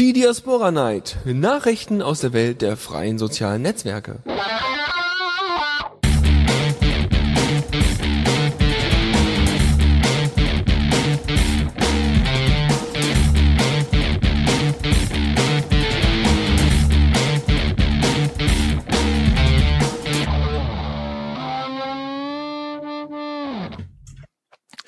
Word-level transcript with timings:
Die 0.00 0.14
Diaspora 0.14 0.70
Night. 0.70 1.18
Nachrichten 1.26 2.00
aus 2.00 2.20
der 2.20 2.32
Welt 2.32 2.62
der 2.62 2.78
freien 2.78 3.18
sozialen 3.18 3.60
Netzwerke. 3.60 4.22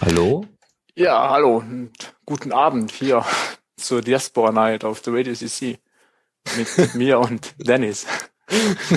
Hallo? 0.00 0.46
Ja, 0.94 1.28
hallo 1.28 1.58
und 1.58 1.92
guten 2.24 2.52
Abend 2.52 2.90
hier 2.92 3.22
zur 3.82 4.00
Diaspora 4.02 4.52
Night 4.52 4.84
auf 4.84 5.00
der 5.02 5.14
Radio 5.14 5.34
CC 5.34 5.78
mit 6.56 6.94
mir 6.94 7.18
und 7.18 7.54
Dennis. 7.58 8.06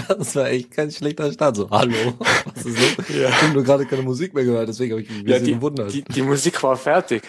Das 0.07 0.35
war 0.35 0.47
echt 0.49 0.71
kein 0.71 0.91
schlechter 0.91 1.31
Start. 1.31 1.55
So, 1.55 1.69
hallo. 1.69 2.13
Was 2.53 2.65
ist 2.65 2.77
los? 2.97 3.07
Ja. 3.09 3.29
Ich 3.29 3.41
habe 3.41 3.53
nur 3.53 3.63
gerade 3.63 3.85
keine 3.85 4.01
Musik 4.01 4.33
mehr 4.33 4.43
gehört, 4.43 4.67
deswegen 4.67 4.93
habe 4.93 5.01
ich 5.01 5.09
mich 5.09 5.19
ein 5.19 5.27
Ja, 5.27 5.33
bisschen 5.33 5.45
die, 5.45 5.53
gewundert. 5.53 5.93
die, 5.93 6.03
die 6.03 6.21
Musik 6.21 6.61
war 6.63 6.75
fertig. 6.75 7.23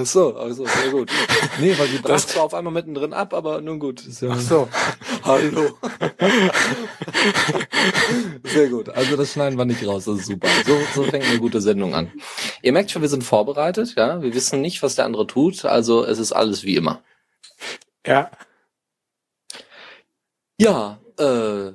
Ach 0.00 0.06
so, 0.06 0.34
also 0.36 0.64
sehr 0.66 0.90
gut. 0.92 1.10
Nee, 1.60 1.76
weil 1.78 1.88
die 1.88 1.98
brach 2.02 2.12
Das- 2.14 2.26
zwar 2.28 2.44
auf 2.44 2.54
einmal 2.54 2.72
mittendrin 2.72 3.12
ab, 3.12 3.34
aber 3.34 3.60
nun 3.60 3.78
gut. 3.78 4.02
Ja, 4.20 4.30
Ach 4.32 4.40
so. 4.40 4.68
Hallo. 5.24 5.76
Sehr 8.44 8.68
gut. 8.68 8.88
Also 8.90 9.16
das 9.16 9.32
schneiden 9.32 9.58
wir 9.58 9.64
nicht 9.64 9.86
raus, 9.86 10.04
das 10.06 10.20
ist 10.20 10.26
super. 10.26 10.48
So, 10.66 10.78
so 10.94 11.04
fängt 11.04 11.24
eine 11.26 11.38
gute 11.38 11.60
Sendung 11.60 11.94
an. 11.94 12.10
Ihr 12.62 12.72
merkt 12.72 12.90
schon, 12.90 13.02
wir 13.02 13.08
sind 13.08 13.24
vorbereitet, 13.24 13.94
ja. 13.96 14.22
Wir 14.22 14.34
wissen 14.34 14.60
nicht, 14.60 14.82
was 14.82 14.94
der 14.94 15.04
andere 15.04 15.26
tut, 15.26 15.64
also 15.64 16.04
es 16.04 16.18
ist 16.18 16.32
alles 16.32 16.62
wie 16.64 16.76
immer. 16.76 17.02
Ja. 18.06 18.30
Ja, 20.58 20.98
äh, 21.18 21.72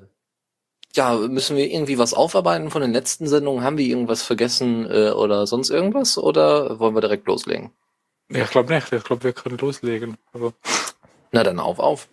ja, 0.95 1.15
müssen 1.15 1.57
wir 1.57 1.69
irgendwie 1.69 1.97
was 1.97 2.13
aufarbeiten 2.13 2.71
von 2.71 2.81
den 2.81 2.93
letzten 2.93 3.27
Sendungen? 3.27 3.63
Haben 3.63 3.77
wir 3.77 3.85
irgendwas 3.85 4.21
vergessen 4.23 4.89
äh, 4.89 5.09
oder 5.11 5.45
sonst 5.47 5.69
irgendwas? 5.69 6.17
Oder 6.17 6.79
wollen 6.79 6.95
wir 6.95 7.01
direkt 7.01 7.27
loslegen? 7.27 7.71
Ich 8.27 8.49
glaube 8.49 8.73
nicht. 8.73 8.91
Ich 8.91 9.03
glaube, 9.03 9.23
wir 9.23 9.33
können 9.33 9.57
loslegen. 9.57 10.17
Also, 10.33 10.53
Na 11.31 11.43
dann 11.43 11.59
auf, 11.59 11.79
auf. 11.79 12.07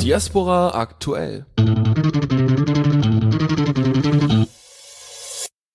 Diaspora 0.00 0.70
aktuell. 0.74 1.46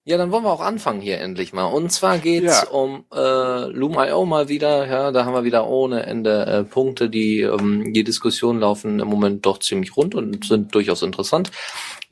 Ja, 0.03 0.17
dann 0.17 0.31
wollen 0.31 0.43
wir 0.43 0.51
auch 0.51 0.61
anfangen 0.61 1.01
hier 1.01 1.19
endlich 1.19 1.51
mal. 1.51 1.65
Und 1.65 1.91
zwar 1.91 2.17
geht's 2.17 2.61
Ja. 2.63 2.69
um 2.69 3.05
äh, 3.13 3.65
Loom.io 3.69 4.25
mal 4.25 4.47
wieder. 4.47 4.87
Ja, 4.87 5.11
da 5.11 5.25
haben 5.25 5.33
wir 5.33 5.43
wieder 5.43 5.67
ohne 5.67 6.05
Ende 6.05 6.45
äh, 6.45 6.63
Punkte, 6.63 7.09
die 7.09 7.41
ähm, 7.41 7.93
die 7.93 8.05
Diskussionen 8.05 8.59
laufen 8.61 8.99
im 8.99 9.07
Moment 9.07 9.45
doch 9.45 9.59
ziemlich 9.59 9.95
rund 9.97 10.15
und 10.15 10.45
sind 10.45 10.73
durchaus 10.73 11.01
interessant. 11.01 11.51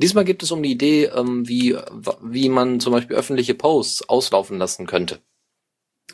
Diesmal 0.02 0.26
geht 0.26 0.44
es 0.44 0.52
um 0.52 0.62
die 0.62 0.72
Idee, 0.72 1.06
ähm, 1.06 1.48
wie 1.48 1.78
wie 2.22 2.50
man 2.50 2.80
zum 2.80 2.94
Beispiel 2.94 3.16
öffentliche 3.16 3.56
Posts 3.56 4.10
auslaufen 4.10 4.58
lassen 4.58 4.86
könnte. 4.86 5.20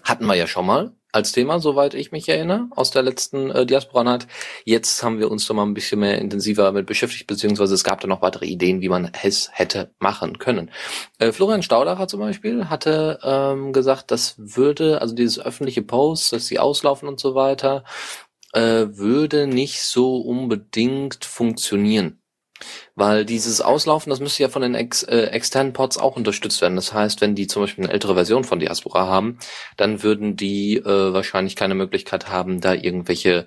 Hatten 0.03 0.25
wir 0.25 0.35
ja 0.35 0.47
schon 0.47 0.65
mal 0.65 0.95
als 1.11 1.31
Thema, 1.31 1.59
soweit 1.59 1.93
ich 1.93 2.11
mich 2.11 2.29
erinnere, 2.29 2.67
aus 2.71 2.91
der 2.91 3.03
letzten 3.03 3.51
äh, 3.51 3.65
Diaspora 3.65 4.03
Night. 4.03 4.27
Jetzt 4.63 5.03
haben 5.03 5.19
wir 5.19 5.29
uns 5.29 5.45
da 5.45 5.53
mal 5.53 5.63
ein 5.63 5.73
bisschen 5.73 5.99
mehr 5.99 6.17
intensiver 6.19 6.63
damit 6.63 6.85
beschäftigt, 6.85 7.27
beziehungsweise 7.27 7.73
es 7.73 7.83
gab 7.83 7.99
da 7.99 8.07
noch 8.07 8.21
weitere 8.21 8.45
Ideen, 8.45 8.81
wie 8.81 8.89
man 8.89 9.11
es 9.21 9.49
hätte 9.51 9.93
machen 9.99 10.39
können. 10.39 10.71
Äh, 11.19 11.31
Florian 11.31 11.63
Staudacher 11.63 12.07
zum 12.07 12.21
Beispiel 12.21 12.69
hatte 12.69 13.19
ähm, 13.23 13.73
gesagt, 13.73 14.11
das 14.11 14.35
würde, 14.37 15.01
also 15.01 15.13
dieses 15.13 15.39
öffentliche 15.39 15.81
Post, 15.81 16.31
dass 16.31 16.47
sie 16.47 16.59
auslaufen 16.59 17.09
und 17.09 17.19
so 17.19 17.35
weiter, 17.35 17.83
äh, 18.53 18.87
würde 18.89 19.47
nicht 19.47 19.81
so 19.81 20.17
unbedingt 20.17 21.25
funktionieren. 21.25 22.20
Weil 22.95 23.25
dieses 23.25 23.61
Auslaufen, 23.61 24.09
das 24.09 24.19
müsste 24.19 24.43
ja 24.43 24.49
von 24.49 24.61
den 24.61 24.75
ex, 24.75 25.03
äh, 25.03 25.27
externen 25.27 25.73
Pods 25.73 25.97
auch 25.97 26.15
unterstützt 26.15 26.61
werden. 26.61 26.75
Das 26.75 26.93
heißt, 26.93 27.21
wenn 27.21 27.35
die 27.35 27.47
zum 27.47 27.63
Beispiel 27.63 27.85
eine 27.85 27.93
ältere 27.93 28.15
Version 28.15 28.43
von 28.43 28.59
Diaspora 28.59 29.07
haben, 29.07 29.39
dann 29.77 30.03
würden 30.03 30.35
die 30.35 30.77
äh, 30.77 31.13
wahrscheinlich 31.13 31.55
keine 31.55 31.75
Möglichkeit 31.75 32.29
haben, 32.29 32.61
da 32.61 32.73
irgendwelche 32.73 33.45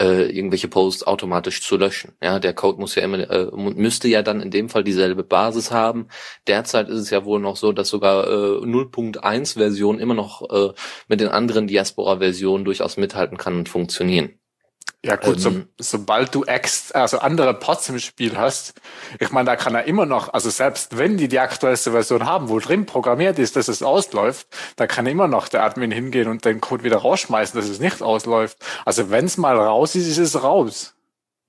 äh, 0.00 0.30
irgendwelche 0.30 0.68
Posts 0.68 1.06
automatisch 1.06 1.62
zu 1.62 1.76
löschen. 1.76 2.12
Ja, 2.22 2.38
der 2.38 2.54
Code 2.54 2.80
muss 2.80 2.94
ja 2.94 3.02
immer 3.02 3.30
äh, 3.30 3.50
müsste 3.54 4.08
ja 4.08 4.22
dann 4.22 4.40
in 4.40 4.50
dem 4.50 4.68
Fall 4.68 4.84
dieselbe 4.84 5.22
Basis 5.22 5.70
haben. 5.70 6.08
Derzeit 6.46 6.88
ist 6.88 6.98
es 7.00 7.10
ja 7.10 7.24
wohl 7.24 7.40
noch 7.40 7.56
so, 7.56 7.72
dass 7.72 7.88
sogar 7.88 8.26
äh, 8.26 8.64
0.1 8.64 9.54
Version 9.54 9.98
immer 9.98 10.14
noch 10.14 10.42
äh, 10.50 10.72
mit 11.08 11.20
den 11.20 11.28
anderen 11.28 11.66
Diaspora 11.66 12.18
Versionen 12.18 12.64
durchaus 12.64 12.96
mithalten 12.96 13.38
kann 13.38 13.56
und 13.56 13.68
funktionieren. 13.68 14.41
Ja 15.04 15.16
gut, 15.16 15.40
so, 15.40 15.50
Ähm. 15.50 15.68
sobald 15.78 16.32
du 16.34 16.44
ex, 16.44 16.92
also 16.92 17.18
andere 17.18 17.54
Pods 17.54 17.88
im 17.88 17.98
Spiel 17.98 18.36
hast, 18.38 18.74
ich 19.18 19.32
meine, 19.32 19.46
da 19.46 19.56
kann 19.56 19.74
er 19.74 19.84
immer 19.84 20.06
noch, 20.06 20.32
also 20.32 20.48
selbst 20.48 20.96
wenn 20.96 21.16
die 21.16 21.26
die 21.26 21.40
aktuellste 21.40 21.90
Version 21.90 22.24
haben, 22.24 22.48
wo 22.48 22.60
drin 22.60 22.86
programmiert 22.86 23.38
ist, 23.40 23.56
dass 23.56 23.66
es 23.66 23.82
ausläuft, 23.82 24.46
da 24.76 24.86
kann 24.86 25.06
immer 25.06 25.26
noch 25.26 25.48
der 25.48 25.64
Admin 25.64 25.90
hingehen 25.90 26.28
und 26.28 26.44
den 26.44 26.60
Code 26.60 26.84
wieder 26.84 26.98
rausschmeißen, 26.98 27.58
dass 27.60 27.68
es 27.68 27.80
nicht 27.80 28.00
ausläuft. 28.00 28.58
Also 28.84 29.10
wenn 29.10 29.24
es 29.24 29.36
mal 29.38 29.56
raus 29.56 29.96
ist, 29.96 30.06
ist 30.06 30.18
es 30.18 30.42
raus. 30.42 30.94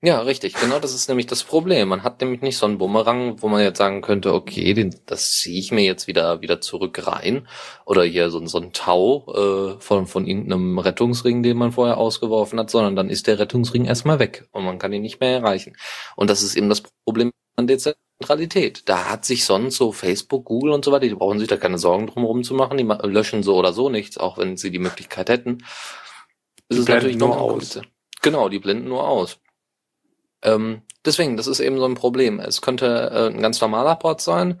Ja, 0.06 0.20
richtig. 0.20 0.52
Genau 0.52 0.80
das 0.80 0.92
ist 0.92 1.08
nämlich 1.08 1.26
das 1.28 1.44
Problem. 1.44 1.88
Man 1.88 2.02
hat 2.02 2.20
nämlich 2.20 2.42
nicht 2.42 2.58
so 2.58 2.66
einen 2.66 2.76
Bumerang, 2.76 3.40
wo 3.40 3.48
man 3.48 3.62
jetzt 3.62 3.78
sagen 3.78 4.02
könnte, 4.02 4.34
okay, 4.34 4.74
den, 4.74 4.94
das 5.06 5.30
ziehe 5.30 5.58
ich 5.58 5.72
mir 5.72 5.82
jetzt 5.82 6.06
wieder 6.06 6.42
wieder 6.42 6.60
zurück 6.60 7.06
rein. 7.06 7.48
Oder 7.86 8.04
hier 8.04 8.28
so, 8.28 8.38
ein- 8.38 8.46
so 8.46 8.58
ein 8.58 8.74
Tau 8.74 9.24
äh, 9.76 9.80
von, 9.80 10.06
von 10.06 10.26
irgendeinem 10.26 10.78
Rettungsring, 10.78 11.42
den 11.42 11.56
man 11.56 11.72
vorher 11.72 11.96
ausgeworfen 11.96 12.58
hat, 12.60 12.68
sondern 12.68 12.96
dann 12.96 13.08
ist 13.08 13.26
der 13.28 13.38
Rettungsring 13.38 13.86
erstmal 13.86 14.18
weg 14.18 14.46
und 14.52 14.64
man 14.66 14.78
kann 14.78 14.92
ihn 14.92 15.00
nicht 15.00 15.20
mehr 15.20 15.38
erreichen. 15.38 15.74
Und 16.16 16.28
das 16.28 16.42
ist 16.42 16.54
eben 16.54 16.68
das 16.68 16.82
Problem 17.06 17.30
an 17.56 17.66
Dezentralität. 17.66 18.82
Da 18.86 19.06
hat 19.08 19.24
sich 19.24 19.46
sonst 19.46 19.76
so 19.76 19.90
Facebook, 19.90 20.44
Google 20.44 20.72
und 20.72 20.84
so 20.84 20.92
weiter, 20.92 21.08
die 21.08 21.14
brauchen 21.14 21.38
sich 21.38 21.48
da 21.48 21.56
keine 21.56 21.78
Sorgen 21.78 22.08
drum 22.08 22.24
herum 22.24 22.44
zu 22.44 22.52
machen. 22.52 22.76
Die 22.76 22.84
löschen 23.08 23.42
so 23.42 23.56
oder 23.56 23.72
so 23.72 23.88
nichts, 23.88 24.18
auch 24.18 24.36
wenn 24.36 24.58
sie 24.58 24.70
die 24.70 24.78
Möglichkeit 24.80 25.30
hätten. 25.30 25.64
Es 26.68 26.76
ist 26.76 26.88
natürlich 26.90 27.16
nur 27.16 27.40
aus. 27.40 27.80
Genau, 28.20 28.50
die 28.50 28.58
blenden 28.58 28.88
nur 28.88 29.08
aus. 29.08 29.38
Ähm, 30.44 30.82
deswegen, 31.04 31.36
das 31.36 31.46
ist 31.46 31.60
eben 31.60 31.78
so 31.78 31.86
ein 31.86 31.94
Problem. 31.94 32.38
Es 32.38 32.60
könnte 32.60 33.10
äh, 33.12 33.34
ein 33.34 33.42
ganz 33.42 33.60
normaler 33.60 33.96
Pod 33.96 34.20
sein, 34.20 34.60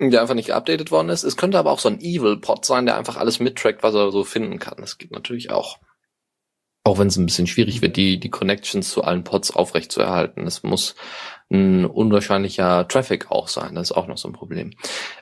der 0.00 0.20
einfach 0.20 0.34
nicht 0.34 0.48
geupdatet 0.48 0.90
worden 0.90 1.08
ist. 1.08 1.24
Es 1.24 1.36
könnte 1.36 1.58
aber 1.58 1.70
auch 1.70 1.80
so 1.80 1.88
ein 1.88 2.00
Evil-Pod 2.00 2.64
sein, 2.64 2.86
der 2.86 2.96
einfach 2.96 3.16
alles 3.16 3.40
mittrackt, 3.40 3.82
was 3.82 3.94
er 3.94 4.12
so 4.12 4.24
finden 4.24 4.58
kann. 4.58 4.76
Das 4.78 4.98
geht 4.98 5.10
natürlich 5.10 5.50
auch. 5.50 5.78
Auch 6.84 6.98
wenn 6.98 7.08
es 7.08 7.16
ein 7.16 7.26
bisschen 7.26 7.46
schwierig 7.46 7.82
wird, 7.82 7.96
die, 7.96 8.20
die 8.20 8.30
Connections 8.30 8.90
zu 8.90 9.02
allen 9.02 9.24
Pods 9.24 9.50
aufrechtzuerhalten. 9.50 10.46
Es 10.46 10.62
muss 10.62 10.94
ein 11.50 11.84
unwahrscheinlicher 11.84 12.86
Traffic 12.88 13.30
auch 13.30 13.48
sein. 13.48 13.74
Das 13.74 13.90
ist 13.90 13.96
auch 13.96 14.06
noch 14.06 14.18
so 14.18 14.28
ein 14.28 14.34
Problem. 14.34 14.72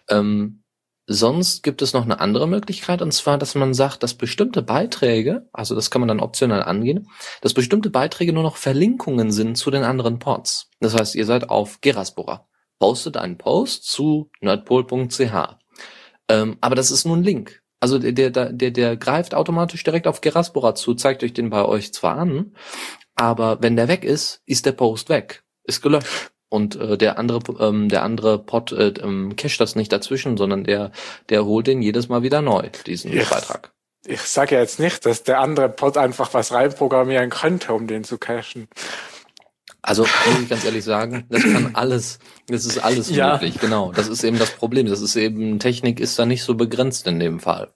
Ähm, 0.09 0.63
sonst 1.07 1.63
gibt 1.63 1.83
es 1.83 1.93
noch 1.93 2.05
eine 2.05 2.21
andere 2.21 2.49
Möglichkeit, 2.49 3.01
und 3.01 3.13
zwar, 3.13 3.39
dass 3.39 3.55
man 3.55 3.75
sagt, 3.75 4.03
dass 4.03 4.15
bestimmte 4.15 4.63
Beiträge, 4.63 5.49
also 5.53 5.75
das 5.75 5.91
kann 5.91 6.01
man 6.01 6.09
dann 6.09 6.21
optional 6.21 6.63
angehen, 6.63 7.09
dass 7.41 7.55
bestimmte 7.55 7.91
Beiträge 7.91 8.33
nur 8.33 8.43
noch 8.43 8.57
Verlinkungen 8.57 9.31
sind 9.31 9.57
zu 9.57 9.71
den 9.71 9.85
anderen 9.85 10.19
Pods. 10.19 10.71
Das 10.81 10.95
heißt, 10.95 11.15
ihr 11.15 11.27
seid 11.27 11.49
auf 11.49 11.81
Geraspora, 11.81 12.49
postet 12.79 13.17
einen 13.17 13.39
Post 13.39 13.85
zu 13.91 14.31
nerdpol.ch. 14.41 15.57
Ähm, 16.29 16.57
aber 16.61 16.75
das 16.75 16.91
ist 16.91 17.05
nur 17.05 17.17
ein 17.17 17.23
Link. 17.23 17.63
Also 17.79 17.99
der, 17.99 18.31
der, 18.31 18.53
der, 18.53 18.71
der 18.71 18.97
greift 18.97 19.35
automatisch 19.35 19.85
direkt 19.85 20.07
auf 20.07 20.21
Geraspora 20.21 20.75
zu, 20.75 20.95
zeigt 20.95 21.23
euch 21.23 21.35
den 21.35 21.51
bei 21.51 21.65
euch 21.65 21.93
zwar 21.93 22.17
an, 22.17 22.55
aber 23.15 23.63
wenn 23.63 23.77
der 23.77 23.89
weg 23.89 24.05
ist, 24.05 24.43
ist 24.45 24.67
der 24.67 24.73
Post 24.73 25.09
weg, 25.09 25.45
ist 25.65 25.83
gelöscht. 25.83 26.33
Und 26.49 26.77
äh, 26.77 26.97
der 26.97 27.19
andere, 27.19 27.41
ähm, 27.61 27.89
der 27.89 28.03
andere 28.03 28.39
Pod 28.39 28.73
äh, 28.73 28.89
ähm, 29.03 29.35
cache 29.37 29.59
das 29.59 29.75
nicht 29.75 29.93
dazwischen, 29.93 30.37
sondern 30.37 30.65
der, 30.65 30.93
der 31.29 31.45
holt 31.45 31.67
den 31.67 31.83
jedes 31.83 32.09
Mal 32.09 32.23
wieder 32.23 32.41
neu, 32.43 32.69
diesen 32.87 33.13
Ja. 33.13 33.25
Beitrag. 33.25 33.73
Ich 34.07 34.21
sage 34.21 34.55
ja 34.55 34.61
jetzt 34.61 34.79
nicht, 34.79 35.05
dass 35.05 35.25
der 35.25 35.41
andere 35.41 35.69
Pod 35.69 35.97
einfach 35.99 36.33
was 36.33 36.53
reinprogrammieren 36.53 37.31
könnte, 37.31 37.73
um 37.73 37.89
den 37.89 38.05
zu 38.05 38.19
cachen. 38.19 38.69
Also 39.83 40.03
muss 40.03 40.41
ich 40.43 40.49
ganz 40.49 40.65
ehrlich 40.65 40.85
sagen, 40.85 41.27
das 41.29 41.43
kann 41.43 41.75
alles, 41.75 42.19
das 42.49 42.65
ist 42.65 42.79
alles 42.79 43.11
Ja. 43.11 43.33
möglich, 43.33 43.59
genau. 43.61 43.93
Das 43.93 44.09
ist 44.09 44.23
eben 44.25 44.39
das 44.39 44.51
Problem. 44.51 44.87
Das 44.87 45.01
ist 45.01 45.17
eben, 45.17 45.59
Technik 45.59 46.01
ist 46.01 46.19
da 46.19 46.27
nicht 46.27 46.45
so 46.45 46.55
begrenzt 46.55 47.07
in 47.07 47.19
dem 47.21 47.41
Fall. 47.41 47.73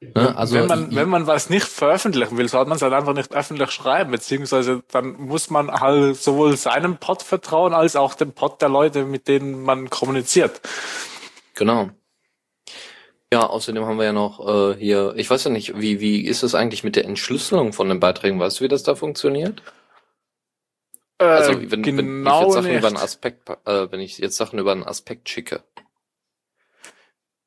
Ne? 0.00 0.34
Also 0.34 0.54
wenn 0.54 0.66
man, 0.66 0.94
wenn 0.94 1.08
man 1.10 1.26
was 1.26 1.50
nicht 1.50 1.66
veröffentlichen 1.66 2.38
will, 2.38 2.48
sollte 2.48 2.70
man 2.70 2.76
es 2.76 2.82
halt 2.82 2.94
einfach 2.94 3.12
nicht 3.12 3.32
öffentlich 3.32 3.70
schreiben, 3.70 4.10
beziehungsweise 4.10 4.82
dann 4.90 5.12
muss 5.20 5.50
man 5.50 5.70
halt 5.70 6.16
sowohl 6.16 6.56
seinem 6.56 6.96
Pod 6.96 7.22
vertrauen, 7.22 7.74
als 7.74 7.96
auch 7.96 8.14
dem 8.14 8.32
Pod 8.32 8.62
der 8.62 8.70
Leute, 8.70 9.04
mit 9.04 9.28
denen 9.28 9.62
man 9.62 9.90
kommuniziert. 9.90 10.60
Genau. 11.54 11.90
Ja, 13.32 13.46
außerdem 13.46 13.84
haben 13.84 13.98
wir 13.98 14.06
ja 14.06 14.12
noch 14.12 14.40
äh, 14.72 14.76
hier, 14.76 15.12
ich 15.16 15.28
weiß 15.30 15.44
ja 15.44 15.50
nicht, 15.50 15.78
wie, 15.78 16.00
wie 16.00 16.24
ist 16.24 16.42
es 16.42 16.54
eigentlich 16.54 16.82
mit 16.82 16.96
der 16.96 17.04
Entschlüsselung 17.04 17.72
von 17.72 17.88
den 17.88 18.00
Beiträgen? 18.00 18.40
Weißt 18.40 18.58
du, 18.58 18.64
wie 18.64 18.68
das 18.68 18.82
da 18.82 18.94
funktioniert? 18.94 19.62
Äh, 21.18 21.24
Also 21.24 21.52
wenn, 21.60 21.70
wenn 21.70 21.84
ich 21.84 21.96
genau 21.96 22.44
jetzt 22.44 22.54
Sachen 22.54 22.66
nicht. 22.68 22.78
über 22.78 22.88
einen 22.88 22.96
Aspekt, 22.96 23.48
äh, 23.66 23.92
wenn 23.92 24.00
ich 24.00 24.18
jetzt 24.18 24.36
Sachen 24.36 24.58
über 24.58 24.72
einen 24.72 24.82
Aspekt 24.84 25.28
schicke. 25.28 25.62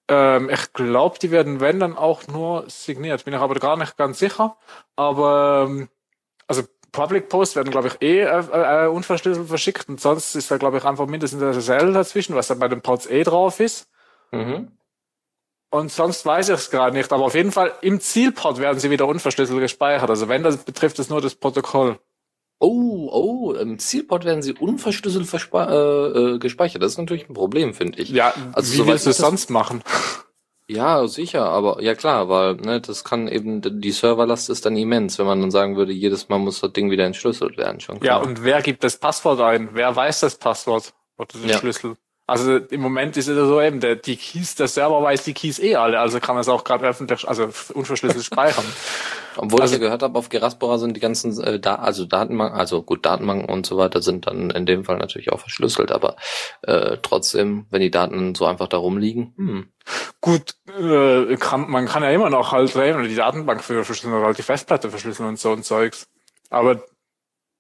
Ähm, 0.08 0.50
ich 0.50 0.74
glaube, 0.74 1.18
die 1.20 1.32
werden, 1.32 1.60
wenn, 1.60 1.80
dann 1.80 1.98
auch 1.98 2.28
nur 2.28 2.70
signiert. 2.70 3.26
Bin 3.26 3.34
ich 3.34 3.40
aber 3.40 3.56
gar 3.56 3.78
nicht 3.78 3.98
ganz 3.98 4.20
sicher. 4.20 4.58
Aber 4.96 5.68
ähm, 5.68 5.90
also 6.48 6.64
Public 6.92 7.30
Posts 7.30 7.56
werden, 7.56 7.72
glaube 7.72 7.88
ich, 7.88 8.02
eh 8.02 8.22
äh, 8.22 8.86
äh, 8.86 8.88
unverschlüsselt 8.88 9.48
verschickt 9.48 9.90
und 9.90 10.00
sonst 10.00 10.36
ist 10.36 10.52
da, 10.52 10.58
glaube 10.58 10.78
ich, 10.78 10.86
einfach 10.86 11.08
mindestens 11.08 11.40
der 11.40 11.54
SSL 11.54 11.94
dazwischen, 11.94 12.36
was 12.36 12.48
dann 12.48 12.60
bei 12.60 12.68
den 12.68 12.82
Pods 12.82 13.08
eh 13.08 13.24
drauf 13.24 13.60
ist. 13.60 13.90
Mhm. 14.32 14.72
Und 15.72 15.92
sonst 15.92 16.24
weiß 16.24 16.50
ich 16.50 16.56
es 16.56 16.70
gerade 16.70 16.96
nicht. 16.96 17.12
Aber 17.12 17.26
auf 17.26 17.34
jeden 17.34 17.52
Fall 17.52 17.74
im 17.82 18.00
Zielport 18.00 18.60
werden 18.60 18.80
sie 18.80 18.92
wieder 18.92 19.08
unverschlüsselt 19.08 19.60
gespeichert. 19.60 20.10
Also 20.10 20.30
wenn, 20.30 20.44
das 20.44 20.58
betrifft 20.58 21.00
es 21.00 21.10
nur 21.10 21.20
das 21.20 21.34
Protokoll. 21.34 21.98
Oh, 22.66 23.10
oh, 23.12 23.52
im 23.54 23.78
Zielport 23.78 24.24
werden 24.24 24.42
sie 24.42 24.54
unverschlüsselt 24.54 25.28
äh, 25.54 25.58
äh, 25.58 26.40
gespeichert. 26.40 26.82
Das 26.82 26.94
ist 26.94 26.98
natürlich 26.98 27.28
ein 27.30 27.34
Problem, 27.34 27.74
finde 27.74 28.00
ich. 28.02 28.08
Ja, 28.10 28.34
Also 28.54 28.74
wie 28.82 28.88
willst 28.88 29.06
du 29.06 29.10
es 29.10 29.18
sonst 29.18 29.50
machen? 29.50 29.84
Ja, 30.70 31.06
sicher, 31.08 31.50
aber 31.50 31.82
ja 31.82 31.94
klar, 31.94 32.30
weil 32.30 32.56
ne, 32.56 32.80
das 32.80 33.04
kann 33.04 33.28
eben 33.28 33.62
die 33.82 33.92
Serverlast 33.92 34.50
ist 34.50 34.66
dann 34.66 34.78
immens, 34.78 35.20
wenn 35.20 35.26
man 35.26 35.42
dann 35.42 35.52
sagen 35.52 35.76
würde, 35.76 35.92
jedes 35.92 36.30
Mal 36.30 36.40
muss 36.40 36.62
das 36.62 36.72
Ding 36.72 36.90
wieder 36.90 37.04
entschlüsselt 37.04 37.58
werden, 37.58 37.82
schon 37.82 37.96
Ja, 37.98 38.02
klar. 38.20 38.24
und 38.26 38.46
wer 38.46 38.62
gibt 38.62 38.82
das 38.86 38.98
Passwort 38.98 39.42
ein? 39.42 39.72
Wer 39.74 39.94
weiß 39.94 40.22
das 40.22 40.38
Passwort 40.38 40.94
oder 41.18 41.38
den 41.38 41.50
Ja. 41.50 41.58
Schlüssel? 41.58 41.98
Also 42.26 42.56
im 42.56 42.80
Moment 42.80 43.18
ist 43.18 43.28
es 43.28 43.36
so 43.36 43.62
eben, 43.62 43.82
der, 43.82 43.98
die 43.98 44.16
Keys, 44.16 44.56
der 44.56 44.70
Server 44.70 45.04
weiß 45.04 45.24
die 45.24 45.34
Keys 45.34 45.60
eh 45.60 45.76
alle, 45.76 46.00
also 46.00 46.22
kann 46.22 46.36
man 46.36 46.42
es 46.42 46.48
auch 46.48 46.64
gerade 46.64 46.88
öffentlich, 46.88 47.28
also 47.28 47.50
unverschlüsselt 47.74 48.24
speichern. 48.24 48.66
Obwohl 49.36 49.62
also- 49.62 49.74
ich 49.76 49.82
ja 49.82 49.86
gehört 49.86 50.04
habe, 50.04 50.18
auf 50.18 50.30
Geraspora 50.30 50.78
sind 50.78 50.96
die 50.96 51.02
ganzen 51.02 51.38
äh, 51.42 51.60
da 51.60 51.76
also 51.76 52.06
Datenbanken, 52.06 52.58
also 52.58 52.82
gut, 52.82 53.06
Datenbanken 53.06 53.50
und 53.50 53.66
so 53.66 53.78
weiter 53.78 54.02
sind 54.02 54.28
dann 54.28 54.52
in 54.52 54.66
dem 54.66 54.86
Fall 54.86 54.98
natürlich 54.98 55.34
auch 55.34 55.40
verschlüsselt, 55.40 55.92
aber 55.92 56.16
äh, 56.62 56.98
trotzdem, 57.02 57.66
wenn 57.72 57.82
die 57.82 57.92
Daten 57.92 58.36
so 58.36 58.46
einfach 58.46 58.68
da 58.68 58.78
rumliegen, 58.78 59.34
hm, 59.36 59.68
Gut, 60.22 60.56
äh, 60.80 61.36
kann, 61.36 61.70
man 61.70 61.86
kann 61.86 62.04
ja 62.04 62.10
immer 62.12 62.30
noch 62.30 62.54
halt 62.54 62.74
eben 62.78 63.04
die 63.04 63.16
Datenbank 63.16 63.62
für 63.62 63.84
verschlüsseln 63.84 64.14
oder 64.14 64.28
halt 64.28 64.38
die 64.38 64.44
Festplatte 64.44 64.90
verschlüsseln 64.90 65.28
und 65.28 65.38
so 65.38 65.52
und 65.52 65.66
Zeugs. 65.66 66.08
Aber 66.50 66.82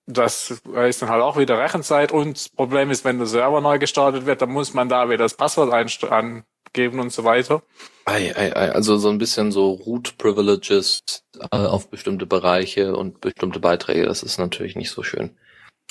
das 0.05 0.51
ist 0.51 1.01
dann 1.01 1.09
halt 1.09 1.21
auch 1.21 1.37
wieder 1.37 1.57
Rechenzeit 1.59 2.11
und 2.11 2.37
das 2.37 2.49
Problem 2.49 2.91
ist, 2.91 3.05
wenn 3.05 3.17
der 3.17 3.27
Server 3.27 3.61
neu 3.61 3.79
gestartet 3.79 4.25
wird, 4.25 4.41
dann 4.41 4.51
muss 4.51 4.73
man 4.73 4.89
da 4.89 5.07
wieder 5.09 5.19
das 5.19 5.35
Passwort 5.35 5.71
angeben 5.71 6.99
und 6.99 7.11
so 7.11 7.23
weiter. 7.23 7.63
Ei, 8.05 8.35
ei, 8.35 8.55
ei, 8.55 8.71
also 8.71 8.97
so 8.97 9.09
ein 9.09 9.17
bisschen 9.17 9.51
so 9.51 9.71
Root 9.71 10.17
Privileges 10.17 11.03
äh, 11.51 11.57
auf 11.57 11.89
bestimmte 11.89 12.25
Bereiche 12.25 12.95
und 12.95 13.21
bestimmte 13.21 13.59
Beiträge, 13.59 14.05
das 14.05 14.23
ist 14.23 14.37
natürlich 14.37 14.75
nicht 14.75 14.91
so 14.91 15.03
schön. 15.03 15.37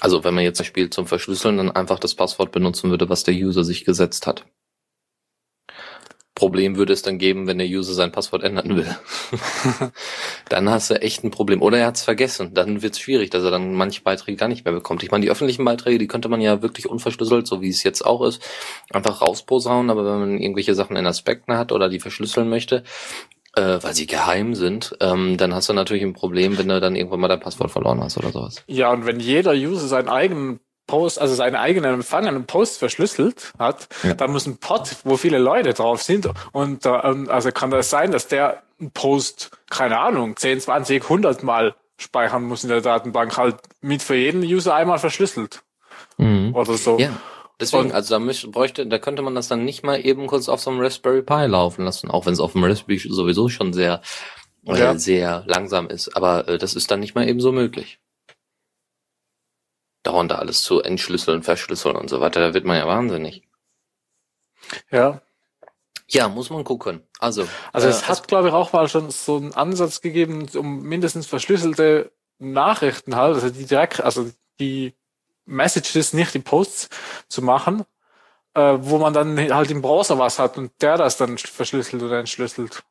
Also 0.01 0.25
wenn 0.25 0.35
man 0.35 0.45
jetzt 0.45 0.61
ein 0.61 0.67
Spiel 0.67 0.91
zum 0.91 1.07
Verschlüsseln 1.07 1.57
dann 1.57 1.71
einfach 1.71 1.99
das 1.99 2.15
Passwort 2.15 2.53
benutzen 2.53 2.91
würde, 2.91 3.09
was 3.09 3.25
der 3.25 3.35
User 3.35 3.65
sich 3.65 3.85
gesetzt 3.85 4.27
hat. 4.27 4.45
Problem 6.35 6.77
würde 6.77 6.95
es 6.95 7.03
dann 7.03 7.19
geben, 7.19 7.47
wenn 7.47 7.59
der 7.59 7.67
User 7.67 7.93
sein 7.93 8.11
Passwort 8.11 8.43
ändern 8.43 8.75
will. 8.77 8.97
dann 10.49 10.71
hast 10.71 10.91
du 10.91 11.01
echt 11.01 11.23
ein 11.25 11.31
Problem. 11.31 11.61
Oder 11.61 11.79
er 11.79 11.87
hat 11.89 11.97
es 11.97 12.03
vergessen. 12.03 12.55
Dann 12.55 12.81
wird 12.81 12.95
es 12.95 13.01
schwierig, 13.01 13.31
dass 13.31 13.45
er 13.45 13.51
dann 13.51 13.75
manche 13.75 14.01
Beiträge 14.01 14.39
gar 14.39 14.49
nicht 14.49 14.65
mehr 14.65 14.73
bekommt. 14.73 15.03
Ich 15.03 15.11
meine, 15.11 15.25
die 15.25 15.31
öffentlichen 15.31 15.65
Beiträge, 15.65 15.99
die 15.99 16.07
könnte 16.07 16.31
man 16.31 16.41
ja 16.41 16.63
wirklich 16.63 16.89
unverschlüsselt, 16.89 17.47
so 17.47 17.61
wie 17.61 17.69
es 17.69 17.83
jetzt 17.83 18.05
auch 18.07 18.23
ist, 18.25 18.43
einfach 18.91 19.21
rausposaunen. 19.21 19.91
Aber 19.91 20.07
wenn 20.07 20.21
man 20.21 20.39
irgendwelche 20.39 20.75
Sachen 20.75 20.97
in 20.97 21.07
Aspekten 21.07 21.57
hat 21.57 21.71
oder 21.71 21.91
die 21.91 22.01
verschlüsseln 22.01 22.49
möchte, 22.49 22.83
äh, 23.55 23.79
weil 23.83 23.93
sie 23.93 24.07
geheim 24.07 24.55
sind, 24.55 24.97
ähm, 25.01 25.37
dann 25.37 25.55
hast 25.55 25.69
du 25.69 25.75
natürlich 25.75 26.03
ein 26.03 26.15
Problem, 26.15 26.57
wenn 26.57 26.69
du 26.69 26.81
dann 26.81 26.97
irgendwann 26.97 27.21
mal 27.21 27.29
dein 27.29 27.41
Passwort 27.41 27.71
verloren 27.71 28.03
hast 28.03 28.17
oder 28.17 28.31
sowas. 28.31 28.65
Ja, 28.67 28.91
und 28.91 29.05
wenn 29.05 29.21
jeder 29.21 29.53
User 29.53 29.87
seinen 29.87 30.09
eigenen 30.09 30.61
Post, 30.87 31.21
also 31.21 31.35
seinen 31.35 31.57
eigenen 31.57 31.95
empfangenen 31.95 32.45
Post 32.47 32.79
verschlüsselt 32.79 33.53
hat, 33.59 33.89
Ja. 34.03 34.15
dann 34.15 34.33
muss 34.33 34.47
ein 34.47 34.59
Pod, 34.59 34.97
wo 35.05 35.17
viele 35.17 35.39
Leute 35.39 35.73
drauf 35.75 36.03
sind, 36.03 36.29
und 36.53 36.85
äh, 36.87 36.91
ähm, 36.91 37.29
also 37.31 37.51
kann 37.53 37.71
das 37.71 37.89
sein, 37.91 38.11
dass 38.13 38.29
der 38.29 38.63
einen 38.81 38.91
Post, 38.91 39.51
keine 39.71 39.99
Ahnung, 39.99 40.37
10, 40.37 40.61
20, 40.61 41.05
100 41.09 41.43
Mal 41.43 41.75
speichern 41.99 42.43
muss 42.43 42.65
in 42.65 42.71
der 42.71 42.81
Datenbank, 42.81 43.37
halt 43.37 43.57
mit 43.81 44.03
für 44.03 44.17
jeden 44.17 44.43
User 44.43 44.75
einmal 44.75 44.99
verschlüsselt 44.99 45.63
oder 46.19 46.77
so. 46.77 46.99
Ja. 46.99 47.11
Deswegen, 47.61 47.85
Und- 47.87 47.93
also 47.93 48.15
da 48.15 48.19
müsste, 48.19 48.49
bräuchte, 48.49 48.87
da 48.87 48.99
könnte 48.99 49.23
man 49.23 49.35
das 49.37 49.47
dann 49.49 49.65
nicht 49.65 49.85
mal 49.85 50.05
eben 50.05 50.27
kurz 50.27 50.49
auf 50.49 50.61
so 50.61 50.71
einem 50.71 50.81
Raspberry 50.81 51.23
Pi 51.23 51.47
laufen 51.47 51.85
lassen, 51.85 52.11
auch 52.11 52.27
wenn 52.27 52.33
es 52.33 52.41
auf 52.41 52.53
dem 52.53 52.65
Raspberry 52.65 52.99
sowieso 52.99 53.49
schon 53.49 53.73
sehr, 53.73 54.01
äh, 54.67 54.79
Ja. 54.79 54.99
sehr 54.99 55.45
langsam 55.47 55.87
ist. 55.89 56.17
Aber 56.17 56.49
äh, 56.49 56.59
das 56.59 56.75
ist 56.75 56.91
dann 56.91 56.99
nicht 57.01 57.15
mal 57.15 57.29
eben 57.29 57.41
so 57.41 57.53
möglich. 57.53 58.01
Dauernd 60.03 60.31
da 60.31 60.37
alles 60.37 60.63
zu 60.63 60.81
entschlüsseln, 60.83 61.43
verschlüsseln 61.43 61.97
und 61.97 62.09
so 62.11 62.21
weiter, 62.21 62.41
da 62.41 62.55
wird 62.55 62.65
man 62.65 62.77
ja 62.79 62.87
wahnsinnig. 62.87 63.49
ja. 64.91 65.21
Ja, 66.09 66.29
muss 66.29 66.51
man 66.51 66.65
gucken. 66.65 67.03
Also, 67.19 67.49
Also 67.73 67.87
äh, 67.87 67.91
es 67.91 68.09
hat, 68.09 68.29
glaube 68.29 68.49
ich, 68.49 68.55
auch 68.55 68.73
mal 68.73 68.89
schon 68.89 69.11
so 69.11 69.37
einen 69.37 69.55
Ansatz 69.55 70.01
gegeben, 70.01 70.49
um 70.57 70.83
mindestens 70.83 71.27
verschlüsselte 71.27 72.13
Nachrichten 72.39 73.17
halt, 73.17 73.35
also 73.37 73.51
die 73.51 73.65
direkt, 73.67 74.01
also 74.03 74.31
die 74.61 74.95
Messages, 75.47 76.13
nicht 76.13 76.35
die 76.35 76.39
Posts 76.41 76.89
zu 77.29 77.43
machen, 77.43 77.85
äh, 78.55 78.79
wo 78.81 78.99
man 78.99 79.13
dann 79.15 79.39
halt 79.55 79.71
im 79.71 79.83
Browser 79.83 80.19
was 80.19 80.39
hat 80.39 80.59
und 80.59 80.73
der 80.83 80.97
das 80.99 81.17
dann 81.19 81.39
verschlüsselt 81.39 82.03
oder 82.03 82.19
entschlüsselt. 82.21 82.85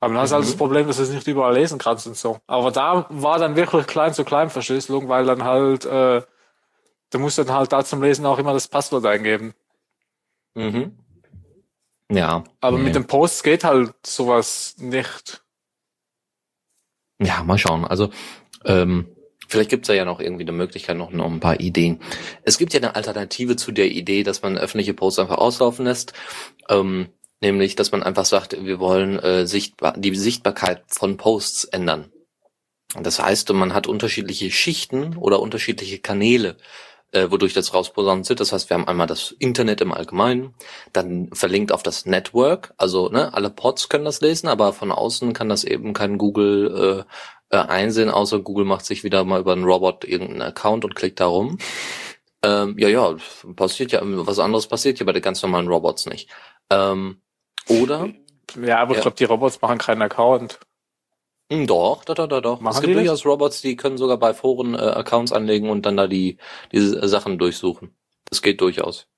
Aber 0.00 0.14
dann 0.14 0.22
hast 0.22 0.30
du 0.32 0.36
halt 0.36 0.44
Mhm. 0.44 0.48
das 0.48 0.56
Problem, 0.56 0.86
dass 0.88 0.98
du 0.98 1.04
es 1.04 1.10
nicht 1.10 1.26
überall 1.28 1.54
lesen 1.54 1.78
kannst 1.78 2.06
und 2.06 2.16
so. 2.16 2.40
Aber 2.46 2.70
da 2.72 3.06
war 3.10 3.38
dann 3.38 3.56
wirklich 3.56 3.86
klein 3.86 4.14
zu 4.14 4.24
klein 4.24 4.50
Verschlüsselung, 4.50 5.08
weil 5.08 5.26
dann 5.26 5.44
halt, 5.44 5.86
äh, 5.86 6.22
du 7.10 7.18
musst 7.18 7.38
dann 7.38 7.52
halt 7.52 7.72
da 7.72 7.84
zum 7.84 8.02
Lesen 8.02 8.26
auch 8.26 8.38
immer 8.38 8.52
das 8.52 8.68
Passwort 8.68 9.06
eingeben. 9.06 9.54
mhm. 10.54 10.98
Ja. 12.10 12.44
Aber 12.60 12.78
nee. 12.78 12.84
mit 12.84 12.94
den 12.94 13.06
Posts 13.06 13.42
geht 13.42 13.64
halt 13.64 13.94
sowas 14.06 14.76
nicht. 14.78 15.42
Ja, 17.20 17.42
mal 17.42 17.58
schauen. 17.58 17.84
Also, 17.84 18.10
ähm, 18.64 19.14
vielleicht 19.46 19.70
gibt's 19.70 19.88
da 19.88 19.94
ja 19.94 20.04
noch 20.04 20.20
irgendwie 20.20 20.44
eine 20.44 20.52
Möglichkeit, 20.52 20.96
noch, 20.96 21.10
noch 21.10 21.26
ein 21.26 21.40
paar 21.40 21.60
Ideen. 21.60 22.00
Es 22.44 22.58
gibt 22.58 22.72
ja 22.72 22.80
eine 22.80 22.94
Alternative 22.94 23.56
zu 23.56 23.72
der 23.72 23.90
Idee, 23.90 24.22
dass 24.22 24.42
man 24.42 24.56
öffentliche 24.56 24.94
Posts 24.94 25.18
einfach 25.18 25.38
auslaufen 25.38 25.84
lässt. 25.84 26.12
Ähm, 26.68 27.08
nämlich, 27.40 27.76
dass 27.76 27.92
man 27.92 28.02
einfach 28.02 28.24
sagt, 28.24 28.64
wir 28.64 28.78
wollen 28.78 29.18
äh, 29.18 29.46
sichtbar, 29.46 29.94
die 29.96 30.14
Sichtbarkeit 30.14 30.84
von 30.88 31.16
Posts 31.16 31.64
ändern. 31.64 32.10
Das 32.94 33.20
heißt, 33.20 33.52
man 33.52 33.74
hat 33.74 33.86
unterschiedliche 33.86 34.50
Schichten 34.50 35.16
oder 35.16 35.40
unterschiedliche 35.40 35.98
Kanäle, 35.98 36.56
äh, 37.12 37.30
wodurch 37.30 37.54
das 37.54 37.74
rausposaunt 37.74 38.28
wird. 38.28 38.40
Das 38.40 38.52
heißt, 38.52 38.70
wir 38.70 38.74
haben 38.76 38.88
einmal 38.88 39.06
das 39.06 39.32
Internet 39.38 39.80
im 39.80 39.92
Allgemeinen, 39.92 40.54
dann 40.92 41.30
verlinkt 41.32 41.72
auf 41.72 41.82
das 41.82 42.06
Network, 42.06 42.74
also 42.76 43.08
ne, 43.08 43.32
alle 43.34 43.50
Pods 43.50 43.88
können 43.88 44.04
das 44.04 44.20
lesen, 44.20 44.48
aber 44.48 44.72
von 44.72 44.92
außen 44.92 45.32
kann 45.32 45.48
das 45.48 45.64
eben 45.64 45.94
kein 45.94 46.18
Google 46.18 47.04
äh, 47.50 47.56
äh, 47.56 47.60
einsehen, 47.60 48.10
außer 48.10 48.40
Google 48.40 48.66
macht 48.66 48.84
sich 48.84 49.04
wieder 49.04 49.24
mal 49.24 49.40
über 49.40 49.52
einen 49.52 49.64
Robot 49.64 50.04
irgendeinen 50.04 50.42
Account 50.42 50.84
und 50.84 50.94
klickt 50.94 51.20
da 51.20 51.26
rum. 51.26 51.58
Ähm, 52.42 52.76
ja, 52.78 52.88
ja, 52.88 53.16
passiert 53.56 53.92
ja, 53.92 54.00
was 54.04 54.38
anderes 54.38 54.68
passiert 54.68 54.98
ja 55.00 55.06
bei 55.06 55.12
den 55.12 55.22
ganz 55.22 55.42
normalen 55.42 55.68
Robots 55.68 56.06
nicht. 56.06 56.30
Ähm, 56.70 57.20
oder 57.68 58.10
Ja, 58.62 58.78
aber 58.80 58.92
Ja. 58.92 58.98
ich 58.98 59.02
glaube, 59.02 59.16
die 59.16 59.24
Robots 59.24 59.60
machen 59.60 59.78
keinen 59.78 60.02
Account. 60.02 60.60
Hm, 61.50 61.66
Doch, 61.66 62.04
doch, 62.04 62.14
doch, 62.14 62.40
doch. 62.42 62.60
Machen 62.60 62.74
es 62.76 62.80
gibt 62.82 62.94
durchaus 62.94 63.24
Robots, 63.24 63.62
die 63.62 63.76
können 63.76 63.96
sogar 63.96 64.18
bei 64.18 64.34
Foren 64.34 64.74
äh, 64.74 64.78
Accounts 64.78 65.32
anlegen 65.32 65.70
und 65.70 65.86
dann 65.86 65.96
da 65.96 66.06
die 66.06 66.36
diese 66.72 67.06
Sachen 67.08 67.38
durchsuchen. 67.38 67.96
Das 68.26 68.42
geht 68.42 68.60
durchaus. 68.60 69.08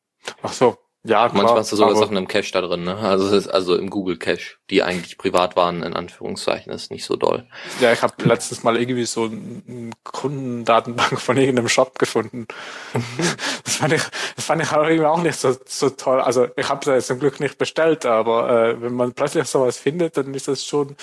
Ach 0.43 0.53
so. 0.53 0.77
Ja, 1.03 1.31
klar. 1.31 1.43
Manchmal 1.43 1.61
hast 1.61 1.73
du 1.73 1.77
sogar 1.77 1.97
Sachen 1.97 2.17
im 2.19 2.29
Cache 2.29 2.53
da 2.53 2.61
drin, 2.61 2.85
ne? 2.85 2.95
Also 2.99 3.35
ist 3.35 3.49
also 3.49 3.75
im 3.75 3.89
Google 3.89 4.19
Cache, 4.19 4.59
die 4.69 4.83
eigentlich 4.83 5.17
privat 5.17 5.57
waren, 5.57 5.83
in 5.83 5.95
Anführungszeichen, 5.95 6.71
ist 6.71 6.91
nicht 6.91 7.07
so 7.07 7.17
doll. 7.17 7.47
Ja, 7.81 7.91
ich 7.91 8.03
habe 8.03 8.23
letztens 8.25 8.65
mal 8.65 8.77
irgendwie 8.77 9.07
so 9.07 9.25
eine 9.25 9.91
Kundendatenbank 10.05 11.19
von 11.19 11.39
irgendeinem 11.39 11.71
Shop 11.71 11.99
gefunden. 11.99 12.47
das, 13.65 13.77
fand 13.77 13.95
ich, 13.95 14.03
das 14.37 14.45
fand 14.45 14.63
ich 14.63 14.71
aber 14.73 14.91
irgendwie 14.91 15.07
auch 15.07 15.23
nicht 15.23 15.41
so, 15.41 15.57
so 15.65 15.89
toll. 15.89 16.21
Also 16.21 16.49
ich 16.55 16.69
habe 16.69 16.91
es 16.93 17.07
zum 17.07 17.19
Glück 17.19 17.41
nicht 17.41 17.57
bestellt, 17.57 18.05
aber 18.05 18.51
äh, 18.51 18.83
wenn 18.83 18.93
man 18.93 19.15
plötzlich 19.15 19.47
sowas 19.47 19.79
findet, 19.79 20.19
dann 20.19 20.35
ist 20.35 20.49
das 20.49 20.67
schon 20.67 20.97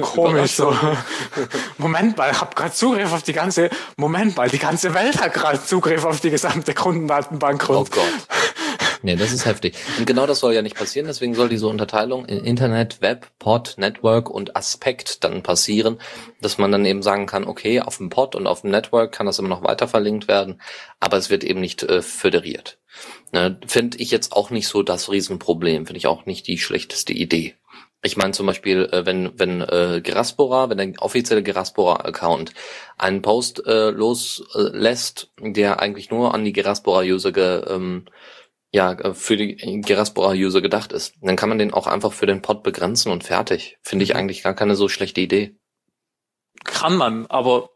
komisch. 0.00 0.56
So. 0.56 0.74
Moment 1.78 2.16
mal, 2.16 2.32
ich 2.32 2.40
habe 2.40 2.56
gerade 2.56 2.72
Zugriff 2.72 3.12
auf 3.12 3.22
die 3.22 3.34
ganze, 3.34 3.70
Moment 3.96 4.36
mal, 4.36 4.48
die 4.48 4.58
ganze 4.58 4.94
Welt 4.94 5.22
hat 5.22 5.32
gerade 5.32 5.64
Zugriff 5.64 6.04
auf 6.04 6.18
die 6.18 6.30
gesamte 6.30 6.74
Kundendatenbank. 6.74 7.66
Oh 7.68 7.78
Und 7.78 7.92
Gott. 7.92 8.02
Nee, 9.02 9.16
das 9.16 9.32
ist 9.32 9.46
heftig. 9.46 9.76
Und 9.98 10.06
genau 10.06 10.26
das 10.26 10.40
soll 10.40 10.54
ja 10.54 10.62
nicht 10.62 10.76
passieren, 10.76 11.06
deswegen 11.06 11.34
soll 11.34 11.48
diese 11.48 11.68
Unterteilung 11.68 12.24
in 12.24 12.44
Internet, 12.44 13.00
Web, 13.00 13.28
Pod, 13.38 13.74
Network 13.76 14.28
und 14.28 14.56
Aspekt 14.56 15.22
dann 15.24 15.42
passieren, 15.42 15.98
dass 16.40 16.58
man 16.58 16.72
dann 16.72 16.84
eben 16.84 17.02
sagen 17.02 17.26
kann, 17.26 17.46
okay, 17.46 17.80
auf 17.80 17.98
dem 17.98 18.10
Pod 18.10 18.34
und 18.34 18.46
auf 18.46 18.62
dem 18.62 18.70
Network 18.70 19.12
kann 19.12 19.26
das 19.26 19.38
immer 19.38 19.48
noch 19.48 19.62
weiter 19.62 19.86
verlinkt 19.86 20.26
werden, 20.26 20.60
aber 20.98 21.16
es 21.16 21.30
wird 21.30 21.44
eben 21.44 21.60
nicht 21.60 21.82
äh, 21.84 22.02
föderiert. 22.02 22.78
Ne, 23.32 23.60
finde 23.66 23.98
ich 23.98 24.10
jetzt 24.10 24.32
auch 24.32 24.50
nicht 24.50 24.66
so 24.66 24.82
das 24.82 25.10
Riesenproblem, 25.10 25.86
finde 25.86 25.98
ich 25.98 26.06
auch 26.06 26.26
nicht 26.26 26.46
die 26.48 26.58
schlechteste 26.58 27.12
Idee. 27.12 27.54
Ich 28.02 28.16
meine 28.16 28.32
zum 28.32 28.46
Beispiel, 28.46 28.88
äh, 28.92 29.06
wenn 29.06 29.38
wenn 29.38 29.60
äh, 29.60 30.00
Geraspora, 30.02 30.70
wenn 30.70 30.78
der 30.78 30.92
offizielle 31.02 31.42
Geraspora-Account 31.42 32.52
einen 32.96 33.22
Post 33.22 33.66
äh, 33.66 33.90
loslässt, 33.90 35.30
der 35.40 35.80
eigentlich 35.80 36.10
nur 36.10 36.32
an 36.32 36.44
die 36.44 36.52
Geraspora-User 36.52 37.32
ge, 37.32 37.64
ähm, 37.68 38.06
ja 38.72 38.92
äh, 38.92 39.14
für 39.14 39.36
die 39.36 39.80
Geraspora-User 39.82 40.60
gedacht 40.60 40.92
ist. 40.92 41.14
Dann 41.22 41.36
kann 41.36 41.48
man 41.48 41.58
den 41.58 41.72
auch 41.72 41.86
einfach 41.86 42.12
für 42.12 42.26
den 42.26 42.42
Pod 42.42 42.62
begrenzen 42.62 43.10
und 43.12 43.24
fertig. 43.24 43.78
Finde 43.82 44.04
ich 44.04 44.14
eigentlich 44.16 44.42
gar 44.42 44.54
keine 44.54 44.76
so 44.76 44.88
schlechte 44.88 45.20
Idee. 45.20 45.56
Kann 46.64 46.96
man, 46.96 47.26
aber 47.26 47.70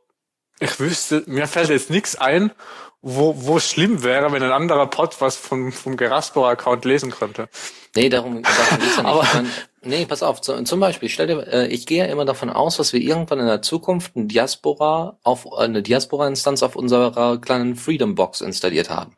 ich 0.60 0.78
wüsste, 0.80 1.22
mir 1.26 1.46
fällt 1.46 1.68
jetzt 1.70 1.90
nichts 1.90 2.16
ein, 2.16 2.52
wo, 3.00 3.34
wo 3.46 3.56
es 3.56 3.68
schlimm 3.68 4.02
wäre, 4.04 4.30
wenn 4.32 4.42
ein 4.42 4.52
anderer 4.52 4.86
Pod 4.86 5.20
was 5.20 5.36
vom, 5.36 5.72
vom 5.72 5.96
Geraspora-Account 5.96 6.84
lesen 6.84 7.10
könnte. 7.10 7.48
Nee, 7.94 8.08
darum, 8.08 8.42
darum 8.42 8.78
geht's 8.80 8.96
ja 8.96 9.02
nicht. 9.02 9.04
Aber- 9.04 9.22
Ich 9.24 9.34
mein, 9.34 9.50
nee, 9.82 10.06
pass 10.06 10.22
auf, 10.22 10.40
zu, 10.40 10.62
zum 10.64 10.78
Beispiel, 10.80 11.08
stell 11.08 11.26
dir, 11.26 11.46
äh, 11.48 11.66
ich 11.66 11.86
gehe 11.86 11.98
ja 12.06 12.10
immer 12.10 12.24
davon 12.24 12.48
aus, 12.50 12.76
dass 12.76 12.92
wir 12.92 13.00
irgendwann 13.00 13.40
in 13.40 13.46
der 13.46 13.60
Zukunft 13.62 14.14
eine 14.16 14.26
Diaspora 14.26 15.18
auf 15.24 15.46
äh, 15.46 15.64
eine 15.64 15.82
Diaspora-Instanz 15.82 16.62
auf 16.62 16.76
unserer 16.76 17.40
kleinen 17.40 17.74
Freedom 17.76 18.14
Box 18.14 18.40
installiert 18.40 18.88
haben. 18.90 19.16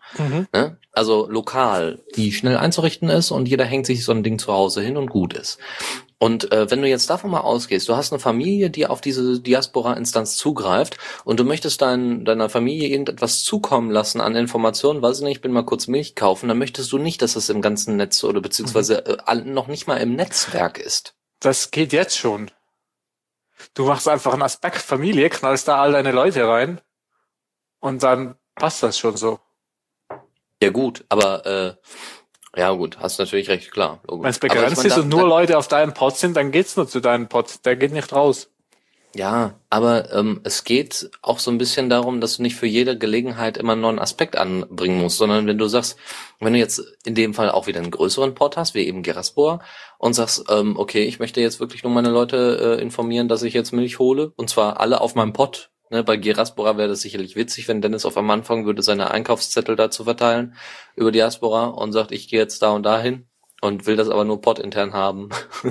Ne? 0.52 0.78
Also 0.94 1.26
lokal, 1.28 2.04
die 2.14 2.32
schnell 2.32 2.56
einzurichten 2.56 3.08
ist 3.08 3.32
und 3.32 3.46
jeder 3.48 3.64
hängt 3.64 3.84
sich 3.86 4.04
so 4.04 4.12
ein 4.12 4.22
Ding 4.22 4.38
zu 4.38 4.52
Hause 4.52 4.80
hin 4.80 4.96
und 4.96 5.10
gut 5.10 5.34
ist. 5.34 5.58
Und 6.18 6.52
äh, 6.52 6.70
wenn 6.70 6.80
du 6.80 6.88
jetzt 6.88 7.10
davon 7.10 7.32
mal 7.32 7.40
ausgehst, 7.40 7.88
du 7.88 7.96
hast 7.96 8.12
eine 8.12 8.20
Familie, 8.20 8.70
die 8.70 8.86
auf 8.86 9.00
diese 9.00 9.40
Diaspora-Instanz 9.40 10.36
zugreift 10.36 10.96
und 11.24 11.40
du 11.40 11.44
möchtest 11.44 11.82
dein, 11.82 12.24
deiner 12.24 12.48
Familie 12.48 12.88
irgendetwas 12.88 13.42
zukommen 13.42 13.90
lassen 13.90 14.20
an 14.20 14.36
Informationen, 14.36 15.02
weiß 15.02 15.18
ich 15.18 15.24
nicht, 15.24 15.36
ich 15.36 15.42
bin 15.42 15.52
mal 15.52 15.66
kurz 15.66 15.88
Milch 15.88 16.14
kaufen, 16.14 16.48
dann 16.48 16.58
möchtest 16.58 16.92
du 16.92 16.98
nicht, 16.98 17.20
dass 17.20 17.34
es 17.36 17.48
im 17.48 17.60
ganzen 17.60 17.96
Netz 17.96 18.22
oder 18.22 18.40
beziehungsweise 18.40 19.04
äh, 19.04 19.16
all- 19.26 19.44
noch 19.44 19.66
nicht 19.66 19.88
mal 19.88 19.96
im 19.96 20.14
Netzwerk 20.14 20.78
ist. 20.78 21.14
Das 21.40 21.72
geht 21.72 21.92
jetzt 21.92 22.16
schon. 22.16 22.50
Du 23.74 23.84
machst 23.84 24.08
einfach 24.08 24.32
einen 24.32 24.42
Aspekt 24.42 24.76
Familie, 24.76 25.28
knallst 25.28 25.66
da 25.66 25.82
all 25.82 25.92
deine 25.92 26.12
Leute 26.12 26.46
rein 26.46 26.80
und 27.80 28.02
dann 28.02 28.36
passt 28.54 28.82
das 28.82 28.96
schon 28.96 29.16
so. 29.16 29.40
Ja 30.62 30.70
gut, 30.70 31.04
aber 31.08 31.46
äh, 31.46 31.74
ja 32.56 32.70
gut, 32.70 32.98
hast 32.98 33.18
natürlich 33.18 33.48
recht, 33.48 33.70
klar. 33.72 34.00
Wenn 34.08 34.24
es 34.26 34.38
begrenzt 34.38 34.84
ist 34.84 34.96
und 34.96 35.08
nur 35.08 35.26
Leute 35.26 35.58
auf 35.58 35.68
deinem 35.68 35.92
Pod 35.94 36.16
sind, 36.16 36.36
dann 36.36 36.52
geht's 36.52 36.76
nur 36.76 36.88
zu 36.88 37.00
deinem 37.00 37.28
Pod. 37.28 37.64
Der 37.64 37.76
geht 37.76 37.92
nicht 37.92 38.12
raus. 38.12 38.50
Ja, 39.16 39.60
aber 39.70 40.12
ähm, 40.12 40.40
es 40.42 40.64
geht 40.64 41.08
auch 41.22 41.38
so 41.38 41.52
ein 41.52 41.58
bisschen 41.58 41.88
darum, 41.88 42.20
dass 42.20 42.36
du 42.36 42.42
nicht 42.42 42.56
für 42.56 42.66
jede 42.66 42.98
Gelegenheit 42.98 43.56
immer 43.56 43.72
einen 43.72 43.82
neuen 43.82 44.00
Aspekt 44.00 44.36
anbringen 44.36 45.00
musst, 45.00 45.18
sondern 45.18 45.46
wenn 45.46 45.56
du 45.56 45.68
sagst, 45.68 45.96
wenn 46.40 46.52
du 46.52 46.58
jetzt 46.58 46.82
in 47.04 47.14
dem 47.14 47.32
Fall 47.32 47.48
auch 47.50 47.68
wieder 47.68 47.78
einen 47.78 47.92
größeren 47.92 48.34
Pod 48.34 48.56
hast, 48.56 48.74
wie 48.74 48.84
eben 48.86 49.04
Geraspor, 49.04 49.60
und 49.98 50.14
sagst, 50.14 50.46
ähm, 50.50 50.76
okay, 50.76 51.04
ich 51.04 51.20
möchte 51.20 51.40
jetzt 51.40 51.60
wirklich 51.60 51.84
nur 51.84 51.92
meine 51.92 52.10
Leute 52.10 52.76
äh, 52.78 52.82
informieren, 52.82 53.28
dass 53.28 53.44
ich 53.44 53.54
jetzt 53.54 53.72
Milch 53.72 54.00
hole, 54.00 54.32
und 54.34 54.50
zwar 54.50 54.80
alle 54.80 55.00
auf 55.00 55.14
meinem 55.14 55.32
Pod. 55.32 55.70
Ne, 55.94 56.02
bei 56.02 56.16
Geraspora 56.16 56.76
wäre 56.76 56.88
das 56.88 57.02
sicherlich 57.02 57.36
witzig, 57.36 57.68
wenn 57.68 57.80
Dennis 57.80 58.04
auf 58.04 58.16
einmal 58.16 58.36
anfangen 58.36 58.66
würde, 58.66 58.82
seine 58.82 59.12
Einkaufszettel 59.12 59.76
da 59.76 59.92
zu 59.92 60.02
verteilen 60.02 60.56
über 60.96 61.12
Diaspora 61.12 61.66
und 61.66 61.92
sagt, 61.92 62.10
ich 62.10 62.26
gehe 62.26 62.40
jetzt 62.40 62.62
da 62.62 62.72
und 62.72 62.82
dahin 62.82 63.28
und 63.60 63.86
will 63.86 63.94
das 63.94 64.08
aber 64.08 64.24
nur 64.24 64.40
Pod 64.40 64.58
intern 64.58 64.92
haben. 64.92 65.28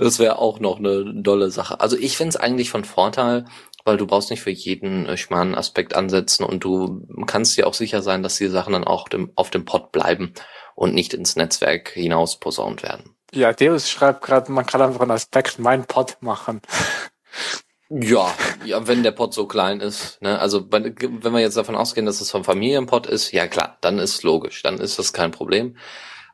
das 0.00 0.18
wäre 0.18 0.40
auch 0.40 0.58
noch 0.58 0.80
eine 0.80 1.14
dolle 1.14 1.52
Sache. 1.52 1.78
Also 1.78 1.96
ich 1.96 2.16
finde 2.16 2.30
es 2.30 2.36
eigentlich 2.36 2.70
von 2.70 2.84
Vorteil, 2.84 3.44
weil 3.84 3.96
du 3.98 4.04
brauchst 4.04 4.30
nicht 4.30 4.42
für 4.42 4.50
jeden 4.50 5.06
äh, 5.06 5.16
schmalen 5.16 5.54
Aspekt 5.54 5.94
ansetzen 5.94 6.42
und 6.42 6.64
du 6.64 7.06
kannst 7.28 7.56
dir 7.56 7.68
auch 7.68 7.74
sicher 7.74 8.02
sein, 8.02 8.24
dass 8.24 8.38
die 8.38 8.48
Sachen 8.48 8.72
dann 8.72 8.82
auch 8.82 9.08
dem, 9.08 9.30
auf 9.36 9.50
dem 9.50 9.64
Pod 9.64 9.92
bleiben 9.92 10.34
und 10.74 10.92
nicht 10.92 11.14
ins 11.14 11.36
Netzwerk 11.36 11.90
hinaus 11.90 12.40
posaunt 12.40 12.82
werden. 12.82 13.14
Ja, 13.32 13.52
Deus 13.52 13.88
schreibt 13.88 14.22
gerade, 14.22 14.50
man 14.50 14.66
kann 14.66 14.82
einfach 14.82 15.02
einen 15.02 15.12
Aspekt 15.12 15.60
mein 15.60 15.84
Pod 15.84 16.16
machen. 16.20 16.62
Ja, 17.94 18.34
ja, 18.64 18.86
wenn 18.88 19.02
der 19.02 19.10
Pod 19.10 19.34
so 19.34 19.46
klein 19.46 19.80
ist, 19.80 20.22
ne, 20.22 20.38
also 20.38 20.66
wenn 20.70 21.32
wir 21.32 21.40
jetzt 21.40 21.58
davon 21.58 21.76
ausgehen, 21.76 22.06
dass 22.06 22.22
es 22.22 22.30
vom 22.30 22.42
Familienpod 22.42 23.06
ist, 23.06 23.32
ja 23.32 23.46
klar, 23.46 23.76
dann 23.82 23.98
ist 23.98 24.22
logisch, 24.22 24.62
dann 24.62 24.78
ist 24.78 24.98
das 24.98 25.12
kein 25.12 25.30
Problem. 25.30 25.76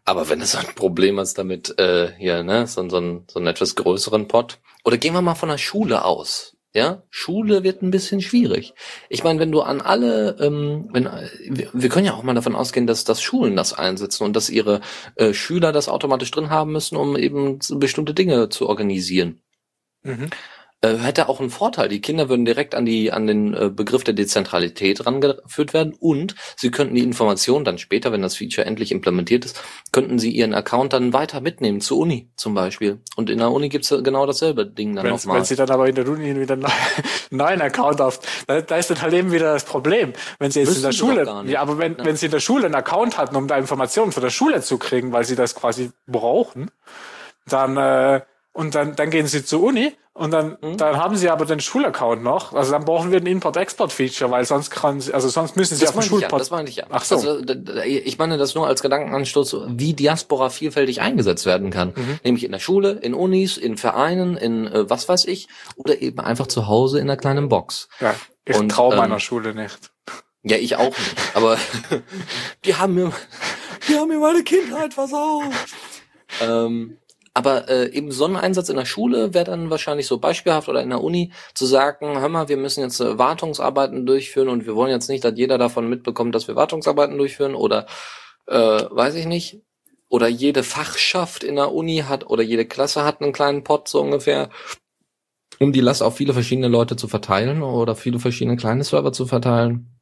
Aber 0.05 0.29
wenn 0.29 0.41
es 0.41 0.55
ein 0.55 0.73
Problem 0.77 1.19
ist 1.19 1.37
damit, 1.37 1.77
äh, 1.81 2.13
hier, 2.17 2.45
ne, 2.45 2.69
so, 2.69 2.89
so, 2.89 2.99
ein, 2.99 3.25
so 3.29 3.41
einen 3.41 3.49
etwas 3.49 3.75
größeren 3.75 4.29
Pod, 4.29 4.61
oder 4.85 4.99
gehen 4.99 5.15
wir 5.15 5.21
mal 5.21 5.35
von 5.35 5.49
der 5.49 5.59
Schule 5.59 6.05
aus, 6.05 6.57
ja, 6.73 7.03
Schule 7.11 7.65
wird 7.65 7.83
ein 7.83 7.91
bisschen 7.91 8.21
schwierig. 8.21 8.75
Ich 9.09 9.25
meine, 9.25 9.41
wenn 9.41 9.51
du 9.51 9.63
an 9.63 9.81
alle, 9.81 10.37
ähm, 10.39 10.89
wenn 10.93 11.09
wir, 11.73 11.89
können 11.89 12.07
ja 12.07 12.15
auch 12.15 12.23
mal 12.23 12.35
davon 12.35 12.55
ausgehen, 12.55 12.87
dass, 12.87 13.03
dass 13.03 13.21
Schulen 13.21 13.57
das 13.57 13.73
einsetzen 13.73 14.23
und 14.23 14.37
dass 14.37 14.49
ihre 14.49 14.81
äh, 15.17 15.33
Schüler 15.33 15.73
das 15.73 15.89
automatisch 15.89 16.31
drin 16.31 16.51
haben 16.51 16.71
müssen, 16.71 16.97
um 16.97 17.17
eben 17.17 17.59
bestimmte 17.81 18.15
Dinge 18.15 18.49
zu 18.49 18.69
organisieren 18.69 19.43
Mhm. 20.03 20.31
Äh, 20.81 20.97
hätte 20.97 21.29
auch 21.29 21.41
einen 21.41 21.51
Vorteil. 21.51 21.89
Die 21.89 22.01
Kinder 22.01 22.29
würden 22.29 22.45
direkt 22.45 22.75
an 22.75 22.85
die 22.87 23.11
an 23.13 23.27
den 23.27 23.55
äh, 23.55 23.69
Begriff 23.69 24.05
der 24.05 24.15
Dezentralität 24.15 25.05
rangeführt 25.07 25.75
werden 25.75 25.95
und 25.99 26.35
sie 26.57 26.71
könnten 26.71 26.95
die 26.95 27.03
Informationen 27.03 27.65
dann 27.65 27.79
später, 27.79 28.13
wenn 28.13 28.23
das 28.23 28.37
Feature 28.37 28.67
endlich 28.67 28.93
implementiert 28.93 29.45
ist, 29.45 29.61
könnten 29.93 30.19
sie 30.19 30.31
ihren 30.31 30.55
Account 30.55 30.93
dann 30.93 31.13
weiter 31.13 31.41
mitnehmen 31.41 31.81
zur 31.81 31.99
Uni 31.99 32.31
zum 32.37 32.55
Beispiel. 32.55 33.01
Und 33.17 33.29
in 33.31 33.39
der 33.39 33.51
Uni 33.51 33.69
gibt's 33.69 33.89
genau 33.89 34.25
dasselbe 34.27 34.67
Ding 34.67 34.95
dann 34.95 35.09
nochmal. 35.09 35.39
wenn 35.39 35.45
sie 35.45 35.57
dann 35.57 35.71
aber 35.71 35.89
in 35.89 35.95
der 35.97 36.07
Uni 36.09 36.39
wieder 36.39 36.55
einen 36.55 36.67
neuen 37.31 37.61
Account 37.61 38.01
auf, 38.01 38.21
da, 38.47 38.61
da 38.61 38.77
ist 38.77 38.91
dann 38.91 39.03
halt 39.03 39.15
eben 39.15 39.33
wieder 39.33 39.53
das 39.53 39.65
Problem. 39.65 40.13
Wenn 40.39 40.51
sie 40.51 40.61
jetzt 40.61 40.69
in 40.69 40.73
Müssen 40.75 40.83
der 40.83 40.93
sie 40.93 40.99
doch 40.99 41.07
Schule, 41.09 41.51
ja, 41.51 41.61
aber 41.61 41.79
wenn, 41.79 41.97
Ja. 41.97 42.05
wenn 42.05 42.17
sie 42.17 42.27
in 42.27 42.33
der 42.33 42.41
Schule 42.41 42.67
einen 42.67 42.75
Account 42.77 43.19
hatten, 43.19 43.35
um 43.35 43.49
da 43.49 43.57
Informationen 43.57 44.13
von 44.13 44.23
der 44.23 44.31
Schule 44.31 44.63
zu 44.63 44.79
kriegen, 44.79 45.11
weil 45.13 45.25
sie 45.25 45.35
das 45.35 45.55
quasi 45.55 45.91
brauchen, 46.07 46.71
dann, 47.47 47.77
äh, 47.77 48.21
und 48.59 48.75
dann, 48.75 48.97
dann 48.97 49.11
gehen 49.11 49.29
sie 49.29 49.45
zur 49.45 49.63
Uni 49.63 49.93
und 50.15 50.33
dann, 50.33 50.59
Mhm. 50.61 50.77
dann 50.79 50.97
haben 50.97 51.15
sie 51.17 51.31
aber 51.31 51.45
den 51.47 51.61
Schulaccount 51.61 52.25
noch. 52.25 52.53
Also 52.53 52.73
dann 52.73 52.85
brauchen 52.85 53.13
wir 53.13 53.21
ein 53.21 53.27
Import-Export-Feature, 53.27 54.33
weil 54.33 54.45
sonst 54.45 54.71
kann 54.71 55.01
sie, 55.01 55.15
also 55.15 55.29
sonst 55.29 55.55
müssen 55.57 55.77
sie 55.77 55.85
das 55.85 55.97
auf 55.97 56.03
ja, 56.03 56.09
Schulpod. 56.09 56.41
das 56.41 56.51
meine 56.51 56.69
ich 56.69 56.75
ja. 56.75 56.87
Ach 56.91 57.05
so. 57.05 57.15
Also, 57.15 57.39
ich 57.85 58.19
meine 58.19 58.37
das 58.37 58.57
nur 58.57 58.67
als 58.67 58.83
Gedankenanstoß, 58.83 59.57
wie 59.69 59.95
Diaspora 59.95 60.51
vielfältig 60.51 61.01
eingesetzt 61.01 61.47
werden 61.47 61.71
kann. 61.71 61.93
Mhm. 61.95 62.19
Nämlich 62.25 62.43
in 62.43 62.51
der 62.51 62.59
Schule, 62.59 62.91
in 63.01 63.15
Unis, 63.15 63.59
in 63.59 63.77
Vereinen, 63.77 64.37
in 64.37 64.67
äh, 64.67 64.91
was 64.91 65.09
weiß 65.09 65.27
ich, 65.27 65.47
oder 65.77 66.03
eben 66.03 66.19
einfach 66.19 66.49
zu 66.49 66.67
Hause 66.67 66.99
in 66.99 67.05
einer 67.09 67.17
kleinen 67.17 67.49
Box. 67.49 67.89
ja, 68.01 68.17
ich 68.45 68.57
Und, 68.57 68.71
traue 68.71 68.95
ähm, 68.95 68.99
meiner 68.99 69.21
Schule 69.21 69.55
nicht. 69.55 69.93
Ja, 70.43 70.57
ich 70.57 70.75
auch 70.75 70.87
nicht. 70.99 71.17
Aber 71.35 71.59
die 72.65 72.75
haben 72.75 72.95
mir, 72.95 73.13
die 73.89 73.97
haben 73.97 74.09
mir 74.09 74.19
meine 74.19 74.43
Kindheit 74.43 74.95
versaut. 74.95 75.45
Ähm, 76.43 76.99
aber 77.39 77.69
äh, 77.69 77.93
eben 77.93 78.11
so 78.11 78.25
ein 78.25 78.35
Einsatz 78.35 78.69
in 78.69 78.75
der 78.75 78.85
Schule 78.85 79.33
wäre 79.33 79.45
dann 79.45 79.71
wahrscheinlich 79.71 80.09
so 80.09 80.19
beispielhaft 80.19 80.69
oder 80.69 80.83
in 80.83 80.89
der 80.89 81.05
Uni 81.05 81.31
zu 81.55 81.67
sagen, 81.67 82.19
hör 82.19 82.29
mal, 82.29 82.49
wir 82.49 82.57
müssen 82.57 82.81
jetzt 82.81 82.99
äh, 82.99 83.17
Wartungsarbeiten 83.17 84.07
durchführen 84.07 84.49
und 84.49 84.67
wir 84.67 84.75
wollen 84.75 84.91
jetzt 84.91 85.09
nicht, 85.09 85.23
dass 85.23 85.35
jeder 85.37 85.57
davon 85.57 85.89
mitbekommt, 85.89 86.35
dass 86.35 86.49
wir 86.49 86.57
Wartungsarbeiten 86.57 87.17
durchführen 87.17 87.55
oder 87.55 87.87
äh, 88.49 88.57
weiß 88.91 89.15
ich 89.15 89.27
nicht. 89.27 89.63
Oder 90.09 90.27
jede 90.27 90.65
Fachschaft 90.65 91.45
in 91.45 91.55
der 91.55 91.73
Uni 91.73 91.99
hat 92.09 92.29
oder 92.29 92.43
jede 92.43 92.67
Klasse 92.67 93.05
hat 93.05 93.23
einen 93.23 93.33
kleinen 93.33 93.63
Pot 93.63 93.87
so 93.87 94.01
ungefähr, 94.01 94.51
um 95.61 95.73
die 95.73 95.81
Last 95.81 96.03
auf 96.03 96.17
viele 96.17 96.33
verschiedene 96.33 96.67
Leute 96.67 96.97
zu 96.97 97.07
verteilen 97.07 97.63
oder 97.63 97.95
viele 97.95 98.19
verschiedene 98.19 98.57
kleine 98.57 98.83
Server 98.83 99.13
zu 99.13 99.27
verteilen. 99.27 99.98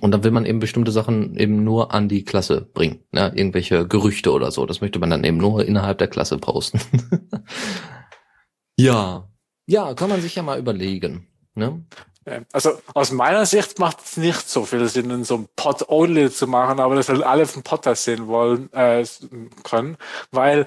Und 0.00 0.10
dann 0.10 0.24
will 0.24 0.30
man 0.30 0.44
eben 0.44 0.60
bestimmte 0.60 0.92
Sachen 0.92 1.36
eben 1.36 1.64
nur 1.64 1.92
an 1.92 2.08
die 2.08 2.24
Klasse 2.24 2.60
bringen. 2.60 3.04
Ne? 3.12 3.32
Irgendwelche 3.34 3.86
Gerüchte 3.86 4.32
oder 4.32 4.50
so. 4.50 4.66
Das 4.66 4.80
möchte 4.80 4.98
man 4.98 5.10
dann 5.10 5.24
eben 5.24 5.38
nur 5.38 5.64
innerhalb 5.64 5.98
der 5.98 6.08
Klasse 6.08 6.38
posten. 6.38 6.80
ja. 8.76 9.28
Ja, 9.66 9.94
kann 9.94 10.10
man 10.10 10.20
sich 10.20 10.34
ja 10.34 10.42
mal 10.42 10.58
überlegen. 10.58 11.28
Ne? 11.54 11.84
Ja, 12.26 12.40
Also 12.52 12.78
aus 12.94 13.12
meiner 13.12 13.46
Sicht 13.46 13.78
macht 13.78 13.98
es 14.04 14.16
nicht 14.16 14.48
so 14.48 14.64
viel 14.64 14.86
Sinn, 14.88 15.10
in 15.10 15.24
so 15.24 15.34
einem 15.36 15.48
Pod-Only 15.56 16.30
zu 16.30 16.46
machen, 16.46 16.80
aber 16.80 16.94
dass 16.94 17.08
halt 17.08 17.22
alle 17.22 17.46
vom 17.46 17.62
Pod 17.62 17.84
sehen 17.96 18.26
wollen 18.26 18.72
äh, 18.72 19.04
können, 19.62 19.96
weil 20.30 20.66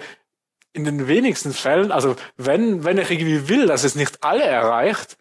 in 0.74 0.84
den 0.86 1.08
wenigsten 1.08 1.54
Fällen, 1.54 1.92
also 1.92 2.16
wenn 2.38 2.84
wenn 2.84 3.00
ich 3.00 3.10
irgendwie 3.10 3.50
will, 3.50 3.66
dass 3.66 3.84
es 3.84 3.96
nicht 3.96 4.24
alle 4.24 4.44
erreicht, 4.44 5.18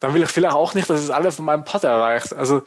dann 0.00 0.14
will 0.14 0.22
ich 0.22 0.30
vielleicht 0.30 0.54
auch 0.54 0.74
nicht, 0.74 0.88
dass 0.88 1.00
es 1.00 1.10
alle 1.10 1.32
von 1.32 1.44
meinem 1.44 1.64
Pod 1.64 1.84
erreicht. 1.84 2.32
Also 2.34 2.62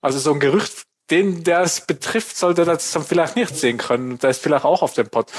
also 0.00 0.18
so 0.18 0.32
ein 0.32 0.40
Gerücht, 0.40 0.84
den 1.10 1.44
der 1.44 1.60
es 1.60 1.82
betrifft, 1.82 2.36
sollte 2.36 2.64
das 2.64 2.92
dann 2.92 3.04
vielleicht 3.04 3.36
nicht 3.36 3.54
sehen 3.54 3.78
können. 3.78 4.18
Der 4.18 4.30
ist 4.30 4.42
vielleicht 4.42 4.64
auch 4.64 4.82
auf 4.82 4.94
dem 4.94 5.08
Pod. 5.08 5.30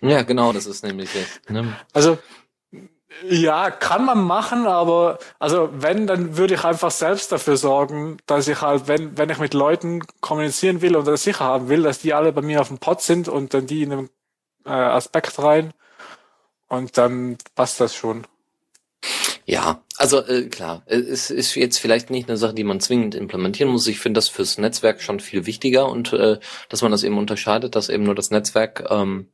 Ja, 0.00 0.22
genau, 0.22 0.52
das 0.52 0.66
ist 0.66 0.82
nämlich 0.82 1.14
jetzt. 1.14 1.48
Ne? 1.50 1.76
Also 1.92 2.18
ja, 3.28 3.70
kann 3.70 4.04
man 4.04 4.22
machen, 4.22 4.66
aber 4.66 5.18
also 5.38 5.68
wenn, 5.72 6.06
dann 6.06 6.36
würde 6.36 6.54
ich 6.54 6.64
einfach 6.64 6.90
selbst 6.90 7.30
dafür 7.30 7.56
sorgen, 7.56 8.16
dass 8.26 8.48
ich 8.48 8.60
halt, 8.62 8.88
wenn, 8.88 9.16
wenn 9.16 9.30
ich 9.30 9.38
mit 9.38 9.54
Leuten 9.54 10.02
kommunizieren 10.20 10.80
will 10.80 10.96
und 10.96 11.06
das 11.06 11.22
sicher 11.22 11.44
haben 11.44 11.68
will, 11.68 11.82
dass 11.82 12.00
die 12.00 12.14
alle 12.14 12.32
bei 12.32 12.42
mir 12.42 12.60
auf 12.60 12.68
dem 12.68 12.78
Pod 12.78 13.00
sind 13.00 13.28
und 13.28 13.54
dann 13.54 13.66
die 13.66 13.82
in 13.82 13.90
den 13.90 14.10
äh, 14.64 14.70
Aspekt 14.70 15.38
rein 15.38 15.72
und 16.68 16.96
dann 16.98 17.36
passt 17.54 17.80
das 17.80 17.94
schon. 17.94 18.26
Ja, 19.44 19.82
also 19.96 20.24
äh, 20.24 20.48
klar, 20.48 20.82
es 20.86 21.30
ist 21.30 21.54
jetzt 21.56 21.78
vielleicht 21.78 22.10
nicht 22.10 22.28
eine 22.28 22.38
Sache, 22.38 22.54
die 22.54 22.64
man 22.64 22.80
zwingend 22.80 23.14
implementieren 23.14 23.72
muss. 23.72 23.86
Ich 23.88 23.98
finde 23.98 24.18
das 24.18 24.28
fürs 24.28 24.58
Netzwerk 24.58 25.02
schon 25.02 25.20
viel 25.20 25.46
wichtiger 25.46 25.88
und 25.88 26.12
äh, 26.12 26.38
dass 26.68 26.82
man 26.82 26.92
das 26.92 27.02
eben 27.02 27.18
unterscheidet, 27.18 27.74
dass 27.74 27.88
eben 27.88 28.04
nur 28.04 28.14
das 28.14 28.30
Netzwerk 28.30 28.84
ähm, 28.88 29.28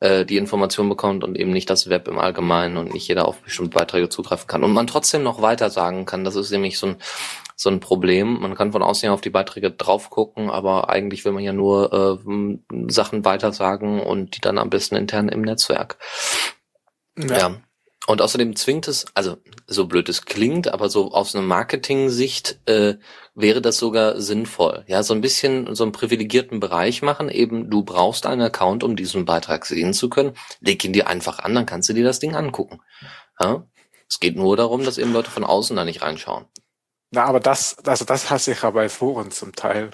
äh, 0.00 0.24
die 0.24 0.38
Information 0.38 0.88
bekommt 0.88 1.22
und 1.22 1.38
eben 1.38 1.52
nicht 1.52 1.68
das 1.68 1.88
Web 1.88 2.08
im 2.08 2.18
Allgemeinen 2.18 2.78
und 2.78 2.94
nicht 2.94 3.06
jeder 3.08 3.28
auf 3.28 3.40
bestimmte 3.40 3.76
Beiträge 3.76 4.08
zugreifen 4.08 4.46
kann. 4.46 4.64
Und 4.64 4.72
man 4.72 4.86
trotzdem 4.86 5.22
noch 5.22 5.42
weiter 5.42 5.68
sagen 5.68 6.06
kann, 6.06 6.24
das 6.24 6.34
ist 6.34 6.50
nämlich 6.50 6.78
so 6.78 6.88
ein, 6.88 6.96
so 7.54 7.68
ein 7.68 7.80
Problem. 7.80 8.40
Man 8.40 8.54
kann 8.54 8.72
von 8.72 8.82
außen 8.82 9.06
ja 9.06 9.12
auf 9.12 9.20
die 9.20 9.30
Beiträge 9.30 9.70
drauf 9.70 10.08
gucken, 10.08 10.50
aber 10.50 10.88
eigentlich 10.88 11.24
will 11.24 11.32
man 11.32 11.44
ja 11.44 11.52
nur 11.52 12.20
äh, 12.26 12.90
Sachen 12.90 13.24
weitersagen 13.26 14.00
und 14.00 14.36
die 14.36 14.40
dann 14.40 14.58
am 14.58 14.70
besten 14.70 14.96
intern 14.96 15.28
im 15.28 15.42
Netzwerk. 15.42 15.98
ja. 17.16 17.36
ja. 17.36 17.62
Und 18.08 18.20
außerdem 18.20 18.56
zwingt 18.56 18.88
es, 18.88 19.06
also 19.14 19.36
so 19.66 19.86
blöd 19.86 20.08
es 20.08 20.24
klingt, 20.24 20.66
aber 20.68 20.88
so 20.88 21.12
aus 21.12 21.34
einer 21.36 21.46
Marketing-Sicht 21.46 22.58
äh, 22.66 22.94
wäre 23.34 23.62
das 23.62 23.78
sogar 23.78 24.20
sinnvoll. 24.20 24.84
Ja, 24.88 25.04
so 25.04 25.14
ein 25.14 25.20
bisschen 25.20 25.74
so 25.76 25.84
einen 25.84 25.92
privilegierten 25.92 26.58
Bereich 26.58 27.02
machen. 27.02 27.28
Eben, 27.28 27.70
du 27.70 27.84
brauchst 27.84 28.26
einen 28.26 28.42
Account, 28.42 28.82
um 28.82 28.96
diesen 28.96 29.24
Beitrag 29.24 29.66
sehen 29.66 29.94
zu 29.94 30.08
können. 30.08 30.34
Leg 30.60 30.84
ihn 30.84 30.92
dir 30.92 31.06
einfach 31.06 31.38
an, 31.38 31.54
dann 31.54 31.66
kannst 31.66 31.88
du 31.88 31.92
dir 31.92 32.04
das 32.04 32.18
Ding 32.18 32.34
angucken. 32.34 32.80
Ja? 33.40 33.66
Es 34.08 34.18
geht 34.18 34.36
nur 34.36 34.56
darum, 34.56 34.84
dass 34.84 34.98
eben 34.98 35.12
Leute 35.12 35.30
von 35.30 35.44
außen 35.44 35.76
da 35.76 35.84
nicht 35.84 36.02
reinschauen. 36.02 36.46
Na, 37.12 37.24
aber 37.24 37.40
das, 37.40 37.78
also 37.86 38.04
das 38.04 38.30
hasse 38.30 38.52
ich 38.52 38.62
ja 38.62 38.70
bei 38.70 38.88
Foren 38.88 39.30
zum 39.30 39.54
Teil. 39.54 39.90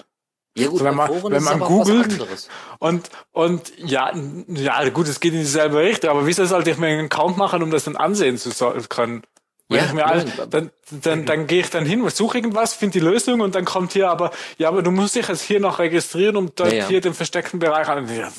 Ja 0.57 0.67
gut, 0.67 0.79
so, 0.79 0.85
wenn 0.85 0.95
man, 0.95 1.07
Foren 1.07 1.33
wenn 1.33 1.43
man 1.43 1.59
googelt 1.59 2.49
und, 2.79 3.09
und 3.31 3.71
ja, 3.77 4.11
ja, 4.47 4.89
gut, 4.89 5.07
es 5.07 5.19
geht 5.19 5.33
in 5.33 5.39
dieselbe 5.39 5.77
Richtung, 5.77 6.09
aber 6.09 6.25
wieso 6.25 6.45
sollte 6.45 6.71
ich 6.71 6.77
mir 6.77 6.87
einen 6.87 7.05
Account 7.05 7.37
machen, 7.37 7.63
um 7.63 7.71
das 7.71 7.85
dann 7.85 7.95
ansehen 7.95 8.37
zu 8.37 8.51
können? 8.89 9.23
Wenn 9.69 9.77
ja, 9.77 9.85
ich 9.85 9.93
mir 9.93 10.05
all, 10.07 10.25
dann, 10.49 10.71
dann, 10.89 11.25
dann 11.27 11.45
gehe 11.45 11.59
ich 11.59 11.69
dann 11.69 11.85
hin, 11.85 12.03
suche 12.09 12.39
irgendwas, 12.39 12.73
finde 12.73 12.93
die 12.93 13.05
Lösung 13.05 13.41
und 13.41 13.53
dann 13.53 13.65
kommt 13.65 13.93
hier 13.93 14.09
aber, 14.09 14.31
ja, 14.57 14.67
aber 14.67 14.81
du 14.81 14.89
musst 14.89 15.15
dich 15.15 15.27
jetzt 15.27 15.43
hier 15.43 15.59
noch 15.59 15.77
registrieren, 15.77 16.37
um 16.37 16.51
dort 16.55 16.71
ja, 16.71 16.79
ja. 16.79 16.87
hier 16.87 17.01
den 17.01 17.13
versteckten 17.13 17.59
Bereich 17.59 17.87
an. 17.87 18.09
Ja, 18.09 18.29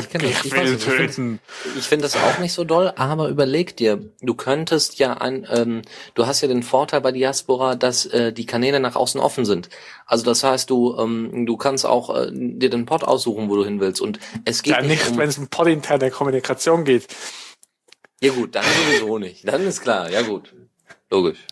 ich, 0.00 0.12
ich, 0.12 0.44
ich 0.44 0.52
will 0.52 0.74
ich 0.74 0.84
töten. 0.84 1.38
Ich 1.78 1.84
finde 1.84 2.02
das 2.02 2.16
auch 2.16 2.40
nicht 2.40 2.52
so 2.52 2.64
doll, 2.64 2.92
aber 2.96 3.28
überleg 3.28 3.76
dir, 3.76 4.02
du 4.22 4.34
könntest 4.34 4.98
ja 4.98 5.12
ein, 5.12 5.46
ähm, 5.48 5.82
du 6.14 6.26
hast 6.26 6.40
ja 6.40 6.48
den 6.48 6.64
Vorteil 6.64 7.00
bei 7.00 7.12
Diaspora, 7.12 7.76
dass 7.76 8.06
äh, 8.06 8.32
die 8.32 8.46
Kanäle 8.46 8.80
nach 8.80 8.96
außen 8.96 9.20
offen 9.20 9.44
sind. 9.44 9.68
Also 10.04 10.24
das 10.24 10.42
heißt, 10.42 10.68
du 10.68 10.98
ähm, 10.98 11.46
du 11.46 11.56
kannst 11.56 11.86
auch 11.86 12.12
äh, 12.12 12.28
dir 12.32 12.70
den 12.70 12.86
Pod 12.86 13.04
aussuchen, 13.04 13.48
wo 13.48 13.54
du 13.54 13.64
hin 13.64 13.78
willst 13.78 14.00
und 14.00 14.18
es 14.44 14.64
geht 14.64 14.74
ja, 14.74 14.82
nicht, 14.82 14.90
nicht 14.90 15.10
um, 15.12 15.18
wenn 15.18 15.28
es 15.28 15.38
um 15.38 15.46
Pod 15.46 15.68
interne 15.68 16.10
Kommunikation 16.10 16.84
geht. 16.84 17.06
Ja 18.24 18.32
gut, 18.32 18.54
dann 18.54 18.64
sowieso 18.64 19.18
nicht. 19.18 19.46
Dann 19.46 19.66
ist 19.66 19.82
klar, 19.82 20.10
ja 20.10 20.22
gut. 20.22 20.54
Logisch. 21.10 21.46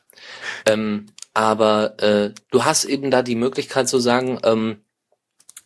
Ähm, 0.64 1.06
aber 1.34 2.02
äh, 2.02 2.32
du 2.50 2.64
hast 2.64 2.86
eben 2.86 3.10
da 3.10 3.22
die 3.22 3.34
Möglichkeit 3.34 3.90
zu 3.90 3.98
sagen, 3.98 4.38
ähm, 4.42 4.78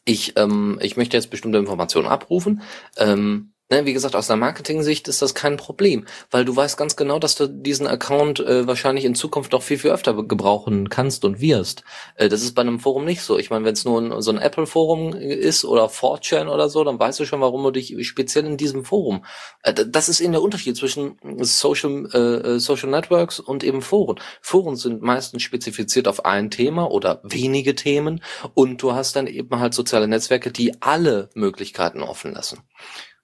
ich, 0.05 0.37
ähm, 0.37 0.81
ich 0.83 0.97
möchte 0.97 1.17
jetzt 1.17 1.31
bestimmte 1.31 1.59
Informationen 1.59 2.09
abrufen. 2.09 2.61
Ähm, 2.97 3.53
Ne, 3.69 3.85
wie 3.85 3.93
gesagt, 3.93 4.15
aus 4.15 4.29
der 4.29 4.37
Marketing-Sicht 4.37 5.09
ist 5.09 5.23
das 5.23 5.35
kein 5.35 5.57
Problem, 5.57 6.07
weil 6.31 6.45
du 6.45 6.55
weißt 6.55 6.77
ganz 6.77 6.95
genau, 6.95 7.19
dass 7.19 7.35
du 7.35 7.49
diesen 7.49 7.89
Account 7.89 8.39
äh, 8.39 8.65
wahrscheinlich 8.69 9.05
in 9.05 9.17
Zukunft 9.17 9.51
noch 9.51 9.63
viel, 9.63 9.77
viel 9.77 9.91
öfter 9.91 10.15
gebrauchen 10.23 10.89
kannst 10.89 11.25
und 11.25 11.41
wirst. 11.41 11.83
Äh, 12.15 12.29
das 12.29 12.43
ist 12.43 12.55
bei 12.55 12.63
einem 12.63 12.79
Forum 12.79 13.05
nicht 13.05 13.23
so. 13.23 13.37
Ich 13.41 13.51
meine, 13.51 13.65
wenn 13.65 13.73
es 13.73 13.85
nur 13.85 14.01
ein, 14.01 14.23
so 14.23 14.31
ein 14.31 14.39
Apple-Forum 14.39 15.15
ist 15.15 15.65
oder 15.65 15.87
4chan 15.87 16.47
oder 16.47 16.69
so, 16.69 16.85
dann 16.85 17.01
weißt 17.01 17.19
du 17.19 17.25
schon, 17.25 17.41
warum 17.41 17.65
du 17.65 17.73
dich 17.73 17.97
speziell 18.07 18.47
in 18.47 18.57
diesem 18.57 18.85
Forum. 18.85 19.25
Äh, 19.65 19.75
das 19.75 20.09
ist 20.09 20.21
eben 20.21 20.31
der 20.31 20.43
Unterschied 20.43 20.77
zwischen 20.77 21.17
Social, 21.41 22.09
äh, 22.15 22.19
äh, 22.19 22.59
Social 22.61 22.91
Networks 22.91 23.41
und 23.41 23.65
eben 23.65 23.83
Foren. 23.83 24.21
Foren 24.43 24.77
sind 24.77 25.03
meistens 25.03 25.43
spezifiziert 25.43 26.07
auf 26.07 26.25
ein 26.25 26.53
Thema 26.53 26.89
oder 26.89 27.21
wenige 27.25 27.75
Themen 27.75 28.23
und 28.55 28.81
du 28.81 28.93
hast 28.93 29.17
dann 29.17 29.27
eben 29.27 29.59
halt 29.59 29.75
soziale 29.75 30.07
Netzwerke, 30.07 30.53
die 30.53 30.81
alle 30.83 31.31
Möglichkeiten 31.35 32.05
offen 32.05 32.33
lassen. 32.33 32.61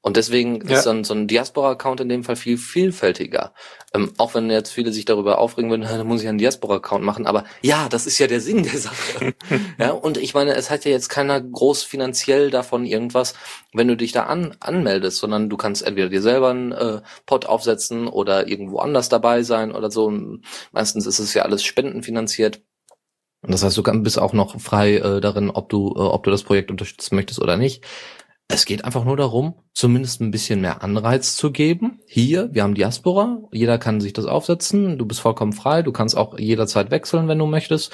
Und 0.03 0.17
deswegen 0.17 0.67
ja. 0.67 0.77
ist 0.77 0.85
dann 0.85 1.05
so 1.05 1.15
ein 1.15 1.29
Diaspora-Account 1.29 2.01
in 2.01 2.09
dem 2.09 2.25
Fall 2.25 2.35
viel 2.35 2.59
vielfältiger. 2.59 3.55
Ähm, 3.95 4.13
auch 4.19 4.35
wenn 4.35 4.51
jetzt 4.51 4.73
viele 4.73 4.93
sich 4.93 5.05
darüber 5.05 5.39
aufregen 5.39 5.71
würden, 5.71 5.83
dann 5.83 6.07
muss 6.09 6.23
ich 6.23 6.29
einen 6.29 6.39
Diaspora-Account 6.39 7.05
machen. 7.05 7.25
Aber 7.25 7.45
ja, 7.63 7.89
das 7.89 8.07
ist 8.07 8.19
ja 8.19 8.27
der 8.27 8.41
Sinn 8.41 8.65
der 8.65 8.79
Sache. 8.79 9.35
ja, 9.79 9.93
und 9.93 10.19
ich 10.19 10.35
meine, 10.35 10.57
es 10.57 10.71
hat 10.71 10.85
ja 10.85 10.91
jetzt 10.91 11.09
keiner 11.09 11.41
groß 11.41 11.85
finanziell 11.85 12.51
davon 12.51 12.85
irgendwas, 12.85 13.35
wenn 13.73 13.87
du 13.87 13.97
dich 13.97 14.11
da 14.11 14.25
an, 14.25 14.57
anmeldest, 14.59 15.19
sondern 15.19 15.49
du 15.49 15.57
kannst 15.57 15.83
entweder 15.83 16.09
dir 16.09 16.23
selber 16.23 16.51
einen 16.51 16.73
äh, 16.73 17.01
Pod 17.25 17.47
aufsetzen 17.47 18.09
oder 18.09 18.49
irgendwo 18.49 18.81
anders 18.81 19.09
dabei 19.09 19.45
sein 19.45 19.71
oder 19.71 19.93
so. 19.93 20.07
Und 20.07 20.43
meistens 20.73 21.07
ist 21.07 21.21
es 21.21 21.33
ja 21.33 21.43
alles 21.43 21.63
spendenfinanziert. 21.63 22.61
Und 23.43 23.53
das 23.53 23.65
heißt, 23.65 23.77
du 23.77 23.83
bist 24.03 24.21
auch 24.21 24.33
noch 24.33 24.61
frei 24.61 24.97
äh, 24.97 25.21
darin, 25.21 25.51
ob 25.51 25.69
du, 25.69 25.89
äh, 25.97 26.01
ob 26.01 26.23
du 26.23 26.31
das 26.31 26.45
Projekt 26.45 26.71
unterstützen 26.71 27.17
möchtest 27.17 27.41
oder 27.41 27.57
nicht. 27.57 27.85
Es 28.53 28.67
geht 28.67 28.85
einfach 28.85 29.05
nur 29.05 29.17
darum, 29.17 29.55
zumindest 29.73 30.21
ein 30.21 30.31
bisschen 30.31 30.61
mehr 30.61 30.83
Anreiz 30.83 31.37
zu 31.37 31.53
geben. 31.53 32.01
Hier, 32.07 32.51
wir 32.53 32.63
haben 32.63 32.75
Diaspora, 32.75 33.39
jeder 33.51 33.79
kann 33.79 34.03
sich 34.03 34.13
das 34.13 34.27
aufsetzen, 34.27 34.99
du 34.99 35.07
bist 35.07 35.21
vollkommen 35.21 35.55
frei, 35.55 35.81
du 35.81 35.91
kannst 35.91 36.19
auch 36.19 36.39
jederzeit 36.39 36.91
wechseln, 36.91 37.29
wenn 37.29 37.39
du 37.39 37.47
möchtest. 37.47 37.93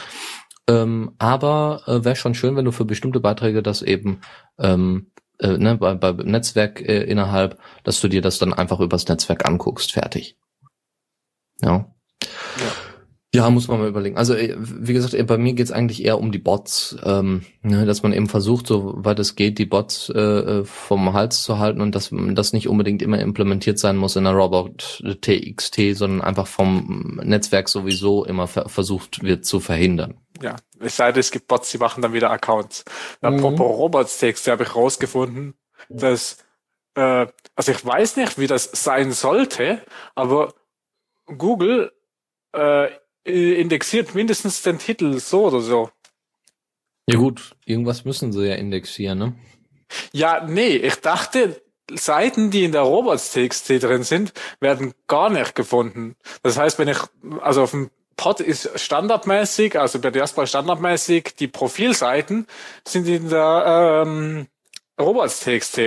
Ähm, 0.68 1.12
aber 1.18 1.82
äh, 1.86 2.04
wäre 2.04 2.16
schon 2.16 2.34
schön, 2.34 2.56
wenn 2.56 2.64
du 2.64 2.72
für 2.72 2.84
bestimmte 2.84 3.20
Beiträge 3.20 3.62
das 3.62 3.82
eben 3.82 4.20
ähm, 4.58 5.12
äh, 5.38 5.56
ne, 5.56 5.76
bei, 5.76 5.94
bei 5.94 6.10
Netzwerk 6.10 6.80
äh, 6.80 7.04
innerhalb, 7.04 7.60
dass 7.84 8.00
du 8.00 8.08
dir 8.08 8.20
das 8.20 8.38
dann 8.38 8.52
einfach 8.52 8.80
übers 8.80 9.06
Netzwerk 9.06 9.46
anguckst, 9.46 9.92
fertig. 9.92 10.36
Ja. 11.62 11.94
ja. 12.22 12.87
Ja, 13.34 13.50
muss 13.50 13.68
man 13.68 13.78
mal 13.78 13.88
überlegen. 13.88 14.16
Also 14.16 14.34
äh, 14.34 14.54
wie 14.58 14.94
gesagt, 14.94 15.14
bei 15.26 15.36
mir 15.36 15.52
geht's 15.52 15.70
eigentlich 15.70 16.02
eher 16.02 16.18
um 16.18 16.32
die 16.32 16.38
Bots, 16.38 16.96
ähm, 17.04 17.44
ne, 17.60 17.84
dass 17.84 18.02
man 18.02 18.14
eben 18.14 18.26
versucht, 18.26 18.66
soweit 18.66 19.18
es 19.18 19.36
geht, 19.36 19.58
die 19.58 19.66
Bots 19.66 20.08
äh, 20.08 20.18
äh 20.18 20.64
vom 20.64 21.12
Hals 21.12 21.42
zu 21.42 21.58
halten 21.58 21.82
und 21.82 21.94
dass 21.94 22.10
das 22.10 22.54
nicht 22.54 22.68
unbedingt 22.68 23.02
immer 23.02 23.18
implementiert 23.18 23.78
sein 23.78 23.98
muss 23.98 24.16
in 24.16 24.26
einer 24.26 24.36
Robot 24.36 25.04
TXT, 25.20 25.94
sondern 25.94 26.22
einfach 26.22 26.46
vom 26.46 27.20
Netzwerk 27.22 27.68
sowieso 27.68 28.24
immer 28.24 28.46
ver 28.46 28.70
versucht 28.70 29.22
wird 29.22 29.44
zu 29.44 29.60
verhindern. 29.60 30.14
Ja, 30.40 30.56
es 30.80 30.96
sei 30.96 31.12
denn, 31.12 31.20
es 31.20 31.30
gibt 31.30 31.48
Bots, 31.48 31.70
die 31.70 31.78
machen 31.78 32.00
dann 32.00 32.14
wieder 32.14 32.30
Accounts. 32.30 32.86
Mhm. 33.20 33.28
Apropos 33.28 33.78
Robots-TXT 33.78 34.48
habe 34.48 34.62
ich 34.62 34.74
rausgefunden, 34.74 35.54
dass 35.90 36.38
äh, 36.94 37.26
also 37.54 37.72
ich 37.72 37.84
weiß 37.84 38.16
nicht, 38.16 38.38
wie 38.38 38.46
das 38.46 38.70
sein 38.72 39.12
sollte, 39.12 39.82
aber 40.14 40.54
Google 41.26 41.92
äh, 42.54 42.86
äh, 42.86 42.90
indexiert 43.28 44.14
mindestens 44.14 44.62
den 44.62 44.78
Titel 44.78 45.18
so 45.18 45.46
oder 45.46 45.60
so. 45.60 45.90
Ja 47.06 47.18
gut, 47.18 47.56
irgendwas 47.64 48.04
müssen 48.04 48.32
sie 48.32 48.46
ja 48.46 48.54
indexieren, 48.54 49.18
ne? 49.18 49.34
Ja, 50.12 50.44
nee, 50.46 50.76
ich 50.76 50.96
dachte, 50.96 51.62
Seiten, 51.90 52.50
die 52.50 52.64
in 52.64 52.72
der 52.72 52.82
Robots.txt 52.82 53.82
drin 53.82 54.02
sind, 54.02 54.32
werden 54.60 54.92
gar 55.06 55.30
nicht 55.30 55.54
gefunden. 55.54 56.16
Das 56.42 56.58
heißt, 56.58 56.78
wenn 56.78 56.88
ich, 56.88 56.98
also 57.40 57.62
auf 57.62 57.70
dem 57.70 57.90
Pod 58.16 58.40
ist 58.40 58.78
standardmäßig, 58.78 59.78
also 59.78 60.00
bei 60.00 60.10
Diaspora 60.10 60.46
standardmäßig, 60.46 61.36
die 61.38 61.46
Profilseiten 61.46 62.46
sind 62.86 63.06
in 63.06 63.30
der 63.30 64.04
ähm, 64.04 64.48
Robots.txt. 64.98 65.78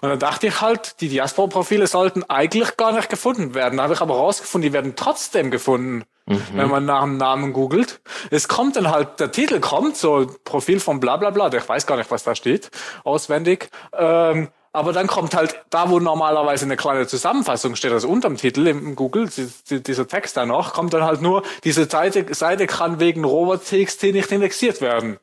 Und 0.00 0.08
dann 0.08 0.18
dachte 0.18 0.48
ich 0.48 0.60
halt, 0.60 1.00
die 1.00 1.08
Diaspora-Profile 1.08 1.86
sollten 1.86 2.24
eigentlich 2.24 2.76
gar 2.76 2.92
nicht 2.92 3.08
gefunden 3.08 3.54
werden. 3.54 3.76
Da 3.76 3.84
habe 3.84 3.94
ich 3.94 4.00
aber 4.00 4.14
rausgefunden, 4.14 4.68
die 4.68 4.72
werden 4.72 4.94
trotzdem 4.96 5.50
gefunden, 5.50 6.04
mhm. 6.26 6.42
wenn 6.54 6.68
man 6.68 6.84
nach 6.84 7.02
dem 7.02 7.16
Namen 7.16 7.52
googelt. 7.52 8.00
Es 8.30 8.48
kommt 8.48 8.76
dann 8.76 8.90
halt, 8.90 9.20
der 9.20 9.32
Titel 9.32 9.60
kommt, 9.60 9.96
so 9.96 10.30
Profil 10.44 10.80
von 10.80 11.00
bla 11.00 11.16
bla 11.16 11.30
bla, 11.30 11.52
ich 11.52 11.68
weiß 11.68 11.86
gar 11.86 11.96
nicht, 11.96 12.10
was 12.10 12.24
da 12.24 12.34
steht, 12.34 12.70
auswendig. 13.04 13.70
Ähm, 13.96 14.48
aber 14.72 14.92
dann 14.92 15.06
kommt 15.06 15.34
halt 15.34 15.60
da, 15.70 15.90
wo 15.90 15.98
normalerweise 15.98 16.66
eine 16.66 16.76
kleine 16.76 17.06
Zusammenfassung 17.06 17.74
steht, 17.74 17.92
also 17.92 18.08
unterm 18.08 18.36
Titel 18.36 18.66
im 18.66 18.94
Google, 18.96 19.28
dieser 19.28 20.06
Text 20.06 20.36
da 20.36 20.46
noch, 20.46 20.74
kommt 20.74 20.92
dann 20.92 21.04
halt 21.04 21.22
nur, 21.22 21.42
diese 21.64 21.86
Seite, 21.86 22.32
Seite 22.34 22.66
kann 22.66 23.00
wegen 23.00 23.24
Robot.txt 23.24 24.02
nicht 24.04 24.30
indexiert 24.30 24.80
werden. 24.80 25.18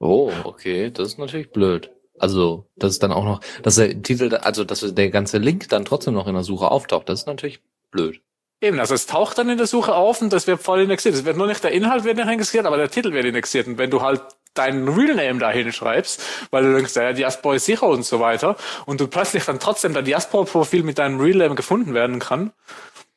Oh, 0.00 0.32
okay, 0.44 0.90
das 0.90 1.08
ist 1.08 1.18
natürlich 1.18 1.50
blöd. 1.50 1.90
Also, 2.18 2.66
das 2.76 2.92
ist 2.92 3.02
dann 3.02 3.12
auch 3.12 3.24
noch, 3.24 3.40
dass 3.62 3.76
der 3.76 4.02
Titel, 4.02 4.34
also 4.34 4.64
dass 4.64 4.80
der 4.80 5.10
ganze 5.10 5.38
Link 5.38 5.68
dann 5.68 5.84
trotzdem 5.84 6.14
noch 6.14 6.26
in 6.26 6.34
der 6.34 6.44
Suche 6.44 6.70
auftaucht, 6.70 7.08
das 7.08 7.20
ist 7.20 7.26
natürlich 7.26 7.60
blöd. 7.90 8.20
Eben, 8.60 8.80
also 8.80 8.94
es 8.94 9.06
taucht 9.06 9.38
dann 9.38 9.48
in 9.48 9.56
der 9.56 9.68
Suche 9.68 9.94
auf 9.94 10.20
und 10.20 10.32
das 10.32 10.48
wird 10.48 10.60
voll 10.60 10.80
indexiert. 10.80 11.14
Es 11.14 11.24
wird 11.24 11.36
nur 11.36 11.46
nicht 11.46 11.62
der 11.62 11.70
Inhalt 11.70 12.02
wird 12.02 12.16
nicht 12.16 12.28
indexiert, 12.28 12.66
aber 12.66 12.76
der 12.76 12.90
Titel 12.90 13.12
wird 13.12 13.24
indexiert. 13.24 13.68
Und 13.68 13.78
wenn 13.78 13.90
du 13.90 14.02
halt 14.02 14.20
deinen 14.54 14.88
Real 14.88 15.14
Name 15.14 15.38
da 15.38 15.50
hinschreibst, 15.50 16.20
weil 16.50 16.64
du 16.64 16.74
denkst, 16.74 16.96
ja, 16.96 17.12
Diaspora 17.12 17.54
ist 17.54 17.66
sicher 17.66 17.86
und 17.86 18.04
so 18.04 18.18
weiter, 18.18 18.56
und 18.86 19.00
du 19.00 19.06
plötzlich 19.06 19.44
dann 19.44 19.60
trotzdem 19.60 19.92
der 19.92 20.02
Diaspora-Profil 20.02 20.82
mit 20.82 20.98
deinem 20.98 21.20
Real 21.20 21.38
Name 21.38 21.54
gefunden 21.54 21.94
werden 21.94 22.18
kann. 22.18 22.52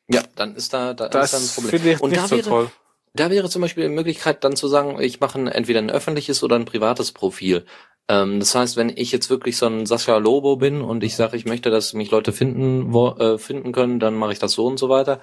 Ja, 0.08 0.22
dann 0.36 0.54
ist 0.54 0.72
da, 0.72 0.94
da 0.94 1.08
das 1.08 1.32
ist 1.32 1.56
dann 1.56 1.64
ein 1.64 1.70
Problem. 1.70 2.00
und 2.00 2.10
nicht 2.10 2.22
da 2.22 2.28
so 2.28 2.36
wäre, 2.36 2.48
toll. 2.48 2.70
Da 3.14 3.30
wäre 3.30 3.50
zum 3.50 3.60
Beispiel 3.60 3.84
die 3.84 3.94
Möglichkeit 3.94 4.42
dann 4.42 4.56
zu 4.56 4.68
sagen, 4.68 4.98
ich 5.00 5.20
mache 5.20 5.38
entweder 5.38 5.80
ein 5.80 5.90
öffentliches 5.90 6.42
oder 6.42 6.56
ein 6.56 6.64
privates 6.64 7.12
Profil. 7.12 7.66
Ähm, 8.08 8.40
das 8.40 8.54
heißt, 8.54 8.76
wenn 8.76 8.88
ich 8.88 9.12
jetzt 9.12 9.30
wirklich 9.30 9.56
so 9.56 9.66
ein 9.66 9.86
Sascha 9.86 10.16
Lobo 10.16 10.56
bin 10.56 10.80
und 10.80 11.04
ich 11.04 11.14
sage, 11.14 11.36
ich 11.36 11.44
möchte, 11.44 11.70
dass 11.70 11.92
mich 11.92 12.10
Leute 12.10 12.32
finden, 12.32 12.92
wo, 12.92 13.10
äh, 13.10 13.38
finden 13.38 13.72
können, 13.72 14.00
dann 14.00 14.14
mache 14.14 14.32
ich 14.32 14.38
das 14.38 14.52
so 14.52 14.66
und 14.66 14.78
so 14.78 14.88
weiter. 14.88 15.20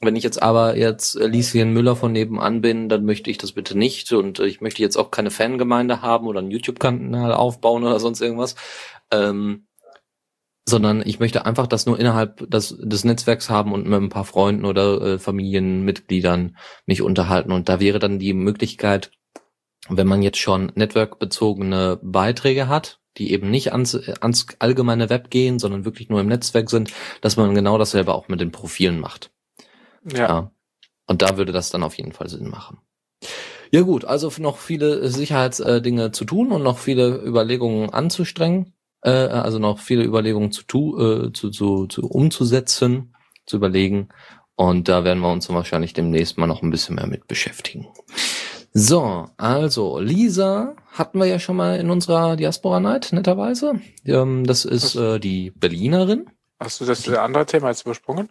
Wenn 0.00 0.16
ich 0.16 0.22
jetzt 0.24 0.42
aber 0.42 0.76
jetzt 0.76 1.14
Lieschen 1.16 1.72
Müller 1.72 1.96
von 1.96 2.12
nebenan 2.12 2.60
bin, 2.60 2.88
dann 2.88 3.04
möchte 3.04 3.30
ich 3.30 3.38
das 3.38 3.52
bitte 3.52 3.76
nicht 3.76 4.12
und 4.12 4.38
ich 4.40 4.60
möchte 4.60 4.82
jetzt 4.82 4.96
auch 4.96 5.10
keine 5.10 5.30
Fangemeinde 5.30 6.02
haben 6.02 6.26
oder 6.26 6.40
einen 6.40 6.50
YouTube-Kanal 6.50 7.32
aufbauen 7.32 7.84
oder 7.84 8.00
sonst 8.00 8.20
irgendwas. 8.20 8.54
Ähm, 9.10 9.66
sondern 10.70 11.02
ich 11.04 11.20
möchte 11.20 11.44
einfach 11.44 11.66
das 11.66 11.86
nur 11.86 11.98
innerhalb 11.98 12.50
des, 12.50 12.76
des 12.78 13.04
Netzwerks 13.04 13.50
haben 13.50 13.72
und 13.72 13.86
mit 13.86 14.00
ein 14.00 14.08
paar 14.08 14.24
Freunden 14.24 14.64
oder 14.64 15.00
äh, 15.02 15.18
Familienmitgliedern 15.18 16.56
mich 16.86 17.02
unterhalten. 17.02 17.52
Und 17.52 17.68
da 17.68 17.80
wäre 17.80 17.98
dann 17.98 18.18
die 18.18 18.32
Möglichkeit, 18.32 19.10
wenn 19.88 20.06
man 20.06 20.22
jetzt 20.22 20.38
schon 20.38 20.72
networkbezogene 20.74 21.98
Beiträge 22.02 22.68
hat, 22.68 23.00
die 23.18 23.32
eben 23.32 23.50
nicht 23.50 23.72
ans, 23.72 23.94
ans 24.20 24.46
allgemeine 24.58 25.10
Web 25.10 25.30
gehen, 25.30 25.58
sondern 25.58 25.84
wirklich 25.84 26.08
nur 26.08 26.20
im 26.20 26.28
Netzwerk 26.28 26.70
sind, 26.70 26.92
dass 27.20 27.36
man 27.36 27.54
genau 27.54 27.76
dasselbe 27.76 28.14
auch 28.14 28.28
mit 28.28 28.40
den 28.40 28.52
Profilen 28.52 29.00
macht. 29.00 29.30
Ja. 30.10 30.18
ja. 30.18 30.50
Und 31.06 31.22
da 31.22 31.36
würde 31.36 31.52
das 31.52 31.70
dann 31.70 31.82
auf 31.82 31.96
jeden 31.96 32.12
Fall 32.12 32.28
Sinn 32.28 32.48
machen. 32.48 32.78
Ja 33.72 33.82
gut, 33.82 34.04
also 34.04 34.32
noch 34.38 34.58
viele 34.58 35.08
Sicherheitsdinge 35.08 36.12
zu 36.12 36.24
tun 36.24 36.50
und 36.50 36.62
noch 36.62 36.78
viele 36.78 37.22
Überlegungen 37.24 37.90
anzustrengen, 37.90 38.74
äh, 39.02 39.10
also 39.10 39.58
noch 39.58 39.78
viele 39.78 40.04
Überlegungen 40.04 40.52
zu, 40.52 40.62
tu, 40.64 40.98
äh, 40.98 41.32
zu, 41.32 41.50
zu, 41.50 41.86
zu 41.86 42.08
umzusetzen, 42.08 43.14
zu 43.46 43.56
überlegen. 43.56 44.08
Und 44.56 44.88
da 44.88 45.04
werden 45.04 45.20
wir 45.20 45.32
uns 45.32 45.48
wahrscheinlich 45.48 45.94
demnächst 45.94 46.36
mal 46.36 46.46
noch 46.46 46.62
ein 46.62 46.70
bisschen 46.70 46.96
mehr 46.96 47.06
mit 47.06 47.26
beschäftigen. 47.26 47.88
So, 48.72 49.26
also 49.36 49.98
Lisa 49.98 50.76
hatten 50.92 51.18
wir 51.18 51.26
ja 51.26 51.38
schon 51.38 51.56
mal 51.56 51.78
in 51.80 51.90
unserer 51.90 52.36
Diaspora 52.36 52.78
Night, 52.78 53.08
netterweise. 53.12 53.80
Ähm, 54.04 54.46
das 54.46 54.64
ist 54.64 54.94
äh, 54.94 55.18
die 55.18 55.50
Berlinerin. 55.50 56.30
Hast 56.60 56.80
du 56.80 56.84
das 56.84 57.02
die, 57.02 57.16
andere 57.16 57.46
Thema 57.46 57.68
jetzt 57.68 57.82
übersprungen? 57.82 58.28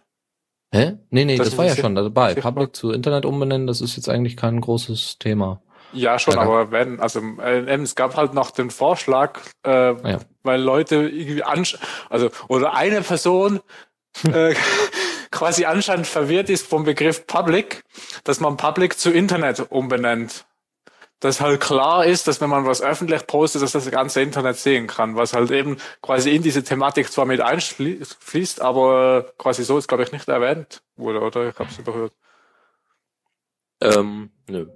Hä? 0.72 0.98
Nee, 1.10 1.24
nee, 1.24 1.36
das, 1.36 1.48
das 1.48 1.58
war 1.58 1.66
ja 1.66 1.76
schon 1.76 1.94
dabei. 1.94 2.34
Public 2.34 2.74
zu 2.74 2.92
Internet 2.92 3.26
umbenennen, 3.26 3.66
das 3.66 3.80
ist 3.80 3.96
jetzt 3.96 4.08
eigentlich 4.08 4.36
kein 4.36 4.60
großes 4.60 5.18
Thema. 5.18 5.60
Ja, 5.92 6.18
schon, 6.18 6.38
aber 6.38 6.70
wenn, 6.70 7.00
also 7.00 7.20
äh, 7.42 7.64
es 7.82 7.96
gab 7.96 8.16
halt 8.16 8.32
noch 8.32 8.52
den 8.52 8.70
Vorschlag, 8.70 9.40
äh, 9.66 10.10
ja. 10.10 10.20
Weil 10.42 10.60
Leute 10.60 10.96
irgendwie 10.96 11.42
ansch 11.42 11.78
also 12.08 12.30
oder 12.48 12.74
eine 12.74 13.02
Person 13.02 13.60
äh, 14.32 14.54
quasi 15.30 15.64
anscheinend 15.64 16.06
verwirrt 16.06 16.50
ist 16.50 16.66
vom 16.66 16.84
Begriff 16.84 17.26
Public, 17.26 17.84
dass 18.24 18.40
man 18.40 18.56
Public 18.56 18.98
zu 18.98 19.10
Internet 19.10 19.70
umbenennt 19.70 20.46
dass 21.20 21.42
halt 21.42 21.60
klar 21.60 22.06
ist, 22.06 22.26
dass 22.26 22.40
wenn 22.40 22.48
man 22.48 22.64
was 22.64 22.80
öffentlich 22.80 23.26
postet, 23.26 23.62
dass 23.62 23.72
das 23.72 23.90
ganze 23.90 24.22
Internet 24.22 24.56
sehen 24.56 24.86
kann, 24.86 25.16
was 25.16 25.34
halt 25.34 25.50
eben 25.50 25.76
quasi 26.00 26.34
in 26.34 26.42
diese 26.42 26.64
Thematik 26.64 27.12
zwar 27.12 27.26
mit 27.26 27.42
einfließt, 27.42 28.62
aber 28.62 29.30
quasi 29.36 29.62
so 29.62 29.76
ist, 29.76 29.86
glaube 29.86 30.02
ich, 30.02 30.12
nicht 30.12 30.28
erwähnt 30.28 30.82
wurde, 30.96 31.20
oder? 31.20 31.48
Ich 31.50 31.58
habe 31.58 31.68
es 31.70 31.78
überhört. 31.78 32.14
Ähm, 33.82 34.30
nö. 34.48 34.66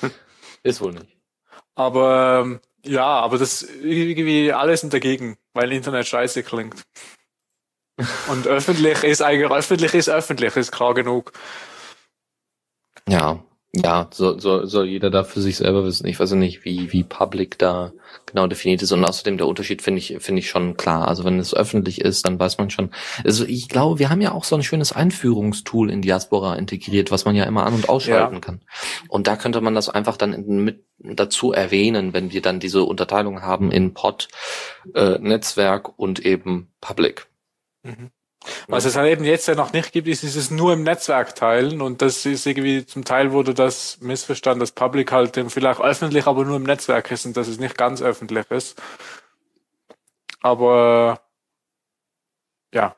ist 0.62 0.80
wohl 0.80 0.92
nicht. 0.92 1.08
Aber 1.74 2.42
ähm, 2.44 2.60
ja, 2.84 3.06
aber 3.06 3.38
das 3.38 3.62
irgendwie 3.62 4.52
alles 4.52 4.80
sind 4.80 4.92
dagegen, 4.92 5.36
weil 5.54 5.72
Internet 5.72 6.06
scheiße 6.06 6.42
klingt. 6.42 6.82
Und 8.28 8.46
öffentlich 8.46 9.02
ist 9.04 9.22
eigentlich 9.22 9.50
öffentlich 9.50 9.94
ist 9.94 10.08
öffentlich, 10.08 10.56
ist 10.56 10.72
klar 10.72 10.94
genug. 10.94 11.32
Ja, 13.08 13.42
ja, 13.76 14.08
so, 14.12 14.38
so, 14.38 14.66
soll 14.66 14.86
jeder 14.86 15.10
da 15.10 15.24
für 15.24 15.40
sich 15.40 15.56
selber 15.56 15.84
wissen. 15.84 16.06
Ich 16.06 16.20
weiß 16.20 16.30
ja 16.30 16.36
nicht, 16.36 16.64
wie, 16.64 16.92
wie 16.92 17.02
public 17.02 17.58
da 17.58 17.92
genau 18.26 18.46
definiert 18.46 18.82
ist. 18.82 18.92
Und 18.92 19.04
außerdem 19.04 19.36
der 19.36 19.48
Unterschied 19.48 19.82
finde 19.82 19.98
ich, 19.98 20.16
finde 20.20 20.40
ich 20.40 20.48
schon 20.48 20.76
klar. 20.76 21.08
Also 21.08 21.24
wenn 21.24 21.40
es 21.40 21.54
öffentlich 21.54 22.00
ist, 22.00 22.24
dann 22.24 22.38
weiß 22.38 22.58
man 22.58 22.70
schon. 22.70 22.90
Also 23.24 23.44
ich 23.44 23.68
glaube, 23.68 23.98
wir 23.98 24.10
haben 24.10 24.20
ja 24.20 24.32
auch 24.32 24.44
so 24.44 24.54
ein 24.54 24.62
schönes 24.62 24.92
Einführungstool 24.92 25.90
in 25.90 26.02
Diaspora 26.02 26.54
integriert, 26.54 27.10
was 27.10 27.24
man 27.24 27.34
ja 27.34 27.44
immer 27.44 27.66
an- 27.66 27.74
und 27.74 27.88
ausschalten 27.88 28.34
ja. 28.34 28.40
kann. 28.40 28.60
Und 29.08 29.26
da 29.26 29.36
könnte 29.36 29.60
man 29.60 29.74
das 29.74 29.88
einfach 29.88 30.16
dann 30.16 30.46
mit 30.46 30.84
dazu 30.98 31.52
erwähnen, 31.52 32.12
wenn 32.12 32.32
wir 32.32 32.42
dann 32.42 32.60
diese 32.60 32.84
Unterteilung 32.84 33.42
haben 33.42 33.72
in 33.72 33.92
Pod, 33.92 34.28
äh, 34.94 35.18
Netzwerk 35.18 35.98
und 35.98 36.24
eben 36.24 36.72
Public. 36.80 37.26
Mhm. 37.82 38.10
Was 38.68 38.84
es 38.84 38.96
halt 38.96 39.10
eben 39.10 39.24
jetzt 39.24 39.48
ja 39.48 39.54
noch 39.54 39.72
nicht 39.72 39.92
gibt, 39.92 40.08
ist, 40.08 40.24
ist 40.24 40.36
es 40.36 40.50
nur 40.50 40.72
im 40.72 40.82
Netzwerk 40.82 41.34
teilen 41.34 41.80
und 41.80 42.02
das 42.02 42.26
ist 42.26 42.46
irgendwie 42.46 42.84
zum 42.86 43.04
Teil 43.04 43.32
wurde 43.32 43.54
das 43.54 43.98
missverstanden, 44.00 44.60
dass 44.60 44.72
Public 44.72 45.12
halt 45.12 45.38
vielleicht 45.48 45.80
öffentlich, 45.80 46.26
aber 46.26 46.44
nur 46.44 46.56
im 46.56 46.64
Netzwerk 46.64 47.10
ist 47.10 47.26
und 47.26 47.36
dass 47.36 47.48
es 47.48 47.58
nicht 47.58 47.76
ganz 47.76 48.02
öffentlich 48.02 48.50
ist. 48.50 48.80
Aber 50.40 51.20
ja. 52.72 52.96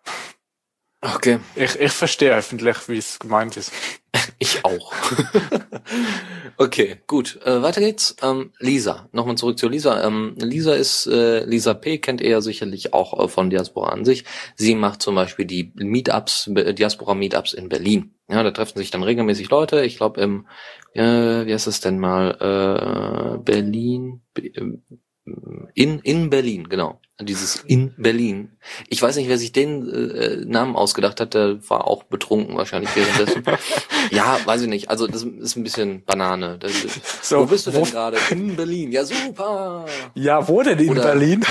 Okay. 1.15 1.39
Ich, 1.55 1.79
ich 1.79 1.93
verstehe 1.93 2.35
öffentlich, 2.35 2.89
wie 2.89 2.99
es 2.99 3.19
gemeint 3.19 3.57
ist. 3.57 3.73
Ich 4.39 4.65
auch. 4.65 4.93
okay, 6.57 6.97
gut. 7.07 7.39
Äh, 7.45 7.63
weiter 7.63 7.81
geht's. 7.81 8.17
Ähm, 8.23 8.53
Lisa. 8.59 9.09
Nochmal 9.13 9.37
zurück 9.37 9.59
zu 9.59 9.69
Lisa. 9.69 10.05
Ähm, 10.05 10.35
Lisa 10.39 10.75
ist, 10.75 11.07
äh, 11.07 11.45
Lisa 11.45 11.75
P. 11.75 11.99
kennt 11.99 12.21
ihr 12.21 12.31
ja 12.31 12.41
sicherlich 12.41 12.93
auch 12.93 13.19
äh, 13.19 13.29
von 13.29 13.51
Diaspora 13.51 13.91
an 13.91 14.05
sich. 14.05 14.25
Sie 14.57 14.75
macht 14.75 15.01
zum 15.01 15.15
Beispiel 15.15 15.45
die 15.45 15.73
Meetups, 15.75 16.51
Diaspora 16.51 17.15
Meetups 17.15 17.53
in 17.53 17.69
Berlin. 17.69 18.15
Ja, 18.29 18.43
da 18.43 18.51
treffen 18.51 18.79
sich 18.79 18.91
dann 18.91 19.03
regelmäßig 19.03 19.49
Leute. 19.51 19.85
Ich 19.85 19.97
glaube 19.97 20.21
im, 20.21 20.47
äh, 20.93 21.47
wie 21.47 21.53
heißt 21.53 21.67
es 21.67 21.81
denn 21.81 21.99
mal, 21.99 23.37
äh, 23.37 23.39
Berlin, 23.39 24.23
in, 25.75 25.99
in 26.01 26.31
Berlin, 26.31 26.69
genau. 26.69 27.01
Dieses 27.21 27.57
in 27.57 27.95
Berlin. 27.97 28.59
Ich 28.89 29.01
weiß 29.01 29.17
nicht, 29.17 29.29
wer 29.29 29.39
sich 29.39 29.51
den 29.51 29.89
äh, 29.89 30.45
Namen 30.45 30.77
ausgedacht 30.77 31.19
hat, 31.21 31.33
der 31.35 31.59
war 31.69 31.87
auch 31.87 32.05
betrunken 32.05 32.57
wahrscheinlich 32.57 32.95
währenddessen. 32.95 33.43
ja, 34.11 34.39
weiß 34.45 34.63
ich 34.63 34.69
nicht. 34.69 34.91
Also 34.91 35.07
das 35.07 35.23
ist 35.23 35.57
ein 35.57 35.65
bisschen 35.65 36.05
Banane. 36.05 36.59
Das, 36.59 36.73
so, 37.23 37.41
wo 37.41 37.47
bist 37.47 37.67
du 37.67 37.71
denn 37.71 37.85
gerade? 37.85 38.19
In 38.31 38.55
Berlin. 38.55 38.93
Ja, 38.93 39.05
super. 39.05 39.87
Ja, 40.15 40.47
wo 40.47 40.63
denn 40.63 40.79
in 40.79 40.91
oder, 40.91 41.03
Berlin? 41.03 41.45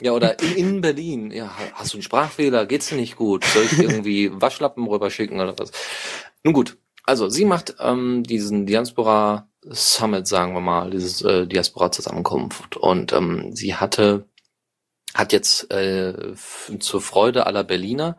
ja, 0.00 0.12
oder 0.12 0.40
in, 0.40 0.56
in 0.56 0.80
Berlin. 0.80 1.30
Ja, 1.30 1.54
hast 1.74 1.92
du 1.92 1.98
einen 1.98 2.02
Sprachfehler? 2.02 2.64
Geht's 2.64 2.88
dir 2.88 2.96
nicht 2.96 3.16
gut? 3.16 3.44
Soll 3.44 3.64
ich 3.64 3.78
irgendwie 3.78 4.30
Waschlappen 4.40 4.86
rüberschicken 4.86 5.38
oder 5.38 5.54
was? 5.58 5.70
Nun 6.44 6.54
gut. 6.54 6.78
Also, 7.04 7.28
sie 7.28 7.44
macht 7.44 7.76
ähm, 7.80 8.22
diesen 8.22 8.66
Diaspora 8.66 9.48
Summit, 9.70 10.26
sagen 10.26 10.54
wir 10.54 10.60
mal, 10.60 10.90
dieses 10.90 11.22
äh, 11.22 11.46
Diaspora-Zusammenkunft. 11.46 12.76
Und 12.76 13.12
ähm, 13.12 13.54
sie 13.54 13.74
hatte, 13.74 14.28
hat 15.14 15.32
jetzt 15.32 15.70
äh, 15.72 16.34
zur 16.78 17.00
Freude 17.00 17.46
aller 17.46 17.64
Berliner 17.64 18.18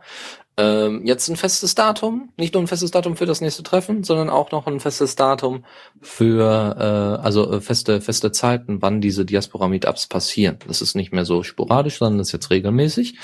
ähm, 0.58 1.06
jetzt 1.06 1.28
ein 1.28 1.36
festes 1.36 1.76
Datum, 1.76 2.32
nicht 2.38 2.54
nur 2.54 2.64
ein 2.64 2.68
festes 2.68 2.92
Datum 2.92 3.18
für 3.18 3.26
das 3.26 3.42
nächste 3.42 3.64
Treffen, 3.64 4.04
sondern 4.04 4.30
auch 4.30 4.52
noch 4.52 4.68
ein 4.68 4.80
festes 4.80 5.16
Datum 5.16 5.66
für, 6.02 6.76
äh, 6.80 7.24
also 7.24 7.52
äh, 7.52 7.62
feste, 7.62 8.00
feste 8.00 8.32
Zeiten, 8.32 8.82
wann 8.82 9.02
diese 9.02 9.26
Diaspora-Meetups 9.26 10.08
passieren. 10.08 10.58
Das 10.66 10.82
ist 10.82 10.96
nicht 10.96 11.12
mehr 11.12 11.26
so 11.26 11.44
sporadisch, 11.44 11.98
sondern 11.98 12.20
das 12.20 12.30
ist 12.30 12.34
jetzt 12.34 12.52
regelmäßig. 12.52 13.20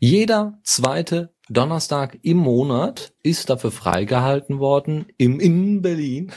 Jeder 0.00 0.58
zweite 0.64 1.31
Donnerstag 1.48 2.18
im 2.22 2.36
Monat 2.38 3.12
ist 3.22 3.50
dafür 3.50 3.72
freigehalten 3.72 4.60
worden 4.60 5.06
im 5.18 5.40
in 5.40 5.82
Berlin. 5.82 6.32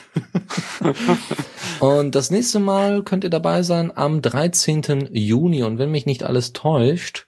und 1.79 2.15
das 2.15 2.31
nächste 2.31 2.59
Mal 2.59 3.03
könnt 3.03 3.23
ihr 3.23 3.29
dabei 3.29 3.61
sein 3.61 3.95
am 3.95 4.21
13. 4.21 5.09
Juni. 5.11 5.63
Und 5.63 5.77
wenn 5.77 5.91
mich 5.91 6.07
nicht 6.07 6.23
alles 6.23 6.53
täuscht, 6.53 7.27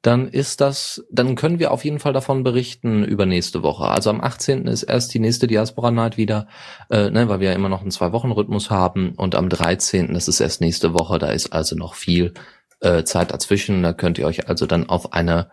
dann 0.00 0.26
ist 0.26 0.60
das, 0.60 1.04
dann 1.12 1.36
können 1.36 1.60
wir 1.60 1.70
auf 1.70 1.84
jeden 1.84 2.00
Fall 2.00 2.12
davon 2.12 2.42
berichten 2.42 3.04
über 3.04 3.24
nächste 3.24 3.62
Woche. 3.62 3.84
Also 3.84 4.10
am 4.10 4.20
18. 4.20 4.66
ist 4.66 4.82
erst 4.82 5.14
die 5.14 5.20
nächste 5.20 5.46
Diaspora 5.46 5.92
Night 5.92 6.16
wieder, 6.16 6.48
äh, 6.90 7.10
ne, 7.10 7.28
weil 7.28 7.40
wir 7.40 7.50
ja 7.50 7.54
immer 7.54 7.68
noch 7.68 7.82
einen 7.82 7.92
Zwei-Wochen-Rhythmus 7.92 8.70
haben. 8.70 9.14
Und 9.16 9.36
am 9.36 9.48
13. 9.48 10.14
das 10.14 10.28
ist 10.28 10.40
erst 10.40 10.60
nächste 10.60 10.92
Woche, 10.94 11.18
da 11.18 11.28
ist 11.28 11.52
also 11.52 11.76
noch 11.76 11.94
viel 11.94 12.34
äh, 12.82 13.04
Zeit 13.04 13.32
dazwischen. 13.32 13.82
Da 13.82 13.92
könnt 13.92 14.18
ihr 14.18 14.26
euch 14.26 14.48
also 14.48 14.66
dann 14.66 14.88
auf 14.88 15.12
eine, 15.12 15.50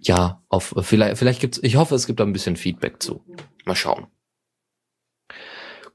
ja, 0.00 0.42
auf 0.48 0.74
vielleicht, 0.80 1.18
vielleicht 1.18 1.40
gibt's, 1.40 1.60
ich 1.62 1.76
hoffe, 1.76 1.94
es 1.94 2.06
gibt 2.06 2.20
da 2.20 2.24
ein 2.24 2.32
bisschen 2.32 2.56
Feedback 2.56 3.02
zu. 3.02 3.22
Mal 3.64 3.76
schauen. 3.76 4.06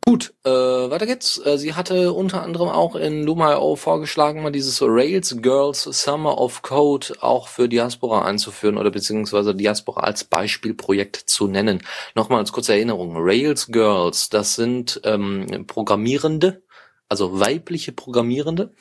Gut, 0.08 0.36
äh, 0.44 0.52
weiter 0.52 1.08
geht's. 1.08 1.44
Äh, 1.44 1.58
sie 1.58 1.74
hatte 1.74 2.14
unter 2.14 2.44
anderem 2.44 2.70
auch 2.70 2.96
in 2.96 3.24
Luma.io 3.24 3.76
vorgeschlagen, 3.76 4.44
mal 4.44 4.52
dieses 4.52 4.80
Rails 4.84 5.38
Girls 5.42 5.82
Summer 5.82 6.38
of 6.38 6.62
Code 6.62 7.16
auch 7.22 7.48
für 7.48 7.68
Diaspora 7.68 8.24
einzuführen 8.24 8.78
oder 8.78 8.92
beziehungsweise 8.92 9.56
Diaspora 9.56 10.02
als 10.02 10.24
Beispielprojekt 10.24 11.16
zu 11.16 11.48
nennen. 11.48 11.82
Nochmal 12.14 12.38
als 12.38 12.52
kurze 12.52 12.74
Erinnerung. 12.74 13.16
Rails 13.18 13.66
Girls, 13.72 14.30
das 14.30 14.54
sind 14.54 15.02
ähm, 15.06 15.66
Programmierende, 15.66 16.62
also 17.10 17.40
weibliche 17.40 17.92
Programmierende, 17.92 18.76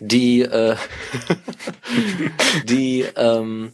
die 0.00 0.42
äh, 0.42 0.76
die 2.64 3.04
ähm, 3.16 3.72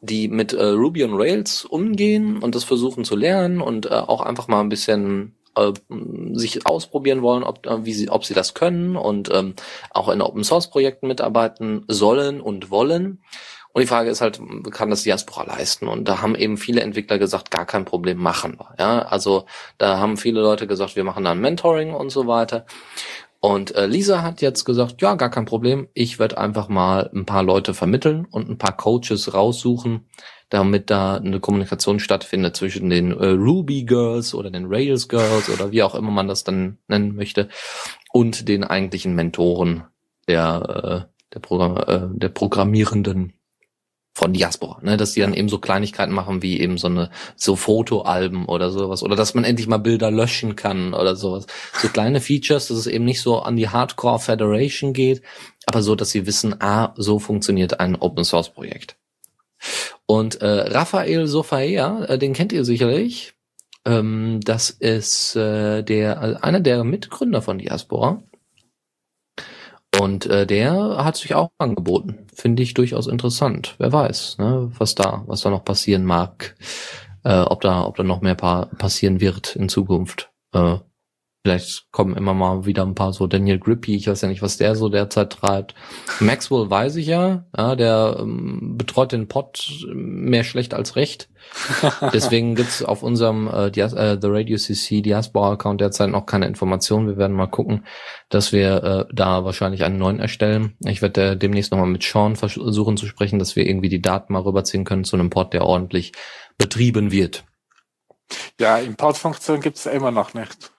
die 0.00 0.28
mit 0.28 0.52
äh, 0.52 0.64
Ruby 0.64 1.04
und 1.04 1.14
Rails 1.14 1.64
umgehen 1.64 2.38
und 2.38 2.54
das 2.54 2.64
versuchen 2.64 3.04
zu 3.04 3.16
lernen 3.16 3.60
und 3.60 3.86
äh, 3.86 3.90
auch 3.90 4.22
einfach 4.22 4.48
mal 4.48 4.60
ein 4.60 4.70
bisschen 4.70 5.36
äh, 5.56 5.72
sich 6.32 6.66
ausprobieren 6.66 7.22
wollen, 7.22 7.42
ob, 7.42 7.66
äh, 7.66 7.84
wie 7.84 7.92
sie, 7.92 8.08
ob 8.08 8.24
sie 8.24 8.34
das 8.34 8.54
können 8.54 8.96
und 8.96 9.30
ähm, 9.32 9.54
auch 9.90 10.08
in 10.08 10.22
Open 10.22 10.44
Source 10.44 10.70
Projekten 10.70 11.06
mitarbeiten 11.06 11.84
sollen 11.88 12.40
und 12.40 12.70
wollen. 12.70 13.22
Und 13.72 13.82
die 13.82 13.86
Frage 13.86 14.10
ist 14.10 14.20
halt, 14.20 14.40
kann 14.72 14.90
das 14.90 15.04
Diaspora 15.04 15.44
leisten? 15.44 15.86
Und 15.86 16.08
da 16.08 16.20
haben 16.20 16.34
eben 16.34 16.56
viele 16.56 16.80
Entwickler 16.80 17.18
gesagt, 17.18 17.52
gar 17.52 17.66
kein 17.66 17.84
Problem, 17.84 18.18
machen 18.18 18.58
wir. 18.58 18.74
Ja, 18.80 19.02
also 19.02 19.46
da 19.78 19.98
haben 19.98 20.16
viele 20.16 20.40
Leute 20.40 20.66
gesagt, 20.66 20.96
wir 20.96 21.04
machen 21.04 21.22
dann 21.24 21.40
Mentoring 21.40 21.94
und 21.94 22.10
so 22.10 22.26
weiter. 22.26 22.66
Und 23.40 23.74
äh, 23.74 23.86
Lisa 23.86 24.22
hat 24.22 24.42
jetzt 24.42 24.64
gesagt, 24.64 25.00
ja, 25.00 25.14
gar 25.14 25.30
kein 25.30 25.46
Problem. 25.46 25.88
Ich 25.94 26.18
werde 26.18 26.36
einfach 26.36 26.68
mal 26.68 27.10
ein 27.14 27.24
paar 27.24 27.42
Leute 27.42 27.72
vermitteln 27.72 28.26
und 28.30 28.50
ein 28.50 28.58
paar 28.58 28.76
Coaches 28.76 29.32
raussuchen, 29.32 30.06
damit 30.50 30.90
da 30.90 31.16
eine 31.16 31.40
Kommunikation 31.40 32.00
stattfindet 32.00 32.54
zwischen 32.54 32.90
den 32.90 33.12
äh, 33.12 33.28
Ruby 33.28 33.84
Girls 33.84 34.34
oder 34.34 34.50
den 34.50 34.66
Rails 34.66 35.08
Girls 35.08 35.48
oder 35.48 35.72
wie 35.72 35.82
auch 35.82 35.94
immer 35.94 36.10
man 36.10 36.28
das 36.28 36.44
dann 36.44 36.78
nennen 36.86 37.14
möchte 37.14 37.48
und 38.12 38.46
den 38.46 38.62
eigentlichen 38.62 39.14
Mentoren 39.14 39.84
der 40.28 41.06
äh, 41.08 41.20
der, 41.32 41.40
Programm 41.40 41.76
äh, 41.76 42.08
der 42.18 42.28
Programmierenden 42.28 43.32
von 44.12 44.32
Diaspora, 44.32 44.80
ne, 44.82 44.96
dass 44.96 45.12
die 45.12 45.20
dann 45.20 45.34
eben 45.34 45.48
so 45.48 45.58
Kleinigkeiten 45.58 46.12
machen 46.12 46.42
wie 46.42 46.60
eben 46.60 46.78
so 46.78 46.88
eine 46.88 47.10
so 47.36 47.56
Fotoalben 47.56 48.46
oder 48.46 48.70
sowas 48.70 49.02
oder 49.02 49.16
dass 49.16 49.34
man 49.34 49.44
endlich 49.44 49.68
mal 49.68 49.78
Bilder 49.78 50.10
löschen 50.10 50.56
kann 50.56 50.94
oder 50.94 51.16
sowas. 51.16 51.46
So 51.80 51.88
kleine 51.88 52.20
Features, 52.20 52.68
dass 52.68 52.76
es 52.76 52.86
eben 52.86 53.04
nicht 53.04 53.20
so 53.20 53.40
an 53.40 53.56
die 53.56 53.68
Hardcore 53.68 54.18
Federation 54.18 54.92
geht, 54.92 55.22
aber 55.66 55.82
so, 55.82 55.94
dass 55.94 56.10
sie 56.10 56.26
wissen, 56.26 56.60
ah, 56.60 56.92
so 56.96 57.18
funktioniert 57.18 57.78
ein 57.80 57.96
Open 57.96 58.24
Source 58.24 58.50
Projekt. 58.50 58.96
Und 60.06 60.40
äh, 60.40 60.46
Raphael 60.46 61.26
Sofaea, 61.26 62.04
äh, 62.04 62.18
den 62.18 62.32
kennt 62.32 62.52
ihr 62.52 62.64
sicherlich. 62.64 63.34
Ähm, 63.84 64.40
das 64.42 64.70
ist 64.70 65.36
äh, 65.36 65.82
der 65.82 66.42
einer 66.42 66.60
der 66.60 66.82
Mitgründer 66.84 67.42
von 67.42 67.58
Diaspora. 67.58 68.22
Und 70.00 70.24
äh, 70.24 70.46
der 70.46 71.04
hat 71.04 71.18
sich 71.18 71.34
auch 71.34 71.50
angeboten. 71.58 72.26
Finde 72.34 72.62
ich 72.62 72.72
durchaus 72.72 73.06
interessant. 73.06 73.74
Wer 73.76 73.92
weiß, 73.92 74.38
ne, 74.38 74.72
was 74.78 74.94
da, 74.94 75.24
was 75.26 75.42
da 75.42 75.50
noch 75.50 75.62
passieren 75.62 76.06
mag. 76.06 76.56
Äh, 77.22 77.40
ob 77.40 77.60
da, 77.60 77.84
ob 77.84 77.96
da 77.96 78.02
noch 78.02 78.22
mehr 78.22 78.34
pa 78.34 78.64
passieren 78.78 79.20
wird 79.20 79.56
in 79.56 79.68
Zukunft. 79.68 80.30
Äh, 80.54 80.78
Vielleicht 81.42 81.90
kommen 81.90 82.18
immer 82.18 82.34
mal 82.34 82.66
wieder 82.66 82.82
ein 82.82 82.94
paar 82.94 83.14
so 83.14 83.26
Daniel 83.26 83.58
Grippy, 83.58 83.96
ich 83.96 84.08
weiß 84.08 84.20
ja 84.20 84.28
nicht, 84.28 84.42
was 84.42 84.58
der 84.58 84.76
so 84.76 84.90
derzeit 84.90 85.32
treibt. 85.32 85.74
Maxwell 86.20 86.68
weiß 86.68 86.96
ich 86.96 87.06
ja, 87.06 87.46
ja 87.56 87.76
der 87.76 88.18
ähm, 88.20 88.76
betreut 88.76 89.12
den 89.12 89.26
Pod 89.26 89.86
mehr 89.90 90.44
schlecht 90.44 90.74
als 90.74 90.96
recht. 90.96 91.30
Deswegen 92.12 92.56
gibt's 92.56 92.82
auf 92.82 93.02
unserem 93.02 93.48
äh, 93.48 93.70
Dias 93.70 93.94
äh, 93.94 94.18
The 94.20 94.28
Radio 94.28 94.58
CC 94.58 95.00
Diaspora 95.00 95.52
Account 95.52 95.80
derzeit 95.80 96.10
noch 96.10 96.26
keine 96.26 96.46
Informationen. 96.46 97.08
Wir 97.08 97.16
werden 97.16 97.34
mal 97.34 97.46
gucken, 97.46 97.86
dass 98.28 98.52
wir 98.52 98.84
äh, 98.84 99.14
da 99.14 99.42
wahrscheinlich 99.42 99.82
einen 99.82 99.96
neuen 99.96 100.20
erstellen. 100.20 100.76
Ich 100.84 101.00
werde 101.00 101.30
äh, 101.30 101.36
demnächst 101.38 101.72
nochmal 101.72 101.88
mit 101.88 102.02
Sean 102.02 102.36
versuchen 102.36 102.98
zu 102.98 103.06
sprechen, 103.06 103.38
dass 103.38 103.56
wir 103.56 103.66
irgendwie 103.66 103.88
die 103.88 104.02
Daten 104.02 104.34
mal 104.34 104.42
rüberziehen 104.42 104.84
können 104.84 105.04
zu 105.04 105.16
einem 105.16 105.30
Pod, 105.30 105.54
der 105.54 105.64
ordentlich 105.64 106.12
betrieben 106.58 107.12
wird. 107.12 107.44
Ja, 108.60 108.76
Importfunktion 108.76 109.62
gibt's 109.62 109.86
immer 109.86 110.10
noch 110.10 110.34
nicht. 110.34 110.70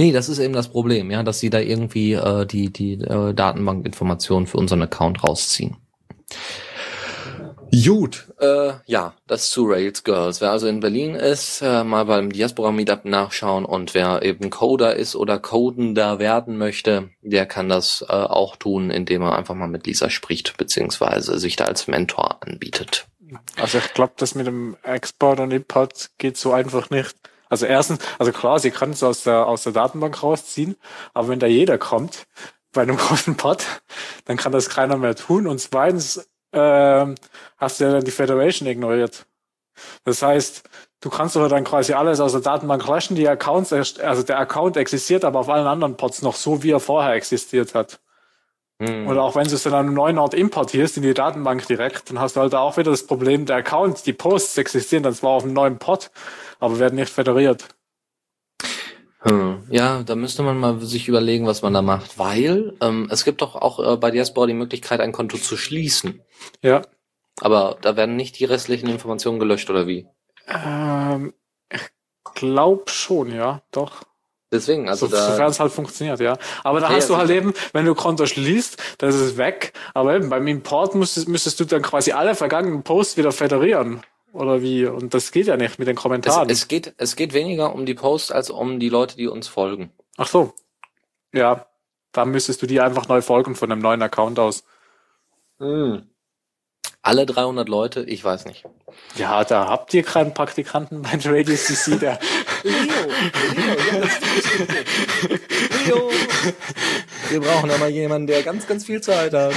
Nee, 0.00 0.12
das 0.12 0.30
ist 0.30 0.38
eben 0.38 0.54
das 0.54 0.68
Problem, 0.68 1.10
ja, 1.10 1.22
dass 1.22 1.40
sie 1.40 1.50
da 1.50 1.58
irgendwie 1.58 2.14
äh, 2.14 2.46
die, 2.46 2.72
die 2.72 2.94
äh, 2.94 3.34
Datenbankinformationen 3.34 4.46
für 4.46 4.56
unseren 4.56 4.80
Account 4.80 5.22
rausziehen. 5.22 5.76
Gut, 7.70 8.32
äh, 8.40 8.72
ja, 8.86 9.12
das 9.26 9.50
zu 9.50 9.66
Rails 9.66 10.02
Girls. 10.02 10.40
Wer 10.40 10.52
also 10.52 10.68
in 10.68 10.80
Berlin 10.80 11.14
ist, 11.14 11.60
äh, 11.60 11.84
mal 11.84 12.06
beim 12.06 12.32
Diaspora 12.32 12.72
Meetup 12.72 13.04
nachschauen 13.04 13.66
und 13.66 13.92
wer 13.92 14.22
eben 14.22 14.48
Coder 14.48 14.96
ist 14.96 15.16
oder 15.16 15.38
Codender 15.38 16.18
werden 16.18 16.56
möchte, 16.56 17.10
der 17.20 17.44
kann 17.44 17.68
das 17.68 18.02
äh, 18.08 18.12
auch 18.14 18.56
tun, 18.56 18.88
indem 18.88 19.20
er 19.20 19.36
einfach 19.36 19.54
mal 19.54 19.68
mit 19.68 19.86
Lisa 19.86 20.08
spricht, 20.08 20.56
beziehungsweise 20.56 21.38
sich 21.38 21.56
da 21.56 21.66
als 21.66 21.88
Mentor 21.88 22.38
anbietet. 22.40 23.06
Also 23.56 23.76
ich 23.76 23.92
glaube, 23.92 24.14
das 24.16 24.34
mit 24.34 24.46
dem 24.46 24.78
Export 24.82 25.40
und 25.40 25.50
Import 25.50 26.08
geht 26.16 26.38
so 26.38 26.54
einfach 26.54 26.88
nicht. 26.88 27.16
Also 27.50 27.66
erstens, 27.66 28.00
also 28.18 28.32
klar, 28.32 28.58
sie 28.60 28.70
kann 28.70 28.90
es 28.90 29.02
aus 29.02 29.24
der, 29.24 29.46
aus 29.46 29.64
der 29.64 29.72
Datenbank 29.72 30.22
rausziehen, 30.22 30.76
aber 31.12 31.28
wenn 31.28 31.40
da 31.40 31.46
jeder 31.46 31.76
kommt, 31.76 32.26
bei 32.72 32.82
einem 32.82 32.96
großen 32.96 33.36
Pod, 33.36 33.66
dann 34.24 34.36
kann 34.36 34.52
das 34.52 34.70
keiner 34.70 34.96
mehr 34.96 35.16
tun. 35.16 35.46
Und 35.46 35.58
zweitens, 35.60 36.30
ähm, 36.52 37.16
hast 37.58 37.80
du 37.80 37.84
ja 37.84 37.92
dann 37.92 38.04
die 38.04 38.10
Federation 38.10 38.68
ignoriert. 38.68 39.26
Das 40.04 40.22
heißt, 40.22 40.62
du 41.00 41.10
kannst 41.10 41.36
aber 41.36 41.48
dann 41.48 41.64
quasi 41.64 41.92
alles 41.92 42.20
aus 42.20 42.32
der 42.32 42.40
Datenbank 42.40 42.86
löschen, 42.86 43.16
die 43.16 43.28
Accounts, 43.28 43.72
also 43.72 44.22
der 44.22 44.38
Account 44.38 44.76
existiert 44.76 45.24
aber 45.24 45.40
auf 45.40 45.48
allen 45.48 45.66
anderen 45.66 45.96
Pods 45.96 46.22
noch 46.22 46.34
so, 46.34 46.62
wie 46.62 46.70
er 46.72 46.80
vorher 46.80 47.14
existiert 47.14 47.74
hat. 47.74 48.00
Mhm. 48.80 49.06
Oder 49.08 49.22
auch 49.22 49.36
wenn 49.36 49.46
du 49.46 49.54
es 49.54 49.62
dann 49.62 49.74
an 49.74 49.86
einem 49.86 49.94
neuen 49.94 50.18
Ort 50.18 50.32
importierst 50.32 50.96
in 50.96 51.02
die 51.02 51.12
Datenbank 51.12 51.66
direkt, 51.66 52.08
dann 52.08 52.18
hast 52.18 52.36
du 52.36 52.40
halt 52.40 52.54
auch 52.54 52.78
wieder 52.78 52.90
das 52.90 53.06
Problem, 53.06 53.44
der 53.44 53.56
Account, 53.56 54.06
die 54.06 54.14
Posts 54.14 54.56
existieren 54.56 55.02
dann 55.02 55.14
zwar 55.14 55.32
auf 55.32 55.44
einem 55.44 55.52
neuen 55.52 55.78
Pod, 55.78 56.10
aber 56.58 56.78
werden 56.78 56.96
nicht 56.96 57.12
federiert. 57.12 57.68
Hm. 59.22 59.64
Ja, 59.68 60.02
da 60.02 60.16
müsste 60.16 60.42
man 60.42 60.58
mal 60.58 60.80
sich 60.80 61.08
überlegen, 61.08 61.46
was 61.46 61.60
man 61.60 61.74
da 61.74 61.82
macht, 61.82 62.18
weil 62.18 62.74
ähm, 62.80 63.06
es 63.10 63.24
gibt 63.24 63.42
doch 63.42 63.54
auch 63.54 63.78
äh, 63.78 63.96
bei 63.98 64.10
Diaspora 64.10 64.46
die 64.46 64.54
Möglichkeit, 64.54 65.00
ein 65.00 65.12
Konto 65.12 65.36
zu 65.36 65.58
schließen. 65.58 66.22
Ja. 66.62 66.80
Aber 67.42 67.76
da 67.82 67.96
werden 67.96 68.16
nicht 68.16 68.38
die 68.38 68.46
restlichen 68.46 68.88
Informationen 68.88 69.38
gelöscht, 69.38 69.68
oder 69.68 69.86
wie? 69.86 70.06
Ähm, 70.48 71.34
ich 71.70 71.90
glaub 72.34 72.88
schon, 72.88 73.30
ja, 73.30 73.60
doch. 73.72 74.04
Deswegen, 74.52 74.88
also 74.88 75.06
so, 75.06 75.16
da. 75.16 75.30
Sofern 75.30 75.50
es 75.50 75.60
halt 75.60 75.72
funktioniert, 75.72 76.18
ja. 76.20 76.36
Aber 76.64 76.80
da 76.80 76.86
okay, 76.86 76.96
hast 76.96 77.08
du 77.08 77.16
halt 77.16 77.30
eben, 77.30 77.54
wenn 77.72 77.86
du 77.86 77.94
Konto 77.94 78.26
schließt, 78.26 78.76
dann 78.98 79.10
ist 79.10 79.16
es 79.16 79.36
weg. 79.36 79.72
Aber 79.94 80.14
eben 80.16 80.28
beim 80.28 80.46
Import 80.48 80.94
müsstest, 80.94 81.28
müsstest 81.28 81.60
du 81.60 81.64
dann 81.64 81.82
quasi 81.82 82.12
alle 82.12 82.34
vergangenen 82.34 82.82
Posts 82.82 83.16
wieder 83.16 83.30
federieren. 83.30 84.02
Oder 84.32 84.60
wie? 84.62 84.86
Und 84.86 85.14
das 85.14 85.32
geht 85.32 85.46
ja 85.46 85.56
nicht 85.56 85.78
mit 85.78 85.88
den 85.88 85.96
Kommentaren. 85.96 86.48
Es, 86.50 86.62
es, 86.62 86.68
geht, 86.68 86.94
es 86.96 87.16
geht 87.16 87.32
weniger 87.32 87.74
um 87.74 87.86
die 87.86 87.94
Posts 87.94 88.32
als 88.32 88.50
um 88.50 88.80
die 88.80 88.88
Leute, 88.88 89.16
die 89.16 89.28
uns 89.28 89.48
folgen. 89.48 89.92
Ach 90.16 90.28
so. 90.28 90.52
Ja, 91.32 91.66
da 92.12 92.24
müsstest 92.24 92.62
du 92.62 92.66
die 92.66 92.80
einfach 92.80 93.08
neu 93.08 93.22
folgen 93.22 93.54
von 93.54 93.70
einem 93.70 93.80
neuen 93.80 94.02
Account 94.02 94.38
aus. 94.38 94.64
Hm. 95.58 96.09
Alle 97.02 97.26
300 97.26 97.68
Leute, 97.68 98.02
ich 98.02 98.22
weiß 98.22 98.44
nicht. 98.44 98.64
Ja, 99.16 99.42
da 99.44 99.68
habt 99.68 99.94
ihr 99.94 100.02
keinen 100.02 100.34
Praktikanten 100.34 101.02
beim 101.02 101.20
Radio 101.24 101.56
CC, 101.56 101.98
der. 101.98 102.18
Leo, 102.62 102.74
Leo, 103.54 103.96
Leo. 105.86 106.10
Wir 107.30 107.40
brauchen 107.40 107.70
aber 107.70 107.88
jemanden, 107.88 108.26
der 108.26 108.42
ganz, 108.42 108.66
ganz 108.66 108.84
viel 108.84 109.00
Zeit 109.00 109.32
hat. 109.32 109.54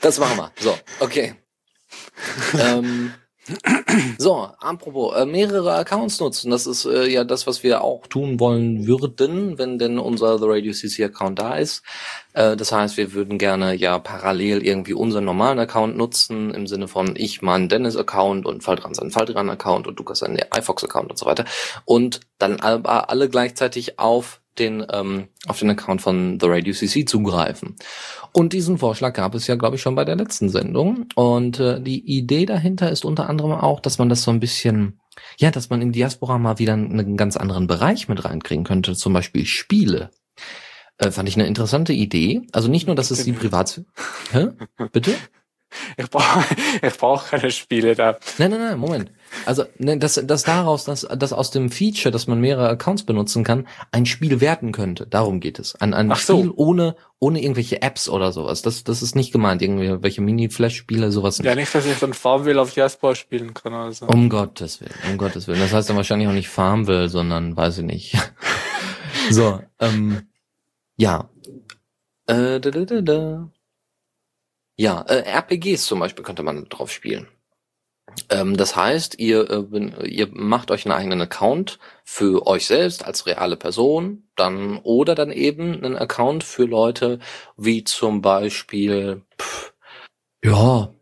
Das 0.00 0.18
machen 0.18 0.36
wir. 0.36 0.52
So, 0.60 0.78
okay 1.00 1.34
ähm, 2.58 3.12
so, 4.18 4.48
apropos, 4.60 5.16
äh, 5.16 5.26
mehrere 5.26 5.74
Accounts 5.74 6.20
nutzen. 6.20 6.50
Das 6.50 6.66
ist 6.66 6.84
äh, 6.84 7.08
ja 7.08 7.24
das, 7.24 7.46
was 7.46 7.62
wir 7.62 7.82
auch 7.82 8.06
tun 8.06 8.40
wollen 8.40 8.86
würden, 8.86 9.58
wenn 9.58 9.78
denn 9.78 9.98
unser 9.98 10.38
The 10.38 10.44
Radio 10.46 10.72
CC 10.72 11.04
Account 11.04 11.38
da 11.38 11.56
ist. 11.56 11.82
Äh, 12.32 12.56
das 12.56 12.72
heißt, 12.72 12.96
wir 12.96 13.12
würden 13.12 13.38
gerne 13.38 13.74
ja 13.74 13.98
parallel 13.98 14.64
irgendwie 14.64 14.94
unseren 14.94 15.24
normalen 15.24 15.58
Account 15.58 15.96
nutzen, 15.96 16.52
im 16.52 16.66
Sinne 16.66 16.88
von 16.88 17.14
ich 17.16 17.42
meinen 17.42 17.68
Dennis 17.68 17.96
Account 17.96 18.46
und 18.46 18.62
Faltran 18.62 18.94
seinen 18.94 19.10
Faltran 19.10 19.50
Account 19.50 19.86
und 19.86 19.98
Lukas 19.98 20.20
seinen 20.20 20.38
iFox 20.56 20.84
Account 20.84 21.10
und 21.10 21.18
so 21.18 21.26
weiter. 21.26 21.44
Und 21.84 22.20
dann 22.38 22.60
alle, 22.60 22.84
alle 22.84 23.28
gleichzeitig 23.28 23.98
auf 23.98 24.40
den 24.58 24.84
ähm, 24.90 25.28
auf 25.46 25.58
den 25.58 25.70
Account 25.70 26.02
von 26.02 26.38
The 26.40 26.46
Radio 26.48 26.72
CC 26.72 27.04
zugreifen. 27.04 27.76
Und 28.32 28.52
diesen 28.52 28.78
Vorschlag 28.78 29.14
gab 29.14 29.34
es 29.34 29.46
ja, 29.46 29.56
glaube 29.56 29.76
ich, 29.76 29.82
schon 29.82 29.94
bei 29.94 30.04
der 30.04 30.16
letzten 30.16 30.48
Sendung. 30.48 31.06
Und 31.14 31.60
äh, 31.60 31.80
die 31.80 32.00
Idee 32.00 32.46
dahinter 32.46 32.90
ist 32.90 33.04
unter 33.04 33.28
anderem 33.28 33.52
auch, 33.52 33.80
dass 33.80 33.98
man 33.98 34.08
das 34.08 34.22
so 34.22 34.30
ein 34.30 34.40
bisschen, 34.40 35.00
ja, 35.38 35.50
dass 35.50 35.70
man 35.70 35.82
in 35.82 35.92
Diaspora 35.92 36.38
mal 36.38 36.58
wieder 36.58 36.74
einen 36.74 37.16
ganz 37.16 37.36
anderen 37.36 37.66
Bereich 37.66 38.08
mit 38.08 38.24
reinkriegen 38.24 38.64
könnte, 38.64 38.94
zum 38.94 39.12
Beispiel 39.12 39.46
Spiele. 39.46 40.10
Äh, 40.98 41.10
fand 41.10 41.28
ich 41.28 41.36
eine 41.36 41.46
interessante 41.46 41.92
Idee. 41.92 42.42
Also 42.52 42.68
nicht 42.68 42.86
nur, 42.86 42.96
dass 42.96 43.10
es 43.10 43.24
die 43.24 43.32
Privat... 43.32 43.82
Hä? 44.32 44.48
Bitte? 44.92 45.14
Ich 45.98 46.08
brauche 46.08 46.44
ich 46.80 46.96
brauch 46.96 47.26
keine 47.26 47.50
Spiele 47.50 47.94
da. 47.94 48.16
Nein, 48.38 48.52
nein, 48.52 48.60
nein, 48.60 48.78
Moment. 48.78 49.12
Also, 49.46 49.64
ne, 49.78 49.98
dass, 49.98 50.14
dass 50.14 50.42
daraus, 50.42 50.84
dass, 50.84 51.02
dass 51.02 51.32
aus 51.32 51.50
dem 51.50 51.70
Feature, 51.70 52.10
dass 52.10 52.26
man 52.26 52.40
mehrere 52.40 52.68
Accounts 52.68 53.04
benutzen 53.04 53.44
kann, 53.44 53.66
ein 53.92 54.06
Spiel 54.06 54.40
werten 54.40 54.72
könnte. 54.72 55.06
Darum 55.06 55.40
geht 55.40 55.58
es. 55.58 55.74
Ein, 55.76 55.94
ein 55.94 56.14
Spiel 56.16 56.44
so. 56.44 56.54
ohne, 56.56 56.96
ohne 57.18 57.42
irgendwelche 57.42 57.82
Apps 57.82 58.08
oder 58.08 58.32
sowas. 58.32 58.62
Das, 58.62 58.84
das 58.84 59.02
ist 59.02 59.16
nicht 59.16 59.32
gemeint. 59.32 59.62
Irgendwelche 59.62 60.20
Mini-Flash-Spiele, 60.20 61.10
sowas 61.10 61.38
nicht. 61.38 61.46
Ja, 61.46 61.54
nicht, 61.54 61.74
dass 61.74 61.86
ich 61.86 61.98
dann 61.98 62.14
Farmville 62.14 62.60
auf 62.60 62.74
Jasper 62.74 63.14
spielen 63.14 63.54
kann 63.54 63.74
oder 63.74 63.92
so. 63.92 64.06
Um 64.06 64.28
Gottes 64.28 64.80
Willen, 64.80 64.94
um 65.10 65.18
Gottes 65.18 65.46
Willen. 65.46 65.60
Das 65.60 65.72
heißt 65.72 65.88
dann 65.88 65.96
wahrscheinlich 65.96 66.28
auch 66.28 66.32
nicht 66.32 66.48
Farmville, 66.48 67.08
sondern 67.08 67.56
weiß 67.56 67.78
ich 67.78 67.84
nicht. 67.84 68.16
so, 69.30 69.60
ähm, 69.80 70.28
ja. 70.96 71.28
Äh, 72.26 72.60
da, 72.60 72.70
da, 72.70 72.84
da, 72.84 73.00
da. 73.00 73.50
Ja, 74.76 75.02
äh, 75.02 75.24
RPGs 75.28 75.86
zum 75.86 75.98
Beispiel 75.98 76.24
könnte 76.24 76.42
man 76.42 76.68
drauf 76.68 76.92
spielen. 76.92 77.26
Ähm, 78.30 78.56
das 78.56 78.76
heißt, 78.76 79.18
ihr, 79.18 79.50
äh, 79.50 80.08
ihr 80.08 80.28
macht 80.32 80.70
euch 80.70 80.86
einen 80.86 80.98
eigenen 80.98 81.20
Account 81.22 81.78
für 82.04 82.46
euch 82.46 82.66
selbst 82.66 83.04
als 83.04 83.26
reale 83.26 83.56
Person, 83.56 84.28
dann 84.36 84.78
oder 84.82 85.14
dann 85.14 85.30
eben 85.32 85.74
einen 85.74 85.96
Account 85.96 86.44
für 86.44 86.64
Leute 86.64 87.18
wie 87.56 87.84
zum 87.84 88.22
Beispiel, 88.22 89.22
pff, 89.40 89.74
ja, 90.44 90.92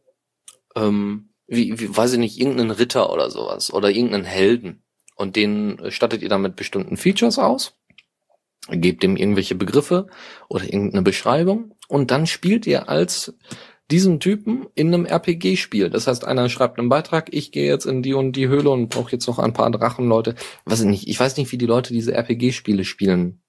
ähm, 0.77 1.31
wie, 1.47 1.79
wie, 1.79 1.97
weiß 1.97 2.15
ich 2.15 2.19
nicht, 2.19 2.39
irgendeinen 2.41 2.71
Ritter 2.73 3.13
oder 3.13 3.31
sowas 3.31 3.73
oder 3.73 3.91
irgendeinen 3.91 4.25
Helden. 4.25 4.83
Und 5.17 5.37
den 5.37 5.81
stattet 5.91 6.23
ihr 6.23 6.29
dann 6.29 6.43
mit 6.43 6.57
bestimmten 6.57 6.97
Features 6.97 7.39
aus. 7.39 7.75
gebt 8.71 9.05
ihm 9.05 9.17
irgendwelche 9.17 9.55
Begriffe 9.55 10.09
oder 10.49 10.65
irgendeine 10.65 11.03
Beschreibung 11.03 11.75
und 11.89 12.11
dann 12.11 12.27
spielt 12.27 12.67
ihr 12.67 12.89
als 12.89 13.35
diesen 13.91 14.19
Typen 14.19 14.67
in 14.75 14.93
einem 14.93 15.07
RPG-Spiel. 15.07 15.91
Das 15.91 16.07
heißt, 16.07 16.25
einer 16.25 16.49
schreibt 16.49 16.79
einen 16.79 16.89
Beitrag, 16.89 17.29
ich 17.33 17.53
gehe 17.53 17.69
jetzt 17.69 17.87
in 17.87 18.03
die 18.03 18.15
und 18.15 18.33
die 18.33 18.49
Höhle 18.49 18.71
und 18.71 18.89
brauche 18.89 19.13
jetzt 19.13 19.27
noch 19.27 19.39
ein 19.39 19.53
paar 19.53 19.71
Drachenleute. 19.71 20.35
Was 20.65 20.81
ich 20.81 20.87
nicht, 20.87 21.09
ich 21.09 21.19
weiß 21.19 21.37
nicht, 21.37 21.53
wie 21.53 21.59
die 21.59 21.67
Leute 21.67 21.93
diese 21.93 22.13
RPG-Spiele 22.13 22.85
spielen 22.85 23.43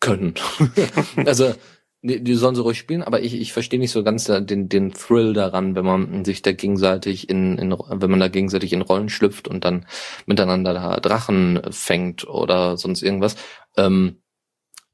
können. 0.00 0.34
also 1.24 1.54
die, 2.02 2.22
die 2.22 2.34
sollen 2.34 2.54
sie 2.54 2.60
ruhig 2.60 2.78
spielen, 2.78 3.02
aber 3.02 3.22
ich, 3.22 3.34
ich 3.34 3.54
verstehe 3.54 3.80
nicht 3.80 3.90
so 3.90 4.04
ganz 4.04 4.24
den, 4.24 4.68
den 4.68 4.92
Thrill 4.92 5.32
daran, 5.32 5.74
wenn 5.74 5.86
man 5.86 6.24
sich 6.26 6.42
da 6.42 6.52
gegenseitig 6.52 7.30
in, 7.30 7.56
in, 7.56 7.70
wenn 7.72 8.10
man 8.10 8.20
da 8.20 8.28
gegenseitig 8.28 8.74
in 8.74 8.82
Rollen 8.82 9.08
schlüpft 9.08 9.48
und 9.48 9.64
dann 9.64 9.86
miteinander 10.26 10.74
da 10.74 11.00
Drachen 11.00 11.62
fängt 11.70 12.28
oder 12.28 12.76
sonst 12.76 13.02
irgendwas. 13.02 13.36
Ähm, 13.78 14.20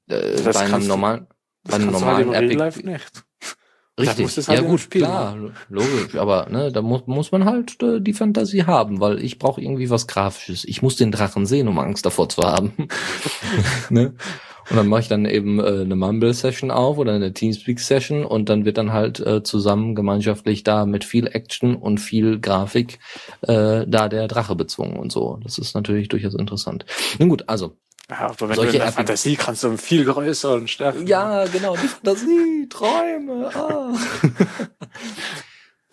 äh, 0.06 0.40
bei 0.42 0.60
einem 0.60 0.86
normalen, 0.86 1.26
bei 1.64 1.74
einem 1.74 1.90
normalen 1.90 2.32
Richtig, 3.98 4.48
halt 4.48 4.60
ja 4.60 4.66
gut, 4.66 4.80
Spiel 4.80 5.02
klar, 5.02 5.36
machen. 5.36 5.52
logisch, 5.68 6.14
aber 6.16 6.48
ne, 6.50 6.72
da 6.72 6.80
muss, 6.80 7.06
muss 7.06 7.32
man 7.32 7.44
halt 7.44 7.82
äh, 7.82 8.00
die 8.00 8.14
Fantasie 8.14 8.64
haben, 8.64 9.00
weil 9.00 9.22
ich 9.22 9.38
brauche 9.38 9.60
irgendwie 9.60 9.90
was 9.90 10.06
Grafisches. 10.06 10.64
Ich 10.64 10.80
muss 10.80 10.96
den 10.96 11.12
Drachen 11.12 11.44
sehen, 11.44 11.68
um 11.68 11.78
Angst 11.78 12.06
davor 12.06 12.28
zu 12.28 12.42
haben. 12.42 12.72
ne? 13.90 14.14
Und 14.70 14.76
dann 14.76 14.86
mache 14.86 15.00
ich 15.00 15.08
dann 15.08 15.26
eben 15.26 15.58
äh, 15.58 15.80
eine 15.80 15.96
Mumble-Session 15.96 16.70
auf 16.70 16.96
oder 16.96 17.12
eine 17.12 17.34
Teamspeak-Session 17.34 18.24
und 18.24 18.48
dann 18.48 18.64
wird 18.64 18.78
dann 18.78 18.92
halt 18.92 19.18
äh, 19.18 19.42
zusammen 19.42 19.96
gemeinschaftlich 19.96 20.62
da 20.62 20.86
mit 20.86 21.04
viel 21.04 21.26
Action 21.26 21.74
und 21.74 21.98
viel 21.98 22.38
Grafik 22.38 23.00
äh, 23.42 23.84
da 23.86 24.08
der 24.08 24.28
Drache 24.28 24.54
bezwungen 24.54 24.96
und 24.96 25.10
so. 25.10 25.40
Das 25.42 25.58
ist 25.58 25.74
natürlich 25.74 26.08
durchaus 26.08 26.34
interessant. 26.34 26.86
Nun 27.18 27.28
gut, 27.28 27.48
also 27.48 27.76
ja, 28.10 28.26
aber 28.26 28.48
wenn 28.48 28.56
Solche 28.56 28.72
du 28.72 28.78
in 28.78 28.82
der 28.82 28.92
Fantasie 28.92 29.36
kannst 29.36 29.62
du 29.62 29.76
viel 29.76 30.04
größer 30.04 30.54
und 30.54 30.68
stärker. 30.68 31.00
Ja, 31.02 31.44
genau, 31.46 31.76
die 31.76 31.86
Fantasie, 31.86 32.68
Träume. 32.68 33.50
Ah. 33.54 33.92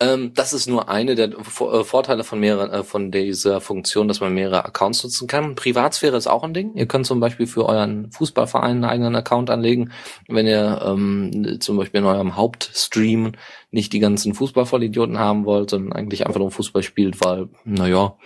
ähm, 0.00 0.32
das 0.34 0.52
ist 0.52 0.66
nur 0.66 0.88
eine 0.88 1.14
der 1.14 1.28
äh, 1.28 1.84
Vorteile 1.84 2.24
von 2.24 2.40
mehreren, 2.40 2.70
äh, 2.70 2.82
von 2.82 3.12
dieser 3.12 3.60
Funktion, 3.60 4.08
dass 4.08 4.20
man 4.20 4.34
mehrere 4.34 4.64
Accounts 4.64 5.04
nutzen 5.04 5.28
kann. 5.28 5.54
Privatsphäre 5.54 6.16
ist 6.16 6.26
auch 6.26 6.42
ein 6.42 6.54
Ding. 6.54 6.74
Ihr 6.74 6.86
könnt 6.86 7.06
zum 7.06 7.20
Beispiel 7.20 7.46
für 7.46 7.66
euren 7.66 8.10
Fußballverein 8.10 8.70
einen 8.70 8.84
eigenen 8.84 9.14
Account 9.14 9.48
anlegen, 9.48 9.92
wenn 10.26 10.48
ihr 10.48 10.82
ähm, 10.84 11.58
zum 11.60 11.76
Beispiel 11.76 12.00
in 12.00 12.06
eurem 12.06 12.34
Hauptstream 12.34 13.32
nicht 13.70 13.92
die 13.92 14.00
ganzen 14.00 14.34
Fußballvollidioten 14.34 15.20
haben 15.20 15.44
wollt, 15.44 15.70
sondern 15.70 15.92
eigentlich 15.92 16.26
einfach 16.26 16.40
nur 16.40 16.50
Fußball 16.50 16.82
spielt, 16.82 17.24
weil, 17.24 17.48
naja, 17.64 18.16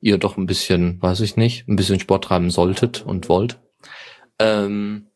ihr 0.00 0.18
doch 0.18 0.36
ein 0.36 0.46
bisschen, 0.46 1.00
weiß 1.02 1.20
ich 1.20 1.36
nicht, 1.36 1.68
ein 1.68 1.76
bisschen 1.76 2.00
Sport 2.00 2.24
treiben 2.24 2.50
solltet 2.50 3.04
und 3.04 3.28
wollt. 3.28 3.58
Ähm, 4.38 5.08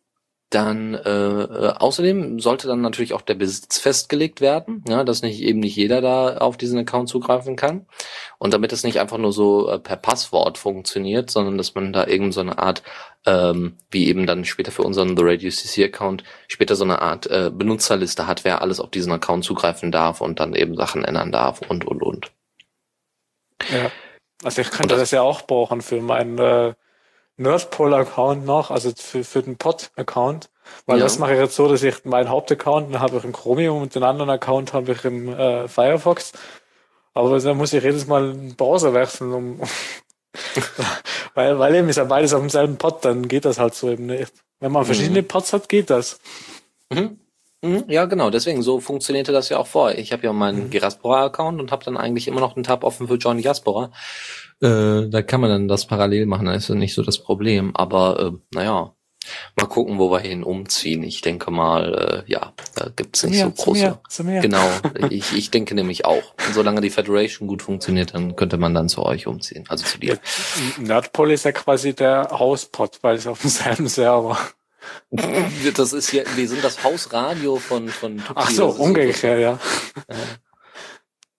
dann 0.55 0.95
äh, 0.95 1.43
äh, 1.43 1.73
außerdem 1.79 2.39
sollte 2.39 2.67
dann 2.67 2.83
natürlich 2.83 3.15
auch 3.15 3.23
der 3.23 3.35
Besitz 3.35 3.79
festgelegt 3.79 4.41
werden, 4.41 4.85
ja, 4.87 5.03
dass 5.03 5.23
nicht 5.23 5.41
eben 5.41 5.61
nicht 5.61 5.77
jeder 5.77 6.03
da 6.03 6.37
auf 6.39 6.59
diesen 6.59 6.79
Account 6.79 7.09
zugreifen 7.09 7.57
kann. 7.57 7.87
Und 8.39 8.53
damit 8.53 8.73
es 8.73 8.85
nicht 8.85 9.01
einfach 9.01 9.17
nur 9.17 9.33
so 9.33 9.71
äh, 9.71 9.79
per 9.79 9.97
Passwort 9.97 10.59
funktioniert, 10.59 11.31
sondern 11.31 11.57
dass 11.57 11.75
man 11.75 11.93
da 11.93 12.07
irgend 12.07 12.35
so 12.35 12.41
eine 12.41 12.59
Art, 12.59 12.83
ähm, 13.25 13.79
wie 13.91 14.09
eben 14.09 14.27
dann 14.27 14.45
später 14.45 14.73
für 14.73 14.83
unseren 14.83 15.17
The 15.17 15.23
Radio 15.25 15.51
CC 15.51 15.85
Account, 15.85 16.23
später 16.49 16.77
so 16.77 16.85
eine 16.85 17.01
Art 17.01 17.27
äh, 17.29 17.51
Benutzerliste 17.53 18.27
hat, 18.27 18.45
wer 18.45 18.61
alles 18.61 18.79
auf 18.79 18.91
diesen 18.91 19.13
Account 19.13 19.45
zugreifen 19.45 19.91
darf 19.91 20.21
und 20.21 20.39
dann 20.39 20.55
eben 20.55 20.77
Sachen 20.77 21.05
ändern 21.05 21.33
darf 21.33 21.63
und 21.63 21.87
und 21.87 22.03
und. 22.03 22.31
Ja. 23.71 23.91
Also 24.43 24.63
ich 24.63 24.71
könnte 24.71 24.95
das, 24.95 25.01
das, 25.01 25.11
ja 25.13 25.23
auch 25.23 25.43
brauchen 25.43 25.83
für 25.83 26.01
meinen 26.01 26.39
äh, 26.39 26.75
Nerdpol-Account 27.37 28.45
noch, 28.45 28.71
also 28.71 28.93
für, 28.97 29.25
für 29.25 29.43
den 29.43 29.57
Pod-Account. 29.57 30.51
Weil 30.87 30.99
ja. 30.99 31.05
das 31.05 31.19
mache 31.19 31.35
ich 31.35 31.41
jetzt 31.41 31.57
so, 31.57 31.69
dass 31.69 31.83
ich 31.83 32.05
meinen 32.05 32.29
Hauptaccount, 32.29 32.91
den 32.91 33.01
habe 33.01 33.17
ich 33.17 33.25
im 33.25 33.33
Chromium 33.33 33.83
und 33.83 33.95
den 33.95 34.03
anderen 34.03 34.31
Account 34.31 34.73
habe 34.73 34.93
ich 34.93 35.05
im 35.05 35.29
äh, 35.29 35.69
Firefox. 35.69 36.33
Aber 37.15 37.39
dann 37.39 37.57
muss 37.57 37.73
ich 37.73 37.83
jedes 37.83 38.07
Mal 38.07 38.31
einen 38.31 38.57
Browser 38.57 38.95
wechseln, 38.95 39.33
um 39.33 39.61
weil, 41.35 41.59
weil 41.59 41.75
eben 41.75 41.89
ist 41.89 41.97
ja 41.97 42.05
beides 42.05 42.33
auf 42.33 42.41
demselben 42.41 42.79
Pod, 42.79 43.05
dann 43.05 43.29
geht 43.29 43.45
das 43.45 43.59
halt 43.59 43.75
so 43.75 43.91
eben 43.91 44.07
nicht. 44.07 44.33
Wenn 44.61 44.73
man 44.73 44.85
verschiedene 44.85 45.23
mhm. 45.23 45.29
Pods 45.29 45.53
hat, 45.53 45.69
geht 45.69 45.91
das. 45.91 46.21
Mhm. 46.91 47.19
Mhm, 47.63 47.85
ja, 47.89 48.07
genau. 48.07 48.31
Deswegen, 48.31 48.63
so 48.63 48.81
funktionierte 48.81 49.33
das 49.33 49.49
ja 49.49 49.59
auch 49.59 49.69
vor. 49.69 49.93
Ich 49.93 50.13
habe 50.13 50.25
ja 50.25 50.33
meinen 50.33 50.65
mhm. 50.65 50.71
Geraspora-Account 50.71 51.61
und 51.61 51.71
habe 51.71 51.85
dann 51.85 51.97
eigentlich 51.97 52.27
immer 52.27 52.41
noch 52.41 52.57
einen 52.57 52.65
Tab 52.65 52.83
offen 52.83 53.07
für 53.07 53.15
Johnny 53.15 53.43
Gaspora. 53.43 53.93
Äh, 54.61 55.09
da 55.09 55.23
kann 55.23 55.41
man 55.41 55.51
dann 55.51 55.69
das 55.69 55.87
parallel 55.87 56.27
machen, 56.27 56.47
da 56.47 56.55
ist 56.55 56.69
ja 56.69 56.75
nicht 56.75 56.95
so 56.95 57.03
das 57.03 57.19
Problem. 57.19 57.75
Aber 57.75 58.21
äh, 58.21 58.39
naja, 58.55 58.95
mal 59.57 59.67
gucken, 59.67 59.99
wo 59.99 60.11
wir 60.11 60.19
hin 60.19 60.43
umziehen. 60.43 61.03
Ich 61.03 61.21
denke 61.21 61.51
mal, 61.51 62.25
äh, 62.27 62.31
ja, 62.31 62.53
da 62.75 62.89
gibt's 62.95 63.23
nicht 63.23 63.33
mir, 63.35 63.45
so 63.45 63.51
große. 63.51 63.81
Zu 63.81 63.85
mir, 63.87 64.01
zu 64.09 64.25
mir. 64.25 64.41
Genau, 64.41 64.69
ich, 65.11 65.33
ich 65.33 65.51
denke 65.51 65.75
nämlich 65.75 66.05
auch. 66.05 66.35
Und 66.47 66.55
solange 66.55 66.81
die 66.81 66.91
Federation 66.91 67.49
gut 67.49 67.63
funktioniert, 67.63 68.15
dann 68.15 68.37
könnte 68.37 68.57
man 68.57 68.75
dann 68.75 68.89
zu 68.89 69.05
euch 69.05 69.27
umziehen, 69.27 69.65
also 69.69 69.85
zu 69.85 69.99
dir. 69.99 70.15
Ja, 70.15 70.83
Nerdpol 70.83 71.31
ist 71.31 71.45
ja 71.45 71.53
quasi 71.53 71.95
der 71.95 72.29
Hauspot, 72.31 72.99
weil 73.03 73.17
es 73.17 73.27
auf 73.27 73.41
demselben 73.41 73.89
Server. 73.89 74.37
Das 75.75 75.93
ist 75.93 76.13
ja, 76.13 76.23
wir 76.35 76.49
sind 76.49 76.65
das 76.65 76.83
Hausradio 76.83 77.57
von, 77.57 77.89
von 77.89 78.19
Tuxi. 78.19 78.33
Ach 78.35 78.51
so, 78.51 78.69
umgekehrt, 78.69 79.41
ja. 79.41 79.59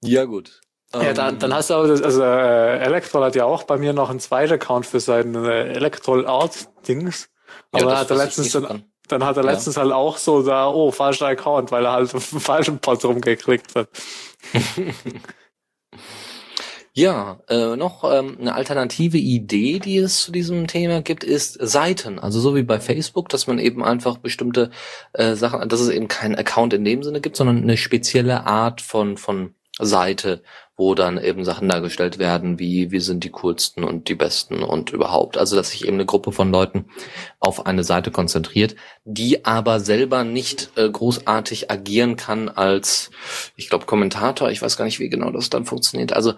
Ja, 0.01 0.25
gut. 0.25 0.62
Ja, 0.93 1.13
dann, 1.13 1.39
dann 1.39 1.53
hast 1.53 1.69
du 1.71 1.73
aber 1.73 1.88
das, 1.88 2.01
also 2.01 2.21
äh, 2.21 2.77
Electrol 2.79 3.23
hat 3.23 3.36
ja 3.36 3.45
auch 3.45 3.63
bei 3.63 3.77
mir 3.77 3.93
noch 3.93 4.10
einen 4.12 4.19
zweiten 4.19 4.53
Account 4.53 4.86
für 4.86 4.99
seinen 4.99 5.43
äh, 5.43 5.73
Electrol 5.73 6.27
Art 6.27 6.67
Dings. 6.88 7.29
Aber 7.71 7.84
ja, 7.84 7.89
dann 7.89 7.99
hat 7.99 8.12
er 8.12 8.17
letztens 8.17 8.51
dann, 8.51 8.84
dann 9.08 9.25
hat 9.25 9.38
er 9.38 9.43
letztens 9.43 9.75
ja. 9.75 9.82
halt 9.82 9.91
auch 9.91 10.17
so 10.17 10.43
da, 10.43 10.69
oh, 10.69 10.91
falscher 10.91 11.27
Account, 11.27 11.71
weil 11.71 11.86
er 11.86 11.93
halt 11.93 12.13
auf 12.15 12.29
den 12.29 12.39
falschen 12.39 12.79
Pod 12.79 13.03
rumgeklickt 13.03 13.75
hat. 13.75 13.89
Ja, 16.95 17.39
äh, 17.49 17.75
noch 17.75 18.03
ähm, 18.03 18.38
eine 18.39 18.53
alternative 18.53 19.17
Idee, 19.17 19.79
die 19.79 19.97
es 19.97 20.21
zu 20.21 20.32
diesem 20.32 20.67
Thema 20.67 21.01
gibt, 21.01 21.23
ist 21.23 21.58
Seiten. 21.60 22.19
Also 22.19 22.39
so 22.39 22.56
wie 22.56 22.62
bei 22.62 22.79
Facebook, 22.79 23.29
dass 23.29 23.47
man 23.47 23.58
eben 23.58 23.84
einfach 23.84 24.17
bestimmte 24.17 24.69
äh, 25.13 25.34
Sachen, 25.34 25.67
dass 25.69 25.79
es 25.79 25.89
eben 25.89 26.08
keinen 26.08 26.36
Account 26.36 26.71
in 26.73 26.86
dem 26.86 27.01
Sinne 27.01 27.19
gibt, 27.19 27.36
sondern 27.36 27.63
eine 27.63 27.77
spezielle 27.77 28.45
Art 28.45 28.79
von 28.82 29.17
von 29.17 29.56
Seite, 29.79 30.43
wo 30.77 30.93
dann 30.93 31.17
eben 31.17 31.43
Sachen 31.43 31.67
dargestellt 31.67 32.19
werden, 32.19 32.60
wie 32.60 32.91
wir 32.91 33.01
sind 33.01 33.23
die 33.23 33.32
coolsten 33.32 33.84
und 33.84 34.08
die 34.08 34.13
besten 34.13 34.62
und 34.62 34.91
überhaupt. 34.91 35.38
Also 35.38 35.56
dass 35.56 35.71
sich 35.71 35.86
eben 35.86 35.95
eine 35.95 36.06
Gruppe 36.06 36.32
von 36.32 36.51
Leuten 36.51 36.86
auf 37.39 37.65
eine 37.65 37.84
Seite 37.84 38.12
konzentriert, 38.12 38.75
die 39.03 39.45
aber 39.45 39.79
selber 39.79 40.23
nicht 40.23 40.71
äh, 40.75 40.88
großartig 40.89 41.71
agieren 41.71 42.17
kann 42.17 42.49
als, 42.49 43.10
ich 43.56 43.69
glaube, 43.69 43.86
Kommentator. 43.86 44.51
Ich 44.51 44.62
weiß 44.62 44.77
gar 44.77 44.86
nicht, 44.86 44.99
wie 44.99 45.10
genau 45.10 45.32
das 45.32 45.49
dann 45.49 45.65
funktioniert. 45.65 46.13
Also 46.13 46.34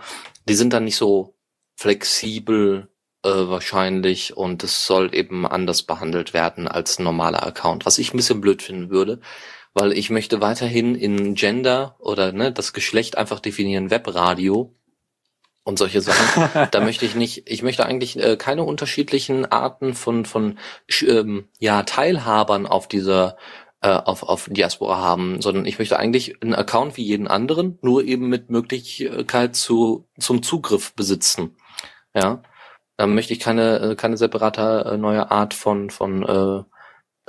die 0.47 0.55
sind 0.55 0.73
dann 0.73 0.85
nicht 0.85 0.97
so 0.97 1.35
flexibel 1.75 2.89
äh, 3.23 3.29
wahrscheinlich 3.29 4.37
und 4.37 4.63
es 4.63 4.85
soll 4.85 5.13
eben 5.13 5.45
anders 5.45 5.83
behandelt 5.83 6.33
werden 6.33 6.67
als 6.67 6.99
ein 6.99 7.03
normaler 7.03 7.45
Account, 7.45 7.85
was 7.85 7.97
ich 7.97 8.13
ein 8.13 8.17
bisschen 8.17 8.41
blöd 8.41 8.61
finden 8.61 8.89
würde, 8.89 9.19
weil 9.73 9.91
ich 9.91 10.09
möchte 10.09 10.41
weiterhin 10.41 10.95
in 10.95 11.35
Gender 11.35 11.95
oder 11.99 12.31
ne, 12.31 12.51
das 12.51 12.71
Geschlecht 12.71 13.17
einfach 13.17 13.39
definieren, 13.39 13.89
Webradio 13.89 14.73
und 15.63 15.79
solche 15.79 16.01
Sachen. 16.01 16.67
da 16.71 16.79
möchte 16.79 17.05
ich 17.05 17.15
nicht, 17.15 17.49
ich 17.49 17.63
möchte 17.63 17.85
eigentlich 17.85 18.17
äh, 18.17 18.37
keine 18.37 18.63
unterschiedlichen 18.63 19.45
Arten 19.45 19.95
von 19.95 20.25
von 20.25 20.59
ähm, 21.01 21.49
ja 21.59 21.83
Teilhabern 21.83 22.67
auf 22.67 22.87
dieser 22.87 23.37
äh, 23.85 24.01
auf 24.03 24.23
auf 24.23 24.49
Diaspora 24.49 24.97
haben, 24.97 25.41
sondern 25.41 25.65
ich 25.65 25.77
möchte 25.77 25.99
eigentlich 25.99 26.41
einen 26.41 26.55
Account 26.55 26.97
wie 26.97 27.03
jeden 27.03 27.27
anderen, 27.27 27.77
nur 27.83 28.03
eben 28.03 28.29
mit 28.29 28.49
Möglichkeit 28.49 29.55
zu 29.55 30.07
zum 30.19 30.41
Zugriff 30.41 30.95
besitzen. 30.95 31.55
Ja, 32.15 32.41
da 32.97 33.05
möchte 33.05 33.33
ich 33.33 33.39
keine 33.39 33.79
äh, 33.79 33.95
keine 33.95 34.17
separate 34.17 34.93
äh, 34.93 34.97
neue 34.97 35.29
Art 35.29 35.53
von 35.53 35.91
von 35.91 36.23
äh, 36.23 36.63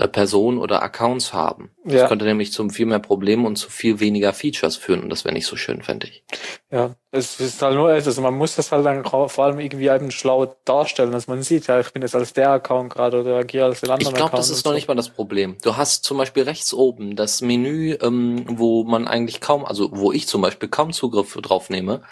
äh, 0.02 0.08
Personen 0.08 0.58
oder 0.58 0.82
Accounts 0.82 1.34
haben. 1.34 1.70
Ja. 1.86 2.00
Das 2.00 2.08
könnte 2.08 2.24
nämlich 2.24 2.52
zu 2.52 2.68
viel 2.68 2.86
mehr 2.86 2.98
Problemen 2.98 3.46
und 3.46 3.56
zu 3.56 3.70
viel 3.70 4.00
weniger 4.00 4.32
Features 4.32 4.76
führen 4.76 5.02
und 5.02 5.10
das 5.10 5.24
wäre 5.24 5.34
nicht 5.34 5.46
so 5.46 5.56
schön, 5.56 5.82
fände 5.82 6.08
ich. 6.08 6.24
Ja, 6.70 6.96
es 7.12 7.38
ist 7.40 7.62
halt 7.62 7.76
nur, 7.76 7.88
also 7.88 8.20
man 8.20 8.34
muss 8.34 8.56
das 8.56 8.72
halt 8.72 8.84
dann 8.84 9.04
vor 9.04 9.44
allem 9.44 9.60
irgendwie 9.60 9.86
eben 9.86 10.10
schlau 10.10 10.54
darstellen, 10.64 11.12
dass 11.12 11.28
man 11.28 11.42
sieht, 11.42 11.68
ja, 11.68 11.78
ich 11.78 11.92
bin 11.92 12.02
jetzt 12.02 12.14
als 12.14 12.32
der 12.32 12.50
Account 12.50 12.92
gerade 12.92 13.20
oder 13.20 13.36
agiere 13.36 13.66
als 13.66 13.80
den 13.80 13.90
anderen 13.90 14.12
Ich 14.12 14.16
glaube, 14.16 14.36
das 14.36 14.50
ist 14.50 14.64
noch 14.64 14.72
so. 14.72 14.74
nicht 14.74 14.88
mal 14.88 14.94
das 14.94 15.08
Problem. 15.08 15.56
Du 15.62 15.76
hast 15.76 16.04
zum 16.04 16.18
Beispiel 16.18 16.42
rechts 16.42 16.74
oben 16.74 17.16
das 17.16 17.40
Menü, 17.40 17.96
ähm, 18.02 18.44
wo 18.48 18.84
man 18.84 19.06
eigentlich 19.06 19.40
kaum, 19.40 19.64
also 19.64 19.90
wo 19.92 20.12
ich 20.12 20.26
zum 20.26 20.42
Beispiel 20.42 20.68
kaum 20.68 20.92
Zugriff 20.92 21.34
drauf 21.40 21.70
nehme. 21.70 22.02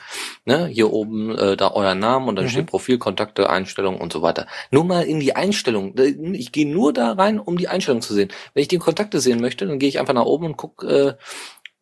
Ne? 0.45 0.67
Hier 0.67 0.93
oben 0.93 1.37
äh, 1.37 1.57
da 1.57 1.73
euer 1.73 1.95
Name 1.95 2.27
und 2.27 2.37
dann 2.37 2.47
mhm. 2.47 2.51
steht 2.51 2.67
Profil, 2.67 2.99
Kontakte, 2.99 3.51
Einstellungen 3.51 4.01
und 4.01 4.13
so 4.13 4.23
weiter. 4.23 4.47
Nur 4.71 4.85
mal 4.85 5.05
in 5.05 5.21
die 5.21 5.35
Einstellung. 5.35 5.95
Ich 6.33 6.53
gehe 6.53 6.69
nur 6.69 6.93
da 6.93 7.13
rein, 7.13 7.41
um 7.41 7.59
die 7.59 7.69
Einstellung 7.69 8.03
zu 8.03 8.15
sehen. 8.15 8.29
Wenn 8.55 8.63
ich 8.63 8.69
die 8.69 8.79
Kontakte 8.79 9.21
sehen 9.21 9.41
möchte, 9.41 9.64
dann 9.67 9.79
gehe 9.79 9.89
ich 9.89 9.99
einfach 9.99 10.15
nach 10.15 10.25
oben 10.25 10.47
und 10.47 10.57
guck, 10.57 10.83
äh, 10.85 11.15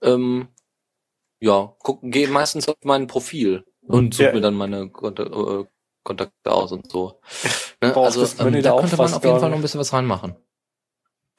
ähm, 0.03 0.49
ja, 1.41 1.75
guck, 1.81 2.01
gehe 2.03 2.29
meistens 2.29 2.69
auf 2.69 2.77
mein 2.85 3.07
Profil 3.07 3.65
und 3.83 4.15
suche 4.15 4.27
ja. 4.27 4.33
mir 4.33 4.41
dann 4.41 4.55
meine 4.55 4.91
Kontakte. 4.91 5.33
Äh, 5.33 5.67
Kontakte 6.05 6.51
aus 6.51 6.73
und 6.73 6.91
so. 6.91 7.21
Ne? 7.81 7.93
Braucht 7.93 8.17
Also 8.17 8.45
ähm, 8.45 8.63
da 8.63 8.81
könnte 8.81 8.97
man 8.97 9.15
auf 9.15 9.25
jeden 9.25 9.41
Fall 9.41 9.51
noch 9.51 9.57
ein 9.57 9.63
bisschen 9.63 9.81
was 9.81 9.93
reinmachen. 9.93 10.37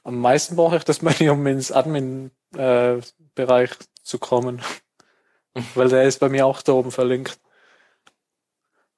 Am 0.03 0.19
meisten 0.19 0.55
brauche 0.55 0.77
ich 0.77 0.83
das 0.83 1.01
Menü, 1.01 1.29
um 1.29 1.45
ins 1.47 1.71
Admin-Bereich 1.71 3.71
zu 4.03 4.19
kommen. 4.19 4.61
Weil 5.75 5.89
der 5.89 6.03
ist 6.03 6.19
bei 6.19 6.29
mir 6.29 6.45
auch 6.45 6.61
da 6.61 6.73
oben 6.73 6.91
verlinkt. 6.91 7.39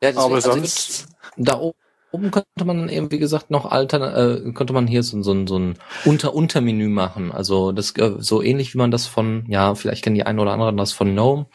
Ja, 0.01 0.11
deswegen, 0.11 0.19
Aber 0.19 0.35
also 0.35 0.51
sonst, 0.51 1.07
da 1.37 1.59
o- 1.59 1.75
oben 2.11 2.31
könnte 2.31 2.63
man 2.63 2.77
dann 2.77 2.89
eben, 2.89 3.11
wie 3.11 3.19
gesagt, 3.19 3.51
noch 3.51 3.65
alter, 3.65 4.45
äh, 4.45 4.51
könnte 4.53 4.71
man 4.73 4.87
hier 4.87 5.03
so, 5.03 5.21
so, 5.21 5.33
ein- 5.33 5.47
so 5.47 5.59
ein 5.59 5.77
Unter-Untermenü 6.05 6.87
machen. 6.87 7.31
Also 7.31 7.71
das 7.73 7.91
äh, 7.97 8.13
so 8.19 8.41
ähnlich 8.41 8.73
wie 8.73 8.77
man 8.77 8.91
das 8.91 9.05
von, 9.05 9.43
ja, 9.49 9.75
vielleicht 9.75 10.03
kennen 10.03 10.15
die 10.15 10.25
einen 10.25 10.39
oder 10.39 10.53
anderen 10.53 10.77
das 10.77 10.93
von 10.93 11.09
GNOME. 11.13 11.47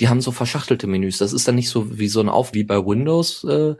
Die 0.00 0.08
haben 0.08 0.20
so 0.20 0.32
verschachtelte 0.32 0.86
Menüs. 0.88 1.18
Das 1.18 1.32
ist 1.32 1.46
dann 1.46 1.54
nicht 1.54 1.70
so 1.70 1.98
wie 1.98 2.08
so 2.08 2.20
ein 2.20 2.28
Auf 2.28 2.52
wie 2.54 2.64
bei 2.64 2.84
Windows 2.84 3.44
äh, 3.44 3.76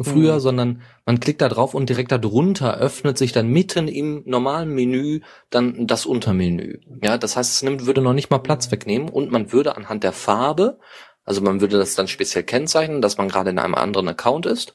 früher, 0.00 0.34
Mhm. 0.36 0.40
sondern 0.40 0.82
man 1.06 1.18
klickt 1.18 1.40
da 1.40 1.48
drauf 1.48 1.74
und 1.74 1.88
direkt 1.88 2.12
darunter 2.12 2.76
öffnet 2.78 3.18
sich 3.18 3.32
dann 3.32 3.48
mitten 3.48 3.88
im 3.88 4.22
normalen 4.26 4.70
Menü 4.72 5.20
dann 5.50 5.86
das 5.88 6.06
Untermenü. 6.06 6.78
Ja, 7.02 7.18
das 7.18 7.36
heißt, 7.36 7.52
es 7.52 7.62
nimmt, 7.62 7.86
würde 7.86 8.00
noch 8.00 8.12
nicht 8.12 8.30
mal 8.30 8.38
Platz 8.38 8.70
wegnehmen 8.70 9.08
und 9.08 9.32
man 9.32 9.52
würde 9.52 9.76
anhand 9.76 10.04
der 10.04 10.12
Farbe 10.12 10.78
also 11.26 11.42
man 11.42 11.60
würde 11.60 11.78
das 11.78 11.94
dann 11.94 12.08
speziell 12.08 12.42
kennzeichnen, 12.42 13.02
dass 13.02 13.16
man 13.18 13.28
gerade 13.28 13.50
in 13.50 13.58
einem 13.60 13.76
anderen 13.76 14.08
Account 14.08 14.46
ist. 14.46 14.74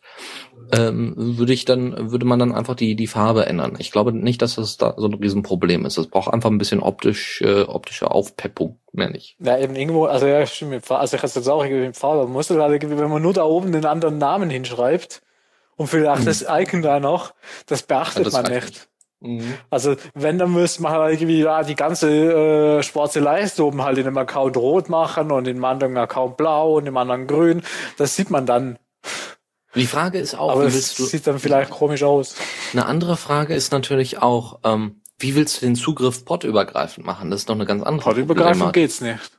Ähm, 0.72 1.14
würde 1.16 1.54
ich 1.54 1.66
dann, 1.66 2.12
würde 2.12 2.26
man 2.26 2.40
dann 2.40 2.54
einfach 2.54 2.76
die, 2.76 2.96
die 2.96 3.08
Farbe 3.08 3.46
ändern. 3.46 3.76
Ich 3.80 3.92
glaube 3.92 4.14
nicht, 4.14 4.42
dass 4.42 4.56
das 4.56 4.78
da 4.78 4.94
so 4.98 5.08
ein 5.08 5.14
Riesenproblem 5.14 5.86
ist. 5.86 5.98
Es 5.98 6.08
braucht 6.08 6.34
einfach 6.34 6.50
ein 6.50 6.58
bisschen 6.58 6.80
optisch, 6.80 7.42
äh, 7.42 7.64
optische 7.64 8.12
Aufpeppung, 8.12 8.80
mehr 8.92 9.10
nicht. 9.10 9.36
ja, 9.40 9.58
eben 9.58 9.76
irgendwo, 9.76 10.06
also 10.06 10.28
ja, 10.28 10.46
stimmt, 10.46 10.90
also 10.90 11.16
ich 11.16 11.24
hatte 11.24 11.40
jetzt 11.40 11.48
auch 11.48 11.64
irgendwie 11.64 11.88
mit 11.88 11.98
Farbe, 11.98 12.28
muss 12.28 12.50
halt 12.50 12.72
irgendwie, 12.72 12.98
wenn 12.98 13.10
man 13.10 13.22
nur 13.22 13.34
da 13.34 13.44
oben 13.44 13.72
den 13.72 13.86
anderen 13.86 14.18
Namen 14.18 14.50
hinschreibt 14.50 15.22
und 15.76 15.88
vielleicht 15.88 16.26
das 16.28 16.46
Icon 16.50 16.82
da 16.82 17.00
noch, 17.00 17.34
das 17.66 17.84
beachtet 17.84 18.18
Ja, 18.18 18.24
das 18.24 18.34
man 18.34 18.52
nicht. 18.52 18.88
Also 19.70 19.96
wenn, 20.14 20.38
dann 20.38 20.54
müsste 20.54 20.84
man 20.84 20.92
halt 20.92 21.14
irgendwie 21.14 21.42
ja, 21.42 21.64
die 21.64 21.76
ganze 21.76 22.10
äh, 22.80 22.84
schwarze 22.84 23.20
Leiste 23.20 23.66
oben 23.66 23.84
halt 23.84 23.98
in 23.98 24.08
einem 24.08 24.18
Account 24.18 24.58
rot 24.58 24.90
machen 24.90 25.32
und 25.32 25.48
in 25.48 25.56
einem 25.56 25.66
anderen 25.66 25.98
Account 25.98 26.38
blau 26.38 26.78
und 26.78 26.86
im 26.86 26.98
anderen 26.98 27.28
grün. 27.28 27.64
Das 27.98 28.16
sieht 28.16 28.30
man 28.30 28.46
dann. 28.46 28.78
Die 29.76 29.88
Frage 29.88 30.20
ist 30.20 30.36
auch, 30.36 30.52
Aber 30.52 30.68
wie 30.68 30.74
willst 30.74 30.98
du, 31.00 31.06
sieht 31.06 31.28
dann 31.28 31.40
vielleicht 31.40 31.70
komisch 31.72 32.04
aus. 32.04 32.36
eine 32.74 32.86
andere 32.86 33.18
Frage 33.18 33.54
ist 33.54 33.72
natürlich 33.72 34.20
auch, 34.22 34.60
ähm, 34.64 35.02
wie 35.20 35.36
willst 35.36 35.62
du 35.62 35.66
den 35.66 35.76
Zugriff 35.76 36.26
podübergreifend 36.26 37.06
machen? 37.06 37.30
Das 37.32 37.42
ist 37.42 37.50
doch 37.50 37.56
eine 37.56 37.66
ganz 37.66 37.84
andere 37.84 38.04
Portübergreifend 38.04 38.56
Problematik. 38.64 38.74
geht's 38.74 39.02
nicht. 39.02 39.32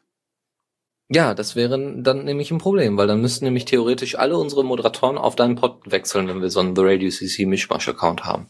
Ja, 1.09 1.34
das 1.34 1.55
wäre 1.55 1.78
dann 2.03 2.24
nämlich 2.24 2.51
ein 2.51 2.59
Problem, 2.59 2.97
weil 2.99 3.07
dann 3.07 3.20
müssten 3.20 3.45
nämlich 3.45 3.64
theoretisch 3.64 4.18
alle 4.18 4.37
unsere 4.37 4.64
Moderatoren 4.64 5.18
auf 5.18 5.37
deinen 5.37 5.55
Pod 5.55 5.80
wechseln, 5.91 6.26
wenn 6.28 6.43
wir 6.43 6.51
so 6.51 6.61
einen 6.61 6.74
The 6.74 6.82
Radio 6.84 7.11
CC 7.11 7.47
Mischmasch 7.47 7.89
Account 7.89 8.24
haben. 8.24 8.49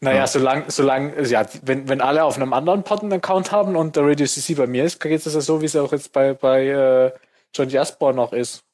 Naja, 0.00 0.18
Ja. 0.20 0.26
solange, 0.26 0.70
solange, 0.70 1.22
ja, 1.28 1.46
wenn, 1.62 1.88
wenn 1.88 2.00
alle 2.00 2.24
auf 2.24 2.36
einem 2.36 2.52
anderen 2.52 2.82
Pod 2.82 3.02
einen 3.02 3.12
Account 3.12 3.52
haben 3.52 3.76
und 3.76 3.94
der 3.96 4.04
Radio 4.06 4.26
CC 4.26 4.54
bei 4.54 4.66
mir 4.66 4.84
ist, 4.84 5.00
geht 5.00 5.24
es 5.24 5.32
ja 5.32 5.40
so, 5.40 5.60
wie 5.60 5.66
es 5.66 5.76
auch 5.76 5.92
jetzt 5.92 6.12
bei, 6.12 6.34
bei 6.34 6.66
äh, 6.66 7.12
John 7.54 7.68
Jasper 7.68 8.12
noch 8.12 8.32
ist. 8.32 8.64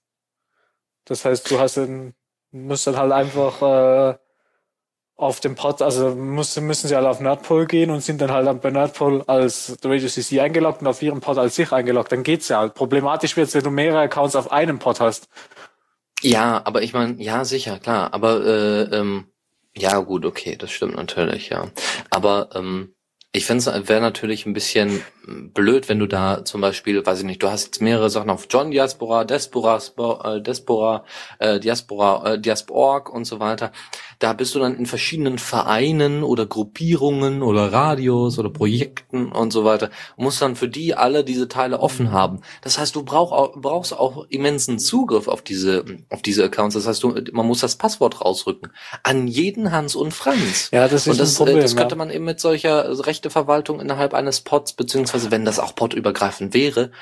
Das 1.08 1.24
heißt, 1.24 1.50
du 1.50 1.58
hast 1.58 1.76
dann, 1.76 2.14
musst 2.52 2.86
dann 2.86 2.96
halt 2.96 3.12
einfach 3.12 3.62
äh, 3.62 4.18
auf 5.16 5.40
dem 5.40 5.56
Pod, 5.56 5.82
also 5.82 6.14
müssen, 6.14 6.66
müssen 6.66 6.86
sie 6.86 6.94
alle 6.94 7.10
auf 7.10 7.20
Nerdpol 7.20 7.66
gehen 7.66 7.90
und 7.90 8.02
sind 8.02 8.20
dann 8.20 8.30
halt 8.30 8.60
bei 8.60 8.70
Nerdpol 8.70 9.24
als 9.26 9.76
Radio 9.82 10.08
CC 10.08 10.40
eingeloggt 10.40 10.80
und 10.80 10.86
auf 10.86 11.02
ihrem 11.02 11.20
Pod 11.20 11.38
als 11.38 11.56
sich 11.56 11.72
eingeloggt. 11.72 12.12
Dann 12.12 12.22
geht's 12.22 12.48
ja. 12.48 12.68
Problematisch 12.68 13.36
wird's, 13.36 13.54
wenn 13.54 13.64
du 13.64 13.70
mehrere 13.70 14.02
Accounts 14.02 14.36
auf 14.36 14.52
einem 14.52 14.78
Pod 14.78 15.00
hast. 15.00 15.28
Ja, 16.22 16.62
aber 16.64 16.82
ich 16.82 16.92
meine, 16.92 17.20
ja, 17.20 17.44
sicher, 17.44 17.78
klar. 17.78 18.14
Aber 18.14 18.44
äh, 18.44 18.82
ähm, 18.96 19.26
ja, 19.76 19.98
gut, 19.98 20.24
okay, 20.24 20.56
das 20.56 20.70
stimmt 20.70 20.96
natürlich, 20.96 21.48
ja. 21.48 21.68
Aber 22.10 22.50
ähm, 22.54 22.94
ich 23.32 23.44
fände 23.44 23.70
es 23.70 23.88
wäre 23.88 24.00
natürlich 24.00 24.46
ein 24.46 24.54
bisschen 24.54 25.02
blöd, 25.52 25.90
wenn 25.90 25.98
du 25.98 26.06
da 26.06 26.44
zum 26.46 26.62
Beispiel, 26.62 27.04
weiß 27.04 27.18
ich 27.18 27.24
nicht, 27.26 27.42
du 27.42 27.50
hast 27.50 27.66
jetzt 27.66 27.82
mehrere 27.82 28.08
Sachen 28.08 28.30
auf 28.30 28.46
John 28.48 28.70
Diaspora, 28.70 29.24
Diaspora, 29.24 29.76
Spo- 29.76 30.24
äh, 30.36 30.40
Diaspora, 30.42 31.04
äh, 31.38 31.60
Diaspora, 31.60 32.32
äh, 32.32 32.40
Diasporg 32.40 33.12
und 33.12 33.26
so 33.26 33.38
weiter. 33.38 33.70
Da 34.20 34.32
bist 34.32 34.54
du 34.54 34.58
dann 34.58 34.76
in 34.76 34.86
verschiedenen 34.86 35.38
Vereinen 35.38 36.22
oder 36.22 36.46
Gruppierungen 36.46 37.42
oder 37.42 37.70
Radios 37.72 38.38
oder 38.38 38.48
Projekten 38.48 39.30
und 39.30 39.52
so 39.52 39.64
weiter 39.64 39.90
und 40.16 40.24
musst 40.24 40.40
dann 40.40 40.56
für 40.56 40.68
die 40.68 40.94
alle 40.94 41.22
diese 41.24 41.46
Teile 41.46 41.80
offen 41.80 42.10
haben. 42.10 42.40
Das 42.62 42.78
heißt, 42.78 42.96
du 42.96 43.02
brauch 43.04 43.30
auch, 43.30 43.52
brauchst 43.54 43.92
auch 43.92 44.24
immensen 44.30 44.78
Zugriff 44.78 45.28
auf 45.28 45.42
diese, 45.42 45.84
auf 46.08 46.22
diese 46.22 46.42
Accounts. 46.44 46.74
Das 46.74 46.86
heißt, 46.86 47.02
du, 47.02 47.14
man 47.32 47.46
muss 47.46 47.60
das 47.60 47.76
Passwort 47.76 48.22
rausrücken. 48.24 48.72
An 49.02 49.28
jeden 49.28 49.72
Hans 49.72 49.94
und 49.94 50.14
Franz. 50.14 50.70
Ja, 50.72 50.88
das 50.88 51.06
ist 51.06 51.12
Und 51.12 51.20
das, 51.20 51.34
ein 51.34 51.36
Problem. 51.36 51.58
äh, 51.58 51.62
das 51.62 51.76
könnte 51.76 51.96
man 51.96 52.10
eben 52.10 52.24
mit 52.24 52.40
solcher 52.40 52.94
Rechteverwaltung 53.18 53.80
innerhalb 53.80 54.14
eines 54.14 54.40
Pods, 54.40 54.74
beziehungsweise 54.74 55.30
wenn 55.30 55.44
das 55.44 55.58
auch 55.58 55.74
podübergreifend 55.74 56.54
wäre, 56.54 56.92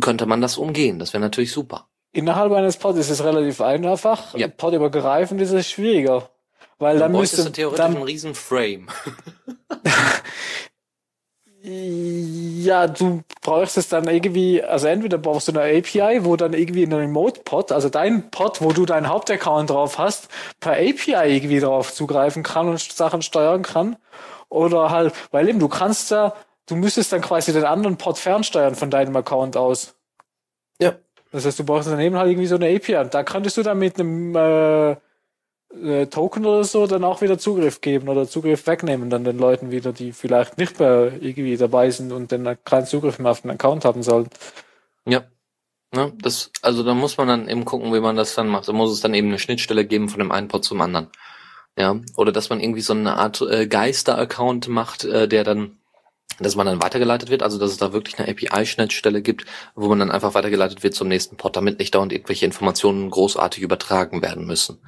könnte 0.00 0.26
man 0.26 0.40
das 0.40 0.56
umgehen. 0.56 0.98
Das 0.98 1.12
wäre 1.12 1.20
natürlich 1.20 1.52
super. 1.52 1.88
Innerhalb 2.12 2.52
eines 2.52 2.76
Pods 2.76 2.98
ist 2.98 3.10
es 3.10 3.22
relativ 3.22 3.60
einfach. 3.60 4.34
Ja. 4.34 4.48
Podübergreifend 4.48 5.40
ist 5.40 5.52
es 5.52 5.70
schwieriger. 5.70 6.30
Weil 6.78 6.98
dann 6.98 7.12
bräuchtest 7.12 7.38
müsste 7.38 7.50
du 7.50 7.54
theoretisch 7.54 7.78
dann, 7.78 7.94
einen 7.94 8.04
riesen 8.04 8.34
Frame. 8.34 8.88
Ja, 11.62 12.86
du 12.86 13.22
brauchst 13.42 13.76
es 13.76 13.88
dann 13.90 14.08
irgendwie, 14.08 14.62
also 14.62 14.86
entweder 14.86 15.18
brauchst 15.18 15.48
du 15.48 15.52
eine 15.52 15.78
API, 15.78 16.24
wo 16.24 16.34
dann 16.36 16.54
irgendwie 16.54 16.84
ein 16.84 16.92
Remote-Pod, 16.92 17.70
also 17.72 17.90
dein 17.90 18.30
Pod, 18.30 18.62
wo 18.62 18.72
du 18.72 18.86
deinen 18.86 19.08
Hauptaccount 19.08 19.68
drauf 19.68 19.98
hast, 19.98 20.28
per 20.58 20.72
API 20.72 21.34
irgendwie 21.34 21.60
drauf 21.60 21.92
zugreifen 21.92 22.42
kann 22.42 22.68
und 22.68 22.80
Sachen 22.80 23.20
steuern 23.20 23.60
kann. 23.60 23.96
Oder 24.50 24.90
halt, 24.90 25.14
weil 25.30 25.48
eben 25.48 25.58
du 25.58 25.68
kannst 25.68 26.10
ja, 26.10 26.34
du 26.66 26.76
müsstest 26.76 27.12
dann 27.12 27.22
quasi 27.22 27.52
den 27.52 27.64
anderen 27.64 27.96
Pod 27.96 28.18
fernsteuern 28.18 28.74
von 28.74 28.90
deinem 28.90 29.16
Account 29.16 29.56
aus. 29.56 29.94
Ja. 30.80 30.96
Das 31.32 31.46
heißt, 31.46 31.58
du 31.58 31.64
brauchst 31.64 31.88
daneben 31.88 32.16
halt 32.16 32.30
irgendwie 32.30 32.48
so 32.48 32.56
eine 32.56 32.74
API. 32.74 32.96
Und 32.96 33.14
da 33.14 33.22
könntest 33.22 33.56
du 33.56 33.62
dann 33.62 33.78
mit 33.78 33.98
einem 33.98 34.34
äh, 34.34 34.96
äh, 35.72 36.06
Token 36.06 36.44
oder 36.44 36.64
so 36.64 36.86
dann 36.88 37.04
auch 37.04 37.20
wieder 37.20 37.38
Zugriff 37.38 37.80
geben 37.80 38.08
oder 38.08 38.26
Zugriff 38.26 38.66
wegnehmen 38.66 39.08
dann 39.08 39.24
den 39.24 39.38
Leuten 39.38 39.70
wieder, 39.70 39.92
die 39.92 40.12
vielleicht 40.12 40.58
nicht 40.58 40.80
mehr 40.80 41.12
irgendwie 41.20 41.56
dabei 41.56 41.90
sind 41.90 42.10
und 42.12 42.32
dann 42.32 42.58
keinen 42.64 42.86
Zugriff 42.86 43.20
mehr 43.20 43.30
auf 43.30 43.42
den 43.42 43.52
Account 43.52 43.84
haben 43.84 44.02
sollen. 44.02 44.28
Ja. 45.06 45.22
Ne, 45.92 46.12
das, 46.22 46.52
also 46.62 46.84
da 46.84 46.94
muss 46.94 47.16
man 47.16 47.26
dann 47.26 47.48
eben 47.48 47.64
gucken, 47.64 47.92
wie 47.92 47.98
man 47.98 48.14
das 48.14 48.36
dann 48.36 48.46
macht. 48.46 48.68
Da 48.68 48.72
muss 48.72 48.92
es 48.92 49.00
dann 49.00 49.12
eben 49.12 49.28
eine 49.28 49.40
Schnittstelle 49.40 49.84
geben 49.84 50.08
von 50.08 50.20
dem 50.20 50.30
einen 50.30 50.46
Pod 50.46 50.64
zum 50.64 50.80
anderen. 50.80 51.08
Ja. 51.78 52.00
Oder 52.16 52.32
dass 52.32 52.50
man 52.50 52.60
irgendwie 52.60 52.80
so 52.80 52.92
eine 52.92 53.16
Art 53.16 53.40
äh, 53.40 53.66
Geister-Account 53.66 54.68
macht, 54.68 55.04
äh, 55.04 55.28
der 55.28 55.44
dann 55.44 55.76
dass 56.38 56.56
man 56.56 56.66
dann 56.66 56.82
weitergeleitet 56.82 57.30
wird, 57.30 57.42
also 57.42 57.58
dass 57.58 57.70
es 57.70 57.76
da 57.76 57.92
wirklich 57.92 58.18
eine 58.18 58.28
API-Schnittstelle 58.28 59.20
gibt, 59.20 59.44
wo 59.74 59.88
man 59.88 59.98
dann 59.98 60.10
einfach 60.10 60.34
weitergeleitet 60.34 60.82
wird 60.82 60.94
zum 60.94 61.08
nächsten 61.08 61.36
Pod, 61.36 61.54
damit 61.54 61.78
nicht 61.78 61.94
dauernd 61.94 62.12
irgendwelche 62.12 62.46
Informationen 62.46 63.10
großartig 63.10 63.62
übertragen 63.62 64.22
werden 64.22 64.46
müssen. 64.46 64.80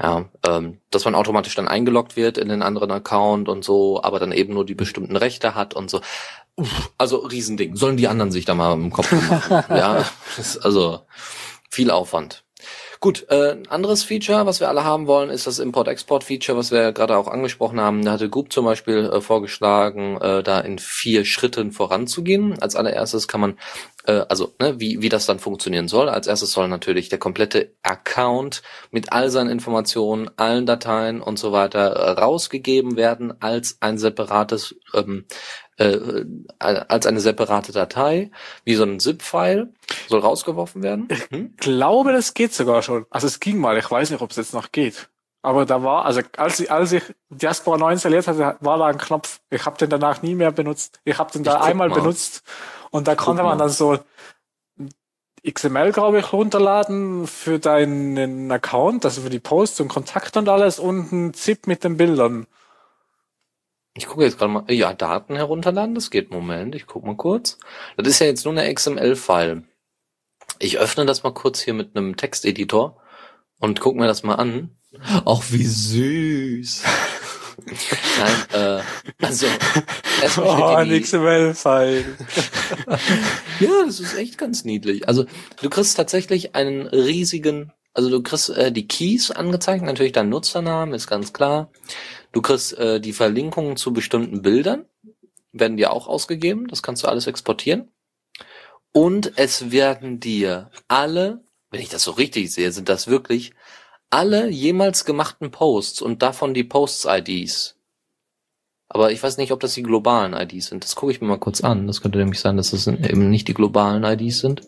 Ja, 0.00 0.28
ähm, 0.46 0.80
dass 0.90 1.04
man 1.04 1.14
automatisch 1.14 1.54
dann 1.54 1.68
eingeloggt 1.68 2.16
wird 2.16 2.36
in 2.36 2.48
den 2.48 2.62
anderen 2.62 2.90
Account 2.90 3.48
und 3.48 3.64
so, 3.64 4.02
aber 4.02 4.18
dann 4.18 4.32
eben 4.32 4.52
nur 4.52 4.66
die 4.66 4.74
bestimmten 4.74 5.14
Rechte 5.14 5.54
hat 5.54 5.74
und 5.74 5.88
so. 5.88 6.00
Uff, 6.56 6.92
also 6.98 7.18
Riesending. 7.18 7.76
Sollen 7.76 7.96
die 7.96 8.08
anderen 8.08 8.32
sich 8.32 8.44
da 8.44 8.54
mal 8.54 8.72
im 8.72 8.90
Kopf 8.90 9.12
machen? 9.12 9.64
ja, 9.76 10.04
also 10.62 11.00
viel 11.70 11.92
Aufwand. 11.92 12.43
Gut, 13.04 13.26
äh, 13.28 13.58
anderes 13.68 14.02
Feature, 14.02 14.46
was 14.46 14.60
wir 14.60 14.70
alle 14.70 14.82
haben 14.82 15.06
wollen, 15.06 15.28
ist 15.28 15.46
das 15.46 15.58
Import-Export-Feature, 15.58 16.56
was 16.56 16.70
wir 16.70 16.80
ja 16.80 16.90
gerade 16.90 17.18
auch 17.18 17.28
angesprochen 17.28 17.78
haben. 17.78 18.02
Da 18.02 18.12
hatte 18.12 18.30
Goop 18.30 18.50
zum 18.50 18.64
Beispiel 18.64 19.10
äh, 19.12 19.20
vorgeschlagen, 19.20 20.16
äh, 20.22 20.42
da 20.42 20.60
in 20.60 20.78
vier 20.78 21.26
Schritten 21.26 21.70
voranzugehen. 21.70 22.58
Als 22.62 22.76
allererstes 22.76 23.28
kann 23.28 23.42
man, 23.42 23.58
äh, 24.06 24.24
also 24.30 24.54
ne, 24.58 24.80
wie, 24.80 25.02
wie 25.02 25.10
das 25.10 25.26
dann 25.26 25.38
funktionieren 25.38 25.86
soll. 25.86 26.08
Als 26.08 26.26
erstes 26.26 26.52
soll 26.52 26.66
natürlich 26.68 27.10
der 27.10 27.18
komplette 27.18 27.74
Account 27.82 28.62
mit 28.90 29.12
all 29.12 29.28
seinen 29.28 29.50
Informationen, 29.50 30.30
allen 30.38 30.64
Dateien 30.64 31.20
und 31.20 31.38
so 31.38 31.52
weiter 31.52 31.90
äh, 31.90 32.10
rausgegeben 32.12 32.96
werden 32.96 33.34
als 33.42 33.76
ein 33.80 33.98
separates 33.98 34.76
ähm, 34.94 35.26
äh, 35.76 36.24
als 36.58 37.06
eine 37.06 37.20
separate 37.20 37.72
Datei, 37.72 38.30
wie 38.64 38.74
so 38.74 38.84
ein 38.84 39.00
ZIP-File, 39.00 39.72
soll 40.08 40.20
rausgeworfen 40.20 40.82
werden. 40.82 41.08
Hm? 41.30 41.54
Ich 41.54 41.56
glaube, 41.56 42.12
das 42.12 42.34
geht 42.34 42.54
sogar 42.54 42.82
schon. 42.82 43.06
Also 43.10 43.26
es 43.26 43.40
ging 43.40 43.58
mal, 43.58 43.76
ich 43.78 43.90
weiß 43.90 44.10
nicht, 44.10 44.20
ob 44.20 44.30
es 44.30 44.36
jetzt 44.36 44.54
noch 44.54 44.72
geht. 44.72 45.08
Aber 45.42 45.66
da 45.66 45.82
war, 45.82 46.06
also 46.06 46.22
als 46.38 46.58
ich, 46.60 46.70
als 46.70 46.92
ich 46.92 47.02
Diaspora 47.28 47.76
9 47.76 47.92
installiert 47.94 48.26
hatte, 48.26 48.56
war 48.60 48.78
da 48.78 48.86
ein 48.86 48.96
Knopf. 48.96 49.40
Ich 49.50 49.66
habe 49.66 49.76
den 49.76 49.90
danach 49.90 50.22
nie 50.22 50.34
mehr 50.34 50.52
benutzt. 50.52 51.00
Ich 51.04 51.18
habe 51.18 51.30
den 51.32 51.44
da 51.44 51.60
einmal 51.60 51.90
mal. 51.90 51.96
benutzt 51.96 52.42
und 52.90 53.08
da 53.08 53.14
konnte 53.14 53.42
man 53.42 53.58
dann 53.58 53.68
so 53.68 53.98
XML, 55.46 55.92
glaube 55.92 56.20
ich, 56.20 56.32
runterladen 56.32 57.26
für 57.26 57.58
deinen 57.58 58.50
Account, 58.50 59.04
also 59.04 59.20
für 59.20 59.30
die 59.30 59.40
Posts 59.40 59.80
und 59.80 59.88
Kontakte 59.88 60.38
und 60.38 60.48
alles 60.48 60.78
und 60.78 61.12
ein 61.12 61.34
ZIP 61.34 61.66
mit 61.66 61.84
den 61.84 61.98
Bildern. 61.98 62.46
Ich 63.96 64.06
gucke 64.06 64.24
jetzt 64.24 64.38
gerade 64.38 64.50
mal. 64.52 64.64
Ja, 64.72 64.92
Daten 64.92 65.36
herunterladen, 65.36 65.94
das 65.94 66.10
geht. 66.10 66.30
Moment, 66.30 66.74
ich 66.74 66.86
guck 66.86 67.04
mal 67.04 67.16
kurz. 67.16 67.58
Das 67.96 68.08
ist 68.08 68.18
ja 68.18 68.26
jetzt 68.26 68.44
nur 68.44 68.52
eine 68.56 68.72
XML-File. 68.72 69.62
Ich 70.58 70.78
öffne 70.78 71.06
das 71.06 71.22
mal 71.22 71.32
kurz 71.32 71.60
hier 71.60 71.74
mit 71.74 71.96
einem 71.96 72.16
Texteditor 72.16 73.00
und 73.60 73.80
guck 73.80 73.96
mir 73.96 74.06
das 74.06 74.22
mal 74.24 74.34
an. 74.34 74.70
Auch 75.24 75.44
wie 75.50 75.64
süß. 75.64 76.82
Nein, 78.18 78.60
äh, 78.80 79.24
also 79.24 79.46
erstmal 80.22 80.84
Oh, 80.86 80.88
die- 80.88 81.00
XML-File. 81.00 82.04
Ja, 83.60 83.70
das 83.86 84.00
ist 84.00 84.16
echt 84.16 84.38
ganz 84.38 84.64
niedlich. 84.64 85.06
Also 85.06 85.26
du 85.62 85.70
kriegst 85.70 85.96
tatsächlich 85.96 86.56
einen 86.56 86.88
riesigen, 86.88 87.72
also 87.92 88.10
du 88.10 88.20
kriegst 88.22 88.50
äh, 88.50 88.72
die 88.72 88.88
Keys 88.88 89.30
angezeigt, 89.30 89.84
natürlich 89.84 90.10
dein 90.12 90.28
Nutzernamen, 90.28 90.92
ist 90.94 91.06
ganz 91.06 91.32
klar. 91.32 91.70
Du 92.34 92.42
kriegst 92.42 92.76
äh, 92.76 93.00
die 93.00 93.12
Verlinkungen 93.12 93.76
zu 93.76 93.92
bestimmten 93.92 94.42
Bildern, 94.42 94.86
werden 95.52 95.76
dir 95.76 95.92
auch 95.92 96.08
ausgegeben, 96.08 96.66
das 96.66 96.82
kannst 96.82 97.04
du 97.04 97.08
alles 97.08 97.28
exportieren. 97.28 97.92
Und 98.92 99.32
es 99.36 99.70
werden 99.70 100.18
dir 100.18 100.70
alle, 100.88 101.44
wenn 101.70 101.80
ich 101.80 101.88
das 101.88 102.02
so 102.02 102.10
richtig 102.10 102.52
sehe, 102.52 102.72
sind 102.72 102.88
das 102.88 103.06
wirklich 103.06 103.52
alle 104.10 104.48
jemals 104.48 105.04
gemachten 105.04 105.52
Posts 105.52 106.02
und 106.02 106.22
davon 106.22 106.54
die 106.54 106.64
Posts-IDs. 106.64 107.76
Aber 108.88 109.12
ich 109.12 109.22
weiß 109.22 109.36
nicht, 109.36 109.52
ob 109.52 109.60
das 109.60 109.74
die 109.74 109.82
globalen 109.82 110.34
IDs 110.34 110.66
sind. 110.66 110.82
Das 110.82 110.96
gucke 110.96 111.12
ich 111.12 111.20
mir 111.20 111.28
mal 111.28 111.38
kurz 111.38 111.62
an. 111.62 111.86
Das 111.86 112.00
könnte 112.00 112.18
nämlich 112.18 112.40
sein, 112.40 112.56
dass 112.56 112.72
das 112.72 112.86
eben 112.88 113.30
nicht 113.30 113.46
die 113.46 113.54
globalen 113.54 114.02
IDs 114.02 114.40
sind. 114.40 114.62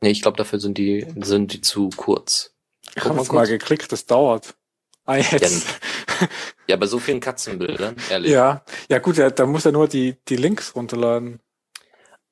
Nee, 0.00 0.10
ich 0.10 0.22
glaube, 0.22 0.38
dafür 0.38 0.58
sind 0.58 0.78
die, 0.78 1.06
sind 1.16 1.52
die 1.52 1.60
zu 1.60 1.90
kurz. 1.90 2.54
Ich 2.96 3.04
habe 3.04 3.14
mal 3.14 3.24
mal 3.24 3.46
geklickt, 3.46 3.92
das 3.92 4.06
dauert. 4.06 4.54
Ah, 5.08 5.16
jetzt. 5.16 5.66
Ja, 6.68 6.76
bei 6.76 6.86
so 6.86 6.98
vielen 6.98 7.20
Katzenbildern, 7.20 7.96
ehrlich. 8.10 8.30
Ja, 8.30 8.62
ja 8.90 8.98
gut, 8.98 9.16
ja, 9.16 9.30
da 9.30 9.46
muss 9.46 9.64
er 9.64 9.72
nur 9.72 9.88
die, 9.88 10.16
die 10.28 10.36
Links 10.36 10.76
runterladen. 10.76 11.40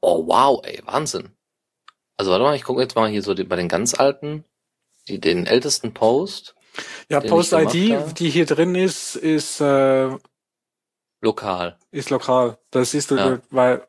Oh, 0.03 0.27
wow, 0.27 0.61
ey, 0.63 0.83
Wahnsinn. 0.85 1.31
Also 2.19 2.31
warte 2.31 2.45
mal, 2.45 2.55
ich 2.55 2.65
gucke 2.65 2.83
jetzt 2.83 2.95
mal 2.95 3.09
hier 3.09 3.23
so 3.23 3.33
die, 3.33 3.45
bei 3.45 3.57
den 3.57 3.69
ganz 3.69 3.95
alten, 3.95 4.45
die, 5.09 5.19
den 5.21 5.47
ältesten 5.47 5.95
Post, 5.95 6.55
Ja, 7.09 7.21
Post-ID, 7.21 8.19
die 8.19 8.29
hier 8.29 8.45
drin 8.45 8.75
ist, 8.75 9.17
ist, 9.17 9.61
äh, 9.63 10.11
lokal. 11.23 11.79
ist 11.91 12.11
lokal. 12.11 12.59
Das 12.71 12.91
siehst 12.91 13.11
du, 13.11 13.17
Ja. 13.17 13.41
weil, 13.51 13.87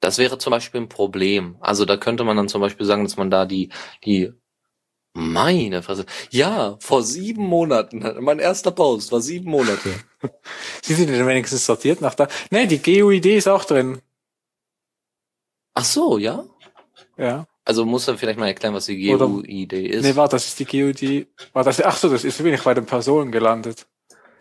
Das 0.00 0.18
wäre 0.18 0.38
zum 0.38 0.52
Beispiel 0.52 0.80
ein 0.80 0.88
Problem. 0.88 1.56
Also 1.60 1.84
da 1.84 1.96
könnte 1.96 2.24
man 2.24 2.36
dann 2.36 2.48
zum 2.48 2.60
Beispiel 2.60 2.86
sagen, 2.86 3.04
dass 3.04 3.16
man 3.16 3.30
da 3.30 3.46
die, 3.46 3.70
die, 4.04 4.32
meine 5.14 5.82
Fresse. 5.82 6.06
Ja, 6.30 6.76
vor 6.80 7.02
sieben 7.02 7.44
Monaten, 7.44 8.04
mein 8.20 8.38
erster 8.38 8.70
Post 8.70 9.12
war 9.12 9.20
sieben 9.20 9.50
Monate. 9.50 9.90
sind 10.82 10.98
die 10.98 11.06
denn 11.06 11.26
wenigstens 11.26 11.66
sortiert 11.66 12.00
nach 12.00 12.14
da? 12.14 12.28
Nee, 12.50 12.66
die 12.66 12.82
GUID 12.82 13.26
ist 13.26 13.48
auch 13.48 13.64
drin. 13.64 14.00
Ach 15.74 15.84
so, 15.84 16.18
ja? 16.18 16.44
Ja. 17.16 17.46
Also 17.64 17.84
muss 17.84 18.08
er 18.08 18.18
vielleicht 18.18 18.38
mal 18.38 18.48
erklären, 18.48 18.74
was 18.74 18.86
die 18.86 19.14
Oder- 19.14 19.26
GUID 19.26 19.72
ist. 19.72 20.02
Nee, 20.02 20.16
warte, 20.16 20.36
das 20.36 20.46
ist 20.46 20.58
die 20.58 20.64
GUID. 20.64 21.28
War 21.52 21.64
das, 21.64 21.80
ach 21.80 21.96
so, 21.96 22.08
das 22.08 22.24
ist, 22.24 22.40
ich 22.40 22.62
bei 22.62 22.74
den 22.74 22.86
Personen 22.86 23.30
gelandet. 23.30 23.86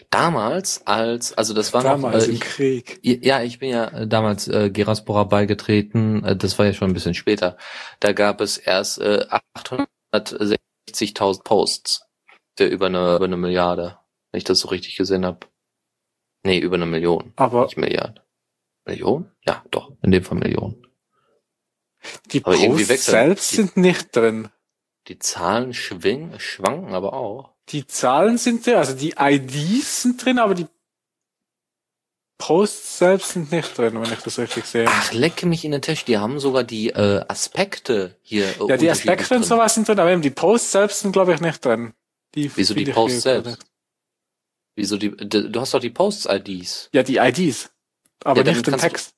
Damals 0.10 0.86
als, 0.86 1.32
also 1.38 1.54
das 1.54 1.74
war 1.74 1.84
Damals 1.84 2.16
noch, 2.16 2.22
äh, 2.24 2.32
im 2.32 2.36
ich, 2.36 2.42
Krieg. 2.42 3.00
ja, 3.02 3.42
ich 3.44 3.60
bin 3.60 3.70
ja 3.70 3.86
äh, 3.86 4.08
damals 4.08 4.46
äh, 4.50 4.70
Geraspora 4.70 5.24
beigetreten, 5.24 6.22
äh, 6.26 6.36
das 6.36 6.60
war 6.60 6.66
ja 6.66 6.74
schon 6.74 6.90
ein 6.90 6.94
bisschen 6.94 7.14
später. 7.14 7.56
Da 8.02 8.12
gab 8.12 8.42
es 8.42 8.58
erst 8.58 9.00
äh, 9.00 9.26
860.000 10.14 11.43
Posts 11.43 12.05
über 12.59 12.88
eine, 12.88 13.16
über 13.16 13.26
eine 13.26 13.38
Milliarde, 13.38 13.97
wenn 14.32 14.38
ich 14.38 14.43
das 14.43 14.59
so 14.59 14.68
richtig 14.70 14.95
gesehen 14.97 15.26
habe. 15.26 15.47
Nee, 16.43 16.59
über 16.59 16.76
eine 16.76 16.86
Million, 16.86 17.34
Aber 17.38 17.64
nicht 17.66 17.78
Milliarde. 17.78 18.24
Million? 18.86 19.32
Ja, 19.45 19.64
doch, 19.72 19.91
in 20.03 20.12
dem 20.12 20.24
Fall 20.24 20.38
Million. 20.39 20.86
die 22.32 22.43
Aber 22.43 22.55
Posts 22.55 23.05
selbst 23.05 23.51
die- 23.51 23.55
sind 23.57 23.78
nicht 23.78 24.16
drin. 24.16 24.49
Die 25.07 25.18
Zahlen 25.18 25.74
schwingen, 25.74 26.39
schwanken 26.39 26.93
aber 26.93 27.14
auch. 27.14 27.55
Die 27.70 27.88
Zahlen 27.88 28.38
sind 28.38 28.66
drin, 28.66 28.76
also 28.76 28.95
die 28.95 29.16
IDs 29.18 30.03
sind 30.03 30.24
drin, 30.24 30.38
aber 30.39 30.53
die 30.53 30.68
Posts 32.42 32.98
selbst 32.98 33.30
sind 33.30 33.52
nicht 33.52 33.78
drin, 33.78 33.94
wenn 34.02 34.12
ich 34.12 34.20
das 34.20 34.39
richtig 34.39 34.66
sehe. 34.66 34.86
Ach, 34.88 35.14
lecke 35.14 35.46
mich 35.46 35.64
in 35.64 35.72
den 35.72 35.82
Tisch. 35.84 36.06
Die 36.06 36.18
haben 36.18 36.39
sogar 36.39 36.64
die 36.64 36.89
äh, 36.89 37.24
Aspekte 37.28 38.16
hier. 38.24 38.46
Äh, 38.46 38.68
ja, 38.68 38.78
die 38.78 38.89
Aspekte 38.89 39.36
und 39.36 39.46
sowas 39.46 39.76
sind 39.76 39.88
drin, 39.88 40.00
aber 40.00 40.12
eben 40.12 40.24
die 40.24 40.32
Posts 40.32 40.72
selbst 40.72 41.00
sind, 41.02 41.12
glaube 41.12 41.36
ich, 41.36 41.39
nicht 41.39 41.64
drin. 41.64 41.94
Die 42.34 42.52
Wieso 42.56 42.74
die 42.74 42.86
Posts 42.86 43.22
selbst? 43.22 43.60
Wieso 44.76 44.98
die? 44.98 45.12
Du 45.12 45.62
hast 45.62 45.76
doch 45.76 45.80
die 45.80 45.92
Posts-IDs. 45.92 46.89
Ja, 46.94 47.04
die 47.04 47.18
IDs. 47.18 47.70
Aber 48.24 48.44
Ja, 48.44 48.52
nicht 48.52 48.66
den 48.66 48.78
Text. 48.78 49.14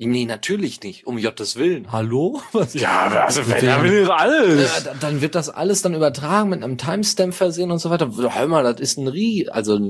Nee, 0.00 0.26
natürlich 0.26 0.80
nicht. 0.84 1.08
Um 1.08 1.20
Gottes 1.20 1.56
Willen. 1.56 1.90
Hallo? 1.90 2.40
Was? 2.52 2.72
Ja, 2.74 3.00
aber 3.06 3.24
also 3.24 3.48
wenn 3.48 3.56
er 3.56 3.78
Ja. 3.78 3.82
will 3.82 4.08
alles. 4.08 4.72
Ja, 4.84 4.92
da- 4.92 4.94
dann 5.00 5.20
wird 5.20 5.34
das 5.34 5.50
alles 5.50 5.82
dann 5.82 5.92
übertragen 5.94 6.50
mit 6.50 6.62
einem 6.62 6.78
Timestamp 6.78 7.34
versehen 7.34 7.72
und 7.72 7.78
so 7.80 7.90
weiter. 7.90 8.08
Hör 8.16 8.46
mal, 8.46 8.62
das 8.62 8.80
ist 8.80 8.96
ein 8.98 9.08
Rie. 9.08 9.48
Also 9.48 9.80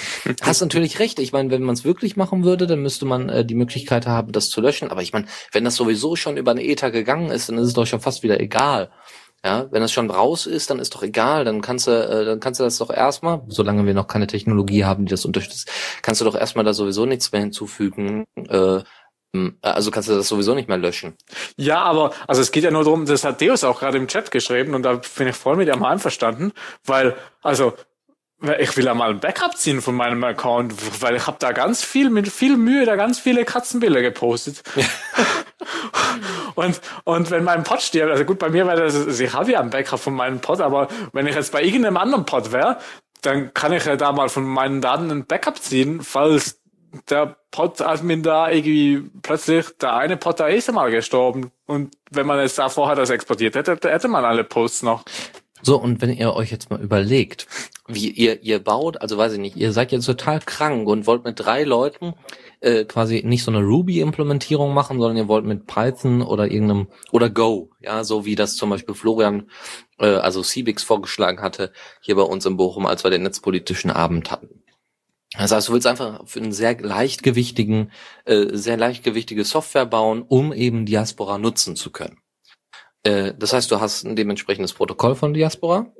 hast 0.40 0.62
natürlich 0.62 0.98
recht. 1.00 1.18
Ich 1.18 1.32
meine, 1.34 1.50
wenn 1.50 1.62
man 1.62 1.74
es 1.74 1.84
wirklich 1.84 2.16
machen 2.16 2.44
würde, 2.44 2.66
dann 2.66 2.80
müsste 2.80 3.04
man 3.04 3.28
äh, 3.28 3.44
die 3.44 3.54
Möglichkeit 3.54 4.06
haben, 4.06 4.32
das 4.32 4.48
zu 4.48 4.62
löschen. 4.62 4.90
Aber 4.90 5.02
ich 5.02 5.12
meine, 5.12 5.26
wenn 5.52 5.64
das 5.64 5.74
sowieso 5.74 6.16
schon 6.16 6.38
über 6.38 6.52
eine 6.52 6.64
Ether 6.64 6.90
gegangen 6.90 7.30
ist, 7.30 7.50
dann 7.50 7.58
ist 7.58 7.66
es 7.68 7.74
doch 7.74 7.86
schon 7.86 8.00
fast 8.00 8.22
wieder 8.22 8.40
egal. 8.40 8.90
Ja, 9.44 9.68
wenn 9.70 9.82
das 9.82 9.92
schon 9.92 10.10
raus 10.10 10.46
ist, 10.46 10.68
dann 10.70 10.80
ist 10.80 10.94
doch 10.96 11.02
egal. 11.04 11.44
Dann 11.44 11.60
kannst 11.60 11.86
du, 11.86 11.90
äh, 11.92 12.24
dann 12.24 12.40
kannst 12.40 12.58
du 12.58 12.64
das 12.64 12.78
doch 12.78 12.90
erstmal, 12.90 13.42
solange 13.48 13.86
wir 13.86 13.94
noch 13.94 14.08
keine 14.08 14.26
Technologie 14.26 14.84
haben, 14.84 15.04
die 15.04 15.10
das 15.10 15.24
unterstützt, 15.26 15.70
kannst 16.02 16.20
du 16.20 16.24
doch 16.24 16.34
erstmal 16.34 16.64
da 16.64 16.72
sowieso 16.74 17.06
nichts 17.06 17.30
mehr 17.30 17.42
hinzufügen. 17.42 18.24
Äh, 18.48 18.80
also 19.62 19.90
kannst 19.90 20.08
du 20.08 20.14
das 20.14 20.28
sowieso 20.28 20.54
nicht 20.54 20.68
mehr 20.68 20.78
löschen. 20.78 21.14
Ja, 21.56 21.82
aber 21.82 22.12
also 22.26 22.40
es 22.40 22.50
geht 22.50 22.64
ja 22.64 22.70
nur 22.70 22.84
darum, 22.84 23.04
das 23.04 23.24
hat 23.24 23.40
Deus 23.40 23.62
auch 23.62 23.80
gerade 23.80 23.98
im 23.98 24.08
Chat 24.08 24.30
geschrieben 24.30 24.74
und 24.74 24.82
da 24.82 25.00
bin 25.16 25.28
ich 25.28 25.36
voll 25.36 25.56
mit 25.56 25.68
ihm 25.68 25.84
einverstanden, 25.84 26.52
weil 26.84 27.14
also 27.42 27.74
ich 28.58 28.76
will 28.76 28.84
ja 28.84 28.94
mal 28.94 29.10
ein 29.10 29.20
Backup 29.20 29.56
ziehen 29.56 29.82
von 29.82 29.96
meinem 29.96 30.22
Account, 30.22 31.02
weil 31.02 31.16
ich 31.16 31.26
habe 31.26 31.38
da 31.40 31.52
ganz 31.52 31.82
viel 31.82 32.08
mit 32.08 32.28
viel 32.28 32.56
Mühe 32.56 32.86
da 32.86 32.94
ganz 32.94 33.18
viele 33.18 33.44
Katzenbilder 33.44 34.00
gepostet. 34.00 34.62
und 36.54 36.80
und 37.04 37.30
wenn 37.30 37.44
mein 37.44 37.64
Pod 37.64 37.82
stirbt, 37.82 38.12
also 38.12 38.24
gut 38.24 38.38
bei 38.38 38.48
mir 38.48 38.66
wäre 38.66 38.84
das, 38.84 38.94
also 38.94 39.24
ich 39.24 39.32
habe 39.32 39.50
ja 39.50 39.60
ein 39.60 39.70
Backup 39.70 39.98
von 39.98 40.14
meinem 40.14 40.40
Pod, 40.40 40.60
aber 40.60 40.88
wenn 41.12 41.26
ich 41.26 41.34
jetzt 41.34 41.52
bei 41.52 41.62
irgendeinem 41.62 41.96
anderen 41.96 42.24
Pod 42.24 42.52
wäre, 42.52 42.78
dann 43.22 43.52
kann 43.54 43.72
ich 43.72 43.84
ja 43.84 43.96
da 43.96 44.12
mal 44.12 44.28
von 44.28 44.44
meinen 44.44 44.80
Daten 44.80 45.10
ein 45.10 45.26
Backup 45.26 45.60
ziehen, 45.60 46.00
falls 46.00 46.60
der 47.08 47.36
Pod-Admin 47.50 48.22
da 48.22 48.50
irgendwie 48.50 49.10
plötzlich, 49.22 49.66
der 49.80 49.94
eine 49.94 50.16
Pod, 50.16 50.40
da 50.40 50.46
ist 50.46 50.68
einmal 50.68 50.90
gestorben. 50.90 51.50
Und 51.66 51.94
wenn 52.10 52.26
man 52.26 52.40
jetzt 52.40 52.58
da 52.58 52.68
vorher 52.68 52.96
das 52.96 53.10
exportiert 53.10 53.54
hätte, 53.54 53.78
hätte 53.82 54.08
man 54.08 54.24
alle 54.24 54.44
Posts 54.44 54.82
noch. 54.82 55.04
So, 55.62 55.76
und 55.80 56.00
wenn 56.00 56.12
ihr 56.12 56.34
euch 56.34 56.50
jetzt 56.50 56.70
mal 56.70 56.80
überlegt, 56.80 57.46
wie 57.88 58.10
ihr, 58.10 58.42
ihr 58.42 58.62
baut, 58.62 59.00
also 59.00 59.18
weiß 59.18 59.32
ich 59.32 59.38
nicht, 59.40 59.56
ihr 59.56 59.72
seid 59.72 59.92
jetzt 59.92 60.06
total 60.06 60.40
krank 60.40 60.86
und 60.86 61.06
wollt 61.06 61.24
mit 61.24 61.40
drei 61.40 61.64
Leuten 61.64 62.14
äh, 62.60 62.84
quasi 62.84 63.22
nicht 63.24 63.42
so 63.42 63.50
eine 63.50 63.64
Ruby-Implementierung 63.64 64.72
machen, 64.72 65.00
sondern 65.00 65.16
ihr 65.16 65.28
wollt 65.28 65.44
mit 65.44 65.66
Python 65.66 66.22
oder 66.22 66.50
irgendeinem, 66.50 66.86
oder 67.10 67.28
Go, 67.28 67.70
ja, 67.80 68.04
so 68.04 68.24
wie 68.24 68.36
das 68.36 68.56
zum 68.56 68.70
Beispiel 68.70 68.94
Florian, 68.94 69.50
äh, 69.98 70.06
also 70.06 70.42
Cbix 70.42 70.82
vorgeschlagen 70.84 71.40
hatte, 71.40 71.72
hier 72.00 72.14
bei 72.14 72.22
uns 72.22 72.46
in 72.46 72.56
Bochum, 72.56 72.86
als 72.86 73.02
wir 73.02 73.10
den 73.10 73.22
netzpolitischen 73.22 73.90
Abend 73.90 74.30
hatten. 74.30 74.62
Das 75.36 75.52
heißt, 75.52 75.68
du 75.68 75.72
willst 75.74 75.86
einfach 75.86 76.26
für 76.26 76.40
einen 76.40 76.52
sehr 76.52 76.80
leichtgewichtigen, 76.80 77.92
äh, 78.24 78.46
sehr 78.52 78.76
leichtgewichtige 78.76 79.44
Software 79.44 79.86
bauen, 79.86 80.22
um 80.26 80.52
eben 80.52 80.86
Diaspora 80.86 81.38
nutzen 81.38 81.76
zu 81.76 81.90
können. 81.90 82.18
Äh, 83.02 83.34
das 83.38 83.52
heißt, 83.52 83.70
du 83.70 83.80
hast 83.80 84.04
ein 84.04 84.16
dementsprechendes 84.16 84.72
Protokoll 84.72 85.14
von 85.14 85.34
Diaspora 85.34 85.92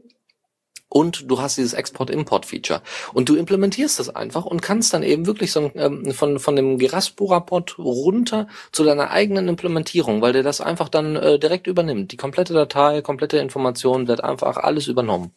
und 0.88 1.30
du 1.30 1.40
hast 1.40 1.58
dieses 1.58 1.74
Export-Import-Feature. 1.74 2.82
Und 3.12 3.28
du 3.28 3.36
implementierst 3.36 3.98
das 3.98 4.08
einfach 4.08 4.46
und 4.46 4.62
kannst 4.62 4.94
dann 4.94 5.02
eben 5.02 5.26
wirklich 5.26 5.52
so 5.52 5.70
ähm, 5.74 6.12
von, 6.12 6.38
von 6.38 6.56
dem 6.56 6.78
Geraspora-Pod 6.78 7.78
runter 7.78 8.48
zu 8.72 8.84
deiner 8.84 9.10
eigenen 9.10 9.48
Implementierung, 9.48 10.22
weil 10.22 10.32
der 10.32 10.42
das 10.42 10.60
einfach 10.62 10.88
dann 10.88 11.16
äh, 11.16 11.38
direkt 11.38 11.66
übernimmt. 11.66 12.12
Die 12.12 12.16
komplette 12.16 12.54
Datei, 12.54 13.02
komplette 13.02 13.38
Information 13.38 14.08
wird 14.08 14.24
einfach 14.24 14.56
alles 14.56 14.86
übernommen. 14.86 15.32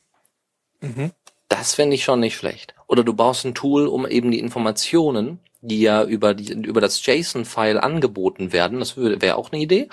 Mhm. 0.79 1.11
Das 1.49 1.75
fände 1.75 1.95
ich 1.95 2.05
schon 2.05 2.21
nicht 2.21 2.37
schlecht. 2.37 2.73
Oder 2.91 3.05
du 3.05 3.13
baust 3.13 3.45
ein 3.45 3.55
Tool, 3.55 3.87
um 3.87 4.05
eben 4.05 4.31
die 4.31 4.39
Informationen, 4.39 5.39
die 5.61 5.79
ja 5.79 6.03
über, 6.03 6.33
die, 6.33 6.51
über 6.51 6.81
das 6.81 7.05
JSON-File 7.05 7.79
angeboten 7.79 8.51
werden, 8.51 8.79
das 8.79 8.97
wäre 8.97 9.37
auch 9.37 9.53
eine 9.53 9.61
Idee. 9.61 9.87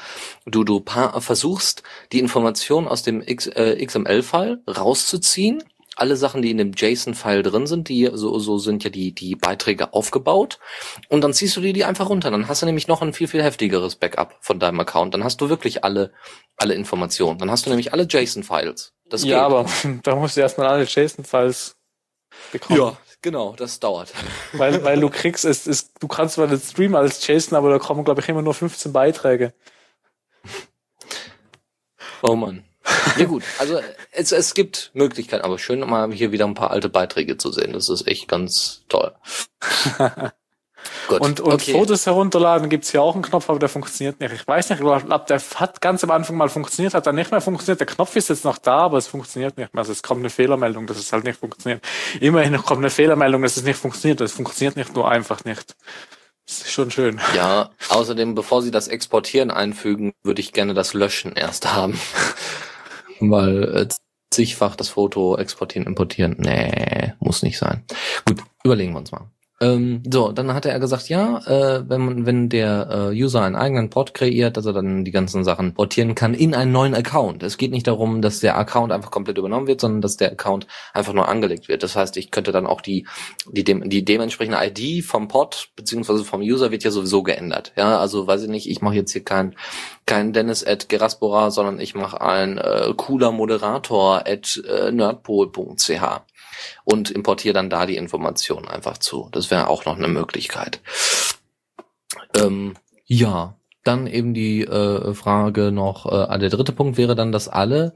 Du, 0.47 0.65
du 0.65 0.83
versuchst, 1.21 1.85
die 2.11 2.19
Informationen 2.19 2.89
aus 2.89 3.05
dem 3.05 3.23
äh, 3.23 3.87
XML-File 3.87 4.63
rauszuziehen. 4.69 5.63
Alle 5.95 6.17
Sachen, 6.17 6.43
die 6.43 6.51
in 6.51 6.59
dem 6.59 6.73
JSON-File 6.73 7.45
drin 7.45 7.69
sind, 7.69 7.89
die 7.89 8.11
so, 8.13 8.37
so 8.41 8.59
sind 8.59 8.83
ja 8.83 8.91
die, 8.91 9.13
die 9.13 9.37
Beiträge 9.37 9.93
aufgebaut. 9.93 10.59
Und 11.09 11.23
dann 11.23 11.33
ziehst 11.33 11.57
du 11.57 11.61
dir 11.61 11.73
die 11.73 11.85
einfach 11.85 12.09
runter. 12.09 12.33
Dann 12.33 12.49
hast 12.49 12.63
du 12.63 12.67
nämlich 12.67 12.89
noch 12.89 13.01
ein 13.01 13.13
viel, 13.13 13.29
viel 13.29 13.45
heftigeres 13.45 13.95
Backup 13.95 14.39
von 14.41 14.59
deinem 14.59 14.81
Account. 14.81 15.15
Dann 15.15 15.23
hast 15.23 15.41
du 15.41 15.49
wirklich 15.49 15.85
alle, 15.85 16.11
alle 16.57 16.75
Informationen. 16.75 17.39
Dann 17.39 17.53
hast 17.53 17.67
du 17.67 17.71
nämlich 17.71 17.93
alle 17.93 18.09
JSON-Files. 18.11 18.93
Das 19.09 19.23
ja, 19.23 19.37
geht. 19.37 19.45
aber 19.45 19.67
da 20.03 20.17
musst 20.17 20.37
du 20.37 20.41
erstmal 20.41 20.67
alle 20.67 20.85
JSON-Files 20.85 21.78
bekommen. 22.53 22.79
Ja, 22.79 22.97
genau, 23.23 23.55
das 23.57 23.81
dauert. 23.81 24.13
Weil, 24.53 24.83
weil 24.85 25.01
du 25.01 25.11
kriegst, 25.11 25.45
es, 25.45 25.67
es, 25.67 25.93
du 25.95 26.09
kannst 26.09 26.35
zwar 26.35 26.47
nicht 26.47 26.65
streamen 26.65 26.97
als 26.97 27.27
JSON, 27.27 27.57
aber 27.57 27.71
da 27.71 27.79
kommen, 27.79 28.05
glaube 28.05 28.21
ich, 28.21 28.29
immer 28.29 28.43
nur 28.43 28.55
15 28.55 28.93
Beiträge. 28.93 29.53
Oh 32.23 32.35
Mann. 32.35 32.65
Ja 33.19 33.27
gut, 33.27 33.43
also 33.59 33.81
es, 34.13 34.33
es 34.33 34.55
gibt 34.55 34.91
Möglichkeiten, 34.95 35.45
aber 35.45 35.59
schön 35.59 35.81
mal 35.81 36.11
hier 36.13 36.33
wieder 36.33 36.47
ein 36.47 36.55
paar 36.55 36.71
alte 36.71 36.89
Beiträge 36.89 37.37
zu 37.37 37.53
sehen. 37.53 37.73
Das 37.75 37.89
ist 37.89 38.07
echt 38.07 38.29
ganz 38.29 38.85
toll. 38.89 39.15
Gut, 41.09 41.21
und 41.21 41.41
und 41.41 41.55
okay. 41.55 41.73
Fotos 41.73 42.07
herunterladen 42.07 42.69
gibt's 42.69 42.93
ja 42.93 43.01
auch 43.01 43.15
einen 43.15 43.23
Knopf, 43.23 43.49
aber 43.49 43.59
der 43.59 43.69
funktioniert 43.69 44.21
nicht. 44.21 44.33
Ich 44.33 44.47
weiß 44.47 44.71
nicht, 44.71 44.81
ich 44.81 44.85
glaube, 44.85 45.25
der 45.29 45.41
hat 45.57 45.81
ganz 45.81 46.05
am 46.05 46.11
Anfang 46.11 46.37
mal 46.37 46.49
funktioniert, 46.49 46.95
hat 46.95 47.07
dann 47.07 47.15
nicht 47.15 47.31
mehr 47.31 47.41
funktioniert. 47.41 47.81
Der 47.81 47.87
Knopf 47.87 48.15
ist 48.17 48.29
jetzt 48.29 48.45
noch 48.45 48.59
da, 48.59 48.79
aber 48.79 48.99
es 48.99 49.07
funktioniert 49.07 49.57
nicht 49.57 49.73
mehr. 49.73 49.81
Also 49.81 49.93
es 49.93 50.03
kommt 50.03 50.21
eine 50.21 50.31
Fehlermeldung, 50.31 50.87
dass 50.87 50.99
es 50.99 51.13
halt 51.13 51.25
nicht 51.25 51.41
funktioniert. 51.41 51.83
Immerhin 52.21 52.57
kommt 52.59 52.81
eine 52.81 52.91
Fehlermeldung, 52.91 53.43
dass 53.43 53.57
es 53.57 53.65
nicht 53.65 53.79
funktioniert. 53.79 54.21
Es 54.21 54.33
funktioniert 54.33 54.77
nicht 54.77 54.95
nur 54.95 55.11
einfach 55.11 55.45
nicht. 55.45 55.77
Das 56.47 56.63
ist 56.63 56.71
schon 56.71 56.91
schön. 56.91 57.21
Ja, 57.37 57.71
außerdem, 57.91 58.35
bevor 58.35 58.63
Sie 58.63 58.71
das 58.71 58.89
Exportieren 58.89 59.51
einfügen, 59.51 60.15
würde 60.23 60.41
ich 60.41 60.55
gerne 60.55 60.73
das 60.73 60.95
Löschen 60.95 61.33
erst 61.35 61.75
haben. 61.75 62.01
Weil 63.21 63.65
äh, 63.77 63.89
zigfach 64.31 64.77
das 64.77 64.89
Foto 64.89 65.37
exportieren, 65.37 65.87
importieren, 65.87 66.37
nee, 66.39 67.13
muss 67.19 67.43
nicht 67.43 67.59
sein. 67.59 67.85
Gut, 68.25 68.43
überlegen 68.65 68.93
wir 68.93 68.99
uns 68.99 69.13
mal. 69.13 69.31
Ähm, 69.61 70.03
so, 70.09 70.31
dann 70.31 70.55
hatte 70.55 70.71
er 70.71 70.79
gesagt, 70.79 71.09
ja, 71.09 71.39
äh, 71.47 71.89
wenn 71.89 72.01
man, 72.01 72.27
wenn 72.27 72.49
der 72.49 73.11
äh, 73.13 73.23
User 73.23 73.43
einen 73.43 73.57
eigenen 73.57 73.91
Port 73.91 74.15
kreiert, 74.15 74.57
dass 74.57 74.67
er 74.67 74.73
dann 74.73 75.05
die 75.05 75.11
ganzen 75.11 75.43
Sachen 75.43 75.75
portieren 75.75 76.15
kann 76.15 76.33
in 76.33 76.55
einen 76.55 76.71
neuen 76.71 76.95
Account. 76.95 77.43
Es 77.43 77.57
geht 77.59 77.73
nicht 77.73 77.89
darum, 77.89 78.23
dass 78.23 78.39
der 78.39 78.57
Account 78.57 78.93
einfach 78.93 79.11
komplett 79.11 79.37
übernommen 79.37 79.67
wird, 79.67 79.81
sondern 79.81 80.01
dass 80.01 80.17
der 80.17 80.31
Account 80.31 80.69
einfach 80.95 81.13
nur 81.13 81.29
angelegt 81.29 81.69
wird. 81.69 81.83
Das 81.83 81.97
heißt, 81.97 82.17
ich 82.17 82.31
könnte 82.31 82.53
dann 82.53 82.67
auch 82.67 82.81
die 82.81 83.07
die 83.51 83.65
dem, 83.65 83.89
die 83.89 84.05
dementsprechende 84.05 84.59
ID 84.63 85.05
vom 85.05 85.27
Pod 85.27 85.71
beziehungsweise 85.75 86.25
vom 86.25 86.41
User 86.41 86.71
wird 86.71 86.85
ja 86.85 86.93
sowieso 86.93 87.25
geändert. 87.25 87.73
Ja, 87.77 87.99
also 87.99 88.29
weiß 88.29 88.43
ich 88.45 88.49
nicht, 88.49 88.71
ich 88.71 88.81
mache 88.81 88.95
jetzt 88.95 89.13
hier 89.13 89.25
kein 89.25 89.57
kein 90.07 90.33
Dennis 90.33 90.65
at 90.65 90.89
Geraspora, 90.89 91.51
sondern 91.51 91.81
ich 91.81 91.95
mache 91.97 92.21
ein 92.21 92.59
äh, 92.59 92.93
cooler 92.97 93.33
Moderator 93.33 94.23
at 94.27 94.63
äh, 94.69 94.93
nerdpol.ch 94.93 96.23
und 96.85 97.11
importiere 97.11 97.55
dann 97.55 97.71
da 97.71 97.87
die 97.87 97.97
Informationen 97.97 98.69
einfach 98.69 98.99
zu. 98.99 99.29
Das 99.33 99.51
wäre 99.51 99.69
auch 99.69 99.85
noch 99.85 99.97
eine 99.97 100.09
Möglichkeit. 100.09 100.81
Ähm, 102.35 102.75
ja, 103.05 103.58
dann 103.89 104.07
eben 104.07 104.35
die 104.35 104.63
äh, 104.63 105.15
Frage 105.15 105.73
noch, 105.73 106.07
äh, 106.07 106.39
der 106.39 106.51
dritte 106.51 106.73
Punkt 106.73 106.97
wäre 106.99 107.15
dann, 107.15 107.33
dass 107.33 107.49
alle 107.49 107.95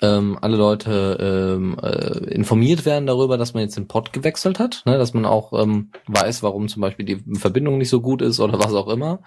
ähm, 0.00 0.38
alle 0.40 0.56
Leute 0.56 1.56
ähm, 1.58 1.76
äh, 1.82 2.34
informiert 2.34 2.86
werden 2.86 3.06
darüber, 3.06 3.36
dass 3.36 3.52
man 3.52 3.62
jetzt 3.62 3.76
den 3.76 3.88
Pod 3.88 4.12
gewechselt 4.12 4.58
hat, 4.58 4.82
ne? 4.86 4.96
dass 4.96 5.12
man 5.12 5.26
auch 5.26 5.52
ähm, 5.52 5.90
weiß, 6.06 6.42
warum 6.42 6.68
zum 6.68 6.80
Beispiel 6.80 7.04
die 7.04 7.22
Verbindung 7.38 7.78
nicht 7.78 7.90
so 7.90 8.00
gut 8.00 8.22
ist 8.22 8.40
oder 8.40 8.58
was 8.58 8.72
auch 8.72 8.88
immer. 8.88 9.20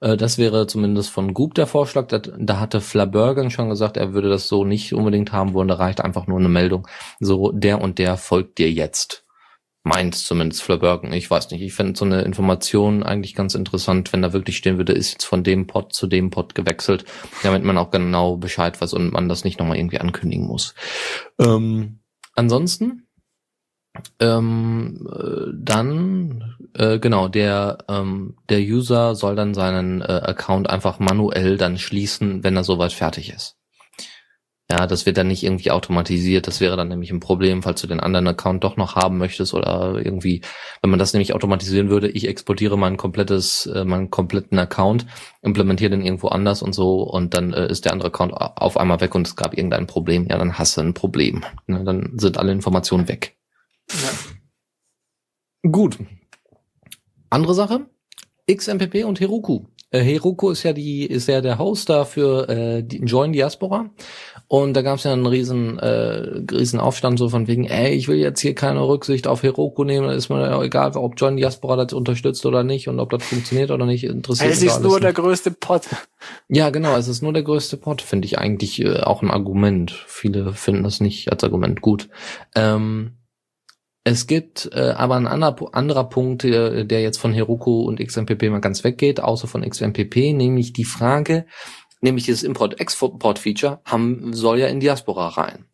Äh, 0.00 0.16
das 0.16 0.38
wäre 0.38 0.66
zumindest 0.66 1.10
von 1.10 1.34
Goop 1.34 1.54
der 1.54 1.66
Vorschlag. 1.66 2.06
Da, 2.06 2.18
da 2.18 2.60
hatte 2.60 2.80
Flabergen 2.80 3.50
schon 3.50 3.68
gesagt, 3.68 3.96
er 3.96 4.14
würde 4.14 4.28
das 4.28 4.48
so 4.48 4.64
nicht 4.64 4.94
unbedingt 4.94 5.32
haben 5.32 5.54
wollen. 5.54 5.68
Da 5.68 5.74
reicht 5.74 6.00
einfach 6.00 6.26
nur 6.26 6.38
eine 6.38 6.48
Meldung. 6.48 6.86
So, 7.18 7.50
der 7.52 7.80
und 7.80 7.98
der 7.98 8.16
folgt 8.16 8.58
dir 8.58 8.70
jetzt 8.70 9.24
meint 9.84 10.14
zumindest 10.14 10.62
Flabergen. 10.62 11.12
Ich 11.12 11.30
weiß 11.30 11.50
nicht. 11.50 11.62
Ich 11.62 11.74
fände 11.74 11.98
so 11.98 12.04
eine 12.04 12.22
Information 12.22 13.02
eigentlich 13.02 13.34
ganz 13.34 13.54
interessant, 13.54 14.12
wenn 14.12 14.22
da 14.22 14.32
wirklich 14.32 14.56
stehen 14.56 14.76
würde, 14.76 14.92
ist 14.92 15.12
jetzt 15.12 15.24
von 15.24 15.42
dem 15.42 15.66
Pod 15.66 15.92
zu 15.92 16.06
dem 16.06 16.30
Pod 16.30 16.54
gewechselt, 16.54 17.04
damit 17.42 17.64
man 17.64 17.78
auch 17.78 17.90
genau 17.90 18.36
Bescheid 18.36 18.80
weiß 18.80 18.92
und 18.94 19.12
man 19.12 19.28
das 19.28 19.44
nicht 19.44 19.58
nochmal 19.58 19.78
irgendwie 19.78 19.98
ankündigen 19.98 20.46
muss. 20.46 20.74
Ähm, 21.40 21.98
ansonsten, 22.34 23.08
ähm, 24.20 25.08
äh, 25.12 25.52
dann, 25.54 26.56
äh, 26.74 26.98
genau, 26.98 27.28
der, 27.28 27.78
ähm, 27.88 28.36
der 28.48 28.60
User 28.60 29.14
soll 29.14 29.34
dann 29.34 29.52
seinen 29.52 30.00
äh, 30.00 30.04
Account 30.04 30.70
einfach 30.70 30.98
manuell 31.00 31.56
dann 31.56 31.76
schließen, 31.76 32.44
wenn 32.44 32.56
er 32.56 32.64
soweit 32.64 32.92
fertig 32.92 33.32
ist. 33.32 33.58
Ja, 34.72 34.86
das 34.86 35.04
wird 35.04 35.18
dann 35.18 35.28
nicht 35.28 35.42
irgendwie 35.42 35.70
automatisiert. 35.70 36.46
Das 36.46 36.60
wäre 36.60 36.78
dann 36.78 36.88
nämlich 36.88 37.10
ein 37.10 37.20
Problem, 37.20 37.62
falls 37.62 37.82
du 37.82 37.86
den 37.86 38.00
anderen 38.00 38.26
Account 38.26 38.64
doch 38.64 38.78
noch 38.78 38.96
haben 38.96 39.18
möchtest 39.18 39.52
oder 39.52 40.00
irgendwie, 40.02 40.40
wenn 40.80 40.88
man 40.88 40.98
das 40.98 41.12
nämlich 41.12 41.34
automatisieren 41.34 41.90
würde, 41.90 42.08
ich 42.08 42.26
exportiere 42.26 42.78
mein 42.78 42.96
komplettes, 42.96 43.66
äh, 43.66 43.84
meinen 43.84 44.08
kompletten 44.08 44.58
Account, 44.58 45.04
implementiere 45.42 45.90
den 45.90 46.00
irgendwo 46.00 46.28
anders 46.28 46.62
und 46.62 46.74
so 46.74 47.02
und 47.02 47.34
dann 47.34 47.52
äh, 47.52 47.70
ist 47.70 47.84
der 47.84 47.92
andere 47.92 48.08
Account 48.08 48.32
auf 48.32 48.78
einmal 48.78 49.02
weg 49.02 49.14
und 49.14 49.26
es 49.26 49.36
gab 49.36 49.58
irgendein 49.58 49.86
Problem. 49.86 50.26
Ja, 50.30 50.38
dann 50.38 50.58
hast 50.58 50.78
du 50.78 50.80
ein 50.80 50.94
Problem. 50.94 51.44
Ne, 51.66 51.84
dann 51.84 52.14
sind 52.16 52.38
alle 52.38 52.52
Informationen 52.52 53.08
weg. 53.08 53.36
Ja. 53.90 55.70
Gut. 55.70 55.98
Andere 57.28 57.52
Sache? 57.52 57.90
XMPP 58.50 59.04
und 59.04 59.20
Heroku. 59.20 59.66
Äh, 59.92 60.00
Heroku 60.00 60.50
ist 60.50 60.62
ja 60.62 60.72
die, 60.72 61.04
ist 61.04 61.28
ja 61.28 61.42
der 61.42 61.58
Host 61.58 61.90
da 61.90 62.06
für 62.06 62.48
äh, 62.48 62.78
Join 62.78 63.32
Diaspora. 63.32 63.90
Und 64.52 64.74
da 64.74 64.82
gab 64.82 64.98
es 64.98 65.04
ja 65.04 65.14
einen 65.14 65.24
riesen, 65.24 65.78
äh, 65.78 66.42
riesen 66.52 66.78
Aufstand 66.78 67.18
so 67.18 67.30
von 67.30 67.46
wegen, 67.46 67.64
ey, 67.64 67.94
ich 67.94 68.06
will 68.06 68.18
jetzt 68.18 68.38
hier 68.38 68.54
keine 68.54 68.86
Rücksicht 68.86 69.26
auf 69.26 69.42
Heroku 69.42 69.82
nehmen, 69.82 70.10
ist 70.10 70.28
mir 70.28 70.42
ja 70.42 70.62
egal, 70.62 70.94
ob 70.94 71.14
John 71.16 71.38
Diaspora 71.38 71.82
das 71.82 71.94
unterstützt 71.94 72.44
oder 72.44 72.62
nicht 72.62 72.86
und 72.86 73.00
ob 73.00 73.08
das 73.08 73.24
funktioniert 73.24 73.70
oder 73.70 73.86
nicht, 73.86 74.04
interessiert 74.04 74.50
mich 74.50 74.58
Es 74.58 74.62
ist 74.62 74.82
nur 74.82 74.96
nicht. 74.96 75.04
der 75.04 75.14
größte 75.14 75.52
Pot. 75.52 75.84
Ja, 76.50 76.68
genau, 76.68 76.94
es 76.96 77.08
ist 77.08 77.22
nur 77.22 77.32
der 77.32 77.44
größte 77.44 77.78
Pot, 77.78 78.02
finde 78.02 78.26
ich 78.26 78.38
eigentlich 78.38 78.78
äh, 78.82 79.00
auch 79.00 79.22
ein 79.22 79.30
Argument. 79.30 79.90
Viele 80.06 80.52
finden 80.52 80.82
das 80.82 81.00
nicht 81.00 81.32
als 81.32 81.42
Argument 81.42 81.80
gut. 81.80 82.10
Ähm, 82.54 83.12
es 84.04 84.26
gibt 84.26 84.68
äh, 84.74 84.90
aber 84.90 85.14
ein 85.14 85.28
anderer, 85.28 85.56
anderer 85.72 86.08
Punkt, 86.08 86.42
der, 86.42 86.84
der 86.84 87.00
jetzt 87.00 87.18
von 87.18 87.32
Heroku 87.32 87.84
und 87.84 88.00
XMPP 88.00 88.50
mal 88.50 88.60
ganz 88.60 88.84
weggeht, 88.84 89.20
außer 89.20 89.46
von 89.46 89.62
XMPP, 89.62 90.34
nämlich 90.34 90.74
die 90.74 90.84
Frage, 90.84 91.46
nämlich 92.02 92.24
dieses 92.24 92.42
Import-Export-Feature, 92.42 93.80
haben, 93.84 94.34
soll 94.34 94.58
ja 94.58 94.66
in 94.66 94.80
Diaspora 94.80 95.28
rein. 95.28 95.64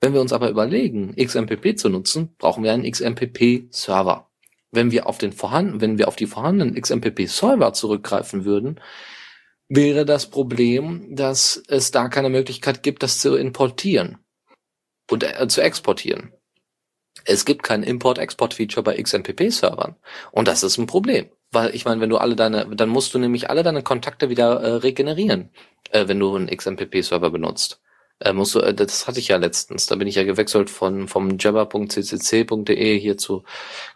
Wenn 0.00 0.14
wir 0.14 0.20
uns 0.20 0.32
aber 0.32 0.48
überlegen, 0.50 1.16
XMPP 1.16 1.76
zu 1.76 1.88
nutzen, 1.88 2.34
brauchen 2.38 2.62
wir 2.62 2.72
einen 2.72 2.88
XMPP-Server. 2.88 4.28
Wenn 4.70 4.90
wir 4.90 5.06
auf 5.06 5.18
den 5.18 5.32
vorhanden, 5.32 5.80
wenn 5.80 5.98
wir 5.98 6.08
auf 6.08 6.16
die 6.16 6.26
vorhandenen 6.26 6.80
XMPP-Server 6.80 7.72
zurückgreifen 7.72 8.44
würden, 8.44 8.80
wäre 9.68 10.04
das 10.04 10.30
Problem, 10.30 11.14
dass 11.16 11.62
es 11.68 11.90
da 11.90 12.08
keine 12.08 12.30
Möglichkeit 12.30 12.82
gibt, 12.82 13.02
das 13.02 13.18
zu 13.18 13.36
importieren 13.36 14.18
und 15.10 15.24
äh, 15.24 15.48
zu 15.48 15.62
exportieren. 15.62 16.32
Es 17.24 17.44
gibt 17.44 17.62
kein 17.62 17.82
Import-Export-Feature 17.82 18.82
bei 18.82 19.00
XMPP-Servern. 19.02 19.96
Und 20.30 20.48
das 20.48 20.62
ist 20.62 20.78
ein 20.78 20.86
Problem. 20.86 21.26
Weil 21.50 21.74
ich 21.74 21.84
meine, 21.84 22.00
wenn 22.00 22.10
du 22.10 22.18
alle 22.18 22.36
deine, 22.36 22.66
dann 22.66 22.90
musst 22.90 23.14
du 23.14 23.18
nämlich 23.18 23.48
alle 23.48 23.62
deine 23.62 23.82
Kontakte 23.82 24.28
wieder 24.28 24.60
äh, 24.60 24.72
regenerieren, 24.74 25.50
äh, 25.90 26.06
wenn 26.06 26.20
du 26.20 26.34
einen 26.36 26.48
XMPP-Server 26.48 27.30
benutzt. 27.30 27.80
Äh, 28.20 28.32
musst 28.32 28.54
du, 28.54 28.60
äh, 28.60 28.74
das 28.74 29.06
hatte 29.06 29.20
ich 29.20 29.28
ja 29.28 29.36
letztens. 29.36 29.86
Da 29.86 29.94
bin 29.94 30.08
ich 30.08 30.16
ja 30.16 30.24
gewechselt 30.24 30.70
von 30.70 31.06
vom 31.08 31.38
jabber.ccc.de 31.38 32.98
hier 32.98 33.16
zu 33.16 33.44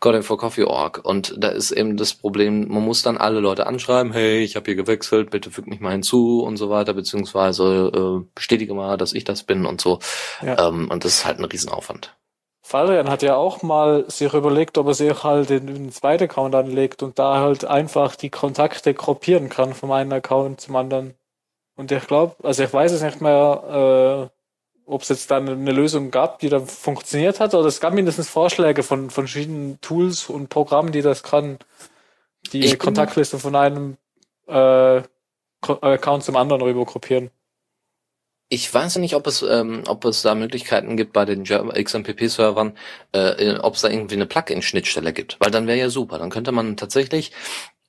godinforcoffee.org 0.00 1.04
und 1.04 1.34
da 1.38 1.48
ist 1.48 1.72
eben 1.72 1.96
das 1.96 2.14
Problem, 2.14 2.68
man 2.68 2.84
muss 2.84 3.02
dann 3.02 3.18
alle 3.18 3.40
Leute 3.40 3.66
anschreiben, 3.66 4.12
hey, 4.12 4.42
ich 4.42 4.54
habe 4.56 4.66
hier 4.66 4.76
gewechselt, 4.76 5.30
bitte 5.30 5.50
füg 5.50 5.66
mich 5.66 5.80
mal 5.80 5.92
hinzu 5.92 6.42
und 6.42 6.56
so 6.56 6.70
weiter, 6.70 6.94
beziehungsweise 6.94 8.22
äh, 8.22 8.24
bestätige 8.34 8.74
mal, 8.74 8.96
dass 8.96 9.12
ich 9.12 9.24
das 9.24 9.42
bin 9.42 9.66
und 9.66 9.80
so. 9.80 9.98
Ja. 10.40 10.68
Ähm, 10.68 10.90
und 10.90 11.04
das 11.04 11.16
ist 11.16 11.26
halt 11.26 11.38
ein 11.38 11.44
Riesenaufwand. 11.44 12.14
Fadrian 12.62 13.10
hat 13.10 13.22
ja 13.22 13.34
auch 13.34 13.62
mal 13.62 14.08
sich 14.08 14.32
überlegt, 14.32 14.78
ob 14.78 14.86
er 14.86 14.94
sich 14.94 15.24
halt 15.24 15.50
den, 15.50 15.66
den 15.66 15.92
zweiten 15.92 16.24
Account 16.24 16.54
anlegt 16.54 17.02
und 17.02 17.18
da 17.18 17.40
halt 17.40 17.64
einfach 17.64 18.14
die 18.14 18.30
Kontakte 18.30 18.94
gruppieren 18.94 19.48
kann 19.48 19.74
vom 19.74 19.90
einen 19.90 20.12
Account 20.12 20.60
zum 20.60 20.76
anderen. 20.76 21.14
Und 21.74 21.90
ich 21.90 22.06
glaube, 22.06 22.36
also 22.42 22.62
ich 22.62 22.72
weiß 22.72 22.92
es 22.92 23.02
nicht 23.02 23.20
mehr, 23.20 24.30
äh, 24.30 24.38
ob 24.86 25.02
es 25.02 25.08
jetzt 25.08 25.30
dann 25.30 25.48
eine 25.48 25.72
Lösung 25.72 26.10
gab, 26.10 26.38
die 26.38 26.48
dann 26.48 26.66
funktioniert 26.66 27.40
hat, 27.40 27.54
oder 27.54 27.66
es 27.66 27.80
gab 27.80 27.94
mindestens 27.94 28.28
Vorschläge 28.28 28.82
von, 28.82 29.10
von 29.10 29.26
verschiedenen 29.26 29.80
Tools 29.80 30.28
und 30.28 30.48
Programmen, 30.48 30.92
die 30.92 31.02
das 31.02 31.22
kann, 31.22 31.58
die 32.52 32.76
Kontaktliste 32.76 33.38
von 33.38 33.56
einem 33.56 33.96
äh, 34.46 35.02
Account 35.60 36.24
zum 36.24 36.36
anderen 36.36 36.62
rüber 36.62 36.84
gruppieren. 36.84 37.30
Ich 38.52 38.72
weiß 38.72 38.96
nicht, 38.98 39.14
ob 39.14 39.26
es, 39.26 39.40
ähm, 39.40 39.82
ob 39.86 40.04
es 40.04 40.20
da 40.20 40.34
Möglichkeiten 40.34 40.98
gibt 40.98 41.14
bei 41.14 41.24
den 41.24 41.44
XMPP-Servern, 41.44 42.74
äh, 43.12 43.54
ob 43.56 43.76
es 43.76 43.80
da 43.80 43.88
irgendwie 43.88 44.16
eine 44.16 44.26
Plugin-Schnittstelle 44.26 45.14
gibt, 45.14 45.38
weil 45.40 45.50
dann 45.50 45.66
wäre 45.66 45.78
ja 45.78 45.88
super. 45.88 46.18
Dann 46.18 46.28
könnte 46.28 46.52
man 46.52 46.76
tatsächlich 46.76 47.32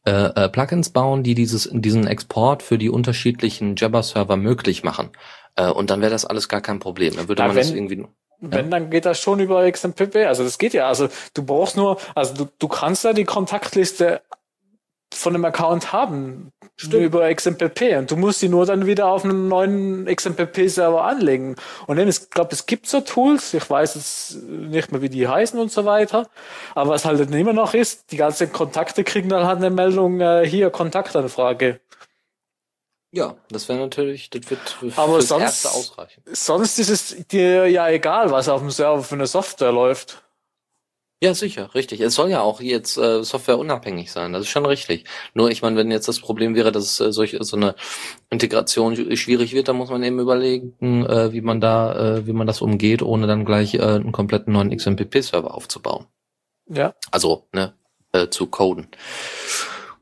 äh, 0.05 0.11
äh, 0.11 0.47
Plugins 0.47 0.91
bauen, 0.91 1.21
die 1.21 1.35
dieses, 1.35 1.69
diesen 1.73 2.07
Export 2.07 2.63
für 2.63 2.77
die 2.77 2.89
unterschiedlichen 2.89 3.75
Jabber-Server 3.75 4.37
möglich 4.37 4.85
machen. 4.85 5.09
Äh, 5.57 5.67
und 5.69 5.89
dann 5.89 5.99
wäre 5.99 6.11
das 6.11 6.23
alles 6.23 6.47
gar 6.47 6.61
kein 6.61 6.79
Problem. 6.79 7.13
Dann 7.13 7.27
würde 7.27 7.41
Na, 7.41 7.47
man 7.47 7.57
wenn, 7.57 7.63
das 7.63 7.71
irgendwie. 7.71 8.05
Wenn, 8.39 8.71
dann 8.71 8.89
geht 8.89 9.03
das 9.03 9.19
schon 9.19 9.41
über 9.41 9.69
XMPP. 9.69 10.15
Also 10.27 10.45
das 10.45 10.57
geht 10.57 10.73
ja. 10.73 10.87
Also 10.87 11.09
du 11.33 11.43
brauchst 11.43 11.75
nur, 11.75 11.97
also 12.15 12.33
du, 12.35 12.49
du 12.57 12.69
kannst 12.69 13.03
da 13.03 13.11
die 13.11 13.25
Kontaktliste 13.25 14.21
von 15.15 15.33
einem 15.35 15.45
Account 15.45 15.93
haben. 15.93 16.51
Stimmt. 16.75 17.03
Über 17.03 17.33
XMPP. 17.33 17.97
Und 17.99 18.09
du 18.11 18.15
musst 18.17 18.39
sie 18.39 18.49
nur 18.49 18.65
dann 18.65 18.85
wieder 18.87 19.05
auf 19.07 19.23
einen 19.23 19.47
neuen 19.47 20.05
XMPP-Server 20.05 21.03
anlegen. 21.03 21.55
Und 21.85 21.97
dann, 21.97 22.07
ich 22.07 22.29
glaube, 22.31 22.49
es 22.51 22.65
gibt 22.65 22.87
so 22.87 23.01
Tools, 23.01 23.53
ich 23.53 23.69
weiß 23.69 23.95
es 23.95 24.37
nicht 24.47 24.91
mehr, 24.91 25.01
wie 25.03 25.09
die 25.09 25.27
heißen 25.27 25.59
und 25.59 25.71
so 25.71 25.85
weiter. 25.85 26.27
Aber 26.73 26.89
was 26.91 27.05
halt 27.05 27.19
dann 27.19 27.31
immer 27.33 27.53
noch 27.53 27.73
ist, 27.75 28.11
die 28.11 28.17
ganzen 28.17 28.51
Kontakte 28.51 29.03
kriegen 29.03 29.29
dann 29.29 29.45
halt 29.45 29.57
eine 29.57 29.69
Meldung, 29.69 30.19
äh, 30.19 30.45
hier, 30.47 30.71
Kontaktanfrage. 30.71 31.79
Ja, 33.11 33.35
das 33.49 33.69
wäre 33.69 33.77
natürlich, 33.77 34.31
das 34.31 34.49
wird 34.49 34.67
für 34.67 34.91
Aber 34.95 35.21
sonst- 35.21 35.43
Erste 35.43 35.69
ausreichen. 35.69 36.23
Sonst 36.31 36.79
ist 36.79 36.89
es 36.89 37.27
dir 37.27 37.67
ja 37.69 37.87
egal, 37.89 38.31
was 38.31 38.49
auf 38.49 38.61
dem 38.61 38.71
Server 38.71 39.03
für 39.03 39.13
eine 39.13 39.27
Software 39.27 39.71
läuft. 39.71 40.22
Ja, 41.23 41.33
sicher, 41.33 41.73
richtig. 41.73 42.01
Es 42.01 42.15
soll 42.15 42.31
ja 42.31 42.41
auch 42.41 42.59
jetzt 42.59 42.97
äh, 42.97 43.23
Software 43.23 43.57
unabhängig 43.57 44.11
sein. 44.11 44.33
Das 44.33 44.41
ist 44.41 44.49
schon 44.49 44.65
richtig. 44.65 45.05
Nur, 45.33 45.49
ich 45.51 45.61
meine, 45.61 45.77
wenn 45.77 45.89
jetzt 45.89 46.09
das 46.09 46.19
Problem 46.19 46.53
wäre, 46.53 46.73
dass 46.73 46.99
äh, 46.99 47.13
solch, 47.13 47.37
so 47.39 47.55
eine 47.55 47.75
Integration 48.29 48.93
sch- 48.93 49.15
schwierig 49.15 49.53
wird, 49.53 49.69
dann 49.69 49.77
muss 49.77 49.89
man 49.89 50.03
eben 50.03 50.19
überlegen, 50.19 51.05
äh, 51.05 51.31
wie 51.31 51.39
man 51.39 51.61
da, 51.61 52.17
äh, 52.17 52.27
wie 52.27 52.33
man 52.33 52.45
das 52.45 52.61
umgeht, 52.61 53.01
ohne 53.01 53.25
dann 53.25 53.45
gleich 53.45 53.75
äh, 53.75 53.79
einen 53.81 54.11
kompletten 54.11 54.51
neuen 54.51 54.75
XMPP-Server 54.75 55.53
aufzubauen. 55.55 56.07
Ja. 56.67 56.93
Also, 57.09 57.47
ne, 57.53 57.73
äh, 58.11 58.27
zu 58.27 58.47
coden. 58.47 58.89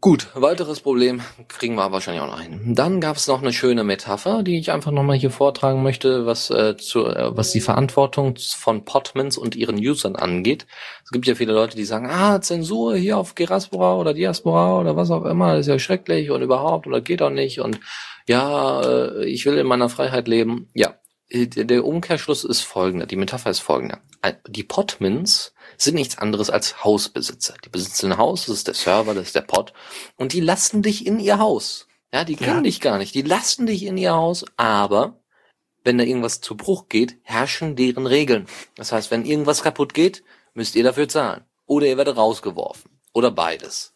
Gut, 0.04 0.30
weiteres 0.34 0.80
Problem 0.80 1.22
kriegen 1.48 1.76
wir 1.76 1.92
wahrscheinlich 1.92 2.24
auch 2.24 2.28
noch 2.32 2.42
hin. 2.42 2.74
Dann 2.74 3.00
gab 3.02 3.18
es 3.18 3.28
noch 3.28 3.40
eine 3.44 3.54
schöne 3.54 3.84
Metapher, 3.84 4.42
die 4.42 4.58
ich 4.58 4.72
einfach 4.72 4.90
nochmal 4.90 5.16
hier 5.16 5.30
vortragen 5.30 5.84
möchte, 5.84 6.26
was, 6.26 6.50
äh, 6.50 6.76
zu, 6.76 7.06
äh, 7.06 7.38
was 7.38 7.52
die 7.52 7.62
Verantwortung 7.62 8.34
von 8.58 8.84
Podmans 8.84 9.38
und 9.38 9.56
ihren 9.56 9.78
Usern 9.78 10.16
angeht. 10.16 10.66
Es 11.04 11.12
gibt 11.12 11.28
ja 11.28 11.36
viele 11.36 11.54
Leute, 11.54 11.78
die 11.78 11.86
sagen, 11.86 12.08
ah, 12.10 12.42
Zensur 12.42 12.96
hier 12.96 13.20
auf 13.20 13.36
Geraspora 13.36 13.96
oder 13.96 14.16
Diaspora 14.16 14.80
oder 14.80 14.96
was 14.96 15.12
auch 15.12 15.24
immer, 15.24 15.58
ist 15.58 15.68
ja 15.68 15.78
schrecklich 15.78 16.32
und 16.32 16.42
überhaupt 16.42 16.88
oder 16.88 17.00
geht 17.02 17.22
doch 17.22 17.30
nicht 17.30 17.60
und 17.60 17.80
ja, 18.28 18.82
äh, 18.82 19.26
ich 19.26 19.46
will 19.46 19.60
in 19.60 19.68
meiner 19.68 19.88
Freiheit 19.90 20.28
leben. 20.28 20.68
Ja, 20.74 20.96
äh, 21.30 21.46
der 21.46 21.86
Umkehrschluss 21.86 22.44
ist 22.44 22.62
folgender, 22.62 23.06
die 23.06 23.18
Metapher 23.18 23.52
ist 23.52 23.60
folgender. 23.60 24.00
Ein- 24.24 24.38
Die 24.48 24.64
Podmans 24.64 25.54
sind 25.84 25.96
nichts 25.96 26.18
anderes 26.18 26.50
als 26.50 26.84
Hausbesitzer. 26.84 27.56
Die 27.66 27.70
besitzen 27.70 28.12
ein 28.12 28.18
Haus, 28.18 28.46
das 28.46 28.58
ist 28.58 28.68
der 28.68 28.74
Server, 28.74 29.14
das 29.14 29.28
ist 29.28 29.36
der 29.36 29.42
Pod. 29.42 29.74
Und 30.18 30.34
die 30.34 30.42
lassen 30.42 30.82
dich 30.82 31.06
in 31.06 31.20
ihr 31.20 31.40
Haus. 31.40 31.88
Ja, 32.14 32.24
die 32.24 32.36
kennen 32.36 32.58
Ja. 32.58 32.62
dich 32.64 32.82
gar 32.82 32.98
nicht. 32.98 33.16
Die 33.16 33.22
lassen 33.22 33.66
dich 33.66 33.84
in 33.84 33.98
ihr 33.98 34.14
Haus, 34.14 34.46
aber 34.58 35.20
wenn 35.84 35.98
da 35.98 36.04
irgendwas 36.04 36.42
zu 36.42 36.56
Bruch 36.56 36.90
geht, 36.90 37.18
herrschen 37.24 37.76
deren 37.76 38.06
Regeln. 38.06 38.48
Das 38.76 38.92
heißt, 38.92 39.10
wenn 39.12 39.26
irgendwas 39.26 39.64
kaputt 39.64 39.94
geht, 39.94 40.24
müsst 40.54 40.76
ihr 40.76 40.84
dafür 40.84 41.08
zahlen. 41.08 41.46
Oder 41.66 41.88
ihr 41.88 41.98
werdet 41.98 42.18
rausgeworfen. 42.18 42.92
Oder 43.14 43.32
beides. 43.32 43.94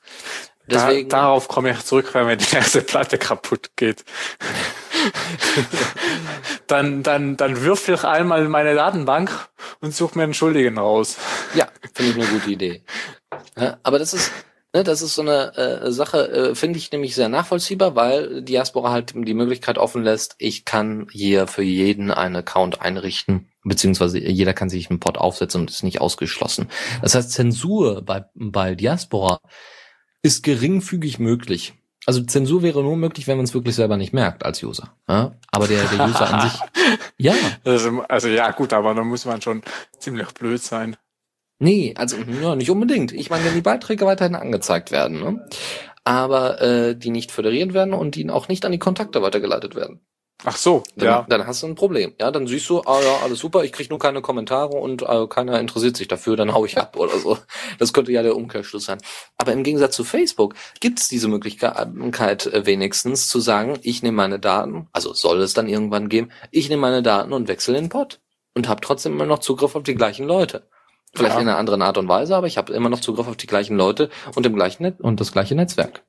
Deswegen, 0.68 1.10
da, 1.10 1.22
darauf 1.22 1.48
komme 1.48 1.72
ich 1.72 1.84
zurück, 1.84 2.10
wenn 2.14 2.26
mir 2.26 2.38
die 2.38 2.56
erste 2.56 2.82
Platte 2.82 3.18
kaputt 3.18 3.72
geht. 3.76 4.04
dann, 6.68 7.04
dann, 7.04 7.38
dann 7.38 7.62
würfel 7.62 7.96
ich 7.96 8.04
einmal 8.04 8.44
in 8.44 8.52
meine 8.52 8.74
Datenbank 8.76 9.32
und 9.82 9.94
suche 9.94 10.18
mir 10.18 10.24
einen 10.24 10.34
Schuldigen 10.34 10.78
raus. 10.78 11.18
Ja, 11.54 11.68
finde 11.94 12.12
ich 12.12 12.18
eine 12.18 12.40
gute 12.40 12.50
Idee. 12.50 12.84
Ja, 13.58 13.78
aber 13.84 14.00
das 14.00 14.14
ist, 14.14 14.32
ne, 14.74 14.84
das 14.84 15.02
ist 15.02 15.16
so 15.16 15.22
eine 15.22 15.56
äh, 15.56 15.92
Sache, 15.92 16.30
äh, 16.30 16.56
finde 16.56 16.80
ich 16.80 16.92
nämlich 16.92 17.16
sehr 17.16 17.30
nachvollziehbar, 17.30 17.96
weil 17.96 18.42
Diaspora 18.42 18.92
halt 18.92 19.14
die 19.16 19.34
Möglichkeit 19.34 19.78
offen 19.78 20.04
lässt, 20.04 20.36
ich 20.40 20.66
kann 20.66 21.08
hier 21.12 21.48
für 21.48 21.64
jeden 21.64 22.12
einen 22.12 22.38
Account 22.38 22.82
einrichten, 22.82 23.50
beziehungsweise 23.64 24.20
jeder 24.20 24.54
kann 24.54 24.70
sich 24.70 24.90
einen 24.90 25.00
Pod 25.00 25.18
aufsetzen 25.18 25.62
und 25.62 25.70
ist 25.70 25.84
nicht 25.84 26.02
ausgeschlossen. 26.02 26.70
Das 27.02 27.16
heißt, 27.16 27.32
Zensur 27.32 28.02
bei, 28.02 28.26
bei 28.34 28.76
Diaspora 28.76 29.40
ist 30.26 30.42
geringfügig 30.42 31.20
möglich. 31.20 31.76
Also 32.08 32.24
Zensur 32.24 32.64
wäre 32.64 32.82
nur 32.82 32.98
möglich, 32.98 33.28
wenn 33.28 33.38
man 33.38 33.46
es 33.46 33.54
wirklich 33.54 33.76
selber 33.76 33.96
nicht 33.96 34.12
merkt 34.12 34.44
als 34.44 34.64
User. 34.64 34.92
Ja? 35.08 35.36
Aber 35.52 35.68
der, 35.68 35.84
der 35.86 36.08
User 36.08 36.34
an 36.34 36.50
sich, 36.50 36.60
ja, 37.18 37.34
Also, 37.64 38.02
also 38.10 38.28
ja, 38.28 38.50
gut, 38.52 38.74
aber 38.74 38.96
dann 38.96 39.08
muss 39.08 39.26
man 39.26 39.42
schon 39.42 39.62
ziemlich 40.00 40.28
blöd 40.30 40.62
sein. 40.62 40.98
Nee, 41.60 41.94
also 41.96 42.18
ja, 42.18 42.56
nicht 42.56 42.72
unbedingt. 42.72 43.12
Ich 43.12 43.30
meine, 43.30 43.46
wenn 43.46 43.54
die 43.54 43.62
Beiträge 43.62 44.06
weiterhin 44.08 44.36
angezeigt 44.36 44.92
werden, 44.92 45.20
ne? 45.20 45.48
aber 46.04 46.60
äh, 46.60 46.96
die 46.96 47.12
nicht 47.12 47.32
föderiert 47.32 47.74
werden 47.76 47.94
und 47.94 48.16
die 48.16 48.28
auch 48.30 48.48
nicht 48.48 48.66
an 48.66 48.72
die 48.72 48.80
Kontakte 48.80 49.22
weitergeleitet 49.22 49.76
werden. 49.76 50.02
Ach 50.44 50.58
so, 50.58 50.84
Dann, 50.96 51.06
ja. 51.08 51.26
dann 51.30 51.48
hast 51.48 51.64
du 51.64 51.68
ein 51.68 51.76
Problem. 51.76 52.14
Ja, 52.20 52.30
dann 52.30 52.46
siehst 52.46 52.70
du, 52.70 52.82
ah 52.82 53.02
ja, 53.02 53.20
alles 53.24 53.40
super, 53.40 53.64
ich 53.64 53.72
krieg 53.72 53.90
nur 53.90 54.00
keine 54.00 54.22
Kommentare 54.22 54.76
und 54.78 55.02
äh, 55.02 55.28
keiner 55.28 55.60
interessiert 55.60 55.96
sich 55.98 56.08
dafür, 56.08 56.36
dann 56.36 56.54
hau 56.54 56.66
ich 56.66 56.78
ab 56.78 56.98
oder 56.98 57.18
so. 57.18 57.38
Das 57.80 57.94
könnte 57.94 58.12
ja 58.12 58.22
der 58.22 58.36
Umkehrschluss 58.36 58.86
sein. 58.86 59.00
Aber 59.38 59.54
im 59.54 59.64
Gegensatz 59.64 59.96
zu 59.96 60.04
Facebook 60.04 60.54
gibt 60.82 61.00
es 61.00 61.08
diese 61.08 61.30
Möglichkeit 61.30 62.46
äh, 62.48 62.66
wenigstens 62.66 63.28
zu 63.30 63.40
sagen, 63.40 63.80
ich 63.82 64.04
nehme 64.04 64.18
meine 64.18 64.38
Daten, 64.40 64.88
also 64.92 65.14
soll 65.14 65.42
es 65.42 65.54
dann 65.54 65.68
irgendwann 65.70 66.10
geben, 66.10 66.30
ich 66.52 66.70
nehme 66.70 66.82
meine 66.82 67.02
Daten 67.02 67.32
und 67.34 67.48
wechsle 67.48 67.74
den 67.76 67.90
Pod 67.90 68.20
und 68.54 68.68
habe 68.68 68.82
trotzdem 68.82 69.14
immer 69.14 69.26
noch 69.26 69.40
Zugriff 69.40 69.76
auf 69.76 69.84
die 69.84 69.96
gleichen 69.96 70.28
Leute. 70.28 70.68
Vielleicht 71.16 71.36
Ja. 71.36 71.42
in 71.42 71.48
einer 71.48 71.58
anderen 71.58 71.82
Art 71.82 71.98
und 71.98 72.10
Weise, 72.10 72.36
aber 72.36 72.46
ich 72.48 72.58
habe 72.58 72.74
immer 72.74 72.90
noch 72.90 73.00
Zugriff 73.00 73.28
auf 73.28 73.38
die 73.38 73.48
gleichen 73.48 73.78
Leute 73.78 74.10
und 74.36 74.46
im 74.46 74.54
gleichen 74.54 74.84
Net 74.84 75.00
und 75.00 75.22
das 75.22 75.32
gleiche 75.32 75.56
Netzwerk. 75.56 76.04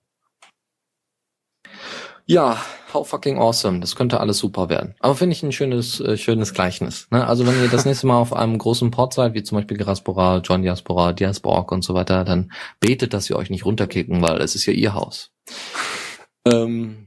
Ja, 2.28 2.60
how 2.92 3.06
fucking 3.06 3.38
awesome. 3.38 3.78
Das 3.78 3.94
könnte 3.94 4.18
alles 4.18 4.38
super 4.38 4.68
werden. 4.68 4.96
Aber 4.98 5.14
finde 5.14 5.34
ich 5.34 5.44
ein 5.44 5.52
schönes, 5.52 6.00
äh, 6.00 6.16
schönes 6.16 6.52
Gleichnis. 6.54 7.06
Ne? 7.12 7.24
Also 7.24 7.46
wenn 7.46 7.60
ihr 7.62 7.68
das 7.68 7.84
nächste 7.86 8.08
Mal 8.08 8.18
auf 8.18 8.32
einem 8.32 8.58
großen 8.58 8.90
Port 8.90 9.14
seid, 9.14 9.34
wie 9.34 9.44
zum 9.44 9.58
Beispiel 9.58 9.76
Geraspora, 9.76 10.38
John 10.38 10.62
Diaspora, 10.62 11.12
Diasporg 11.12 11.70
und 11.70 11.82
so 11.82 11.94
weiter, 11.94 12.24
dann 12.24 12.50
betet, 12.80 13.14
dass 13.14 13.26
sie 13.26 13.34
euch 13.34 13.48
nicht 13.48 13.64
runterkicken, 13.64 14.22
weil 14.22 14.40
es 14.40 14.56
ist 14.56 14.66
ja 14.66 14.72
ihr 14.72 14.94
Haus. 14.94 15.32
Ähm, 16.48 17.06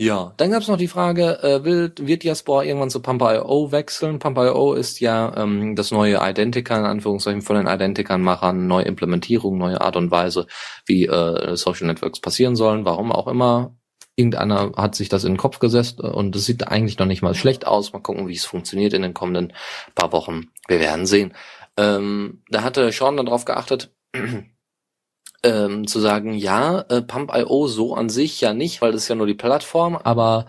ja, 0.00 0.32
dann 0.36 0.50
gab 0.50 0.62
es 0.62 0.68
noch 0.68 0.78
die 0.78 0.88
Frage, 0.88 1.42
äh, 1.44 1.62
will, 1.62 1.92
wird 2.00 2.24
Diaspora 2.24 2.64
irgendwann 2.64 2.90
zu 2.90 3.00
Pump.io 3.00 3.70
wechseln? 3.70 4.18
Pump.io 4.18 4.72
ist 4.72 4.98
ja 4.98 5.32
ähm, 5.36 5.76
das 5.76 5.92
neue 5.92 6.18
Identica, 6.20 6.76
in 6.76 6.86
Anführungszeichen 6.86 7.42
von 7.42 7.54
den 7.54 7.68
Identica-Machern, 7.68 8.66
neue 8.66 8.86
Implementierung, 8.86 9.58
neue 9.58 9.80
Art 9.80 9.94
und 9.94 10.10
Weise, 10.10 10.48
wie 10.86 11.06
äh, 11.06 11.54
Social 11.54 11.86
Networks 11.86 12.18
passieren 12.20 12.56
sollen, 12.56 12.84
warum 12.84 13.12
auch 13.12 13.28
immer. 13.28 13.76
Irgendeiner 14.20 14.72
hat 14.76 14.94
sich 14.94 15.08
das 15.08 15.24
in 15.24 15.32
den 15.32 15.38
Kopf 15.38 15.60
gesetzt 15.60 16.00
und 16.00 16.36
es 16.36 16.44
sieht 16.44 16.68
eigentlich 16.68 16.98
noch 16.98 17.06
nicht 17.06 17.22
mal 17.22 17.34
schlecht 17.34 17.66
aus. 17.66 17.94
Mal 17.94 18.00
gucken, 18.00 18.28
wie 18.28 18.34
es 18.34 18.44
funktioniert 18.44 18.92
in 18.92 19.00
den 19.00 19.14
kommenden 19.14 19.54
paar 19.94 20.12
Wochen. 20.12 20.50
Wir 20.68 20.78
werden 20.78 21.06
sehen. 21.06 21.32
Ähm, 21.78 22.42
da 22.50 22.62
hatte 22.62 22.92
Sean 22.92 23.16
dann 23.16 23.26
drauf 23.26 23.46
geachtet, 23.46 23.94
ähm, 25.42 25.86
zu 25.86 26.00
sagen, 26.00 26.34
ja, 26.34 26.80
äh, 26.90 27.00
Pump.io 27.00 27.66
so 27.66 27.94
an 27.94 28.10
sich 28.10 28.42
ja 28.42 28.52
nicht, 28.52 28.82
weil 28.82 28.92
das 28.92 29.04
ist 29.04 29.08
ja 29.08 29.14
nur 29.14 29.26
die 29.26 29.34
Plattform, 29.34 29.96
aber 29.96 30.44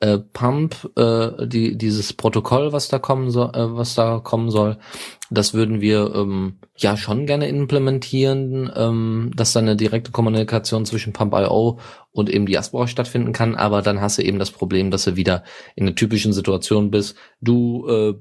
äh, 0.00 0.18
Pump, 0.18 0.90
äh, 0.96 1.46
die, 1.46 1.78
dieses 1.78 2.12
Protokoll, 2.12 2.74
was 2.74 2.88
da 2.88 2.98
kommen 2.98 3.30
soll, 3.30 3.48
äh, 3.54 3.74
was 3.74 3.94
da 3.94 4.20
kommen 4.22 4.50
soll, 4.50 4.76
das 5.30 5.54
würden 5.54 5.80
wir 5.80 6.14
ähm, 6.14 6.58
ja 6.76 6.96
schon 6.96 7.26
gerne 7.26 7.48
implementieren, 7.48 8.70
ähm, 8.74 9.30
dass 9.34 9.52
da 9.52 9.60
eine 9.60 9.76
direkte 9.76 10.12
Kommunikation 10.12 10.84
zwischen 10.84 11.12
Pump.io 11.12 11.78
und 12.12 12.30
eben 12.30 12.46
Diaspora 12.46 12.86
stattfinden 12.86 13.32
kann, 13.32 13.56
aber 13.56 13.82
dann 13.82 14.00
hast 14.00 14.18
du 14.18 14.22
eben 14.22 14.38
das 14.38 14.52
Problem, 14.52 14.92
dass 14.92 15.04
du 15.04 15.16
wieder 15.16 15.42
in 15.74 15.86
der 15.86 15.96
typischen 15.96 16.32
Situation 16.32 16.90
bist, 16.90 17.16
du 17.40 17.88
äh, 17.88 18.14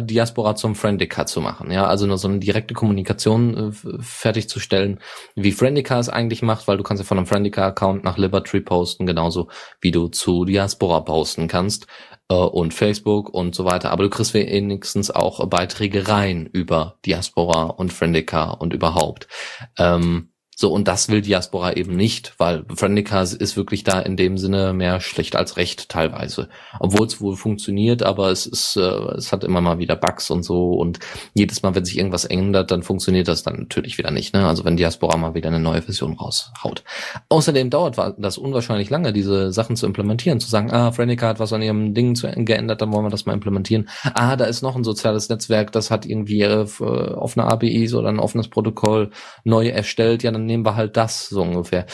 Diaspora 0.00 0.54
zum 0.54 0.76
Friendica 0.76 1.26
zu 1.26 1.40
machen, 1.40 1.70
ja, 1.72 1.86
also 1.86 2.06
nur 2.06 2.18
so 2.18 2.28
eine 2.28 2.38
direkte 2.38 2.74
Kommunikation 2.74 3.56
äh, 3.56 3.72
fertigzustellen, 4.00 5.00
wie 5.34 5.50
Friendica 5.50 5.98
es 5.98 6.08
eigentlich 6.08 6.42
macht, 6.42 6.68
weil 6.68 6.76
du 6.76 6.84
kannst 6.84 7.02
ja 7.02 7.06
von 7.06 7.18
einem 7.18 7.26
Friendica-Account 7.26 8.04
nach 8.04 8.18
Liberty 8.18 8.60
posten, 8.60 9.04
genauso 9.04 9.48
wie 9.80 9.90
du 9.90 10.08
zu 10.08 10.44
Diaspora 10.44 11.00
posten 11.00 11.48
kannst 11.48 11.88
äh, 12.30 12.34
und 12.34 12.72
Facebook 12.72 13.28
und 13.28 13.54
so 13.54 13.64
weiter, 13.66 13.90
aber 13.90 14.04
du 14.04 14.10
kriegst 14.10 14.32
wenigstens 14.32 15.10
auch 15.10 15.46
Beiträge 15.48 16.08
rein 16.08 16.46
über 16.46 16.96
Diaspora 17.04 17.64
und 17.64 17.92
Friendica 17.92 18.50
und 18.50 18.72
überhaupt. 18.72 19.28
Ähm, 19.76 20.29
so, 20.60 20.70
und 20.70 20.88
das 20.88 21.08
will 21.08 21.22
Diaspora 21.22 21.72
eben 21.72 21.96
nicht, 21.96 22.34
weil 22.36 22.66
Friendica 22.74 23.22
ist 23.22 23.56
wirklich 23.56 23.82
da 23.82 23.98
in 23.98 24.18
dem 24.18 24.36
Sinne 24.36 24.74
mehr 24.74 25.00
schlecht 25.00 25.34
als 25.34 25.56
recht 25.56 25.88
teilweise. 25.88 26.50
Obwohl 26.78 27.06
es 27.06 27.18
wohl 27.18 27.34
funktioniert, 27.34 28.02
aber 28.02 28.30
es 28.30 28.44
ist, 28.44 28.76
äh, 28.76 28.82
es 29.16 29.32
hat 29.32 29.42
immer 29.42 29.62
mal 29.62 29.78
wieder 29.78 29.96
Bugs 29.96 30.30
und 30.30 30.42
so 30.42 30.72
und 30.72 30.98
jedes 31.32 31.62
Mal, 31.62 31.74
wenn 31.74 31.86
sich 31.86 31.96
irgendwas 31.96 32.26
ändert, 32.26 32.70
dann 32.72 32.82
funktioniert 32.82 33.26
das 33.26 33.42
dann 33.42 33.56
natürlich 33.56 33.96
wieder 33.96 34.10
nicht, 34.10 34.34
ne? 34.34 34.46
Also 34.46 34.66
wenn 34.66 34.76
Diaspora 34.76 35.16
mal 35.16 35.32
wieder 35.32 35.48
eine 35.48 35.60
neue 35.60 35.80
Version 35.80 36.12
raushaut. 36.12 36.84
Außerdem 37.30 37.70
dauert 37.70 37.96
das 38.18 38.36
unwahrscheinlich 38.36 38.90
lange, 38.90 39.14
diese 39.14 39.52
Sachen 39.52 39.76
zu 39.76 39.86
implementieren, 39.86 40.40
zu 40.40 40.50
sagen, 40.50 40.70
ah, 40.70 40.92
Friendica 40.92 41.28
hat 41.28 41.40
was 41.40 41.54
an 41.54 41.62
ihrem 41.62 41.94
Ding 41.94 42.14
zu, 42.14 42.30
geändert, 42.36 42.82
dann 42.82 42.92
wollen 42.92 43.06
wir 43.06 43.10
das 43.10 43.24
mal 43.24 43.32
implementieren. 43.32 43.88
Ah, 44.12 44.36
da 44.36 44.44
ist 44.44 44.60
noch 44.60 44.76
ein 44.76 44.84
soziales 44.84 45.30
Netzwerk, 45.30 45.72
das 45.72 45.90
hat 45.90 46.04
irgendwie 46.04 46.42
äh, 46.42 46.66
offene 46.80 47.46
APIs 47.46 47.94
oder 47.94 48.10
ein 48.10 48.20
offenes 48.20 48.48
Protokoll 48.48 49.08
neu 49.44 49.68
erstellt, 49.68 50.22
ja, 50.22 50.30
dann 50.30 50.49
nehmen 50.50 50.66
wir 50.66 50.76
halt 50.76 50.96
das 50.96 51.28
so 51.28 51.42
ungefähr. 51.42 51.86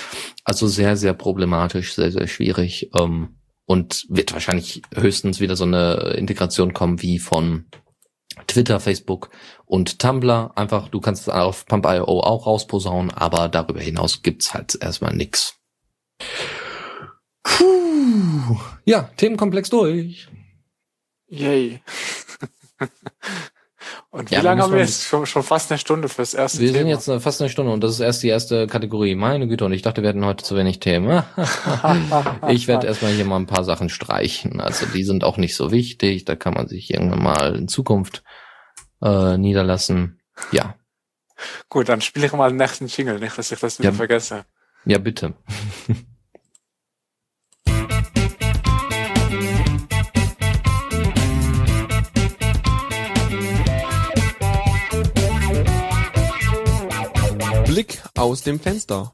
Also 0.44 0.66
sehr, 0.66 0.96
sehr 0.96 1.12
problematisch, 1.12 1.94
sehr, 1.94 2.11
sehr 2.11 2.26
schwierig. 2.26 2.90
Ähm, 2.98 3.36
und 3.66 4.07
wird 4.09 4.32
wahrscheinlich 4.32 4.82
höchstens 4.94 5.40
wieder 5.40 5.57
so 5.57 5.64
eine 5.64 6.14
Integration 6.16 6.72
kommen 6.72 7.02
wie 7.02 7.18
von 7.18 7.66
Twitter, 8.46 8.80
Facebook 8.80 9.30
und 9.64 9.98
Tumblr. 9.98 10.52
Einfach, 10.54 10.88
du 10.88 11.00
kannst 11.00 11.22
es 11.22 11.28
auf 11.28 11.66
Pump.io 11.66 12.04
auch 12.04 12.46
rausposaunen, 12.46 13.11
aber 13.11 13.48
darüber 13.48 13.80
hinaus 13.80 14.22
gibt's 14.22 14.54
halt 14.54 14.78
erstmal 14.80 15.14
nix. 15.14 15.57
Puh. 17.42 18.61
Ja, 18.84 19.11
Themenkomplex 19.16 19.70
durch. 19.70 20.28
Yay. 21.28 21.80
Und 24.16 24.30
wie 24.30 24.34
Ja, 24.34 24.40
lange 24.40 24.60
wir 24.60 24.64
haben 24.64 24.72
wir 24.72 24.80
jetzt? 24.80 25.04
Schon, 25.04 25.26
schon 25.26 25.42
fast 25.42 25.70
eine 25.70 25.78
Stunde 25.78 26.08
fürs 26.08 26.32
erste 26.32 26.60
Wir 26.60 26.68
Thema. 26.72 26.78
sind 26.98 27.10
jetzt 27.12 27.22
fast 27.22 27.40
eine 27.40 27.50
Stunde 27.50 27.70
und 27.72 27.82
das 27.84 27.92
ist 27.92 28.00
erst 28.00 28.22
die 28.22 28.28
erste 28.28 28.66
Kategorie. 28.66 29.14
Meine 29.14 29.46
Güte, 29.46 29.64
und 29.66 29.72
ich 29.72 29.82
dachte, 29.82 30.00
wir 30.02 30.08
hätten 30.08 30.24
heute 30.24 30.42
zu 30.42 30.56
wenig 30.56 30.80
Themen. 30.80 31.22
ich 32.48 32.66
werde 32.66 32.86
erstmal 32.86 33.12
hier 33.12 33.26
mal 33.26 33.36
ein 33.36 33.46
paar 33.46 33.64
Sachen 33.64 33.88
streichen. 33.90 34.60
Also 34.60 34.86
die 34.86 35.04
sind 35.04 35.22
auch 35.22 35.36
nicht 35.36 35.54
so 35.54 35.70
wichtig. 35.70 36.24
Da 36.24 36.34
kann 36.34 36.54
man 36.54 36.66
sich 36.66 36.92
irgendwann 36.92 37.22
mal 37.22 37.56
in 37.56 37.68
Zukunft 37.68 38.22
äh, 39.02 39.36
niederlassen. 39.36 40.20
Ja, 40.52 40.76
Gut, 41.68 41.90
dann 41.90 42.00
spiele 42.00 42.24
ich 42.24 42.32
mal 42.32 42.48
den 42.48 42.56
nächsten 42.56 42.86
Jingle, 42.86 43.18
nicht, 43.18 43.36
dass 43.36 43.52
ich 43.52 43.58
das 43.60 43.78
wieder 43.78 43.90
Ja. 43.90 43.94
vergesse. 43.94 44.46
ja 44.86 44.96
bitte. 44.96 45.34
Blick 57.77 58.01
aus 58.16 58.41
dem 58.41 58.59
Fenster. 58.59 59.12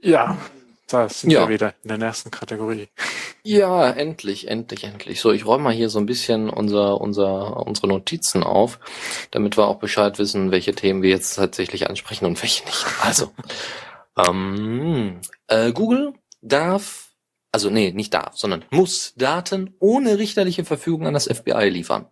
Ja, 0.00 0.38
da 0.88 1.06
sind 1.10 1.28
Ja. 1.28 1.40
wir 1.40 1.50
wieder 1.50 1.74
in 1.82 1.88
der 1.88 1.98
nächsten 1.98 2.30
Kategorie. 2.30 2.88
Ja, 3.42 3.90
endlich, 3.90 4.48
endlich, 4.48 4.84
endlich. 4.84 5.20
So, 5.20 5.32
ich 5.32 5.44
räume 5.44 5.64
mal 5.64 5.74
hier 5.74 5.90
so 5.90 5.98
ein 5.98 6.06
bisschen 6.06 6.48
unser, 6.48 6.98
unser, 6.98 7.58
unsere 7.58 7.88
Notizen 7.88 8.42
auf, 8.42 8.80
damit 9.32 9.58
wir 9.58 9.66
auch 9.68 9.80
Bescheid 9.80 10.18
wissen, 10.18 10.50
welche 10.50 10.74
Themen 10.74 11.02
wir 11.02 11.10
jetzt 11.10 11.34
tatsächlich 11.34 11.90
ansprechen 11.90 12.24
und 12.24 12.40
welche 12.40 12.64
nicht. 12.64 12.86
Also, 13.02 13.30
ähm, 14.16 15.20
äh, 15.48 15.72
Google 15.72 16.14
darf, 16.40 17.10
also 17.52 17.68
nee, 17.68 17.92
nicht 17.92 18.14
darf, 18.14 18.34
sondern 18.34 18.64
muss 18.70 19.12
Daten 19.16 19.74
ohne 19.78 20.16
richterliche 20.16 20.64
Verfügung 20.64 21.06
an 21.06 21.12
das 21.12 21.26
FBI 21.26 21.68
liefern. 21.68 22.06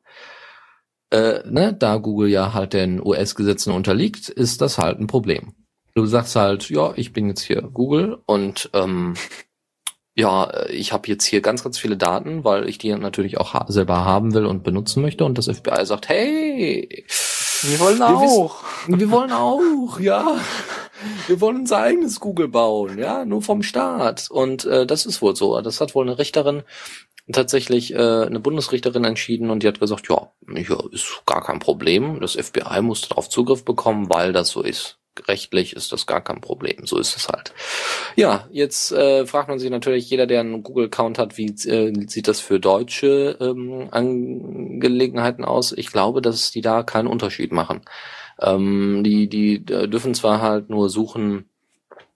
Äh, 1.11 1.41
ne, 1.49 1.73
da 1.73 1.97
Google 1.99 2.29
ja 2.29 2.53
halt 2.53 2.73
den 2.73 3.01
US-Gesetzen 3.05 3.73
unterliegt, 3.73 4.29
ist 4.29 4.61
das 4.61 4.79
halt 4.79 4.99
ein 4.99 5.07
Problem. 5.07 5.53
Du 5.95 6.05
sagst 6.07 6.37
halt, 6.37 6.69
ja, 6.69 6.93
ich 6.97 7.13
bin 7.13 7.29
jetzt 7.29 7.43
hier 7.43 7.63
Google 7.63 8.19
und 8.27 8.69
ähm, 8.75 9.15
ja, 10.15 10.45
äh, 10.45 10.73
ich 10.73 10.93
habe 10.93 11.09
jetzt 11.09 11.25
hier 11.25 11.41
ganz, 11.41 11.63
ganz 11.63 11.79
viele 11.79 11.97
Daten, 11.97 12.45
weil 12.45 12.69
ich 12.69 12.79
die 12.79 12.93
natürlich 12.95 13.39
auch 13.39 13.55
ha 13.55 13.65
selber 13.69 14.05
haben 14.05 14.35
will 14.35 14.47
und 14.47 14.63
benutzen 14.65 15.01
möchte. 15.03 15.25
Und 15.25 15.39
das 15.39 15.47
FBI 15.47 15.85
sagt, 15.87 16.09
hey, 16.09 17.05
Wir 17.63 17.79
wollen 17.81 17.99
Wir 17.99 18.21
wissen- 18.21 18.43
auch. 18.43 18.65
wir 18.89 19.11
wollen 19.11 19.33
auch, 19.33 20.01
ja. 20.01 20.37
Wir 21.29 21.41
wollen 21.41 21.57
unser 21.59 21.79
eigenes 21.79 22.21
Google 22.21 22.49
bauen, 22.49 22.99
ja, 22.99 23.25
nur 23.25 23.43
vom 23.43 23.63
Staat. 23.63 24.29
Und 24.31 24.65
äh, 24.65 24.87
das 24.87 25.07
ist 25.07 25.21
wohl 25.23 25.37
so. 25.37 25.61
Das 25.61 25.81
hat 25.81 25.95
wohl 25.95 26.07
eine 26.07 26.19
Richterin, 26.19 26.63
tatsächlich 27.33 27.93
äh, 27.95 27.99
eine 27.99 28.41
Bundesrichterin 28.41 29.05
entschieden 29.05 29.51
und 29.51 29.63
die 29.63 29.69
hat 29.69 29.81
gesagt, 29.81 30.09
ja, 30.09 30.31
ja, 30.49 30.79
ist 30.93 31.23
gar 31.27 31.43
kein 31.43 31.59
Problem. 31.59 32.21
Das 32.21 32.35
FBI 32.35 32.83
muss 32.83 33.09
darauf 33.09 33.29
Zugriff 33.29 33.65
bekommen, 33.65 34.09
weil 34.09 34.33
das 34.33 34.51
so 34.51 34.63
ist. 34.63 34.99
Rechtlich 35.27 35.75
ist 35.75 35.93
das 35.93 36.07
gar 36.07 36.21
kein 36.23 36.43
Problem. 36.43 36.87
So 36.87 36.99
ist 36.99 37.17
es 37.17 37.29
halt. 37.29 37.55
Ja, 38.17 38.47
jetzt 38.51 38.93
äh, 38.93 39.27
fragt 39.27 39.49
man 39.49 39.59
sich 39.59 39.71
natürlich, 39.71 40.11
jeder, 40.11 40.27
der 40.27 40.41
einen 40.41 40.63
Google-Account 40.63 41.19
hat, 41.19 41.39
wie 41.39 41.47
äh, 41.47 42.07
sieht 42.07 42.29
das 42.29 42.41
für 42.41 42.61
deutsche 42.61 43.39
ähm, 43.41 43.89
Angelegenheiten 43.91 45.45
aus? 45.45 45.73
Ich 45.73 45.91
glaube, 45.91 46.21
dass 46.21 46.51
die 46.51 46.61
da 46.61 46.83
keinen 46.83 47.09
Unterschied 47.09 47.51
machen. 47.51 47.81
Ähm, 48.41 49.03
die, 49.05 49.29
die 49.29 49.55
äh, 49.73 49.89
dürfen 49.89 50.15
zwar 50.15 50.43
halt 50.43 50.69
nur 50.69 50.91
suchen, 50.91 51.49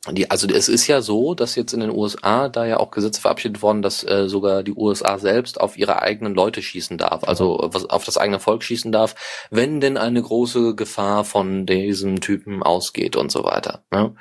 die, 0.09 0.30
also 0.30 0.48
es 0.48 0.68
ist 0.70 0.86
ja 0.86 1.03
so, 1.03 1.34
dass 1.34 1.57
jetzt 1.57 1.74
in 1.74 1.80
den 1.80 1.90
USA 1.90 2.48
da 2.48 2.64
ja 2.64 2.78
auch 2.78 2.90
Gesetze 2.90 3.20
verabschiedet 3.20 3.61
worden, 3.61 3.82
dass 3.82 4.03
äh, 4.03 4.28
sogar 4.28 4.62
die 4.62 4.72
USA 4.72 5.18
selbst 5.18 5.61
auf 5.61 5.76
ihre 5.76 6.01
eigenen 6.01 6.34
Leute 6.34 6.62
schießen 6.62 6.96
darf, 6.96 7.22
also 7.24 7.68
was, 7.70 7.84
auf 7.84 8.05
das 8.05 8.16
eigene 8.16 8.40
Volk 8.40 8.62
schießen 8.62 8.92
darf, 8.92 9.14
wenn 9.51 9.80
denn 9.82 9.98
eine 9.98 10.22
große 10.22 10.74
Gefahr 10.74 11.24
von 11.24 11.66
diesem 11.66 12.22
Typen 12.22 12.62
ausgeht 12.62 13.14
und 13.14 13.30
so 13.30 13.44
weiter. 13.44 13.82
Ne? 13.90 14.14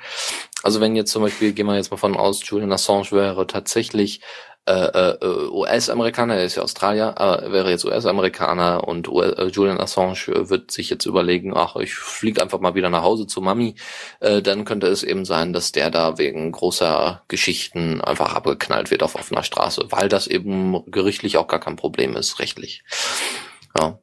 Also 0.62 0.82
wenn 0.82 0.96
jetzt 0.96 1.12
zum 1.12 1.22
Beispiel, 1.22 1.52
gehen 1.52 1.66
wir 1.66 1.76
jetzt 1.76 1.90
mal 1.90 1.96
von 1.96 2.14
aus, 2.14 2.42
Julian 2.44 2.72
Assange 2.72 3.12
wäre 3.12 3.46
tatsächlich 3.46 4.20
äh, 4.66 4.72
äh, 4.72 5.48
US-Amerikaner, 5.50 6.36
er 6.36 6.44
ist 6.44 6.56
ja 6.56 6.62
Australier, 6.62 7.14
äh, 7.18 7.50
wäre 7.50 7.70
jetzt 7.70 7.84
US-Amerikaner 7.84 8.86
und 8.86 9.08
äh, 9.08 9.46
Julian 9.46 9.80
Assange 9.80 10.28
äh, 10.28 10.48
wird 10.50 10.70
sich 10.70 10.90
jetzt 10.90 11.06
überlegen, 11.06 11.56
ach, 11.56 11.76
ich 11.76 11.94
fliege 11.94 12.42
einfach 12.42 12.60
mal 12.60 12.74
wieder 12.74 12.90
nach 12.90 13.02
Hause 13.02 13.26
zu 13.26 13.40
Mami, 13.40 13.74
äh, 14.20 14.42
dann 14.42 14.64
könnte 14.64 14.86
es 14.86 15.02
eben 15.02 15.24
sein, 15.24 15.52
dass 15.52 15.72
der 15.72 15.90
da 15.90 16.18
wegen 16.18 16.52
großer 16.52 17.22
Geschichten 17.28 18.00
einfach 18.00 18.34
abgeknallt 18.34 18.90
wird 18.90 19.02
auf 19.02 19.14
offener 19.14 19.42
Straße, 19.42 19.86
weil 19.90 20.08
das 20.08 20.26
eben 20.26 20.84
gerichtlich 20.90 21.36
auch 21.36 21.48
gar 21.48 21.60
kein 21.60 21.76
Problem 21.76 22.16
ist, 22.16 22.38
rechtlich. 22.38 22.84
Ja. 23.78 23.98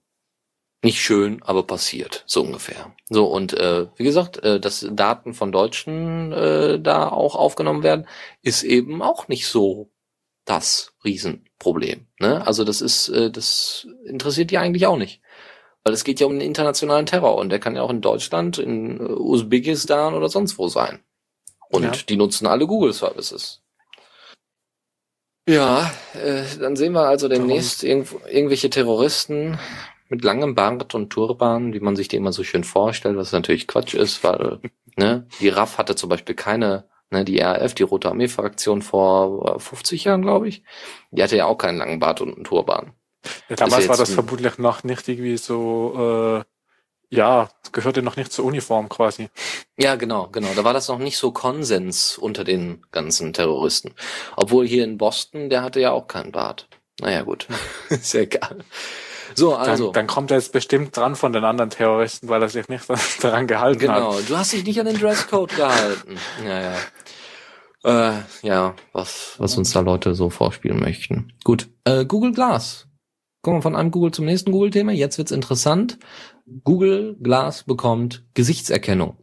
Nicht 0.83 1.01
schön, 1.01 1.41
aber 1.43 1.63
passiert, 1.63 2.23
so 2.27 2.43
ungefähr. 2.43 2.93
So, 3.09 3.25
und 3.25 3.53
äh, 3.53 3.87
wie 3.95 4.03
gesagt, 4.03 4.43
äh, 4.43 4.59
dass 4.59 4.87
Daten 4.91 5.33
von 5.33 5.51
Deutschen 5.51 6.31
äh, 6.31 6.79
da 6.79 7.09
auch 7.09 7.35
aufgenommen 7.35 7.81
werden, 7.81 8.07
ist 8.43 8.63
eben 8.63 9.01
auch 9.01 9.27
nicht 9.27 9.47
so 9.47 9.89
das 10.47 10.93
Riesenproblem. 11.03 12.07
Ne? 12.19 12.45
Also 12.47 12.63
das 12.63 12.81
ist, 12.81 13.09
äh, 13.09 13.29
das 13.29 13.87
interessiert 14.05 14.49
die 14.49 14.57
eigentlich 14.57 14.87
auch 14.87 14.97
nicht. 14.97 15.21
Weil 15.83 15.93
es 15.93 16.03
geht 16.03 16.19
ja 16.19 16.25
um 16.25 16.33
den 16.33 16.41
internationalen 16.41 17.05
Terror 17.05 17.35
und 17.35 17.49
der 17.49 17.59
kann 17.59 17.75
ja 17.75 17.81
auch 17.83 17.89
in 17.91 18.01
Deutschland, 18.01 18.57
in 18.57 18.99
äh, 18.99 19.03
Usbekistan 19.03 20.15
oder 20.15 20.29
sonst 20.29 20.57
wo 20.57 20.67
sein. 20.67 20.99
Und 21.69 21.83
Ja. 21.83 21.91
die 21.91 22.15
nutzen 22.17 22.47
alle 22.47 22.65
Google 22.65 22.93
Services. 22.93 23.61
Ja, 25.47 25.91
äh, 26.13 26.43
dann 26.59 26.75
sehen 26.75 26.93
wir 26.93 27.07
also 27.07 27.29
demnächst 27.29 27.83
irgendwo, 27.83 28.19
irgendwelche 28.29 28.69
Terroristen 28.69 29.57
mit 30.09 30.23
langem 30.23 30.55
Bart 30.55 30.93
und 30.93 31.09
Turban, 31.09 31.73
wie 31.73 31.79
man 31.79 31.95
sich 31.95 32.07
die 32.09 32.17
immer 32.17 32.33
so 32.33 32.43
schön 32.43 32.63
vorstellt, 32.63 33.17
was 33.17 33.31
natürlich 33.31 33.67
Quatsch 33.67 33.93
ist, 33.93 34.23
weil 34.23 34.59
ne, 34.97 35.25
die 35.39 35.49
RAF 35.49 35.77
hatte 35.77 35.95
zum 35.95 36.09
Beispiel 36.09 36.35
keine, 36.35 36.85
ne, 37.11 37.25
die 37.25 37.39
RAF, 37.39 37.73
die 37.73 37.83
Rote 37.83 38.09
Armee-Fraktion 38.09 38.81
vor 38.81 39.55
äh, 39.55 39.59
50 39.59 40.05
Jahren, 40.05 40.21
glaube 40.21 40.47
ich, 40.47 40.63
die 41.11 41.23
hatte 41.23 41.37
ja 41.37 41.45
auch 41.45 41.57
keinen 41.57 41.77
langen 41.77 41.99
Bart 41.99 42.21
und 42.21 42.35
einen 42.35 42.43
Turban. 42.43 42.93
Ja, 43.49 43.55
damals 43.55 43.83
ja 43.83 43.89
war 43.89 43.97
das 43.97 44.11
vermutlich 44.11 44.57
noch 44.57 44.83
nicht 44.83 45.07
irgendwie 45.07 45.37
so, 45.37 46.43
äh, 46.43 46.43
ja, 47.09 47.49
gehörte 47.71 48.01
noch 48.01 48.17
nicht 48.17 48.31
zur 48.31 48.45
Uniform 48.45 48.89
quasi. 48.89 49.29
Ja, 49.77 49.95
genau, 49.95 50.27
genau. 50.27 50.49
Da 50.55 50.63
war 50.63 50.73
das 50.73 50.87
noch 50.87 50.99
nicht 50.99 51.17
so 51.17 51.31
Konsens 51.31 52.17
unter 52.17 52.43
den 52.43 52.85
ganzen 52.91 53.33
Terroristen. 53.33 53.93
Obwohl 54.35 54.67
hier 54.67 54.83
in 54.83 54.97
Boston, 54.97 55.49
der 55.49 55.63
hatte 55.63 55.79
ja 55.79 55.91
auch 55.91 56.07
keinen 56.07 56.31
Bart. 56.31 56.67
Naja, 56.99 57.21
gut. 57.21 57.47
ist 57.89 58.13
ja 58.13 58.21
egal. 58.21 58.63
So, 59.37 59.51
Dann, 59.51 59.69
also. 59.69 59.91
dann 59.91 60.07
kommt 60.07 60.31
er 60.31 60.37
jetzt 60.37 60.51
bestimmt 60.51 60.97
dran 60.97 61.15
von 61.15 61.31
den 61.31 61.43
anderen 61.43 61.69
Terroristen, 61.69 62.27
weil 62.27 62.41
er 62.41 62.49
sich 62.49 62.67
nicht 62.69 62.85
daran 63.21 63.45
gehalten 63.47 63.79
Genau, 63.79 64.15
hat. 64.17 64.27
du 64.29 64.35
hast 64.35 64.51
dich 64.53 64.63
nicht 64.65 64.79
an 64.79 64.87
den 64.87 64.97
Dresscode 64.97 65.55
gehalten. 65.55 66.17
Ja, 66.43 66.61
ja. 66.61 66.75
Äh, 67.83 68.21
ja, 68.41 68.75
was, 68.93 69.35
was 69.37 69.55
uns 69.57 69.71
da 69.71 69.81
Leute 69.81 70.15
so 70.15 70.29
vorspielen 70.29 70.79
möchten. 70.79 71.31
Gut, 71.43 71.69
äh, 71.85 72.05
Google 72.05 72.31
Glass. 72.31 72.87
Kommen 73.43 73.57
wir 73.59 73.61
von 73.61 73.75
einem 73.75 73.91
Google 73.91 74.11
zum 74.11 74.25
nächsten 74.25 74.51
Google-Thema. 74.51 74.91
Jetzt 74.91 75.17
wird's 75.19 75.31
interessant. 75.31 75.99
Google 76.63 77.15
Glass 77.21 77.63
bekommt 77.63 78.25
Gesichtserkennung. 78.33 79.17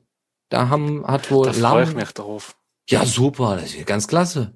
Da 0.49 0.69
haben, 0.69 1.05
hat 1.07 1.31
wohl 1.31 1.47
Da 1.47 1.53
freue 1.53 1.83
ich 1.83 1.89
Lam- 1.91 1.97
mich 1.99 2.13
drauf. 2.13 2.57
Ja, 2.89 3.05
super, 3.05 3.57
das 3.61 3.75
ist 3.75 3.87
ganz 3.87 4.07
klasse. 4.07 4.53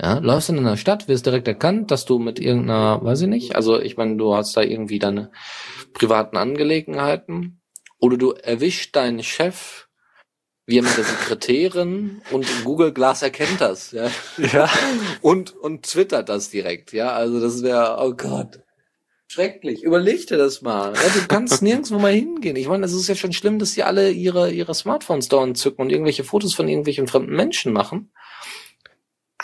Ja, 0.00 0.18
läufst 0.18 0.48
in 0.48 0.58
einer 0.58 0.76
Stadt, 0.76 1.08
wirst 1.08 1.26
direkt 1.26 1.48
erkannt, 1.48 1.90
dass 1.90 2.04
du 2.04 2.20
mit 2.20 2.38
irgendeiner, 2.38 3.02
weiß 3.02 3.22
ich 3.22 3.28
nicht, 3.28 3.56
also 3.56 3.80
ich 3.80 3.96
meine, 3.96 4.16
du 4.16 4.34
hast 4.34 4.56
da 4.56 4.62
irgendwie 4.62 5.00
deine 5.00 5.32
privaten 5.92 6.36
Angelegenheiten 6.36 7.60
oder 7.98 8.16
du 8.16 8.30
erwischst 8.30 8.94
deinen 8.94 9.24
Chef, 9.24 9.88
wie 10.66 10.78
er 10.78 10.82
mit 10.84 10.96
der 10.96 11.04
Sekretärin 11.04 12.22
und 12.30 12.46
Google 12.62 12.92
Glass 12.92 13.22
erkennt 13.22 13.60
das, 13.60 13.90
ja. 13.90 14.08
Ja. 14.36 14.70
Und, 15.20 15.56
und 15.56 15.84
twittert 15.86 16.28
das 16.28 16.50
direkt, 16.50 16.92
ja. 16.92 17.12
Also 17.12 17.40
das 17.40 17.62
wäre, 17.64 17.96
oh 18.00 18.14
Gott. 18.14 18.60
Schrecklich. 19.30 19.82
Überleg 19.82 20.26
dir 20.26 20.38
das 20.38 20.62
mal. 20.62 20.94
Ja, 20.94 21.08
du 21.20 21.26
kannst 21.26 21.60
nirgendwo 21.62 21.98
mal 21.98 22.12
hingehen. 22.12 22.56
Ich 22.56 22.68
meine, 22.68 22.86
es 22.86 22.94
ist 22.94 23.08
ja 23.08 23.14
schon 23.14 23.32
schlimm, 23.32 23.58
dass 23.58 23.74
die 23.74 23.82
alle 23.82 24.10
ihre, 24.10 24.50
ihre 24.50 24.74
Smartphones 24.74 25.28
dauernd 25.28 25.58
zücken 25.58 25.82
und 25.82 25.90
irgendwelche 25.90 26.24
Fotos 26.24 26.54
von 26.54 26.68
irgendwelchen 26.68 27.08
fremden 27.08 27.34
Menschen 27.34 27.72
machen. 27.72 28.12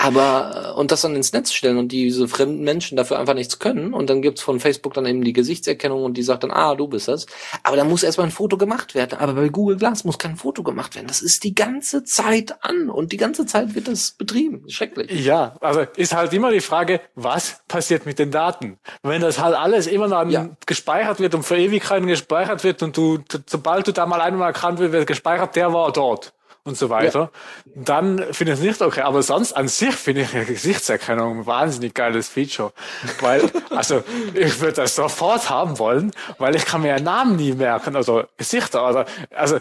Aber, 0.05 0.73
äh, 0.75 0.79
und 0.79 0.91
das 0.91 1.01
dann 1.01 1.17
ins 1.17 1.33
Netz 1.33 1.53
stellen 1.53 1.79
und 1.79 1.89
diese 1.89 2.29
fremden 2.29 2.63
Menschen 2.63 2.97
dafür 2.97 3.19
einfach 3.19 3.35
nichts 3.35 3.59
können. 3.59 3.95
Und 3.95 4.11
dann 4.11 4.21
gibt's 4.23 4.43
von 4.43 4.61
Facebook 4.61 4.93
dann 4.95 5.07
eben 5.07 5.25
die 5.25 5.33
Gesichtserkennung 5.33 6.05
und 6.05 6.17
die 6.17 6.23
sagt 6.23 6.43
dann, 6.45 6.51
ah, 6.51 6.75
du 6.75 6.89
bist 6.89 7.09
das. 7.09 7.27
Aber 7.63 7.77
da 7.77 7.85
muss 7.85 8.03
erstmal 8.03 8.27
ein 8.27 8.31
Foto 8.33 8.59
gemacht 8.59 8.95
werden. 8.95 9.19
Aber 9.19 9.33
bei 9.33 9.49
Google 9.49 9.77
Glass 9.77 10.05
muss 10.05 10.19
kein 10.19 10.37
Foto 10.37 10.63
gemacht 10.63 10.95
werden. 10.95 11.07
Das 11.07 11.23
ist 11.23 11.43
die 11.45 11.55
ganze 11.55 12.05
Zeit 12.05 12.55
an 12.63 12.91
und 12.91 13.13
die 13.13 13.17
ganze 13.17 13.47
Zeit 13.47 13.75
wird 13.75 13.89
das 13.89 14.13
betrieben. 14.13 14.65
Schrecklich. 14.69 15.25
Ja, 15.25 15.57
also 15.61 15.81
ist 15.97 16.15
halt 16.15 16.33
immer 16.35 16.51
die 16.51 16.61
Frage, 16.61 17.01
was 17.15 17.61
passiert 17.69 18.05
mit 18.05 18.19
den 18.19 18.31
Daten? 18.31 18.79
Wenn 19.03 19.23
das 19.23 19.39
halt 19.41 19.55
alles 19.57 19.87
immer 19.87 20.09
noch 20.09 20.29
Ja. 20.29 20.51
gespeichert 20.67 21.21
wird 21.21 21.35
und 21.35 21.43
für 21.45 21.57
Ewigkeiten 21.57 22.07
gespeichert 22.07 22.63
wird 22.65 22.83
und 22.83 22.97
du, 22.97 23.19
sobald 23.47 23.87
du 23.87 23.93
da 23.93 24.07
mal 24.07 24.21
einmal 24.21 24.49
erkannt 24.49 24.79
wird, 24.79 24.93
wird 24.93 25.07
gespeichert, 25.07 25.57
der 25.57 25.73
war 25.73 25.93
dort. 25.93 26.33
Und 26.65 26.79
so 26.79 26.89
weiter, 26.89 27.31
ja. 27.67 27.73
dann 27.75 28.25
finde 28.33 28.55
ich 28.55 28.59
es 28.59 28.65
nicht 28.65 28.83
okay. 28.83 29.03
Aber 29.03 29.23
sonst 29.23 29.53
an 29.53 29.69
sich 29.69 29.95
finde 29.95 30.23
ich 30.23 30.35
eine 30.35 30.47
Gesichtserkennung 30.47 31.41
ein 31.41 31.47
wahnsinnig 31.47 31.95
geiles 31.95 32.29
Feature. 32.29 32.73
Weil, 33.21 33.51
also, 33.71 34.03
ich 34.33 34.61
würde 34.61 34.75
das 34.75 34.97
sofort 34.97 35.51
haben 35.51 35.79
wollen, 35.79 36.13
weil 36.39 36.57
ich 36.57 36.65
kann 36.65 36.83
mir 36.83 36.89
ja 36.89 37.01
Namen 37.01 37.37
nie 37.37 37.53
merken, 37.53 37.95
also 37.97 38.25
Gesichter, 38.39 38.89
oder, 38.89 39.07
also, 39.35 39.61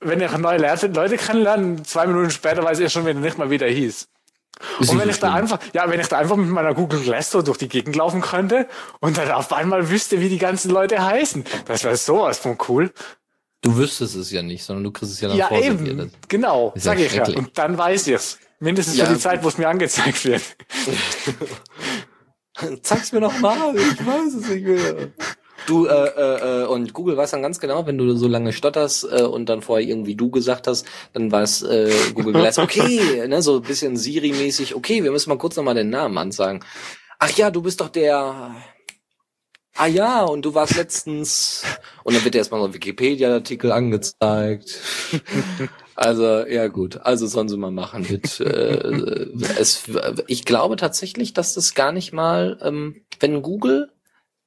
wenn 0.00 0.20
ich 0.20 0.36
neue 0.36 0.58
Leute 0.58 1.16
kennenlerne, 1.16 1.82
zwei 1.84 2.06
Minuten 2.06 2.30
später 2.30 2.62
weiß 2.62 2.80
ich 2.80 2.92
schon, 2.92 3.04
wenn 3.04 3.18
er 3.18 3.22
nicht 3.22 3.38
mal 3.38 3.50
wieder 3.50 3.66
hieß. 3.66 4.08
Und 4.78 4.98
wenn 4.98 5.08
ich 5.08 5.18
da 5.18 5.32
einfach, 5.32 5.58
ja, 5.72 5.88
wenn 5.88 6.00
ich 6.00 6.08
da 6.08 6.18
einfach 6.18 6.36
mit 6.36 6.48
meiner 6.48 6.74
Google 6.74 7.00
Glass 7.00 7.30
so 7.30 7.40
durch 7.40 7.58
die 7.58 7.68
Gegend 7.68 7.96
laufen 7.96 8.20
könnte 8.20 8.68
und 9.00 9.16
dann 9.16 9.30
auf 9.30 9.52
einmal 9.52 9.88
wüsste, 9.88 10.20
wie 10.20 10.28
die 10.28 10.38
ganzen 10.38 10.70
Leute 10.70 11.02
heißen, 11.02 11.44
das 11.66 11.84
wäre 11.84 11.96
sowas 11.96 12.38
von 12.38 12.58
cool. 12.68 12.92
Du 13.62 13.76
wüsstest 13.76 14.16
es 14.16 14.30
ja 14.30 14.42
nicht, 14.42 14.64
sondern 14.64 14.84
du 14.84 14.90
kriegst 14.90 15.12
es 15.12 15.20
ja 15.20 15.28
dann 15.28 15.36
Ja, 15.36 15.50
eben, 15.50 16.10
genau, 16.28 16.72
sag 16.76 16.98
ich 16.98 17.14
ja. 17.14 17.26
Und 17.28 17.56
dann 17.58 17.76
weiß 17.76 18.06
ich's. 18.06 18.38
Mindestens 18.58 18.96
ja. 18.96 19.06
für 19.06 19.14
die 19.14 19.18
Zeit, 19.18 19.42
wo 19.42 19.48
es 19.48 19.58
mir 19.58 19.68
angezeigt 19.68 20.24
wird. 20.24 20.42
Zeig's 22.82 23.12
mir 23.12 23.20
noch 23.20 23.38
mal, 23.40 23.74
ich 23.76 24.06
weiß 24.06 24.34
es 24.34 24.48
nicht 24.48 24.66
mehr. 24.66 25.08
Du, 25.66 25.86
äh, 25.86 25.92
äh, 25.92 26.62
äh, 26.62 26.66
und 26.66 26.92
Google 26.92 27.16
weiß 27.16 27.30
dann 27.32 27.42
ganz 27.42 27.60
genau, 27.60 27.86
wenn 27.86 27.98
du 27.98 28.16
so 28.16 28.28
lange 28.28 28.52
stotterst 28.52 29.04
äh, 29.04 29.22
und 29.22 29.48
dann 29.48 29.62
vorher 29.62 29.86
irgendwie 29.86 30.14
du 30.14 30.30
gesagt 30.30 30.66
hast, 30.66 30.86
dann 31.12 31.30
weiß 31.30 31.62
äh, 31.62 31.92
Google 32.14 32.32
Glass, 32.32 32.58
okay, 32.58 33.26
ne, 33.28 33.42
so 33.42 33.56
ein 33.56 33.62
bisschen 33.62 33.96
Siri-mäßig, 33.96 34.74
okay, 34.74 35.02
wir 35.04 35.10
müssen 35.10 35.28
mal 35.28 35.38
kurz 35.38 35.56
nochmal 35.56 35.74
den 35.74 35.90
Namen 35.90 36.18
ansagen. 36.18 36.64
Ach 37.18 37.30
ja, 37.30 37.50
du 37.50 37.62
bist 37.62 37.80
doch 37.80 37.88
der 37.88 38.54
Ah 39.76 39.86
ja, 39.86 40.24
und 40.24 40.44
du 40.44 40.54
warst 40.54 40.76
letztens 40.76 41.64
und 42.04 42.14
dann 42.14 42.24
wird 42.24 42.34
dir 42.34 42.38
erstmal 42.38 42.60
so 42.60 42.66
ein 42.66 42.74
Wikipedia-Artikel 42.74 43.72
angezeigt. 43.72 44.80
also, 45.94 46.46
ja 46.46 46.68
gut, 46.68 46.98
also 47.02 47.26
sollen 47.26 47.48
sie 47.48 47.56
mal 47.56 47.70
machen 47.70 48.06
mit 48.10 48.40
äh, 48.40 49.26
es 49.58 49.84
ich 50.26 50.44
glaube 50.44 50.76
tatsächlich, 50.76 51.32
dass 51.32 51.54
das 51.54 51.74
gar 51.74 51.92
nicht 51.92 52.12
mal, 52.12 52.58
ähm, 52.62 53.02
wenn 53.20 53.42
Google 53.42 53.90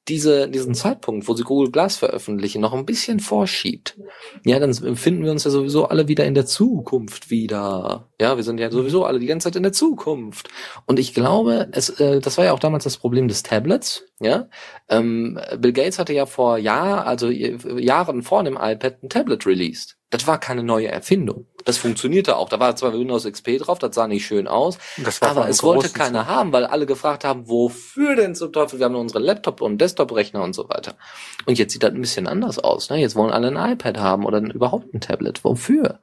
diese, 0.08 0.48
diesen 0.48 0.74
Zeitpunkt, 0.74 1.26
wo 1.28 1.34
sie 1.34 1.44
Google 1.44 1.70
Glass 1.70 1.96
veröffentlichen, 1.96 2.60
noch 2.60 2.74
ein 2.74 2.84
bisschen 2.84 3.20
vorschiebt, 3.20 3.98
ja, 4.44 4.58
dann 4.58 4.74
finden 4.96 5.24
wir 5.24 5.30
uns 5.30 5.44
ja 5.44 5.50
sowieso 5.50 5.86
alle 5.86 6.08
wieder 6.08 6.26
in 6.26 6.34
der 6.34 6.46
Zukunft 6.46 7.30
wieder. 7.30 8.08
Ja, 8.20 8.36
wir 8.36 8.44
sind 8.44 8.60
ja 8.60 8.70
sowieso 8.70 9.04
alle 9.04 9.18
die 9.18 9.26
ganze 9.26 9.46
Zeit 9.46 9.56
in 9.56 9.62
der 9.62 9.72
Zukunft. 9.72 10.48
Und 10.86 10.98
ich 10.98 11.14
glaube, 11.14 11.68
es, 11.72 11.88
äh, 12.00 12.20
das 12.20 12.36
war 12.36 12.44
ja 12.44 12.52
auch 12.52 12.58
damals 12.58 12.84
das 12.84 12.98
Problem 12.98 13.28
des 13.28 13.42
Tablets. 13.42 14.04
Ja, 14.20 14.48
ähm, 14.88 15.40
Bill 15.58 15.72
Gates 15.72 15.98
hatte 15.98 16.12
ja 16.12 16.26
vor 16.26 16.58
Jahr, 16.58 17.06
also 17.06 17.30
Jahren 17.30 18.22
vor 18.22 18.44
dem 18.44 18.58
iPad 18.60 19.02
ein 19.02 19.08
Tablet 19.08 19.46
released. 19.46 19.96
Das 20.10 20.26
war 20.26 20.38
keine 20.38 20.62
neue 20.62 20.88
Erfindung. 20.88 21.46
Das 21.64 21.78
funktionierte 21.78 22.36
auch. 22.36 22.48
Da 22.48 22.60
war 22.60 22.76
zwar 22.76 22.92
Windows 22.92 23.24
XP 23.24 23.58
drauf, 23.58 23.78
das 23.78 23.94
sah 23.94 24.06
nicht 24.06 24.26
schön 24.26 24.46
aus, 24.46 24.78
aber 25.20 25.48
es 25.48 25.62
wollte 25.62 25.88
keiner 25.90 26.26
haben, 26.26 26.52
weil 26.52 26.66
alle 26.66 26.86
gefragt 26.86 27.24
haben, 27.24 27.48
wofür 27.48 28.16
denn 28.16 28.34
zum 28.34 28.52
Teufel? 28.52 28.78
Wir 28.78 28.86
haben 28.86 28.92
nur 28.92 29.00
unsere 29.00 29.20
Laptop- 29.20 29.60
und 29.60 29.78
Desktop-Rechner 29.78 30.42
und 30.42 30.54
so 30.54 30.68
weiter. 30.68 30.94
Und 31.46 31.58
jetzt 31.58 31.72
sieht 31.72 31.82
das 31.82 31.92
ein 31.92 32.00
bisschen 32.00 32.26
anders 32.26 32.58
aus. 32.58 32.90
Ne? 32.90 32.98
Jetzt 32.98 33.16
wollen 33.16 33.32
alle 33.32 33.48
ein 33.48 33.72
iPad 33.72 33.98
haben 33.98 34.26
oder 34.26 34.38
überhaupt 34.40 34.92
ein 34.92 35.00
Tablet. 35.00 35.44
Wofür? 35.44 36.00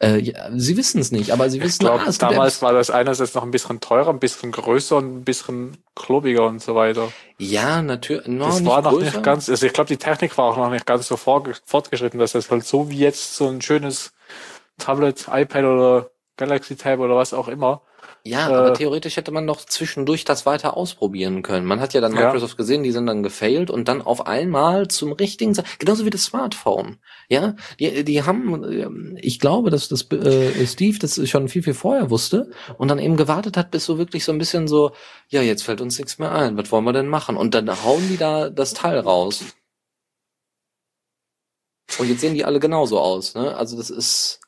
Äh, 0.00 0.18
ja, 0.20 0.50
sie 0.54 0.76
wissen 0.76 1.00
es 1.00 1.10
nicht, 1.10 1.32
aber 1.32 1.50
sie 1.50 1.60
wissen, 1.60 1.82
ich 1.82 1.88
glaub, 1.88 2.00
ah, 2.00 2.12
damals 2.20 2.62
war 2.62 2.72
das 2.72 2.88
einerseits 2.88 3.34
noch 3.34 3.42
ein 3.42 3.50
bisschen 3.50 3.80
teurer, 3.80 4.10
ein 4.10 4.20
bisschen 4.20 4.52
größer 4.52 4.96
und 4.96 5.18
ein 5.18 5.24
bisschen 5.24 5.76
klobiger 5.96 6.46
und 6.46 6.62
so 6.62 6.76
weiter. 6.76 7.10
Ja, 7.38 7.82
natürlich. 7.82 8.24
das 8.38 8.64
war 8.64 8.82
noch 8.82 8.92
größer. 8.92 9.04
nicht 9.06 9.22
ganz, 9.24 9.48
also 9.48 9.66
ich 9.66 9.72
glaube, 9.72 9.88
die 9.88 9.96
Technik 9.96 10.38
war 10.38 10.44
auch 10.44 10.56
noch 10.56 10.70
nicht 10.70 10.86
ganz 10.86 11.08
so 11.08 11.16
fortgeschritten, 11.16 12.20
dass 12.20 12.32
das 12.32 12.48
halt 12.48 12.64
so 12.64 12.90
wie 12.90 12.98
jetzt 12.98 13.34
so 13.34 13.48
ein 13.48 13.60
schönes 13.60 14.12
Tablet, 14.78 15.26
iPad 15.30 15.64
oder 15.64 16.10
Galaxy 16.36 16.76
Tab 16.76 17.00
oder 17.00 17.16
was 17.16 17.34
auch 17.34 17.48
immer 17.48 17.82
ja, 18.24 18.50
äh, 18.50 18.54
aber 18.54 18.74
theoretisch 18.74 19.16
hätte 19.16 19.30
man 19.30 19.46
doch 19.46 19.64
zwischendurch 19.64 20.24
das 20.24 20.44
weiter 20.44 20.76
ausprobieren 20.76 21.42
können. 21.42 21.66
Man 21.66 21.80
hat 21.80 21.94
ja 21.94 22.00
dann 22.00 22.12
Microsoft 22.12 22.54
ja. 22.54 22.56
gesehen, 22.56 22.82
die 22.82 22.92
sind 22.92 23.06
dann 23.06 23.22
gefailt 23.22 23.70
und 23.70 23.88
dann 23.88 24.02
auf 24.02 24.26
einmal 24.26 24.88
zum 24.88 25.12
richtigen, 25.12 25.56
genauso 25.78 26.04
wie 26.04 26.10
das 26.10 26.24
Smartphone. 26.24 26.98
Ja, 27.28 27.54
die, 27.78 28.04
die 28.04 28.22
haben, 28.24 28.64
ähm, 28.64 29.18
ich 29.20 29.40
glaube, 29.40 29.70
dass 29.70 29.88
das 29.88 30.10
äh, 30.12 30.66
Steve 30.66 30.98
das 30.98 31.28
schon 31.28 31.48
viel 31.48 31.62
viel 31.62 31.74
vorher 31.74 32.10
wusste 32.10 32.50
und 32.76 32.88
dann 32.88 32.98
eben 32.98 33.16
gewartet 33.16 33.56
hat, 33.56 33.70
bis 33.70 33.84
so 33.84 33.98
wirklich 33.98 34.24
so 34.24 34.32
ein 34.32 34.38
bisschen 34.38 34.68
so, 34.68 34.92
ja, 35.28 35.42
jetzt 35.42 35.62
fällt 35.62 35.80
uns 35.80 35.98
nichts 35.98 36.18
mehr 36.18 36.32
ein. 36.32 36.56
Was 36.56 36.70
wollen 36.72 36.84
wir 36.84 36.92
denn 36.92 37.08
machen? 37.08 37.36
Und 37.36 37.54
dann 37.54 37.68
hauen 37.84 38.08
die 38.08 38.16
da 38.16 38.50
das 38.50 38.74
Teil 38.74 38.98
raus. 38.98 39.44
Und 41.98 42.08
jetzt 42.08 42.20
sehen 42.20 42.34
die 42.34 42.44
alle 42.44 42.60
genauso 42.60 43.00
aus. 43.00 43.34
Ne? 43.34 43.56
Also 43.56 43.76
das 43.76 43.88
ist 43.88 44.40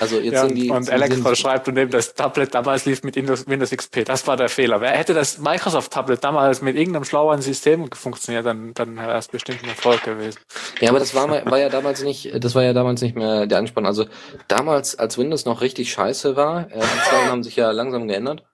also 0.00 0.18
jetzt 0.18 0.34
ja, 0.34 0.46
sind 0.46 0.56
die. 0.56 0.70
Und 0.70 0.88
Elektro 0.88 1.34
schreibt, 1.34 1.68
und 1.68 1.76
eben 1.76 1.90
das 1.90 2.14
Tablet 2.14 2.54
damals 2.54 2.84
lief 2.84 3.02
mit 3.04 3.16
Windows, 3.16 3.70
XP. 3.70 4.04
Das 4.04 4.26
war 4.26 4.36
der 4.36 4.48
Fehler. 4.48 4.80
Wer 4.80 4.90
hätte 4.90 5.14
das 5.14 5.38
Microsoft-Tablet 5.38 6.22
damals 6.24 6.62
mit 6.62 6.76
irgendeinem 6.76 7.04
schlaueren 7.04 7.42
System 7.42 7.88
funktioniert, 7.92 8.44
dann, 8.44 8.74
dann 8.74 8.96
wäre 8.96 9.16
es 9.16 9.28
bestimmt 9.28 9.62
ein 9.62 9.68
Erfolg 9.68 10.02
gewesen. 10.02 10.40
Ja, 10.80 10.90
aber 10.90 10.98
das 10.98 11.14
war, 11.14 11.28
war 11.28 11.58
ja 11.58 11.68
damals 11.68 12.02
nicht, 12.02 12.32
das 12.42 12.54
war 12.54 12.64
ja 12.64 12.72
damals 12.72 13.02
nicht 13.02 13.14
mehr 13.14 13.46
der 13.46 13.58
Anspann. 13.58 13.86
Also 13.86 14.06
damals, 14.48 14.98
als 14.98 15.16
Windows 15.16 15.44
noch 15.44 15.60
richtig 15.60 15.92
scheiße 15.92 16.34
war, 16.34 16.70
äh, 16.70 16.80
die 16.80 17.10
Zeiten 17.10 17.30
haben 17.30 17.42
sich 17.44 17.56
ja 17.56 17.70
langsam 17.70 18.08
geändert. 18.08 18.44